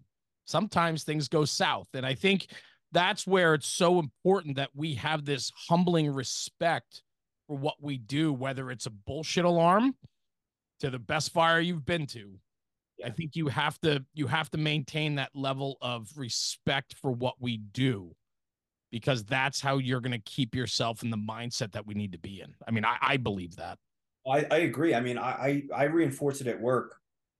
Sometimes 0.47 1.05
things 1.05 1.29
go 1.29 1.45
south. 1.45 1.89
And 1.95 2.07
I 2.07 2.15
think 2.15 2.49
that's 2.93 3.27
where 3.27 3.55
it's 3.55 3.69
so 3.69 3.99
important 3.99 4.57
that 4.57 4.71
we 4.75 4.95
have 4.95 5.25
this 5.25 5.51
humbling 5.69 6.11
respect 6.11 7.03
for 7.47 7.57
what 7.57 7.77
we 7.81 7.99
do, 7.99 8.33
whether 8.33 8.71
it's 8.71 8.87
a 8.87 8.91
bullshit 8.91 9.45
alarm 9.45 9.95
to 10.81 10.91
the 10.91 10.99
best 10.99 11.33
fire 11.33 11.61
you've 11.61 11.87
been 11.87 12.07
to. 12.07 12.39
Yeah. 12.99 13.07
I 13.07 13.11
think 13.11 13.35
you 13.35 13.49
have 13.49 13.79
to 13.81 14.05
you 14.15 14.27
have 14.27 14.51
to 14.51 14.59
maintain 14.59 15.17
that 15.17 15.31
level 15.35 15.79
of 15.81 16.09
respect 16.17 16.95
for 17.01 17.11
what 17.11 17.35
we 17.41 17.57
do 17.57 18.15
because 18.93 19.25
that's 19.25 19.61
how 19.61 19.79
you're 19.79 20.01
going 20.01 20.13
to 20.13 20.19
keep 20.19 20.55
yourself 20.55 21.03
in 21.03 21.11
the 21.11 21.17
mindset 21.17 21.73
that 21.73 21.85
we 21.87 21.95
need 21.95 22.13
to 22.13 22.19
be 22.19 22.43
in. 22.43 22.55
I 22.69 22.71
mean, 22.71 22.85
I, 22.85 22.99
I 23.01 23.17
believe 23.17 23.57
that. 23.57 23.79
I, 24.31 24.47
I 24.51 24.59
agree. 24.59 24.95
I 24.95 25.01
mean, 25.01 25.19
I, 25.19 25.31
I, 25.31 25.63
I 25.75 25.85
reinforce 25.85 26.41
it 26.41 26.47
at 26.47 26.61
work. 26.61 26.95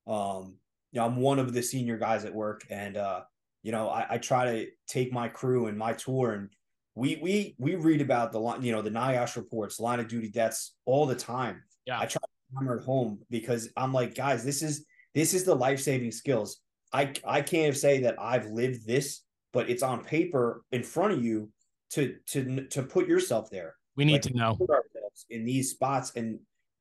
Um, 0.09 0.57
you 0.91 1.01
know, 1.01 1.07
I'm 1.07 1.17
one 1.17 1.39
of 1.39 1.53
the 1.53 1.63
senior 1.63 1.99
guys 1.99 2.25
at 2.25 2.35
work, 2.35 2.65
and 2.69 2.97
uh, 2.97 3.21
you 3.63 3.71
know, 3.71 3.89
I, 3.89 4.07
I 4.11 4.19
try 4.19 4.45
to 4.47 4.71
take 4.89 5.13
my 5.13 5.29
crew 5.29 5.67
and 5.67 5.79
my 5.79 5.93
tour, 5.93 6.33
and 6.33 6.49
we 6.95 7.19
we 7.23 7.55
we 7.59 7.77
read 7.77 8.01
about 8.01 8.33
the 8.33 8.41
line, 8.41 8.63
you 8.63 8.73
know 8.73 8.83
the 8.83 8.91
NIOSH 8.91 9.37
reports, 9.37 9.79
line 9.79 10.01
of 10.01 10.09
duty 10.09 10.29
deaths 10.29 10.75
all 10.85 11.07
the 11.07 11.15
time. 11.15 11.63
Yeah, 11.87 12.01
I 12.01 12.07
try 12.07 12.21
to 12.21 12.59
hammer 12.59 12.79
it 12.79 12.85
home 12.85 13.21
because 13.31 13.71
I'm 13.77 13.93
like, 13.93 14.15
guys, 14.15 14.45
this 14.45 14.63
is 14.63 14.85
this 15.15 15.35
is 15.35 15.45
the 15.45 15.55
life 15.55 15.81
saving 15.81 16.11
skills. 16.13 16.61
I 16.93 17.13
I 17.25 17.41
can't 17.41 17.77
say 17.77 18.01
that 18.01 18.17
I've 18.21 18.47
lived 18.47 18.87
this, 18.87 19.23
but 19.53 19.71
it's 19.71 19.83
on 19.83 20.05
paper 20.05 20.65
in 20.73 20.83
front 20.83 21.13
of 21.13 21.25
you 21.25 21.51
to 21.91 22.17
to 22.27 22.67
to 22.69 22.83
put 22.83 23.07
yourself 23.07 23.51
there. 23.51 23.75
We 23.97 24.05
need 24.05 24.15
like, 24.15 24.23
to 24.23 24.35
know 24.35 24.53
ourselves 24.53 25.27
in 25.31 25.45
these 25.45 25.71
spots 25.71 26.13
and 26.17 26.41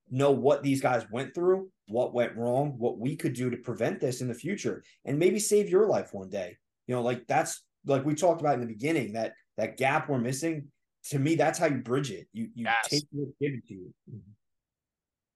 know 0.10 0.32
what 0.32 0.64
these 0.64 0.82
guys 0.82 1.06
went 1.12 1.34
through, 1.34 1.70
what 1.88 2.14
went 2.14 2.36
wrong, 2.36 2.76
what 2.78 2.98
we 2.98 3.16
could 3.16 3.34
do 3.34 3.50
to 3.50 3.58
prevent 3.58 4.00
this 4.00 4.22
in 4.22 4.28
the 4.28 4.34
future, 4.34 4.84
and 5.06 5.20
maybe 5.20 5.40
save 5.40 5.70
your 5.70 5.88
life 5.88 6.14
one 6.14 6.30
day. 6.30 6.58
You 6.88 6.96
know, 6.96 7.02
like 7.02 7.28
that's 7.28 7.62
like 7.86 8.06
we 8.06 8.16
talked 8.16 8.42
about 8.42 8.56
in 8.56 8.62
the 8.62 8.68
beginning 8.68 9.14
that 9.14 9.34
that 9.58 9.78
gap 9.78 10.10
we're 10.10 10.20
missing. 10.20 10.68
To 11.10 11.20
me, 11.20 11.36
that's 11.36 11.58
how 11.58 11.66
you 11.66 11.78
bridge 11.78 12.12
it. 12.12 12.28
You 12.32 12.50
you 12.54 12.66
yes. 12.66 12.88
take 12.90 13.04
what's 13.12 13.32
given 13.42 13.62
to 13.68 13.74
you. 13.74 13.94
Mm-hmm. 14.10 14.32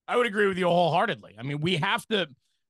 I 0.08 0.18
would 0.18 0.28
agree 0.28 0.48
with 0.48 0.58
you 0.58 0.68
wholeheartedly. 0.68 1.36
I 1.40 1.44
mean, 1.44 1.60
we 1.62 1.78
have 1.78 2.06
to, 2.08 2.28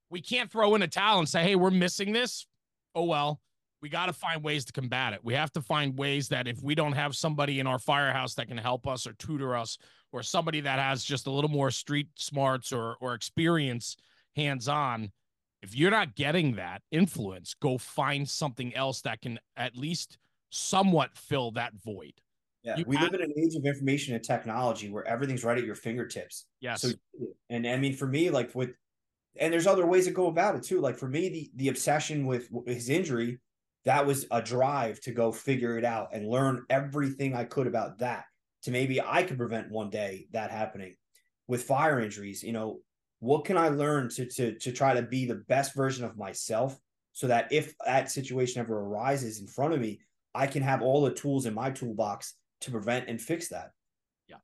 we 0.10 0.22
can't 0.22 0.50
throw 0.50 0.76
in 0.76 0.82
a 0.82 0.88
towel 0.88 1.20
and 1.20 1.28
say, 1.28 1.44
"Hey, 1.44 1.56
we're 1.56 1.72
missing 1.72 2.14
this." 2.14 2.48
Oh 2.94 3.04
well, 3.04 3.42
we 3.82 3.90
got 3.90 4.08
to 4.08 4.14
find 4.14 4.44
ways 4.44 4.66
to 4.66 4.74
combat 4.74 5.14
it. 5.14 5.20
We 5.24 5.34
have 5.34 5.52
to 5.54 5.62
find 5.62 5.98
ways 5.98 6.30
that 6.30 6.48
if 6.48 6.62
we 6.64 6.76
don't 6.76 6.94
have 6.94 7.16
somebody 7.16 7.60
in 7.60 7.68
our 7.68 7.80
firehouse 7.80 8.34
that 8.36 8.48
can 8.48 8.58
help 8.58 8.88
us 8.88 9.06
or 9.06 9.14
tutor 9.14 9.56
us, 9.56 9.78
or 10.12 10.24
somebody 10.24 10.62
that 10.62 10.80
has 10.80 11.04
just 11.04 11.28
a 11.28 11.32
little 11.32 11.50
more 11.50 11.70
street 11.70 12.08
smarts 12.16 12.72
or 12.72 12.96
or 13.02 13.14
experience 13.14 13.98
hands 14.36 14.68
on, 14.68 15.12
if 15.62 15.76
you're 15.76 15.92
not 15.92 16.16
getting 16.16 16.56
that 16.56 16.82
influence, 16.92 17.54
go 17.54 17.78
find 17.78 18.28
something 18.30 18.74
else 18.76 19.02
that 19.02 19.22
can 19.22 19.40
at 19.58 19.76
least 19.76 20.18
somewhat 20.50 21.18
fill 21.18 21.52
that 21.52 21.74
void. 21.84 22.14
Yeah, 22.64 22.78
you 22.78 22.86
we 22.88 22.98
live 22.98 23.14
in 23.14 23.22
an 23.22 23.34
age 23.38 23.56
of 23.56 23.66
information 23.66 24.16
and 24.16 24.24
technology 24.24 24.90
where 24.90 25.08
everything's 25.08 25.44
right 25.44 25.58
at 25.58 25.66
your 25.66 25.76
fingertips. 25.76 26.46
Yes. 26.62 26.82
So, 26.82 26.90
and 27.50 27.68
I 27.68 27.78
mean, 27.78 27.94
for 27.94 28.08
me, 28.08 28.32
like 28.32 28.56
with, 28.56 28.72
and 29.40 29.54
there's 29.54 29.68
other 29.68 29.86
ways 29.86 30.06
to 30.06 30.12
go 30.12 30.28
about 30.28 30.56
it 30.56 30.64
too. 30.64 30.82
Like 30.82 30.98
for 30.98 31.08
me, 31.08 31.30
the 31.30 31.52
the 31.56 31.70
obsession 31.70 32.26
with 32.26 32.50
his 32.66 32.90
injury 32.90 33.40
that 33.86 34.06
was 34.06 34.26
a 34.32 34.42
drive 34.42 35.00
to 35.02 35.12
go 35.12 35.32
figure 35.32 35.78
it 35.78 35.86
out 35.86 36.10
and 36.12 36.28
learn 36.28 36.66
everything 36.70 37.36
I 37.36 37.46
could 37.46 37.68
about 37.68 38.00
that 38.00 38.26
to 38.64 38.72
maybe 38.72 39.00
I 39.00 39.24
could 39.24 39.38
prevent 39.38 39.72
one 39.72 39.92
day 39.92 40.28
that 40.32 40.52
happening 40.52 40.96
with 41.48 41.64
fire 41.64 42.00
injuries. 42.00 42.42
You 42.44 42.52
know, 42.52 42.80
what 43.20 43.46
can 43.46 43.58
I 43.58 43.70
learn 43.70 44.10
to 44.10 44.26
to 44.26 44.58
to 44.58 44.72
try 44.72 44.96
to 44.96 45.04
be 45.04 45.26
the 45.26 45.44
best 45.48 45.76
version 45.76 46.04
of 46.04 46.18
myself 46.18 46.78
so 47.14 47.28
that 47.28 47.52
if 47.52 47.76
that 47.86 48.12
situation 48.12 48.60
ever 48.60 48.80
arises 48.80 49.40
in 49.40 49.48
front 49.48 49.74
of 49.74 49.80
me, 49.80 50.00
I 50.34 50.48
can 50.48 50.64
have 50.64 50.82
all 50.82 51.04
the 51.04 51.14
tools 51.14 51.46
in 51.46 51.54
my 51.54 51.70
toolbox 51.70 52.34
to 52.62 52.72
prevent 52.72 53.08
and 53.08 53.22
fix 53.22 53.50
that. 53.50 53.70
Yeah, 54.28 54.38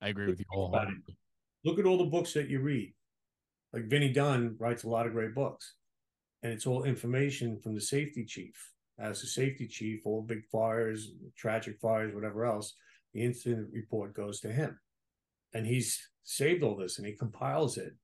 I 0.00 0.08
agree 0.08 0.26
with 0.26 0.40
you 0.40 0.46
all. 0.52 0.74
Look 1.64 1.78
at 1.78 1.84
all 1.84 1.98
the 1.98 2.04
books 2.04 2.32
that 2.32 2.48
you 2.48 2.60
read. 2.60 2.94
Like 3.72 3.84
Vinny 3.84 4.10
Dunn 4.10 4.56
writes 4.58 4.84
a 4.84 4.88
lot 4.88 5.06
of 5.06 5.12
great 5.12 5.34
books, 5.34 5.74
and 6.42 6.50
it's 6.50 6.66
all 6.66 6.84
information 6.84 7.60
from 7.60 7.74
the 7.74 7.80
safety 7.80 8.24
chief 8.24 8.72
as 8.98 9.22
a 9.22 9.26
safety 9.26 9.66
chief, 9.66 10.00
all 10.04 10.22
big 10.22 10.44
fires, 10.46 11.12
tragic 11.36 11.78
fires, 11.80 12.14
whatever 12.14 12.44
else, 12.44 12.74
the 13.12 13.22
incident 13.22 13.68
report 13.72 14.14
goes 14.14 14.40
to 14.40 14.52
him. 14.52 14.78
And 15.52 15.66
he's 15.66 16.08
saved 16.24 16.62
all 16.62 16.76
this 16.76 16.98
and 16.98 17.06
he 17.06 17.12
compiles 17.12 17.78
it. 17.78 17.94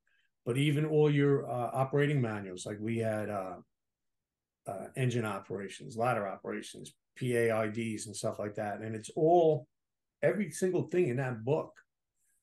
But 0.45 0.57
even 0.57 0.85
all 0.85 1.09
your 1.09 1.49
uh, 1.49 1.69
operating 1.73 2.21
manuals, 2.21 2.65
like 2.65 2.77
we 2.79 2.97
had 2.97 3.29
uh, 3.29 3.55
uh, 4.67 4.87
engine 4.95 5.25
operations, 5.25 5.97
ladder 5.97 6.27
operations, 6.27 6.93
PAIDs, 7.17 8.07
and 8.07 8.15
stuff 8.15 8.39
like 8.39 8.55
that. 8.55 8.79
And 8.81 8.95
it's 8.95 9.09
all, 9.15 9.67
every 10.21 10.51
single 10.51 10.83
thing 10.83 11.07
in 11.07 11.17
that 11.17 11.45
book 11.45 11.73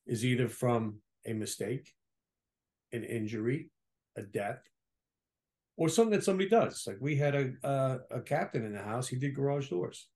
is 0.06 0.24
either 0.24 0.48
from 0.48 1.00
a 1.26 1.32
mistake, 1.32 1.92
an 2.92 3.04
injury, 3.04 3.70
a 4.16 4.22
death, 4.22 4.62
or 5.80 5.88
something 5.88 6.12
that 6.12 6.22
somebody 6.22 6.46
does. 6.46 6.84
Like 6.86 6.98
we 7.00 7.16
had 7.16 7.34
a, 7.34 7.52
a, 7.64 7.98
a 8.18 8.20
captain 8.20 8.66
in 8.66 8.74
the 8.74 8.82
house. 8.82 9.08
He 9.08 9.16
did 9.16 9.34
garage 9.34 9.70
doors. 9.70 10.08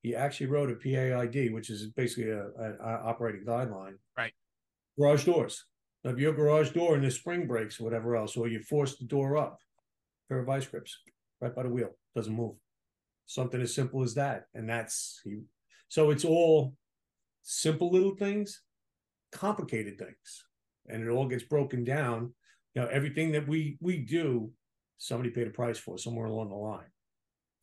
He 0.00 0.16
actually 0.16 0.46
wrote 0.46 0.70
a 0.70 0.74
PAID, 0.74 1.52
which 1.52 1.68
is 1.68 1.86
basically 1.90 2.30
a, 2.30 2.46
an 2.58 2.78
operating 2.82 3.44
guideline. 3.44 3.96
Right. 4.16 4.32
Garage 4.98 5.26
doors. 5.26 5.66
Now, 6.02 6.12
if 6.12 6.18
your 6.18 6.32
garage 6.32 6.70
door 6.70 6.94
and 6.94 7.04
the 7.04 7.10
spring 7.10 7.46
breaks 7.46 7.78
or 7.78 7.84
whatever 7.84 8.16
else, 8.16 8.38
or 8.38 8.48
you 8.48 8.62
force 8.62 8.96
the 8.96 9.04
door 9.04 9.36
up, 9.36 9.58
pair 10.30 10.40
of 10.40 10.46
vice 10.46 10.66
grips 10.66 10.98
right 11.42 11.54
by 11.54 11.62
the 11.62 11.68
wheel 11.68 11.90
doesn't 12.16 12.34
move. 12.34 12.56
Something 13.26 13.60
as 13.60 13.74
simple 13.74 14.02
as 14.02 14.14
that, 14.14 14.46
and 14.54 14.66
that's 14.66 15.20
he. 15.24 15.42
So 15.88 16.10
it's 16.10 16.24
all 16.24 16.74
simple 17.42 17.90
little 17.90 18.16
things, 18.16 18.62
complicated 19.30 19.98
things, 19.98 20.44
and 20.88 21.02
it 21.02 21.10
all 21.10 21.28
gets 21.28 21.44
broken 21.44 21.84
down. 21.84 22.32
You 22.74 22.82
know, 22.82 22.88
everything 22.88 23.32
that 23.32 23.46
we 23.46 23.76
we 23.80 23.98
do 23.98 24.52
somebody 25.02 25.30
paid 25.30 25.48
a 25.48 25.50
price 25.50 25.78
for 25.78 25.98
somewhere 25.98 26.26
along 26.26 26.48
the 26.48 26.54
line 26.54 26.92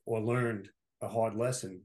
or 0.06 0.20
learned 0.20 0.68
a 1.02 1.08
hard 1.08 1.36
lesson 1.36 1.82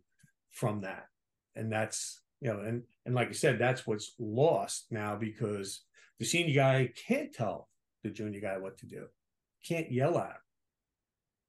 from 0.50 0.80
that. 0.80 1.06
And 1.54 1.70
that's 1.70 2.20
you 2.40 2.52
know 2.52 2.58
and 2.60 2.82
and 3.06 3.14
like 3.14 3.28
i 3.28 3.32
said 3.32 3.58
that's 3.58 3.86
what's 3.86 4.14
lost 4.18 4.86
now 4.90 5.14
because 5.14 5.82
the 6.18 6.24
senior 6.24 6.54
guy 6.54 6.90
can't 7.06 7.32
tell 7.32 7.68
the 8.02 8.10
junior 8.10 8.40
guy 8.40 8.58
what 8.58 8.76
to 8.78 8.86
do. 8.86 9.06
Can't 9.66 9.92
yell 9.92 10.18
at 10.18 10.30
him. 10.30 10.36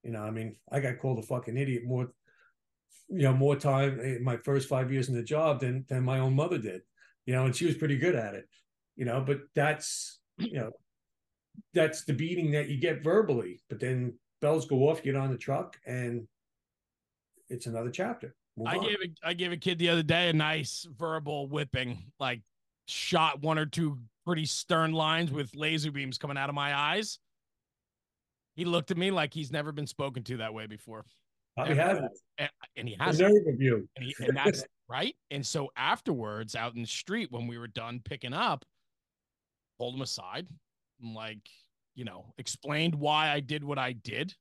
You 0.04 0.12
know 0.12 0.22
i 0.22 0.30
mean 0.30 0.56
i 0.72 0.80
got 0.80 1.00
called 1.00 1.18
a 1.18 1.24
fucking 1.24 1.58
idiot 1.58 1.84
more 1.84 2.12
you 3.10 3.24
know 3.24 3.34
more 3.34 3.56
time 3.56 4.00
in 4.00 4.24
my 4.24 4.38
first 4.38 4.70
five 4.70 4.92
years 4.92 5.10
in 5.10 5.16
the 5.16 5.24
job 5.24 5.62
than 5.62 5.86
than 5.90 6.04
my 6.04 6.20
own 6.20 6.36
mother 6.36 6.60
did 6.60 6.82
you 7.26 7.34
know 7.34 7.46
and 7.46 7.56
she 7.56 7.66
was 7.66 7.76
pretty 7.76 7.98
good 7.98 8.16
at 8.16 8.36
it 8.36 8.48
you 8.96 9.06
know 9.06 9.24
but 9.26 9.40
that's 9.56 10.20
you 10.38 10.60
know 10.60 10.72
that's 11.74 12.04
the 12.04 12.14
beating 12.14 12.52
that 12.52 12.70
you 12.70 12.78
get 12.78 13.04
verbally. 13.04 13.62
But 13.70 13.80
then 13.80 14.18
bells 14.42 14.66
go 14.66 14.90
off, 14.90 15.04
get 15.04 15.16
on 15.16 15.32
the 15.32 15.38
truck, 15.38 15.78
and 15.86 16.28
it's 17.50 17.66
another 17.66 17.90
chapter. 17.90 18.36
Move 18.58 18.68
I 18.68 18.78
on. 18.78 18.84
gave 18.86 18.98
a, 19.02 19.28
I 19.28 19.34
gave 19.34 19.52
a 19.52 19.58
kid 19.58 19.80
the 19.80 19.90
other 19.90 20.04
day 20.04 20.30
a 20.30 20.34
nice 20.34 20.88
verbal 20.98 21.48
whipping, 21.48 22.12
like 22.20 22.42
shot 22.88 23.42
one 23.42 23.58
or 23.58 23.66
two 23.66 24.00
pretty 24.26 24.46
stern 24.46 24.94
lines 24.94 25.32
with 25.32 25.54
laser 25.56 25.92
beams 25.92 26.18
coming 26.18 26.38
out 26.38 26.50
of 26.50 26.56
my 26.56 26.76
eyes. 26.76 27.20
He 28.56 28.66
looked 28.66 28.92
at 28.92 28.98
me 28.98 29.12
like 29.12 29.34
he's 29.34 29.52
never 29.52 29.72
been 29.72 29.88
spoken 29.88 30.24
to 30.24 30.38
that 30.38 30.54
way 30.54 30.66
before, 30.66 31.06
Probably 31.58 31.76
haven't. 31.76 32.12
and, 32.38 32.50
and 32.78 32.88
he 32.88 32.96
has, 33.00 33.20
nerve 33.20 33.34
of 33.48 33.60
you. 33.62 33.88
and, 33.98 34.06
he, 34.06 34.16
and 34.20 34.38
that's 34.38 34.64
right. 34.90 35.14
And 35.30 35.46
so 35.46 35.70
afterwards, 35.76 36.56
out 36.56 36.74
in 36.76 36.82
the 36.82 36.88
street, 36.88 37.32
when 37.32 37.48
we 37.48 37.58
were 37.58 37.68
done 37.68 38.00
picking 38.04 38.34
up, 38.34 38.64
pulled 39.78 39.96
him 39.96 40.02
aside, 40.02 40.48
like 41.14 41.50
you 41.96 42.04
know, 42.04 42.26
explained 42.38 42.94
why 42.94 43.32
I 43.32 43.40
did 43.40 43.64
what 43.64 43.80
I 43.80 43.94
did. 43.94 44.34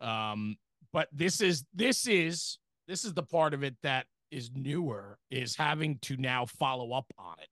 Um, 0.00 0.56
but 0.92 1.08
this 1.12 1.40
is 1.40 1.64
this 1.72 2.06
is 2.06 2.58
this 2.86 3.04
is 3.04 3.14
the 3.14 3.22
part 3.22 3.54
of 3.54 3.62
it 3.62 3.76
that 3.82 4.06
is 4.30 4.50
newer 4.54 5.18
is 5.30 5.56
having 5.56 5.98
to 6.02 6.16
now 6.16 6.44
follow 6.46 6.92
up 6.92 7.06
on 7.18 7.36
it. 7.40 7.48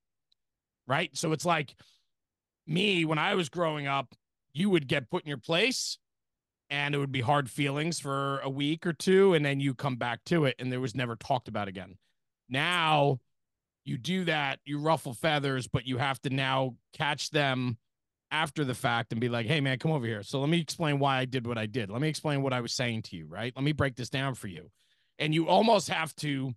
Right. 0.86 1.16
So 1.16 1.32
it's 1.32 1.46
like 1.46 1.74
me 2.66 3.04
when 3.04 3.18
I 3.18 3.34
was 3.34 3.48
growing 3.48 3.86
up, 3.86 4.14
you 4.52 4.70
would 4.70 4.86
get 4.86 5.10
put 5.10 5.22
in 5.22 5.28
your 5.28 5.38
place 5.38 5.98
and 6.68 6.94
it 6.94 6.98
would 6.98 7.12
be 7.12 7.20
hard 7.20 7.48
feelings 7.48 8.00
for 8.00 8.40
a 8.40 8.50
week 8.50 8.86
or 8.86 8.92
two 8.92 9.34
and 9.34 9.44
then 9.44 9.60
you 9.60 9.74
come 9.74 9.96
back 9.96 10.24
to 10.26 10.44
it 10.44 10.56
and 10.58 10.70
there 10.70 10.80
was 10.80 10.94
never 10.94 11.16
talked 11.16 11.48
about 11.48 11.68
again. 11.68 11.96
Now 12.48 13.20
you 13.84 13.98
do 13.98 14.24
that, 14.24 14.60
you 14.64 14.78
ruffle 14.78 15.14
feathers, 15.14 15.68
but 15.68 15.86
you 15.86 15.98
have 15.98 16.20
to 16.22 16.30
now 16.30 16.76
catch 16.92 17.30
them 17.30 17.78
after 18.30 18.64
the 18.64 18.74
fact 18.74 19.12
and 19.12 19.20
be 19.20 19.28
like, 19.28 19.46
hey, 19.46 19.60
man, 19.60 19.78
come 19.78 19.92
over 19.92 20.06
here. 20.06 20.22
So 20.22 20.40
let 20.40 20.48
me 20.48 20.60
explain 20.60 20.98
why 20.98 21.18
I 21.18 21.24
did 21.24 21.46
what 21.46 21.58
I 21.58 21.66
did. 21.66 21.90
Let 21.90 22.00
me 22.00 22.08
explain 22.08 22.42
what 22.42 22.52
I 22.52 22.60
was 22.60 22.72
saying 22.72 23.02
to 23.02 23.16
you, 23.16 23.26
right? 23.26 23.52
Let 23.54 23.64
me 23.64 23.72
break 23.72 23.96
this 23.96 24.10
down 24.10 24.34
for 24.34 24.48
you. 24.48 24.70
And 25.18 25.34
you 25.34 25.48
almost 25.48 25.88
have 25.88 26.14
to 26.16 26.52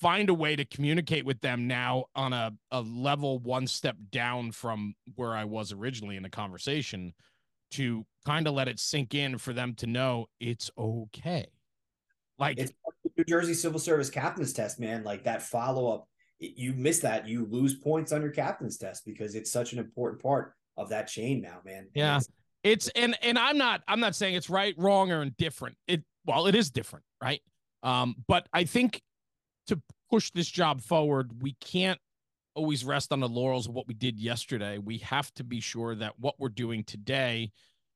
find 0.00 0.30
a 0.30 0.34
way 0.34 0.56
to 0.56 0.64
communicate 0.64 1.26
with 1.26 1.40
them 1.40 1.66
now 1.66 2.04
on 2.14 2.32
a, 2.32 2.52
a 2.70 2.80
level 2.80 3.38
one 3.40 3.66
step 3.66 3.96
down 4.10 4.52
from 4.52 4.94
where 5.16 5.34
I 5.34 5.44
was 5.44 5.72
originally 5.72 6.16
in 6.16 6.22
the 6.22 6.30
conversation 6.30 7.12
to 7.72 8.06
kind 8.24 8.46
of 8.46 8.54
let 8.54 8.68
it 8.68 8.78
sink 8.78 9.14
in 9.14 9.38
for 9.38 9.52
them 9.52 9.74
to 9.74 9.86
know 9.86 10.26
it's 10.38 10.70
okay. 10.78 11.46
Like, 12.38 12.58
It's 12.58 12.72
the 13.04 13.10
New 13.18 13.24
Jersey 13.24 13.54
Civil 13.54 13.78
Service 13.78 14.10
captain's 14.10 14.52
test, 14.52 14.80
man. 14.80 15.04
Like 15.04 15.24
that 15.24 15.42
follow 15.42 15.92
up, 15.92 16.08
you 16.38 16.72
miss 16.72 17.00
that, 17.00 17.28
you 17.28 17.46
lose 17.50 17.74
points 17.74 18.12
on 18.12 18.22
your 18.22 18.30
captain's 18.30 18.78
test 18.78 19.04
because 19.04 19.34
it's 19.34 19.52
such 19.52 19.72
an 19.72 19.78
important 19.78 20.22
part 20.22 20.54
of 20.76 20.88
that 20.90 21.08
chain 21.08 21.40
now, 21.40 21.58
man. 21.64 21.88
Yeah. 21.94 22.16
it's- 22.16 22.28
it's 22.62 22.88
and 22.88 23.16
and 23.22 23.38
i'm 23.38 23.56
not 23.56 23.80
i'm 23.88 24.00
not 24.00 24.14
saying 24.14 24.34
it's 24.34 24.50
right 24.50 24.74
wrong 24.76 25.10
or 25.10 25.22
indifferent 25.22 25.74
it 25.88 26.02
well 26.26 26.46
it 26.46 26.54
is 26.54 26.70
different 26.70 27.02
right 27.22 27.40
um 27.82 28.14
but 28.28 28.46
i 28.52 28.64
think 28.64 29.00
to 29.66 29.80
push 30.10 30.30
this 30.32 30.46
job 30.46 30.82
forward 30.82 31.30
we 31.40 31.56
can't 31.62 31.98
always 32.54 32.84
rest 32.84 33.12
on 33.12 33.20
the 33.20 33.28
laurels 33.28 33.66
of 33.66 33.72
what 33.72 33.88
we 33.88 33.94
did 33.94 34.18
yesterday 34.20 34.76
we 34.76 34.98
have 34.98 35.32
to 35.32 35.42
be 35.42 35.58
sure 35.58 35.94
that 35.94 36.12
what 36.18 36.34
we're 36.38 36.50
doing 36.50 36.84
today 36.84 37.50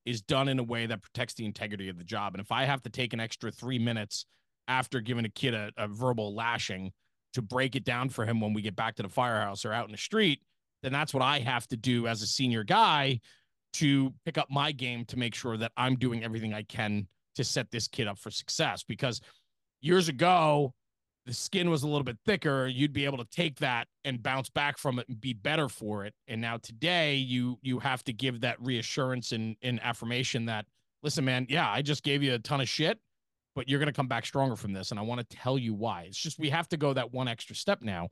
is 0.07 0.23
done 0.23 0.49
in 0.49 0.59
a 0.59 0.63
way 0.63 0.87
that 0.87 1.03
protects 1.03 1.35
the 1.35 1.45
integrity 1.45 1.91
of 1.91 1.99
the 1.99 2.05
job 2.05 2.33
and 2.33 2.41
if 2.41 2.51
i 2.51 2.65
have 2.65 2.81
to 2.83 2.89
take 2.89 3.13
an 3.13 3.21
extra 3.21 3.51
three 3.51 3.79
minutes 3.79 4.25
after 4.67 5.03
giving 5.03 5.27
a 5.27 5.31
kid 5.31 5.53
a, 5.53 5.71
a 5.77 5.87
verbal 5.87 6.35
lashing 6.35 6.91
to 7.35 7.43
break 7.43 7.77
it 7.77 7.85
down 7.85 8.09
for 8.09 8.25
him 8.25 8.41
when 8.41 8.55
we 8.55 8.63
get 8.63 8.75
back 8.75 8.95
to 8.95 9.03
the 9.03 9.11
firehouse 9.11 9.67
or 9.67 9.75
out 9.75 9.85
in 9.85 9.93
the 9.93 9.99
street 9.99 10.41
then 10.85 10.93
that's 10.93 11.15
what 11.15 11.23
i 11.23 11.39
have 11.39 11.67
to 11.67 11.77
do 11.77 12.07
as 12.07 12.23
a 12.23 12.27
senior 12.27 12.63
guy 12.63 13.19
to 13.75 14.15
pick 14.25 14.39
up 14.39 14.49
my 14.51 14.73
game 14.73 15.05
to 15.05 15.19
make 15.19 15.35
sure 15.35 15.57
that 15.57 15.73
I'm 15.77 15.97
doing 15.97 16.25
everything 16.25 16.55
I 16.55 16.63
can 16.63 17.09
to 17.35 17.45
set 17.45 17.71
this 17.73 17.89
kid 17.89 18.07
up 18.07 18.19
for 18.19 18.31
success. 18.31 18.85
Because 18.85 19.21
years 19.83 20.09
ago, 20.09 20.73
the 21.27 21.35
skin 21.35 21.71
was 21.71 21.83
a 21.83 21.89
little 21.89 22.05
bit 22.05 22.17
thicker. 22.25 22.69
You'd 22.69 22.93
be 22.93 23.05
able 23.05 23.19
to 23.19 23.25
take 23.25 23.59
that 23.59 23.89
and 24.05 24.23
bounce 24.23 24.49
back 24.49 24.79
from 24.79 25.01
it 25.01 25.09
and 25.09 25.21
be 25.21 25.33
better 25.33 25.69
for 25.69 26.05
it. 26.05 26.15
And 26.29 26.41
now 26.41 26.59
today, 26.59 27.17
you 27.17 27.59
you 27.63 27.81
have 27.81 28.05
to 28.05 28.13
give 28.13 28.41
that 28.43 28.61
reassurance 28.61 29.33
and, 29.33 29.57
and 29.63 29.83
affirmation 29.83 30.47
that 30.47 30.67
listen, 31.03 31.25
man, 31.25 31.47
yeah, 31.49 31.69
I 31.69 31.83
just 31.83 32.05
gave 32.05 32.23
you 32.23 32.35
a 32.35 32.39
ton 32.39 32.61
of 32.61 32.69
shit, 32.69 32.99
but 33.57 33.69
you're 33.69 33.81
gonna 33.81 33.93
come 33.93 34.07
back 34.07 34.25
stronger 34.25 34.55
from 34.55 34.73
this. 34.73 34.93
And 34.93 35.01
I 35.01 35.03
want 35.03 35.29
to 35.29 35.37
tell 35.37 35.59
you 35.59 35.75
why. 35.75 36.03
It's 36.03 36.19
just 36.19 36.39
we 36.39 36.51
have 36.51 36.69
to 36.69 36.77
go 36.77 36.93
that 36.93 37.13
one 37.13 37.27
extra 37.27 37.57
step 37.57 37.83
now. 37.83 38.09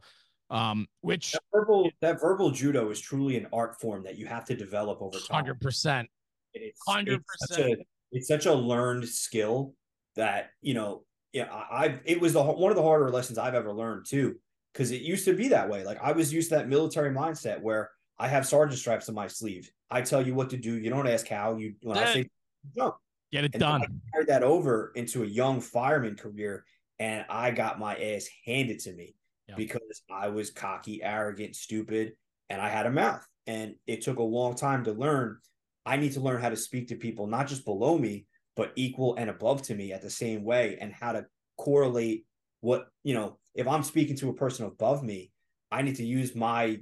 Um, 0.53 0.87
which 1.01 1.33
that 1.33 1.41
verbal 1.51 1.91
that 2.03 2.20
verbal 2.20 2.51
judo 2.51 2.91
is 2.91 3.01
truly 3.01 3.39
an 3.39 3.47
art 3.55 3.81
form 3.81 4.05
that 4.05 4.19
you 4.19 4.27
have 4.27 4.45
to 4.45 4.55
develop 4.55 5.01
over 5.01 5.19
time. 5.19 5.35
hundred 5.37 5.61
percent, 5.62 6.09
It's 6.53 6.79
hundred 6.87 7.24
percent. 7.27 7.81
a 7.81 7.85
it's 8.12 8.29
such 8.29 8.45
a 8.45 8.53
learned 8.53 9.09
skill 9.09 9.73
that 10.15 10.51
you 10.61 10.74
know 10.74 11.05
yeah 11.33 11.45
I, 11.51 11.87
I 11.87 12.01
it 12.05 12.20
was 12.20 12.35
the 12.35 12.43
one 12.43 12.70
of 12.70 12.77
the 12.77 12.83
harder 12.83 13.11
lessons 13.11 13.39
I've 13.39 13.55
ever 13.55 13.73
learned 13.73 14.05
too 14.07 14.37
because 14.74 14.91
it 14.91 15.01
used 15.01 15.24
to 15.24 15.33
be 15.35 15.49
that 15.49 15.70
way. 15.70 15.85
Like 15.85 15.99
I 16.03 16.12
was 16.12 16.31
used 16.31 16.51
to 16.51 16.57
that 16.57 16.69
military 16.69 17.11
mindset 17.11 17.59
where 17.62 17.91
I 18.19 18.29
have 18.29 18.47
sergeant 18.47 18.79
stripes 18.79 19.09
on 19.09 19.15
my 19.15 19.29
sleeve. 19.29 19.73
I 19.91 20.03
tell 20.03 20.24
you 20.24 20.35
what 20.35 20.51
to 20.51 20.59
do. 20.59 20.74
You 20.79 20.91
don't 20.91 21.09
ask 21.09 21.27
how. 21.27 21.57
You 21.57 21.77
when 21.83 21.97
I 21.97 22.12
say 22.12 22.29
jump. 22.77 22.97
Get 23.33 23.45
it 23.45 23.55
and 23.55 23.61
done. 23.61 23.83
I 23.83 23.87
carried 24.12 24.29
that 24.29 24.43
over 24.43 24.93
into 24.97 25.23
a 25.23 25.27
young 25.27 25.62
fireman 25.62 26.15
career 26.15 26.66
and 26.99 27.24
I 27.31 27.53
got 27.53 27.79
my 27.79 27.97
ass 27.97 28.29
handed 28.45 28.79
to 28.81 28.93
me 28.93 29.15
Because 29.56 30.02
I 30.10 30.28
was 30.28 30.51
cocky 30.51 31.02
arrogant 31.02 31.56
stupid 31.56 32.12
and 32.48 32.60
I 32.60 32.69
had 32.69 32.86
a 32.86 32.90
mouth. 32.90 33.27
And 33.47 33.74
it 33.86 34.02
took 34.02 34.19
a 34.19 34.23
long 34.23 34.55
time 34.55 34.85
to 34.85 34.93
learn. 34.93 35.39
I 35.85 35.97
need 35.97 36.12
to 36.12 36.20
learn 36.20 36.40
how 36.40 36.48
to 36.48 36.56
speak 36.56 36.89
to 36.89 36.97
people, 36.97 37.27
not 37.27 37.48
just 37.48 37.64
below 37.64 37.98
me, 37.98 38.27
but 38.55 38.73
equal 38.77 39.16
and 39.16 39.28
above 39.28 39.62
to 39.62 39.74
me 39.74 39.93
at 39.93 40.02
the 40.02 40.10
same 40.10 40.44
way, 40.44 40.78
and 40.81 40.93
how 40.93 41.12
to 41.12 41.27
correlate 41.56 42.24
what, 42.60 42.86
you 43.02 43.14
know, 43.14 43.39
if 43.55 43.66
I'm 43.66 43.82
speaking 43.82 44.16
to 44.16 44.28
a 44.28 44.35
person 44.35 44.66
above 44.66 45.02
me, 45.02 45.32
I 45.70 45.82
need 45.82 45.97
to 45.97 46.05
use 46.05 46.35
my 46.35 46.81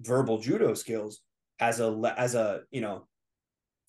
verbal 0.00 0.38
judo 0.38 0.74
skills 0.74 1.20
as 1.58 1.80
a, 1.80 2.14
as 2.16 2.34
a, 2.34 2.60
you 2.70 2.82
know, 2.82 3.08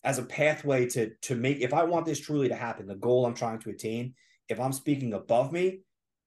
as 0.04 0.20
a 0.20 0.24
pathway 0.24 0.88
to, 0.88 1.12
to 1.24 1.36
make, 1.36 1.60
if 1.60 1.74
I 1.74 1.84
want 1.84 2.06
this 2.06 2.20
truly 2.20 2.50
to 2.50 2.56
happen, 2.56 2.88
the 2.88 2.96
goal 2.96 3.26
I'm 3.26 3.36
trying 3.36 3.60
to 3.60 3.70
attain, 3.70 4.14
if 4.48 4.60
I'm 4.60 4.74
speaking 4.74 5.14
above 5.14 5.52
me, 5.52 5.82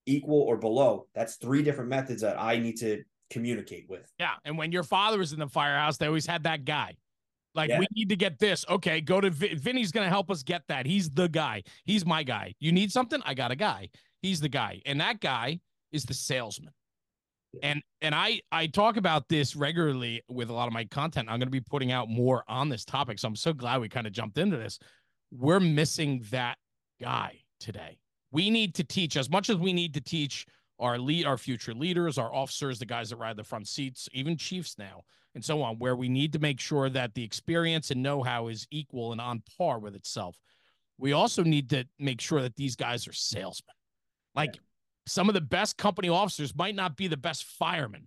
equal 0.07 0.41
or 0.41 0.57
below, 0.57 1.07
that's 1.15 1.37
three 1.37 1.63
different 1.63 1.91
methods 1.91 2.23
that 2.23 2.41
I 2.41 2.59
need 2.59 2.77
to 2.79 3.03
communicate 3.31 3.87
with. 3.89 4.11
Yeah. 4.19 4.35
And 4.45 4.59
when 4.59 4.73
your 4.73 4.83
father 4.83 5.19
was 5.19 5.33
in 5.33 5.39
the 5.39 5.49
firehouse, 5.49 5.97
they 5.97 6.07
always 6.07 6.27
had 6.27 6.43
that 6.45 6.65
guy. 6.65 6.97
Like, 7.55 7.71
Yeah. 7.71 7.79
we 7.81 7.87
need 7.95 8.09
to 8.09 8.17
get 8.17 8.39
this. 8.39 8.65
Okay, 8.69 9.01
go 9.01 9.21
to 9.21 9.31
Vin- 9.31 9.59
Vinny's 9.59 9.91
going 9.93 10.05
to 10.05 10.11
help 10.11 10.31
us 10.31 10.43
get 10.43 10.63
that. 10.69 10.87
He's 10.87 11.11
the 11.11 11.29
guy. 11.29 11.63
He's 11.85 12.07
my 12.07 12.23
guy. 12.23 12.55
You 12.61 12.73
need 12.73 12.93
something? 12.93 13.21
I 13.25 13.35
got 13.35 13.51
a 13.51 13.57
guy. 13.57 13.89
He's 14.23 14.41
the 14.41 14.49
guy. 14.49 14.83
And 14.87 15.01
that 15.01 15.21
guy 15.21 15.61
is 15.93 16.05
the 16.05 16.15
salesman. 16.15 16.73
And 17.65 17.83
and 18.01 18.15
I 18.15 18.41
I 18.53 18.69
talk 18.69 18.97
about 18.97 19.29
this 19.29 19.57
regularly 19.57 20.23
with 20.29 20.51
a 20.51 20.53
lot 20.53 20.69
of 20.69 20.73
my 20.73 20.85
content. 20.85 21.29
I'm 21.29 21.41
going 21.41 21.49
to 21.49 21.51
be 21.51 21.61
putting 21.61 21.91
out 21.91 22.09
more 22.09 22.45
on 22.47 22.69
this 22.69 22.85
topic. 22.85 23.19
So 23.19 23.27
I'm 23.27 23.35
so 23.35 23.53
glad 23.53 23.81
we 23.81 23.89
kind 23.89 24.07
of 24.07 24.13
jumped 24.13 24.39
into 24.39 24.57
this. 24.57 24.79
We're 25.33 25.59
missing 25.59 26.25
that 26.31 26.59
guy 27.01 27.41
today. 27.59 27.99
We 28.33 28.51
need 28.51 28.75
to 28.77 28.85
teach 28.85 29.17
as 29.17 29.29
much 29.29 29.51
as 29.51 29.57
we 29.57 29.73
need 29.73 29.95
to 29.95 30.01
teach 30.01 30.47
our 30.79 30.99
lead, 30.99 31.27
our 31.27 31.37
future 31.37 31.75
leaders, 31.75 32.17
our 32.17 32.33
officers, 32.35 32.79
the 32.79 32.87
guys 32.87 33.11
that 33.11 33.17
ride 33.17 33.37
the 33.37 33.45
front 33.45 33.69
seats, 33.69 34.09
even 34.13 34.37
chiefs 34.37 34.77
now, 34.79 35.03
and 35.35 35.45
so 35.45 35.63
on, 35.63 35.79
where 35.79 35.97
we 35.97 36.09
need 36.09 36.33
to 36.33 36.39
make 36.39 36.59
sure 36.59 36.89
that 36.89 37.15
the 37.15 37.23
experience 37.23 37.91
and 37.91 38.03
know-how 38.03 38.49
is 38.49 38.67
equal 38.71 39.13
and 39.13 39.21
on 39.21 39.43
par 39.59 39.79
with 39.79 39.95
itself. 39.95 40.39
We 40.97 41.13
also 41.13 41.43
need 41.43 41.71
to 41.71 41.85
make 41.99 42.21
sure 42.21 42.43
that 42.43 42.57
these 42.57 42.77
guys 42.77 43.07
are 43.09 43.13
salesmen. 43.13 43.75
Like 44.35 44.59
some 45.07 45.29
of 45.29 45.35
the 45.35 45.41
best 45.41 45.77
company 45.77 46.09
officers 46.09 46.55
might 46.55 46.75
not 46.75 46.97
be 46.97 47.09
the 47.09 47.17
best 47.17 47.45
firemen, 47.45 48.07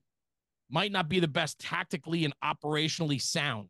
might 0.70 0.91
not 0.91 1.10
be 1.10 1.20
the 1.20 1.28
best 1.28 1.60
tactically 1.60 2.24
and 2.26 2.34
operationally 2.44 3.22
sound. 3.22 3.70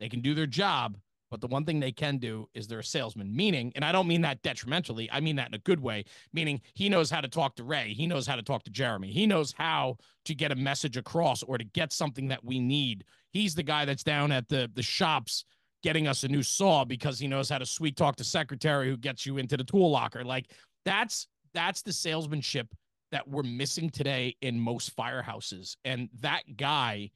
They 0.00 0.08
can 0.08 0.20
do 0.20 0.34
their 0.34 0.46
job, 0.46 0.96
but 1.30 1.40
the 1.40 1.46
one 1.46 1.64
thing 1.64 1.80
they 1.80 1.92
can 1.92 2.18
do 2.18 2.48
is 2.54 2.66
they're 2.66 2.80
a 2.80 2.84
salesman. 2.84 3.34
Meaning, 3.34 3.72
and 3.74 3.84
I 3.84 3.92
don't 3.92 4.06
mean 4.06 4.22
that 4.22 4.42
detrimentally, 4.42 5.08
I 5.10 5.20
mean 5.20 5.36
that 5.36 5.48
in 5.48 5.54
a 5.54 5.58
good 5.58 5.80
way, 5.80 6.04
meaning 6.32 6.60
he 6.74 6.88
knows 6.88 7.10
how 7.10 7.20
to 7.20 7.28
talk 7.28 7.56
to 7.56 7.64
Ray, 7.64 7.92
he 7.94 8.06
knows 8.06 8.26
how 8.26 8.36
to 8.36 8.42
talk 8.42 8.62
to 8.64 8.70
Jeremy, 8.70 9.10
he 9.10 9.26
knows 9.26 9.54
how 9.56 9.96
to 10.24 10.34
get 10.34 10.52
a 10.52 10.56
message 10.56 10.96
across 10.96 11.42
or 11.42 11.58
to 11.58 11.64
get 11.64 11.92
something 11.92 12.28
that 12.28 12.44
we 12.44 12.58
need. 12.60 13.04
He's 13.30 13.54
the 13.54 13.62
guy 13.62 13.84
that's 13.84 14.04
down 14.04 14.32
at 14.32 14.48
the 14.48 14.70
the 14.74 14.82
shops 14.82 15.44
getting 15.82 16.08
us 16.08 16.24
a 16.24 16.28
new 16.28 16.42
saw 16.42 16.84
because 16.84 17.18
he 17.18 17.28
knows 17.28 17.48
how 17.48 17.58
to 17.58 17.66
sweet 17.66 17.96
talk 17.96 18.16
the 18.16 18.24
secretary 18.24 18.88
who 18.88 18.96
gets 18.96 19.24
you 19.24 19.38
into 19.38 19.56
the 19.56 19.64
tool 19.64 19.90
locker. 19.90 20.24
Like 20.24 20.50
that's 20.84 21.28
that's 21.54 21.82
the 21.82 21.92
salesmanship 21.92 22.68
that 23.12 23.28
we're 23.28 23.42
missing 23.42 23.90
today 23.90 24.36
in 24.42 24.58
most 24.58 24.96
firehouses. 24.96 25.76
And 25.84 26.08
that 26.20 26.42
guy 26.56 27.10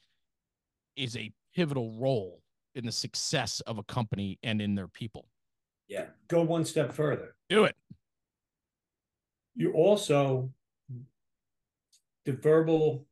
is 0.96 1.16
a 1.16 1.32
pivotal 1.54 1.92
role 1.92 2.39
in 2.74 2.86
the 2.86 2.92
success 2.92 3.60
of 3.66 3.78
a 3.78 3.82
company 3.84 4.38
and 4.42 4.60
in 4.62 4.74
their 4.74 4.88
people. 4.88 5.26
Yeah. 5.88 6.06
Go 6.28 6.42
one 6.42 6.64
step 6.64 6.92
further. 6.92 7.34
Do 7.48 7.64
it. 7.64 7.76
You 9.56 9.72
also 9.72 10.50
the 12.24 12.32
verbal 12.32 13.06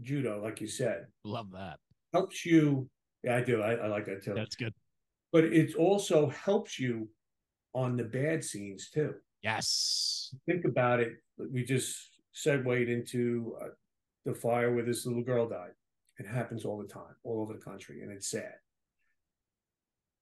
judo, 0.00 0.42
like 0.42 0.60
you 0.60 0.66
said, 0.66 1.06
Love 1.24 1.52
that. 1.52 1.78
helps 2.12 2.44
you. 2.44 2.88
Yeah, 3.22 3.36
I 3.36 3.42
do. 3.42 3.62
I, 3.62 3.74
I 3.74 3.86
like 3.88 4.06
that 4.06 4.24
too. 4.24 4.34
That's 4.34 4.56
good. 4.56 4.72
but 5.32 5.44
it 5.44 5.74
also 5.74 6.28
helps 6.30 6.78
you 6.78 7.08
on 7.74 7.96
the 7.96 8.04
bad 8.04 8.42
scenes 8.44 8.90
too. 8.90 9.14
Yes. 9.42 10.34
Think 10.46 10.64
about 10.64 11.00
it. 11.00 11.12
We 11.36 11.64
just 11.64 11.96
segued 12.32 12.88
into 12.88 13.56
uh, 13.62 13.66
the 14.24 14.34
fire 14.34 14.74
where 14.74 14.84
this 14.84 15.06
little 15.06 15.22
girl 15.22 15.48
died. 15.48 15.72
It 16.18 16.26
happens 16.26 16.64
all 16.64 16.78
the 16.78 16.88
time, 16.88 17.14
all 17.22 17.40
over 17.40 17.52
the 17.52 17.60
country, 17.60 18.02
and 18.02 18.10
it's 18.10 18.28
sad. 18.28 18.54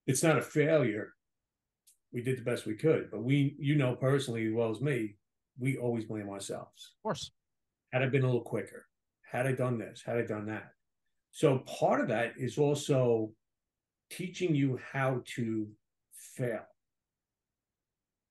It's 0.07 0.23
not 0.23 0.39
a 0.39 0.43
failure. 0.43 1.15
We 2.13 2.23
did 2.23 2.39
the 2.39 2.43
best 2.43 2.67
we 2.67 2.75
could, 2.75 3.11
but 3.11 3.25
we, 3.25 3.57
you 3.59 3.75
know, 3.77 3.95
personally 3.95 4.47
as 4.47 4.53
well 4.53 4.71
as 4.71 4.81
me, 4.81 5.17
we 5.59 5.77
always 5.79 6.05
blame 6.05 6.29
ourselves. 6.29 6.93
Of 6.99 7.03
course. 7.03 7.31
Had 7.93 8.03
I 8.03 8.07
been 8.07 8.23
a 8.23 8.27
little 8.27 8.43
quicker, 8.43 8.87
had 9.31 9.47
I 9.47 9.53
done 9.53 9.79
this, 9.79 10.03
had 10.05 10.19
I 10.19 10.23
done 10.23 10.47
that. 10.47 10.73
So 11.31 11.59
part 11.61 12.01
of 12.01 12.09
that 12.09 12.35
is 12.37 12.59
also 12.59 13.33
teaching 14.11 14.55
you 14.55 14.79
how 14.93 15.23
to 15.37 15.69
fail, 16.13 16.67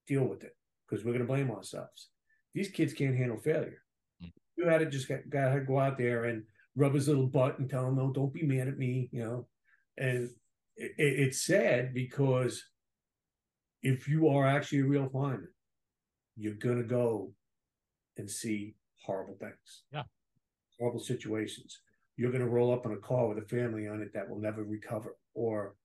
deal 0.07 0.23
with 0.23 0.43
it, 0.43 0.55
because 0.87 1.03
we're 1.03 1.11
going 1.11 1.25
to 1.25 1.27
blame 1.27 1.51
ourselves. 1.51 2.09
These 2.53 2.69
kids 2.69 2.93
can't 2.93 3.17
handle 3.17 3.37
failure. 3.37 3.81
Mm. 4.23 4.31
You 4.55 4.67
had 4.67 4.79
to 4.79 4.85
just 4.85 5.07
get, 5.07 5.29
got 5.29 5.53
to 5.53 5.61
go 5.61 5.79
out 5.79 5.97
there 5.97 6.25
and 6.25 6.43
rub 6.75 6.93
his 6.93 7.07
little 7.07 7.27
butt 7.27 7.59
and 7.59 7.69
tell 7.69 7.87
him, 7.87 7.95
no, 7.95 8.11
don't 8.11 8.33
be 8.33 8.43
mad 8.43 8.67
at 8.67 8.77
me, 8.77 9.09
you 9.11 9.23
know. 9.23 9.47
And 9.97 10.29
it, 10.75 10.93
it's 10.97 11.45
sad 11.45 11.93
because 11.93 12.63
if 13.81 14.07
you 14.07 14.27
are 14.29 14.45
actually 14.45 14.79
a 14.79 14.85
real 14.85 15.09
fireman, 15.09 15.47
you're 16.35 16.53
going 16.55 16.77
to 16.77 16.87
go 16.87 17.31
and 18.17 18.29
see 18.29 18.75
horrible 19.05 19.37
things. 19.39 19.83
Yeah. 19.93 20.03
Horrible 20.79 20.99
situations. 20.99 21.79
You're 22.17 22.31
going 22.31 22.43
to 22.43 22.49
roll 22.49 22.73
up 22.73 22.85
in 22.85 22.91
a 22.91 22.97
car 22.97 23.27
with 23.27 23.37
a 23.37 23.47
family 23.47 23.87
on 23.87 24.01
it 24.01 24.13
that 24.13 24.29
will 24.29 24.39
never 24.39 24.63
recover, 24.63 25.17
or 25.33 25.75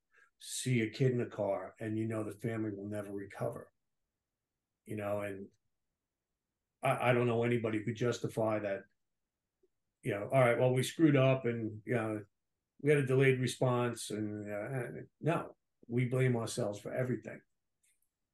see 0.41 0.81
a 0.81 0.89
kid 0.89 1.13
in 1.13 1.21
a 1.21 1.27
car 1.27 1.75
and 1.81 1.99
you 1.99 2.07
know 2.07 2.25
the 2.25 2.33
family 2.33 2.71
will 2.75 2.89
never 2.89 3.13
recover. 3.13 3.69
You 4.87 4.97
know, 4.97 5.21
and 5.21 5.47
I, 6.83 7.11
I 7.11 7.13
don't 7.13 7.27
know 7.27 7.45
anybody 7.45 7.79
who 7.79 7.85
could 7.85 7.97
justify 7.97 8.59
that. 8.61 8.85
You 10.03 10.13
know, 10.13 10.29
all 10.33 10.41
right, 10.41 10.59
well, 10.59 10.73
we 10.73 10.83
screwed 10.83 11.17
up 11.17 11.45
and, 11.45 11.79
you 11.85 11.95
know, 11.95 12.21
we 12.83 12.91
had 12.91 12.99
a 12.99 13.07
delayed 13.07 13.41
response. 13.41 14.11
And 14.11 14.51
uh, 14.51 15.03
no, 15.21 15.55
we 15.89 16.07
blame 16.07 16.37
ourselves 16.37 16.81
for 16.81 16.93
everything. 16.93 17.41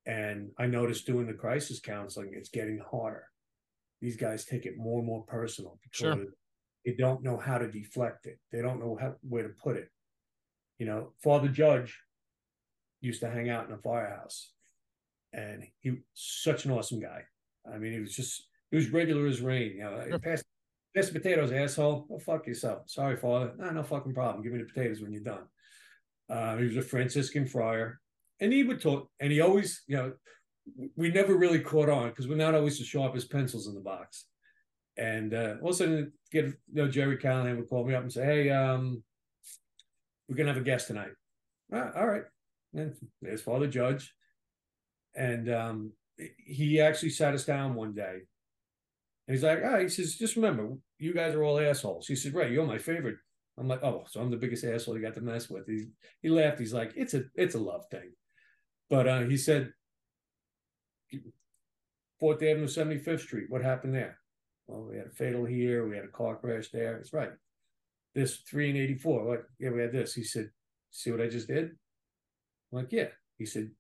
And 0.07 0.51
I 0.59 0.67
noticed 0.67 1.07
doing 1.07 1.27
the 1.27 1.35
crisis 1.35 1.81
counseling, 1.81 2.31
it's 2.33 2.49
getting 2.49 2.79
harder. 2.79 3.25
These 4.01 4.17
guys 4.17 4.45
take 4.45 4.67
it 4.67 4.79
more 4.79 4.99
and 4.99 5.07
more 5.07 5.25
personal 5.25 5.79
because 5.83 5.99
sure. 5.99 6.27
they 6.85 6.93
don't 6.93 7.25
know 7.25 7.37
how 7.37 7.59
to 7.59 7.69
deflect 7.69 8.27
it. 8.27 8.39
They 8.53 8.63
don't 8.63 8.79
know 8.79 8.97
how, 9.01 9.15
where 9.29 9.43
to 9.43 9.49
put 9.49 9.77
it. 9.77 9.89
You 10.79 10.87
know, 10.87 11.13
Father 11.25 11.49
Judge 11.49 11.99
used 13.01 13.21
to 13.23 13.31
hang 13.31 13.49
out 13.49 13.67
in 13.67 13.73
a 13.73 13.79
firehouse, 13.79 14.53
and 15.33 15.65
he 15.81 15.91
was 15.91 16.01
such 16.13 16.67
an 16.67 16.73
awesome 16.73 17.01
guy. 17.01 17.23
I 17.73 17.79
mean, 17.79 17.93
he 17.93 18.01
was 18.01 18.15
just 18.15 18.47
he 18.71 18.77
was 18.77 18.91
regular 18.91 19.27
as 19.27 19.41
rain. 19.41 19.73
You 19.77 19.85
know, 19.85 20.05
sure. 20.09 20.19
pass, 20.19 20.45
pass 20.97 21.09
the 21.09 21.21
potatoes, 21.21 21.53
asshole. 21.53 22.07
Oh 22.11 22.19
fuck 22.19 22.47
yourself. 22.47 22.89
Sorry, 22.89 23.17
Father. 23.17 23.53
No, 23.59 23.71
no 23.71 23.83
fucking 23.83 24.15
problem. 24.15 24.43
Give 24.43 24.53
me 24.53 24.59
the 24.61 24.65
potatoes 24.65 25.01
when 25.01 25.13
you're 25.13 25.23
done. 25.23 25.45
Uh, 26.29 26.57
he 26.57 26.65
was 26.65 26.77
a 26.77 26.83
Franciscan 26.83 27.47
friar, 27.47 28.01
and 28.41 28.53
he 28.53 28.65
would 28.65 28.81
talk, 28.81 29.11
and 29.21 29.31
he 29.31 29.41
always, 29.41 29.83
you 29.87 29.97
know, 29.97 30.13
we 30.97 31.11
never 31.11 31.37
really 31.37 31.61
caught 31.61 31.89
on 31.89 32.09
because 32.09 32.27
we're 32.27 32.37
not 32.37 32.55
always 32.55 32.79
the 32.79 32.85
sharpest 32.85 33.31
pencils 33.31 33.69
in 33.69 33.75
the 33.75 33.81
box. 33.81 34.27
And 34.97 35.35
uh, 35.35 35.57
all 35.63 35.69
of 35.69 35.75
a 35.75 35.79
sudden, 35.79 36.13
get 36.33 36.47
you 36.47 36.55
know, 36.73 36.89
Jerry 36.89 37.19
Callahan 37.19 37.57
would 37.57 37.69
call 37.69 37.85
me 37.85 37.95
up 37.95 38.03
and 38.03 38.13
say, 38.13 38.25
"Hey, 38.25 38.51
um, 38.51 39.03
we're 40.29 40.37
gonna 40.37 40.53
have 40.53 40.61
a 40.61 40.65
guest 40.65 40.89
tonight." 40.89 41.13
Ah, 41.73 41.91
all 41.95 42.07
right, 42.07 42.25
and 42.75 42.95
there's 43.21 43.43
Father 43.43 43.67
Judge, 43.67 44.15
and 45.15 45.53
um, 45.53 45.93
he 46.39 46.81
actually 46.81 47.11
sat 47.11 47.35
us 47.35 47.45
down 47.45 47.75
one 47.75 47.93
day. 47.93 48.21
And 49.29 49.37
he's 49.37 49.45
like, 49.45 49.61
"Ah," 49.63 49.79
he 49.79 49.89
says, 49.89 50.17
"Just 50.17 50.37
remember, 50.37 50.79
you 50.99 51.15
guys 51.15 51.35
are 51.35 51.45
all 51.45 51.61
assholes." 51.61 52.07
He 52.07 52.17
said, 52.17 52.35
"Right, 52.35 52.51
you're 52.51 52.67
my 52.67 52.79
favorite." 52.79 53.17
I'm 53.59 53.69
like, 53.69 53.83
"Oh, 53.83 54.05
so 54.09 54.21
I'm 54.21 54.31
the 54.31 54.37
biggest 54.37 54.65
asshole 54.65 54.97
you 54.97 55.03
got 55.03 55.15
to 55.15 55.21
mess 55.21 55.49
with." 55.49 55.67
He 55.67 55.87
he 56.23 56.29
laughed. 56.29 56.59
He's 56.59 56.75
like, 56.75 56.93
"It's 56.97 57.15
a 57.15 57.25
it's 57.35 57.55
a 57.55 57.61
love 57.61 57.87
thing," 57.91 58.13
but 58.91 59.09
uh, 59.09 59.21
he 59.21 59.37
said, 59.37 59.73
Fourth 62.19 62.43
Avenue, 62.43 62.67
75th 62.67 63.21
Street. 63.21 63.47
What 63.49 63.63
happened 63.63 63.95
there? 63.95 64.19
Well, 64.67 64.89
we 64.91 64.97
had 64.97 65.07
a 65.07 65.11
fatal 65.11 65.45
here. 65.45 65.87
We 65.87 65.97
had 65.97 66.05
a 66.05 66.09
car 66.09 66.37
crash 66.37 66.71
there. 66.71 66.97
It's 66.97 67.13
right. 67.13 67.31
This 68.15 68.37
three 68.37 68.71
and 68.71 68.79
84. 68.79 69.25
What? 69.25 69.45
Yeah, 69.59 69.71
we 69.71 69.83
had 69.83 69.93
this. 69.93 70.15
He 70.15 70.25
said, 70.25 70.51
See 70.91 71.11
what 71.11 71.21
I 71.21 71.29
just 71.29 71.49
did? 71.49 71.65
I'm 71.65 72.79
like, 72.79 72.91
yeah. 72.91 73.09
He 73.39 73.45
said, 73.45 73.71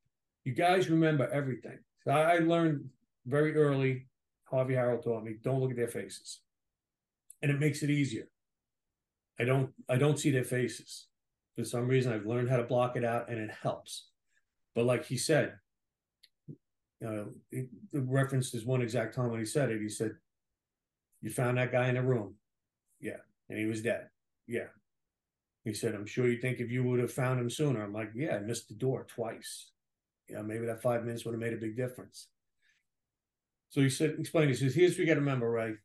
You 0.44 0.52
guys 0.52 0.90
remember 0.90 1.28
everything. 1.30 1.78
So 2.04 2.10
I, 2.10 2.36
I 2.36 2.38
learned 2.38 2.84
very 3.24 3.56
early, 3.56 4.06
Harvey 4.44 4.74
Harold 4.74 5.02
taught 5.02 5.24
me, 5.24 5.36
don't 5.42 5.60
look 5.60 5.70
at 5.70 5.76
their 5.76 5.88
faces. 5.88 6.40
And 7.42 7.50
it 7.50 7.60
makes 7.60 7.82
it 7.82 7.90
easier. 7.90 8.28
I 9.38 9.44
don't 9.44 9.70
I 9.88 9.96
don't 9.96 10.18
see 10.18 10.30
their 10.30 10.44
faces. 10.44 11.08
For 11.56 11.64
some 11.64 11.88
reason, 11.88 12.12
I've 12.12 12.26
learned 12.26 12.50
how 12.50 12.56
to 12.58 12.64
block 12.64 12.96
it 12.96 13.04
out 13.04 13.28
and 13.28 13.38
it 13.38 13.50
helps. 13.62 14.08
But 14.74 14.84
like 14.84 15.06
he 15.06 15.16
said, 15.16 15.54
uh, 17.04 17.24
the 17.50 17.68
reference 17.94 18.54
is 18.54 18.64
one 18.64 18.82
exact 18.82 19.14
time 19.14 19.30
when 19.30 19.40
he 19.40 19.46
said 19.46 19.70
it. 19.70 19.80
He 19.80 19.88
said, 19.88 20.16
"You 21.20 21.30
found 21.30 21.58
that 21.58 21.72
guy 21.72 21.88
in 21.88 21.94
the 21.94 22.02
room, 22.02 22.36
yeah, 23.00 23.20
and 23.48 23.58
he 23.58 23.66
was 23.66 23.82
dead, 23.82 24.08
yeah." 24.46 24.68
He 25.64 25.74
said, 25.74 25.94
"I'm 25.94 26.06
sure 26.06 26.28
you 26.28 26.40
think 26.40 26.60
if 26.60 26.70
you 26.70 26.84
would 26.84 27.00
have 27.00 27.12
found 27.12 27.40
him 27.40 27.50
sooner." 27.50 27.82
I'm 27.82 27.92
like, 27.92 28.12
"Yeah, 28.14 28.36
I 28.36 28.40
missed 28.40 28.68
the 28.68 28.74
door 28.74 29.04
twice. 29.04 29.70
Yeah, 30.28 30.42
maybe 30.42 30.66
that 30.66 30.82
five 30.82 31.04
minutes 31.04 31.24
would 31.24 31.32
have 31.32 31.40
made 31.40 31.54
a 31.54 31.58
big 31.58 31.76
difference." 31.76 32.28
So 33.70 33.80
he 33.80 33.90
said, 33.90 34.16
"Explain." 34.18 34.48
He 34.48 34.54
says, 34.54 34.74
"Here's 34.74 34.92
what 34.92 35.00
you 35.00 35.06
got 35.06 35.14
to 35.14 35.20
remember, 35.20 35.50
Ray. 35.50 35.76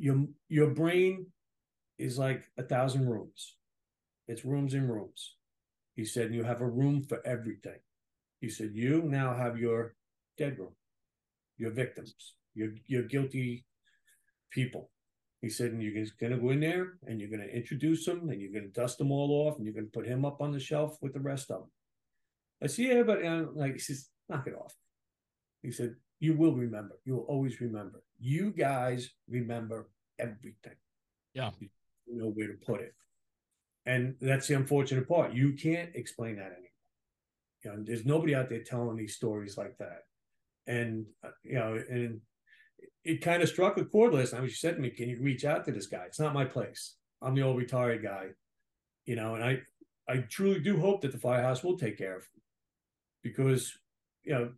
Your 0.00 0.26
your 0.48 0.70
brain 0.70 1.26
is 1.98 2.18
like 2.18 2.50
a 2.56 2.62
thousand 2.62 3.08
rooms. 3.08 3.56
It's 4.26 4.44
rooms 4.44 4.74
and 4.74 4.90
rooms." 4.90 5.36
He 5.94 6.04
said, 6.04 6.34
"You 6.34 6.44
have 6.44 6.62
a 6.62 6.74
room 6.80 7.04
for 7.04 7.20
everything." 7.24 7.80
He 8.40 8.48
said, 8.48 8.70
"You 8.74 9.02
now 9.02 9.34
have 9.34 9.58
your 9.58 9.94
dead 10.38 10.58
room. 10.58 10.74
You're 11.58 11.70
victims. 11.84 12.14
You're 12.54 12.74
you're 12.86 13.10
guilty 13.14 13.66
people. 14.50 14.90
He 15.42 15.48
said, 15.48 15.72
and 15.72 15.82
you're 15.82 15.94
going 16.20 16.32
to 16.32 16.38
go 16.38 16.50
in 16.50 16.60
there 16.60 16.98
and 17.06 17.18
you're 17.18 17.30
going 17.30 17.40
to 17.40 17.56
introduce 17.56 18.04
them 18.04 18.28
and 18.28 18.40
you're 18.40 18.52
going 18.52 18.70
to 18.70 18.80
dust 18.80 18.98
them 18.98 19.10
all 19.10 19.30
off 19.46 19.56
and 19.56 19.64
you're 19.64 19.74
going 19.74 19.86
to 19.86 19.98
put 19.98 20.06
him 20.06 20.24
up 20.26 20.42
on 20.42 20.52
the 20.52 20.60
shelf 20.60 20.98
with 21.00 21.14
the 21.14 21.20
rest 21.20 21.50
of 21.50 21.60
them. 21.60 21.70
I 22.62 22.66
said, 22.66 22.84
yeah, 22.84 23.02
but 23.02 23.24
uh, 23.24 23.46
like 23.54 23.72
he 23.74 23.78
says, 23.78 24.08
knock 24.28 24.46
it 24.46 24.54
off. 24.54 24.74
He 25.62 25.70
said, 25.70 25.94
you 26.20 26.34
will 26.34 26.54
remember. 26.54 26.96
You 27.04 27.16
will 27.16 27.24
always 27.24 27.60
remember. 27.60 28.02
You 28.18 28.52
guys 28.52 29.10
remember 29.28 29.88
everything. 30.18 30.76
Yeah. 31.34 31.50
You 31.60 32.16
know 32.16 32.30
where 32.30 32.48
to 32.48 32.54
put 32.54 32.80
it. 32.80 32.94
And 33.86 34.14
that's 34.20 34.46
the 34.46 34.54
unfortunate 34.54 35.08
part. 35.08 35.32
You 35.32 35.54
can't 35.54 35.90
explain 35.94 36.36
that 36.36 36.52
anymore. 36.52 36.68
You 37.64 37.70
know, 37.70 37.84
there's 37.84 38.06
nobody 38.06 38.34
out 38.34 38.48
there 38.48 38.62
telling 38.62 38.96
these 38.96 39.16
stories 39.16 39.56
like 39.56 39.76
that 39.78 40.04
and 40.66 41.06
uh, 41.24 41.30
you 41.42 41.54
know, 41.54 41.82
and 41.88 42.20
it 43.04 43.22
kind 43.22 43.42
of 43.42 43.48
struck 43.48 43.76
a 43.76 43.84
chord 43.84 44.14
last 44.14 44.30
time. 44.30 44.46
She 44.48 44.54
said 44.54 44.76
to 44.76 44.80
me, 44.80 44.90
"Can 44.90 45.08
you 45.08 45.18
reach 45.20 45.44
out 45.44 45.64
to 45.64 45.72
this 45.72 45.86
guy? 45.86 46.04
It's 46.06 46.20
not 46.20 46.34
my 46.34 46.44
place. 46.44 46.96
I'm 47.20 47.34
the 47.34 47.42
old 47.42 47.58
retired 47.58 48.02
guy, 48.02 48.28
you 49.04 49.16
know." 49.16 49.34
And 49.34 49.44
I, 49.44 49.58
I 50.08 50.18
truly 50.18 50.60
do 50.60 50.78
hope 50.78 51.00
that 51.02 51.12
the 51.12 51.18
firehouse 51.18 51.64
will 51.64 51.78
take 51.78 51.98
care 51.98 52.16
of 52.16 52.22
him, 52.22 52.42
because 53.22 53.72
you 54.22 54.32
know, 54.32 54.52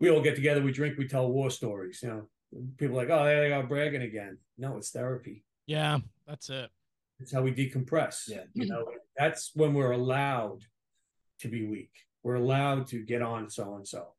we 0.00 0.10
all 0.10 0.20
get 0.20 0.36
together, 0.36 0.62
we 0.62 0.72
drink, 0.72 0.98
we 0.98 1.08
tell 1.08 1.30
war 1.30 1.50
stories. 1.50 2.00
You 2.02 2.08
know, 2.08 2.28
people 2.76 2.96
like, 2.96 3.10
"Oh, 3.10 3.24
there 3.24 3.40
they 3.40 3.52
are 3.52 3.62
bragging 3.62 4.02
again." 4.02 4.38
No, 4.58 4.76
it's 4.76 4.90
therapy. 4.90 5.44
Yeah, 5.66 5.98
that's 6.26 6.50
it. 6.50 6.70
It's 7.18 7.32
how 7.32 7.42
we 7.42 7.52
decompress. 7.52 8.28
Yeah, 8.28 8.44
you 8.54 8.66
know, 8.66 8.84
that's 9.16 9.52
when 9.54 9.74
we're 9.74 9.92
allowed 9.92 10.64
to 11.40 11.48
be 11.48 11.66
weak. 11.66 11.92
We're 12.22 12.34
allowed 12.34 12.88
to 12.88 13.04
get 13.04 13.22
on 13.22 13.48
so 13.50 13.74
and 13.76 13.86
so 13.86 14.16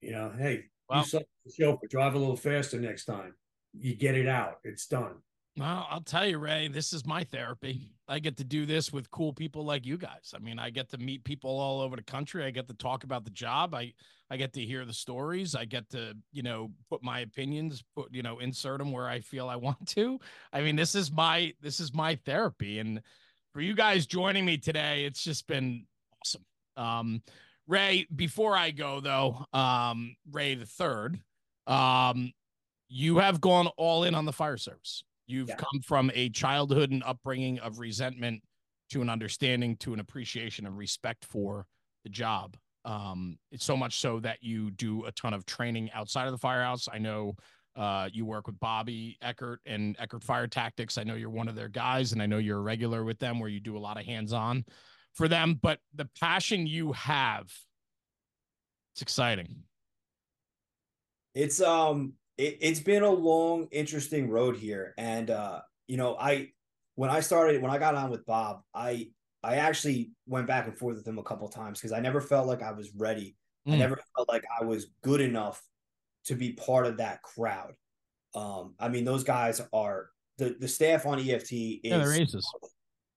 you 0.00 0.12
know, 0.12 0.32
hey, 0.36 0.64
well, 0.88 1.04
you 1.12 1.20
the 1.44 1.52
chauffeur, 1.52 1.86
drive 1.88 2.14
a 2.14 2.18
little 2.18 2.36
faster 2.36 2.80
next 2.80 3.06
time. 3.06 3.34
You 3.78 3.94
get 3.94 4.14
it 4.14 4.28
out. 4.28 4.58
It's 4.64 4.86
done. 4.86 5.16
Well, 5.58 5.86
I'll 5.90 6.02
tell 6.02 6.26
you, 6.26 6.38
Ray, 6.38 6.68
this 6.68 6.92
is 6.92 7.06
my 7.06 7.24
therapy. 7.24 7.88
I 8.08 8.18
get 8.18 8.36
to 8.36 8.44
do 8.44 8.66
this 8.66 8.92
with 8.92 9.10
cool 9.10 9.32
people 9.32 9.64
like 9.64 9.86
you 9.86 9.96
guys. 9.96 10.34
I 10.34 10.38
mean, 10.38 10.58
I 10.58 10.68
get 10.68 10.90
to 10.90 10.98
meet 10.98 11.24
people 11.24 11.50
all 11.58 11.80
over 11.80 11.96
the 11.96 12.02
country. 12.02 12.44
I 12.44 12.50
get 12.50 12.68
to 12.68 12.74
talk 12.74 13.04
about 13.04 13.24
the 13.24 13.30
job. 13.30 13.74
I 13.74 13.94
I 14.30 14.36
get 14.36 14.52
to 14.54 14.60
hear 14.60 14.84
the 14.84 14.92
stories. 14.92 15.54
I 15.54 15.64
get 15.64 15.88
to, 15.90 16.14
you 16.32 16.42
know, 16.42 16.72
put 16.90 17.02
my 17.02 17.20
opinions, 17.20 17.82
put, 17.94 18.12
you 18.12 18.22
know, 18.22 18.38
insert 18.40 18.78
them 18.78 18.92
where 18.92 19.08
I 19.08 19.20
feel 19.20 19.48
I 19.48 19.56
want 19.56 19.86
to. 19.88 20.18
I 20.52 20.60
mean, 20.60 20.76
this 20.76 20.94
is 20.94 21.10
my 21.10 21.54
this 21.62 21.80
is 21.80 21.94
my 21.94 22.16
therapy 22.26 22.78
and 22.78 23.00
for 23.54 23.62
you 23.62 23.74
guys 23.74 24.06
joining 24.06 24.44
me 24.44 24.58
today, 24.58 25.06
it's 25.06 25.24
just 25.24 25.46
been 25.46 25.86
awesome. 26.20 26.44
Um 26.76 27.22
Ray, 27.66 28.06
before 28.14 28.56
I 28.56 28.70
go 28.70 29.00
though, 29.00 29.44
um, 29.52 30.16
Ray 30.30 30.54
the 30.54 30.66
third, 30.66 31.20
um, 31.66 32.32
you 32.88 33.18
have 33.18 33.40
gone 33.40 33.66
all 33.76 34.04
in 34.04 34.14
on 34.14 34.24
the 34.24 34.32
fire 34.32 34.56
service. 34.56 35.02
You've 35.26 35.48
yeah. 35.48 35.56
come 35.56 35.80
from 35.82 36.10
a 36.14 36.28
childhood 36.30 36.90
and 36.90 37.02
upbringing 37.04 37.58
of 37.58 37.78
resentment 37.78 38.42
to 38.90 39.02
an 39.02 39.10
understanding, 39.10 39.76
to 39.78 39.92
an 39.92 40.00
appreciation 40.00 40.66
and 40.66 40.76
respect 40.76 41.24
for 41.24 41.66
the 42.04 42.10
job. 42.10 42.56
Um, 42.84 43.38
it's 43.50 43.64
so 43.64 43.76
much 43.76 43.98
so 43.98 44.20
that 44.20 44.42
you 44.42 44.70
do 44.70 45.04
a 45.06 45.12
ton 45.12 45.34
of 45.34 45.44
training 45.44 45.90
outside 45.92 46.26
of 46.26 46.32
the 46.32 46.38
firehouse. 46.38 46.88
I 46.90 46.98
know 46.98 47.34
uh, 47.74 48.08
you 48.12 48.24
work 48.24 48.46
with 48.46 48.58
Bobby 48.60 49.18
Eckert 49.20 49.60
and 49.66 49.96
Eckert 49.98 50.22
Fire 50.22 50.46
Tactics. 50.46 50.96
I 50.96 51.02
know 51.02 51.14
you're 51.14 51.30
one 51.30 51.48
of 51.48 51.56
their 51.56 51.68
guys, 51.68 52.12
and 52.12 52.22
I 52.22 52.26
know 52.26 52.38
you're 52.38 52.58
a 52.58 52.62
regular 52.62 53.04
with 53.04 53.18
them 53.18 53.40
where 53.40 53.50
you 53.50 53.60
do 53.60 53.76
a 53.76 53.80
lot 53.80 53.98
of 53.98 54.06
hands 54.06 54.32
on 54.32 54.64
for 55.14 55.26
them. 55.26 55.58
But 55.60 55.80
the 55.94 56.08
passion 56.20 56.66
you 56.66 56.92
have, 56.92 57.52
it's 58.94 59.02
exciting. 59.02 59.64
It's 61.34 61.60
um 61.60 62.14
it, 62.38 62.58
it's 62.60 62.80
been 62.80 63.02
a 63.02 63.10
long, 63.10 63.68
interesting 63.70 64.30
road 64.30 64.56
here. 64.56 64.94
And 64.98 65.30
uh, 65.30 65.60
you 65.86 65.96
know, 65.96 66.16
I 66.18 66.50
when 66.94 67.10
I 67.10 67.20
started 67.20 67.62
when 67.62 67.70
I 67.70 67.78
got 67.78 67.94
on 67.94 68.10
with 68.10 68.26
Bob, 68.26 68.60
I 68.74 69.08
I 69.42 69.56
actually 69.56 70.10
went 70.26 70.46
back 70.46 70.66
and 70.66 70.76
forth 70.76 70.96
with 70.96 71.06
him 71.06 71.18
a 71.18 71.22
couple 71.22 71.48
times 71.48 71.78
because 71.78 71.92
I 71.92 72.00
never 72.00 72.20
felt 72.20 72.46
like 72.46 72.62
I 72.62 72.72
was 72.72 72.90
ready. 72.96 73.36
Mm. 73.66 73.72
I 73.72 73.74
hmm. 73.74 73.80
never 73.80 74.00
felt 74.16 74.28
like 74.28 74.44
I 74.60 74.64
was 74.64 74.86
good 75.02 75.20
enough 75.20 75.62
to 76.26 76.34
be 76.34 76.52
part 76.52 76.86
of 76.86 76.98
that 76.98 77.22
crowd. 77.22 77.74
Um, 78.34 78.74
I 78.78 78.88
mean, 78.88 79.04
those 79.04 79.24
guys 79.24 79.60
are 79.72 80.08
the 80.38 80.56
the 80.58 80.68
staff 80.68 81.06
on 81.06 81.18
EFT 81.18 81.52
is 81.52 81.80
yeah, 81.84 81.98
they're 81.98 82.12
aces. 82.12 82.46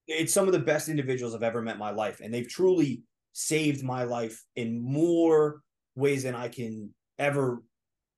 It's 0.08 0.34
some 0.34 0.48
of 0.48 0.54
the 0.54 0.60
best 0.60 0.90
individuals 0.90 1.36
I've 1.36 1.44
ever 1.44 1.62
met 1.62 1.76
in 1.76 1.80
my 1.80 1.92
life, 1.92 2.20
and 2.24 2.34
they've 2.34 2.48
truly 2.48 3.04
saved 3.34 3.84
my 3.84 4.04
life 4.04 4.44
in 4.56 4.82
more 4.82 5.62
ways 5.96 6.24
than 6.24 6.36
I 6.36 6.48
can 6.48 6.94
ever 7.20 7.62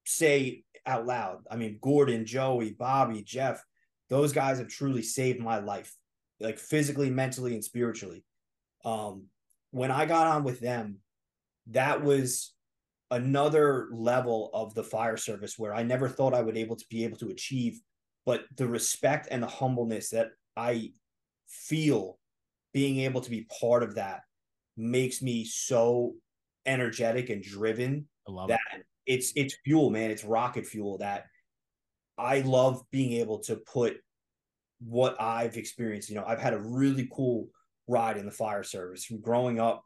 say 0.05 0.63
out 0.85 1.05
loud. 1.05 1.39
I 1.49 1.55
mean, 1.55 1.79
Gordon, 1.81 2.25
Joey, 2.25 2.71
Bobby, 2.71 3.23
Jeff, 3.23 3.63
those 4.09 4.33
guys 4.33 4.59
have 4.59 4.67
truly 4.67 5.01
saved 5.01 5.39
my 5.39 5.59
life, 5.59 5.93
like 6.39 6.59
physically, 6.59 7.09
mentally, 7.09 7.53
and 7.53 7.63
spiritually. 7.63 8.23
Um, 8.83 9.25
when 9.71 9.91
I 9.91 10.05
got 10.05 10.27
on 10.27 10.43
with 10.43 10.59
them, 10.59 10.97
that 11.67 12.03
was 12.03 12.53
another 13.09 13.89
level 13.91 14.49
of 14.53 14.73
the 14.73 14.83
fire 14.83 15.17
service 15.17 15.57
where 15.57 15.73
I 15.73 15.83
never 15.83 16.09
thought 16.09 16.33
I 16.33 16.41
would 16.41 16.57
able 16.57 16.75
to 16.75 16.85
be 16.89 17.03
able 17.03 17.17
to 17.17 17.29
achieve, 17.29 17.79
but 18.25 18.45
the 18.55 18.67
respect 18.67 19.27
and 19.31 19.43
the 19.43 19.47
humbleness 19.47 20.09
that 20.09 20.31
I 20.57 20.93
feel 21.47 22.17
being 22.73 22.99
able 22.99 23.21
to 23.21 23.29
be 23.29 23.47
part 23.59 23.83
of 23.83 23.95
that 23.95 24.21
makes 24.77 25.21
me 25.21 25.45
so 25.45 26.15
energetic 26.65 27.29
and 27.29 27.43
driven 27.43 28.07
that 28.47 28.59
it. 28.73 28.85
It's 29.05 29.33
it's 29.35 29.55
fuel, 29.63 29.89
man. 29.89 30.11
It's 30.11 30.23
rocket 30.23 30.65
fuel 30.65 30.97
that 30.99 31.25
I 32.17 32.41
love 32.41 32.83
being 32.91 33.13
able 33.13 33.39
to 33.39 33.55
put 33.55 33.97
what 34.79 35.19
I've 35.19 35.57
experienced. 35.57 36.09
You 36.09 36.15
know, 36.15 36.25
I've 36.25 36.41
had 36.41 36.53
a 36.53 36.59
really 36.59 37.09
cool 37.13 37.47
ride 37.87 38.17
in 38.17 38.25
the 38.25 38.31
fire 38.31 38.63
service 38.63 39.05
from 39.05 39.21
growing 39.21 39.59
up 39.59 39.83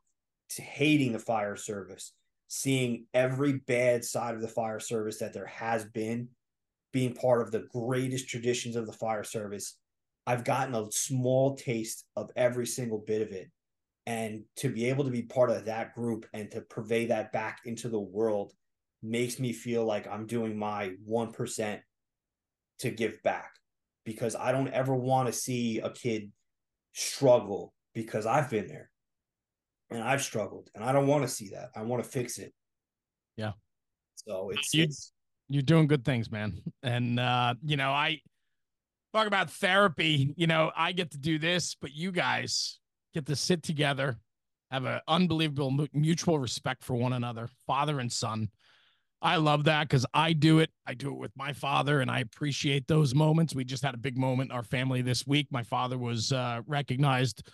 to 0.51 0.61
hating 0.61 1.13
the 1.13 1.19
fire 1.19 1.55
service 1.55 2.13
seeing 2.47 3.05
every 3.13 3.53
bad 3.53 4.03
side 4.05 4.35
of 4.35 4.41
the 4.41 4.47
fire 4.47 4.79
service 4.79 5.19
that 5.19 5.33
there 5.33 5.47
has 5.47 5.85
been, 5.85 6.29
being 6.93 7.13
part 7.13 7.41
of 7.41 7.51
the 7.51 7.67
greatest 7.71 8.29
traditions 8.29 8.75
of 8.75 8.85
the 8.85 8.93
fire 8.93 9.23
service. 9.23 9.77
I've 10.27 10.43
gotten 10.43 10.75
a 10.75 10.91
small 10.91 11.55
taste 11.55 12.05
of 12.15 12.31
every 12.35 12.65
single 12.65 12.99
bit 12.99 13.21
of 13.21 13.31
it. 13.31 13.51
And 14.07 14.43
to 14.57 14.69
be 14.69 14.85
able 14.85 15.03
to 15.05 15.11
be 15.11 15.23
part 15.23 15.49
of 15.49 15.65
that 15.65 15.95
group 15.95 16.27
and 16.33 16.49
to 16.51 16.61
purvey 16.61 17.07
that 17.07 17.31
back 17.31 17.61
into 17.65 17.89
the 17.89 17.99
world 17.99 18.53
makes 19.06 19.40
me 19.40 19.53
feel 19.53 19.86
like 19.86 20.07
I'm 20.07 20.26
doing 20.26 20.57
my 20.57 20.94
1% 21.10 21.80
to 22.80 22.91
give 22.91 23.22
back 23.23 23.52
because 24.03 24.36
I 24.36 24.52
don't 24.52 24.69
ever 24.69 24.95
want 24.95 25.27
to 25.27 25.34
see 25.34 25.80
a 25.80 25.90
kid 25.90 26.32
struggle 26.94 27.73
because 27.94 28.26
I've 28.26 28.49
been 28.49 28.68
there 28.68 28.90
and 29.90 30.02
I've 30.02 30.22
struggled, 30.22 30.69
and 30.73 30.84
I 30.84 30.91
don't 30.91 31.07
want 31.07 31.23
to 31.23 31.27
see 31.27 31.49
that. 31.49 31.69
I 31.76 31.84
want 31.84 32.03
to 32.03 32.10
fix 32.10 32.38
it. 32.38 32.53
Yeah. 33.38 33.52
So 34.15 34.49
it's, 34.49 34.73
you, 34.73 34.84
it's 34.84 35.11
you're 35.48 35.61
doing 35.61 35.88
good 35.88 36.03
things, 36.03 36.32
man. 36.32 36.61
And 36.82 37.19
uh, 37.19 37.56
you 37.64 37.77
know, 37.77 37.91
I 37.91 38.19
talk 39.14 39.27
about 39.27 39.52
therapy. 39.52 40.34
You 40.38 40.48
know, 40.48 40.72
I 40.76 40.91
get 40.91 41.11
to 41.11 41.18
do 41.18 41.38
this, 41.38 41.76
but 41.80 41.94
you 41.94 42.11
guys 42.11 42.80
get 43.14 43.26
to 43.27 43.36
sit 43.36 43.64
together, 43.64 44.18
have 44.72 44.86
an 44.86 45.02
unbelievable 45.07 45.88
mutual 45.94 46.40
respect 46.40 46.84
for 46.84 46.95
one 46.95 47.14
another, 47.14 47.48
father 47.68 47.99
and 47.99 48.11
son. 48.11 48.49
I 49.26 49.38
love 49.38 49.64
that 49.65 49.89
because 49.89 50.06
I 50.14 50.34
do 50.34 50.60
it. 50.60 50.69
I 50.85 50.93
do 50.93 51.10
it 51.10 51.18
with 51.18 51.31
my 51.35 51.52
father, 51.52 52.02
and 52.02 52.11
I 52.11 52.19
appreciate 52.19 52.88
those 52.88 53.15
moments. 53.15 53.56
We 53.56 53.65
just 53.65 53.84
had 53.84 53.95
a 53.95 53.97
big 53.97 54.18
moment 54.18 54.52
in 54.52 54.56
our 54.56 54.64
family 54.64 55.02
this 55.02 55.26
week. 55.26 55.47
My 55.49 55.64
father 55.64 55.97
was 55.97 56.31
uh, 56.31 56.61
recognized 56.68 57.49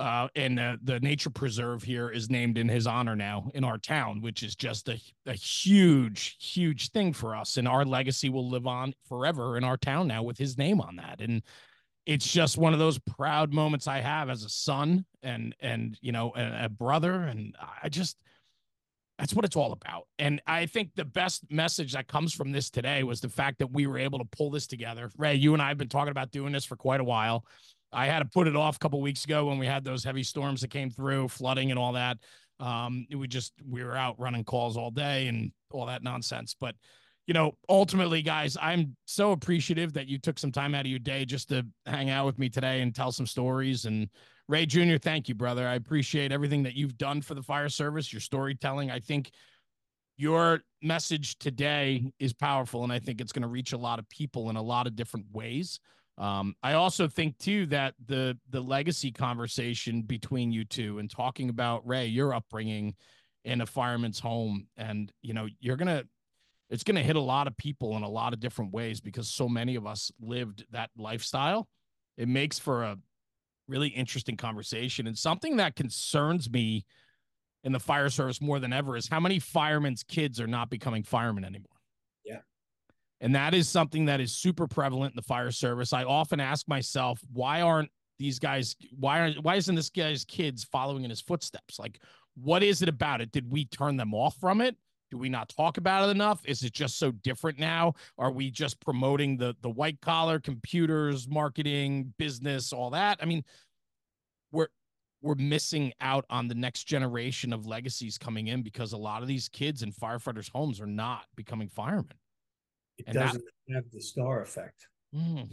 uh, 0.00 0.28
and 0.34 0.58
uh, 0.58 0.78
the 0.82 0.98
nature 1.00 1.28
preserve 1.28 1.82
here 1.82 2.08
is 2.08 2.30
named 2.30 2.56
in 2.56 2.66
his 2.66 2.86
honor 2.86 3.14
now 3.14 3.50
in 3.54 3.64
our 3.64 3.76
town, 3.76 4.22
which 4.22 4.42
is 4.42 4.56
just 4.56 4.88
a, 4.88 4.98
a 5.26 5.34
huge, 5.34 6.38
huge 6.40 6.90
thing 6.90 7.12
for 7.12 7.36
us. 7.36 7.58
And 7.58 7.68
our 7.68 7.84
legacy 7.84 8.30
will 8.30 8.48
live 8.48 8.66
on 8.66 8.94
forever 9.06 9.58
in 9.58 9.64
our 9.64 9.76
town 9.76 10.08
now 10.08 10.22
with 10.22 10.38
his 10.38 10.56
name 10.56 10.80
on 10.80 10.96
that. 10.96 11.20
And 11.20 11.42
it's 12.06 12.32
just 12.32 12.56
one 12.56 12.72
of 12.72 12.78
those 12.78 12.98
proud 12.98 13.52
moments 13.52 13.86
I 13.86 13.98
have 13.98 14.30
as 14.30 14.42
a 14.42 14.48
son 14.48 15.04
and, 15.22 15.54
and, 15.60 15.98
you 16.00 16.12
know, 16.12 16.32
a, 16.34 16.64
a 16.64 16.68
brother. 16.70 17.24
And 17.24 17.54
I 17.82 17.90
just, 17.90 18.16
that's 19.20 19.34
what 19.34 19.44
it's 19.44 19.54
all 19.54 19.72
about. 19.72 20.08
And 20.18 20.42
I 20.46 20.66
think 20.66 20.90
the 20.96 21.04
best 21.04 21.44
message 21.50 21.92
that 21.92 22.08
comes 22.08 22.34
from 22.34 22.50
this 22.50 22.70
today 22.70 23.04
was 23.04 23.20
the 23.20 23.28
fact 23.28 23.58
that 23.58 23.70
we 23.70 23.86
were 23.86 23.98
able 23.98 24.18
to 24.18 24.24
pull 24.24 24.50
this 24.50 24.66
together. 24.66 25.10
Ray, 25.16 25.36
you 25.36 25.52
and 25.52 25.62
I 25.62 25.68
have 25.68 25.78
been 25.78 25.88
talking 25.88 26.10
about 26.10 26.32
doing 26.32 26.52
this 26.52 26.64
for 26.64 26.74
quite 26.74 27.00
a 27.00 27.04
while 27.04 27.44
I 27.92 28.06
had 28.06 28.20
to 28.20 28.24
put 28.24 28.46
it 28.46 28.56
off 28.56 28.76
a 28.76 28.78
couple 28.78 29.00
weeks 29.00 29.24
ago 29.24 29.46
when 29.46 29.58
we 29.58 29.66
had 29.66 29.84
those 29.84 30.04
heavy 30.04 30.22
storms 30.22 30.60
that 30.60 30.68
came 30.68 30.90
through, 30.90 31.28
flooding 31.28 31.70
and 31.70 31.78
all 31.78 31.92
that. 31.94 32.18
Um, 32.58 33.06
we 33.14 33.26
just 33.26 33.52
we 33.68 33.82
were 33.82 33.96
out 33.96 34.20
running 34.20 34.44
calls 34.44 34.76
all 34.76 34.90
day 34.90 35.28
and 35.28 35.50
all 35.72 35.86
that 35.86 36.02
nonsense. 36.02 36.54
But 36.58 36.74
you 37.26 37.34
know, 37.34 37.52
ultimately, 37.68 38.22
guys, 38.22 38.56
I'm 38.60 38.96
so 39.06 39.32
appreciative 39.32 39.92
that 39.94 40.08
you 40.08 40.18
took 40.18 40.38
some 40.38 40.52
time 40.52 40.74
out 40.74 40.82
of 40.82 40.90
your 40.90 40.98
day 40.98 41.24
just 41.24 41.48
to 41.50 41.66
hang 41.86 42.10
out 42.10 42.26
with 42.26 42.38
me 42.38 42.48
today 42.48 42.80
and 42.80 42.94
tell 42.94 43.12
some 43.12 43.26
stories. 43.26 43.84
And 43.84 44.08
Ray 44.50 44.66
Jr., 44.66 44.96
thank 45.00 45.28
you, 45.28 45.36
brother. 45.36 45.64
I 45.68 45.76
appreciate 45.76 46.32
everything 46.32 46.64
that 46.64 46.74
you've 46.74 46.98
done 46.98 47.22
for 47.22 47.34
the 47.34 47.42
fire 47.42 47.68
service, 47.68 48.12
your 48.12 48.18
storytelling. 48.18 48.90
I 48.90 48.98
think 48.98 49.30
your 50.16 50.62
message 50.82 51.38
today 51.38 52.12
is 52.18 52.32
powerful, 52.32 52.82
and 52.82 52.92
I 52.92 52.98
think 52.98 53.20
it's 53.20 53.30
going 53.30 53.44
to 53.44 53.48
reach 53.48 53.74
a 53.74 53.78
lot 53.78 54.00
of 54.00 54.08
people 54.08 54.50
in 54.50 54.56
a 54.56 54.62
lot 54.62 54.88
of 54.88 54.96
different 54.96 55.26
ways. 55.32 55.78
Um, 56.18 56.56
I 56.64 56.72
also 56.72 57.06
think 57.06 57.38
too 57.38 57.66
that 57.66 57.94
the 58.04 58.36
the 58.50 58.60
legacy 58.60 59.12
conversation 59.12 60.02
between 60.02 60.50
you 60.50 60.64
two 60.64 60.98
and 60.98 61.08
talking 61.08 61.48
about 61.48 61.86
Ray, 61.86 62.06
your 62.06 62.34
upbringing 62.34 62.96
in 63.44 63.60
a 63.60 63.66
fireman's 63.66 64.18
home, 64.18 64.66
and 64.76 65.12
you 65.22 65.32
know, 65.32 65.46
you're 65.60 65.76
gonna 65.76 66.02
it's 66.70 66.82
gonna 66.82 67.04
hit 67.04 67.14
a 67.14 67.20
lot 67.20 67.46
of 67.46 67.56
people 67.56 67.96
in 67.96 68.02
a 68.02 68.10
lot 68.10 68.32
of 68.32 68.40
different 68.40 68.72
ways 68.72 69.00
because 69.00 69.30
so 69.30 69.48
many 69.48 69.76
of 69.76 69.86
us 69.86 70.10
lived 70.20 70.64
that 70.72 70.90
lifestyle. 70.96 71.68
It 72.18 72.26
makes 72.26 72.58
for 72.58 72.82
a 72.82 72.98
really 73.70 73.88
interesting 73.88 74.36
conversation 74.36 75.06
and 75.06 75.16
something 75.16 75.56
that 75.56 75.76
concerns 75.76 76.50
me 76.50 76.84
in 77.62 77.72
the 77.72 77.80
fire 77.80 78.10
service 78.10 78.40
more 78.40 78.58
than 78.58 78.72
ever 78.72 78.96
is 78.96 79.08
how 79.08 79.20
many 79.20 79.38
firemen's 79.38 80.02
kids 80.02 80.40
are 80.40 80.46
not 80.46 80.70
becoming 80.70 81.02
firemen 81.02 81.44
anymore. 81.44 81.66
Yeah. 82.24 82.40
And 83.20 83.34
that 83.34 83.54
is 83.54 83.68
something 83.68 84.06
that 84.06 84.20
is 84.20 84.32
super 84.32 84.66
prevalent 84.66 85.12
in 85.12 85.16
the 85.16 85.22
fire 85.22 85.50
service. 85.50 85.92
I 85.92 86.04
often 86.04 86.40
ask 86.40 86.66
myself, 86.68 87.20
why 87.32 87.60
aren't 87.60 87.90
these 88.18 88.38
guys, 88.38 88.76
why 88.98 89.20
aren't, 89.20 89.42
why 89.42 89.56
isn't 89.56 89.74
this 89.74 89.90
guy's 89.90 90.24
kids 90.24 90.64
following 90.64 91.04
in 91.04 91.10
his 91.10 91.20
footsteps? 91.20 91.78
Like, 91.78 92.00
what 92.34 92.62
is 92.62 92.82
it 92.82 92.88
about 92.88 93.20
it? 93.20 93.30
Did 93.30 93.50
we 93.50 93.66
turn 93.66 93.96
them 93.96 94.14
off 94.14 94.36
from 94.40 94.60
it? 94.60 94.76
Do 95.10 95.18
we 95.18 95.28
not 95.28 95.48
talk 95.48 95.76
about 95.76 96.08
it 96.08 96.12
enough? 96.12 96.40
Is 96.44 96.62
it 96.62 96.72
just 96.72 96.98
so 96.98 97.10
different 97.10 97.58
now? 97.58 97.94
Are 98.16 98.30
we 98.30 98.50
just 98.50 98.80
promoting 98.80 99.36
the 99.36 99.56
the 99.60 99.70
white 99.70 100.00
collar 100.00 100.38
computers, 100.38 101.28
marketing, 101.28 102.14
business, 102.16 102.72
all 102.72 102.90
that? 102.90 103.18
I 103.20 103.24
mean, 103.24 103.42
we're 104.52 104.68
we're 105.20 105.34
missing 105.34 105.92
out 106.00 106.24
on 106.30 106.46
the 106.46 106.54
next 106.54 106.84
generation 106.84 107.52
of 107.52 107.66
legacies 107.66 108.18
coming 108.18 108.46
in 108.46 108.62
because 108.62 108.92
a 108.92 108.96
lot 108.96 109.22
of 109.22 109.28
these 109.28 109.48
kids 109.48 109.82
in 109.82 109.92
firefighters' 109.92 110.50
homes 110.50 110.80
are 110.80 110.86
not 110.86 111.24
becoming 111.36 111.68
firemen. 111.68 112.14
It 112.98 113.06
and 113.08 113.14
doesn't 113.14 113.44
that, 113.68 113.74
have 113.74 113.84
the 113.92 114.00
star 114.00 114.42
effect. 114.42 114.86
Mm. 115.14 115.48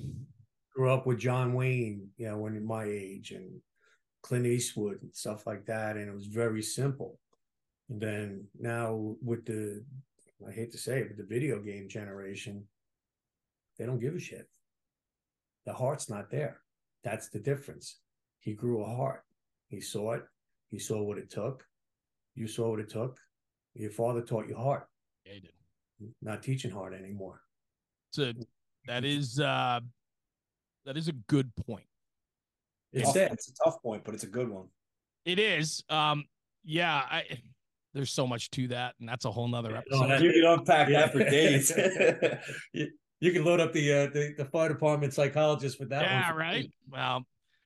Grew 0.76 0.92
up 0.92 1.08
with 1.08 1.18
John 1.18 1.54
Wayne, 1.54 2.10
you 2.18 2.28
know, 2.28 2.38
when 2.38 2.64
my 2.64 2.84
age 2.84 3.32
and 3.32 3.60
Clint 4.22 4.46
Eastwood 4.46 5.02
and 5.02 5.16
stuff 5.16 5.48
like 5.48 5.66
that, 5.66 5.96
and 5.96 6.08
it 6.08 6.14
was 6.14 6.28
very 6.28 6.62
simple. 6.62 7.20
And 7.90 8.02
then 8.02 8.48
now 8.60 9.16
with 9.22 9.46
the, 9.46 9.84
I 10.48 10.52
hate 10.52 10.72
to 10.72 10.78
say 10.78 11.00
it, 11.00 11.08
but 11.08 11.18
the 11.18 11.36
video 11.36 11.60
game 11.60 11.88
generation, 11.88 12.64
they 13.78 13.86
don't 13.86 14.00
give 14.00 14.16
a 14.16 14.20
shit. 14.20 14.48
The 15.66 15.74
heart's 15.74 16.10
not 16.10 16.30
there. 16.30 16.62
That's 17.04 17.30
the 17.30 17.40
difference. 17.40 18.00
He 18.40 18.54
grew 18.54 18.84
a 18.84 18.96
heart. 18.96 19.24
He 19.70 19.82
saw 19.82 20.14
it. 20.14 20.24
He 20.70 20.80
saw 20.80 21.02
what 21.02 21.18
it 21.18 21.30
took. 21.30 21.64
You 22.36 22.48
saw 22.48 22.70
what 22.70 22.80
it 22.80 22.90
took. 22.90 23.18
Your 23.74 23.92
father 23.92 24.22
taught 24.22 24.48
you 24.48 24.56
heart. 24.56 24.88
Yeah, 25.26 25.34
he 25.34 25.40
did 25.40 25.52
not 26.22 26.44
teaching 26.44 26.72
hard 26.72 26.94
anymore. 26.94 27.42
So 28.12 28.32
that 28.88 29.04
is 29.04 29.40
uh 29.40 29.80
that 30.86 30.98
is 30.98 31.08
a 31.08 31.14
good 31.28 31.54
point. 31.56 31.86
It's, 32.94 33.16
it's 33.16 33.50
a 33.50 33.54
tough 33.64 33.82
point, 33.82 34.04
but 34.06 34.14
it's 34.14 34.24
a 34.24 34.28
good 34.28 34.50
one. 34.50 34.68
It 35.26 35.40
is. 35.40 35.84
Um 35.90 36.26
yeah, 36.64 37.04
I 37.10 37.24
there's 37.98 38.12
so 38.12 38.28
much 38.28 38.50
to 38.52 38.68
that, 38.70 38.96
and 39.00 39.10
that's 39.10 39.26
a 39.26 39.32
whole 39.32 39.48
nother 39.48 39.76
episode. 39.76 40.08
no, 40.08 40.18
you 40.18 40.32
can 40.32 40.46
unpack 40.46 40.88
that 40.90 41.12
for 41.12 41.20
days. 41.20 41.72
you, 42.74 42.88
you 43.20 43.32
can 43.32 43.44
load 43.44 43.60
up 43.60 43.74
the, 43.74 43.92
uh, 43.92 44.08
the 44.14 44.34
the 44.38 44.46
fire 44.46 44.70
department 44.70 45.14
psychologist 45.14 45.80
with 45.80 45.90
that. 45.90 46.04
yeah, 46.04 46.32
right. 46.32 46.62
free. 46.62 46.72
Well, 46.90 47.24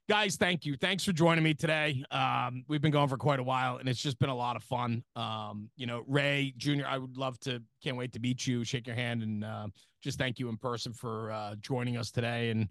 guys, 0.10 0.38
thank 0.38 0.66
you. 0.66 0.78
Thanks 0.78 1.04
for 1.04 1.12
joining 1.12 1.44
me 1.44 1.54
today. 1.54 2.04
Um, 2.10 2.64
we've 2.68 2.82
been 2.82 2.92
going 2.92 3.10
for 3.10 3.18
quite 3.18 3.40
a 3.40 3.44
while, 3.44 3.78
and 3.78 3.90
it's 3.90 4.02
just 4.02 4.18
been 4.18 4.30
a 4.30 4.36
lot 4.36 4.56
of 4.56 4.64
fun. 4.64 5.04
Um, 5.16 5.70
you 5.76 5.86
know, 5.86 6.04
Ray 6.08 6.54
Junior, 6.58 6.88
I 6.88 6.98
would 6.98 7.18
love 7.18 7.38
to. 7.42 7.62
Can't 7.84 7.98
wait 7.98 8.14
to 8.14 8.20
meet 8.20 8.48
you, 8.48 8.64
shake 8.64 8.88
your 8.88 8.96
hand, 8.96 9.24
and 9.24 9.44
uh, 9.44 9.68
just 10.02 10.18
thank 10.18 10.40
you 10.40 10.48
in 10.50 10.58
person 10.58 10.94
for 10.94 11.32
uh, 11.32 11.56
joining 11.60 11.98
us 11.98 12.12
today. 12.12 12.50
And 12.50 12.70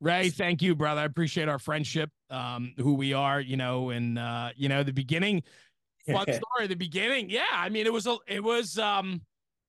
Ray, 0.00 0.30
thank 0.30 0.62
you, 0.62 0.74
brother. 0.74 1.00
I 1.00 1.04
appreciate 1.04 1.48
our 1.48 1.58
friendship, 1.58 2.10
um, 2.28 2.74
who 2.76 2.94
we 2.94 3.14
are. 3.14 3.40
You 3.40 3.56
know, 3.56 3.90
and 3.90 4.18
uh, 4.18 4.50
you 4.56 4.68
know, 4.68 4.82
the 4.82 4.92
beginning, 4.92 5.42
fun 6.12 6.26
story. 6.32 6.66
The 6.68 6.74
beginning, 6.76 7.30
yeah. 7.30 7.44
I 7.52 7.68
mean, 7.68 7.86
it 7.86 7.92
was 7.92 8.06
a, 8.06 8.16
it 8.26 8.42
was, 8.42 8.78
um, 8.78 9.20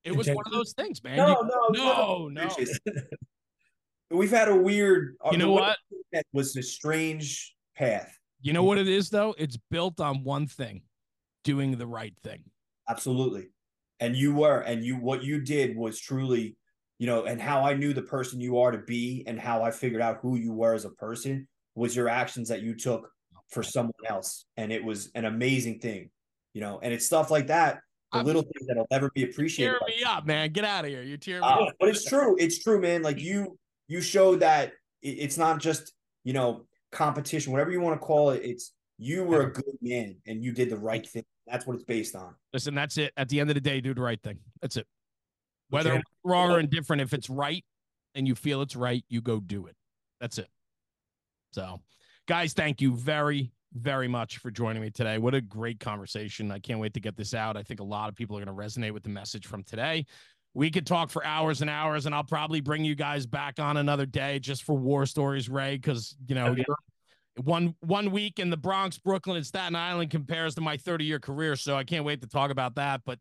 it 0.04 0.16
was 0.16 0.28
one 0.28 0.44
of 0.46 0.52
those 0.52 0.74
things, 0.74 1.04
man. 1.04 1.18
no, 1.18 1.28
You- 1.42 1.48
no, 1.48 1.68
no, 1.70 2.28
no. 2.30 2.48
Bitches. 2.48 2.78
We've 4.10 4.32
had 4.32 4.50
a 4.50 4.56
weird. 4.56 5.16
uh, 5.24 5.30
You 5.32 5.38
know 5.38 5.52
what? 5.52 5.78
That 6.12 6.26
was 6.34 6.56
a 6.58 6.64
strange 6.64 7.56
path. 7.78 8.18
You 8.42 8.52
know 8.54 8.64
what 8.64 8.78
it 8.78 8.88
is 8.88 9.10
though? 9.10 9.34
It's 9.38 9.58
built 9.70 10.02
on 10.02 10.24
one 10.24 10.48
thing, 10.48 10.82
doing 11.44 11.78
the 11.78 11.88
right 11.88 12.14
thing. 12.24 12.44
Absolutely. 12.90 13.50
And 14.00 14.16
you 14.16 14.34
were, 14.34 14.62
and 14.62 14.84
you, 14.84 14.98
what 14.98 15.24
you 15.24 15.40
did 15.42 15.78
was 15.78 16.00
truly, 16.00 16.58
you 16.98 17.06
know, 17.08 17.26
and 17.26 17.40
how 17.40 17.62
I 17.64 17.74
knew 17.76 17.94
the 17.94 18.02
person 18.02 18.42
you 18.42 18.58
are 18.60 18.72
to 18.72 18.80
be 18.80 19.24
and 19.28 19.40
how 19.40 19.62
I 19.64 19.72
figured 19.72 20.02
out 20.02 20.18
who 20.22 20.36
you 20.38 20.52
were 20.54 20.74
as 20.74 20.86
a 20.86 20.90
person 20.90 21.48
was 21.76 21.96
your 21.96 22.10
actions 22.10 22.50
that 22.50 22.64
you 22.64 22.76
took 22.76 23.08
for 23.50 23.64
someone 23.64 23.94
else. 24.08 24.46
And 24.58 24.72
it 24.74 24.84
was 24.84 25.10
an 25.16 25.26
amazing 25.26 25.80
thing, 25.80 26.10
you 26.54 26.62
know, 26.62 26.80
and 26.82 26.94
it's 26.94 27.06
stuff 27.06 27.32
like 27.32 27.48
that, 27.48 27.82
the 28.12 28.18
I'm- 28.18 28.26
little 28.26 28.42
things 28.44 28.68
that'll 28.68 28.88
never 28.92 29.10
be 29.12 29.24
appreciated. 29.24 29.72
Tear 29.80 29.88
me 29.88 30.04
up, 30.04 30.26
man. 30.26 30.52
Get 30.52 30.66
out 30.66 30.86
of 30.86 30.92
here. 30.92 31.02
You're 31.04 31.18
tearing 31.18 31.42
me 31.42 31.48
Uh, 31.48 31.66
up. 31.66 31.76
but 31.80 31.90
it's 31.90 32.06
true. 32.06 32.36
It's 32.40 32.60
true, 32.64 32.80
man. 32.82 33.02
Like 33.02 33.20
you, 33.20 33.58
you 33.88 34.02
showed 34.02 34.42
that 34.42 34.74
it- 35.02 35.18
it's 35.20 35.38
not 35.38 35.60
just 35.60 35.94
you 36.24 36.34
know 36.34 36.68
competition, 36.92 37.52
whatever 37.52 37.72
you 37.72 37.80
want 37.82 38.00
to 38.00 38.06
call 38.06 38.32
it. 38.32 38.44
It's 38.44 38.74
you 38.98 39.24
were 39.24 39.42
a 39.48 39.52
good 39.52 39.78
man 39.82 40.18
and 40.28 40.44
you 40.44 40.52
did 40.52 40.70
the 40.70 40.78
right 40.78 41.08
thing. 41.08 41.24
That's 41.48 41.66
what 41.66 41.74
it's 41.76 41.86
based 41.86 42.16
on. 42.16 42.36
Listen, 42.54 42.76
that's 42.76 42.98
it. 42.98 43.12
At 43.18 43.30
the 43.30 43.40
end 43.40 43.50
of 43.50 43.56
the 43.56 43.62
day, 43.62 43.82
do 43.82 43.94
the 43.94 44.02
right 44.02 44.22
thing. 44.22 44.40
That's 44.62 44.78
it. 44.78 44.86
Whether 45.70 45.94
Okay. 45.94 46.04
wrong 46.24 46.52
or 46.52 46.60
indifferent, 46.60 47.02
if 47.02 47.14
it's 47.14 47.30
right 47.30 47.66
and 48.14 48.28
you 48.28 48.36
feel 48.36 48.62
it's 48.62 48.76
right, 48.76 49.04
you 49.10 49.22
go 49.22 49.40
do 49.40 49.66
it. 49.68 49.76
That's 50.20 50.38
it. 50.38 50.50
So, 51.54 51.82
guys, 52.28 52.54
thank 52.54 52.80
you 52.82 52.94
very, 52.96 53.52
very 53.74 54.08
much 54.08 54.38
for 54.38 54.52
joining 54.52 54.82
me 54.82 54.90
today. 54.90 55.18
What 55.18 55.34
a 55.34 55.42
great 55.42 55.80
conversation. 55.80 56.52
I 56.52 56.60
can't 56.60 56.80
wait 56.80 56.94
to 56.96 57.00
get 57.00 57.16
this 57.16 57.34
out. 57.34 57.56
I 57.56 57.64
think 57.64 57.80
a 57.80 57.84
lot 57.86 58.10
of 58.10 58.16
people 58.16 58.38
are 58.38 58.44
going 58.44 58.56
to 58.56 58.64
resonate 58.64 58.92
with 58.92 59.04
the 59.04 59.10
message 59.10 59.48
from 59.48 59.64
today. 59.64 60.06
We 60.54 60.70
could 60.70 60.86
talk 60.86 61.10
for 61.10 61.26
hours 61.26 61.62
and 61.62 61.70
hours, 61.70 62.06
and 62.06 62.14
I'll 62.14 62.26
probably 62.26 62.60
bring 62.60 62.84
you 62.84 62.96
guys 62.96 63.26
back 63.26 63.60
on 63.60 63.78
another 63.78 64.06
day 64.06 64.40
just 64.40 64.64
for 64.64 64.76
war 64.76 65.06
stories, 65.06 65.48
Ray, 65.48 65.78
because 65.78 66.16
you 66.28 66.36
know 66.36 66.48
Okay. 66.48 66.66
one 67.38 67.74
one 67.80 68.12
week 68.12 68.40
in 68.40 68.50
the 68.50 68.58
Bronx, 68.58 68.98
Brooklyn, 68.98 69.38
and 69.38 69.46
Staten 69.46 69.76
Island 69.78 70.12
compares 70.12 70.56
to 70.56 70.62
my 70.62 70.76
30 70.76 71.06
year 71.06 71.20
career. 71.20 71.56
So 71.56 71.78
I 71.78 71.86
can't 71.86 72.04
wait 72.04 72.20
to 72.22 72.28
talk 72.28 72.52
about 72.52 72.76
that. 72.76 73.02
But 73.06 73.20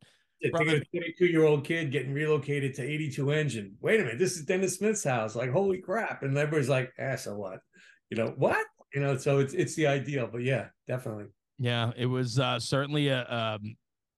Brother- 0.51 0.79
a 0.79 0.85
22 0.99 1.27
year 1.27 1.45
old 1.45 1.65
kid 1.65 1.93
getting 1.93 2.13
relocated 2.13 2.75
to 2.75 2.83
82 2.83 3.31
engine. 3.31 3.77
Wait 3.81 4.01
a 4.01 4.03
minute, 4.03 4.19
this 4.19 4.37
is 4.37 4.45
Dennis 4.45 4.77
Smith's 4.79 5.05
house. 5.05 5.37
Like, 5.37 5.51
holy 5.51 5.79
crap. 5.79 6.25
And 6.25 6.37
everybody's 6.37 6.69
like, 6.69 6.91
ah, 6.99 7.15
so 7.15 7.37
what? 7.37 7.61
You 8.11 8.17
know, 8.17 8.35
what? 8.37 8.67
You 8.95 9.01
know, 9.01 9.17
so 9.17 9.39
it's 9.39 9.55
it's 9.55 9.75
the 9.75 9.87
ideal. 9.87 10.29
But 10.31 10.43
yeah, 10.43 10.67
definitely. 10.89 11.27
yeah, 11.59 11.93
it 11.97 12.07
was 12.07 12.39
uh, 12.39 12.59
certainly 12.59 13.09
a 13.09 13.25
um, 13.25 13.77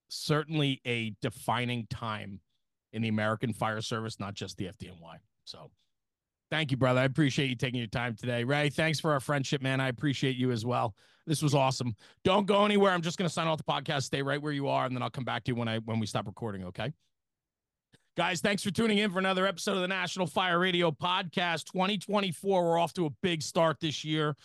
certainly 0.09 0.81
a 0.87 1.15
defining 1.21 1.87
time 1.89 2.41
in 2.93 3.03
the 3.03 3.09
American 3.09 3.53
fire 3.53 3.81
service, 3.81 4.21
not 4.21 4.35
just 4.35 4.57
the 4.57 4.67
FDNY. 4.67 5.17
So 5.45 5.71
thank 6.51 6.71
you, 6.71 6.77
brother. 6.77 7.01
I 7.01 7.05
appreciate 7.05 7.49
you 7.49 7.57
taking 7.57 7.79
your 7.79 7.89
time 7.89 8.15
today. 8.15 8.45
Ray, 8.45 8.71
thanks 8.71 9.01
for 9.01 9.13
our 9.13 9.21
friendship, 9.21 9.63
man. 9.63 9.81
I 9.81 9.89
appreciate 9.89 10.37
you 10.37 10.51
as 10.53 10.65
well. 10.65 10.95
This 11.27 11.43
was 11.43 11.55
awesome. 11.55 11.95
Don't 12.25 12.47
go 12.47 12.65
anywhere. 12.65 12.93
I'm 12.93 13.03
just 13.03 13.19
gonna 13.19 13.31
sign 13.31 13.47
off 13.47 13.59
the 13.59 13.65
podcast. 13.65 14.03
Stay 14.05 14.23
right 14.23 14.41
where 14.41 14.53
you 14.53 14.69
are, 14.69 14.87
and 14.87 14.95
then 14.95 15.03
I'll 15.03 15.11
come 15.11 15.25
back 15.25 15.45
to 15.45 15.53
you 15.53 15.57
when 15.57 15.69
I 15.69 15.79
when 15.79 15.99
we 15.99 16.07
stop 16.07 16.27
recording, 16.27 16.65
okay? 16.65 16.93
Guys, 18.15 18.43
thanks 18.43 18.63
for 18.63 18.71
tuning 18.71 18.99
in 18.99 19.11
for 19.11 19.19
another 19.19 19.47
episode 19.47 19.77
of 19.77 19.81
the 19.81 19.89
National 19.89 20.27
Fire 20.27 20.59
Radio 20.59 20.91
Podcast 20.91 21.65
2024. 21.73 22.63
We're 22.63 22.79
off 22.79 22.93
to 22.95 23.07
a 23.07 23.11
big 23.23 23.41
start 23.41 23.81
this 23.81 24.05
year. 24.05 24.37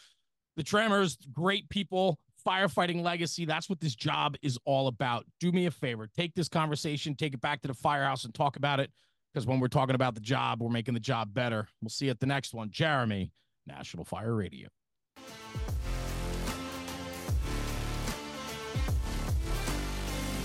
The 0.57 0.63
Tremers, 0.63 1.19
great 1.31 1.69
people, 1.69 2.19
firefighting 2.45 3.03
legacy. 3.03 3.45
That's 3.45 3.69
what 3.69 3.79
this 3.79 3.95
job 3.95 4.35
is 4.41 4.57
all 4.65 4.87
about. 4.87 5.25
Do 5.39 5.51
me 5.51 5.67
a 5.67 5.71
favor, 5.71 6.09
take 6.17 6.33
this 6.33 6.49
conversation, 6.49 7.15
take 7.15 7.35
it 7.35 7.41
back 7.41 7.61
to 7.61 7.67
the 7.67 7.75
firehouse 7.75 8.25
and 8.25 8.33
talk 8.33 8.57
about 8.57 8.79
it. 8.79 8.91
Because 9.31 9.45
when 9.45 9.59
we're 9.59 9.67
talking 9.67 9.93
about 9.93 10.15
the 10.15 10.21
job, 10.21 10.61
we're 10.61 10.69
making 10.69 10.95
the 10.95 10.99
job 10.99 11.31
better. 11.31 11.67
We'll 11.81 11.89
see 11.89 12.05
you 12.05 12.11
at 12.11 12.19
the 12.19 12.25
next 12.25 12.55
one. 12.55 12.71
Jeremy, 12.71 13.31
National 13.67 14.03
Fire 14.03 14.33
Radio. 14.33 14.69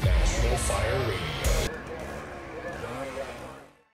National 0.05 0.56
Fire 0.59 1.09
Radio. 1.09 1.32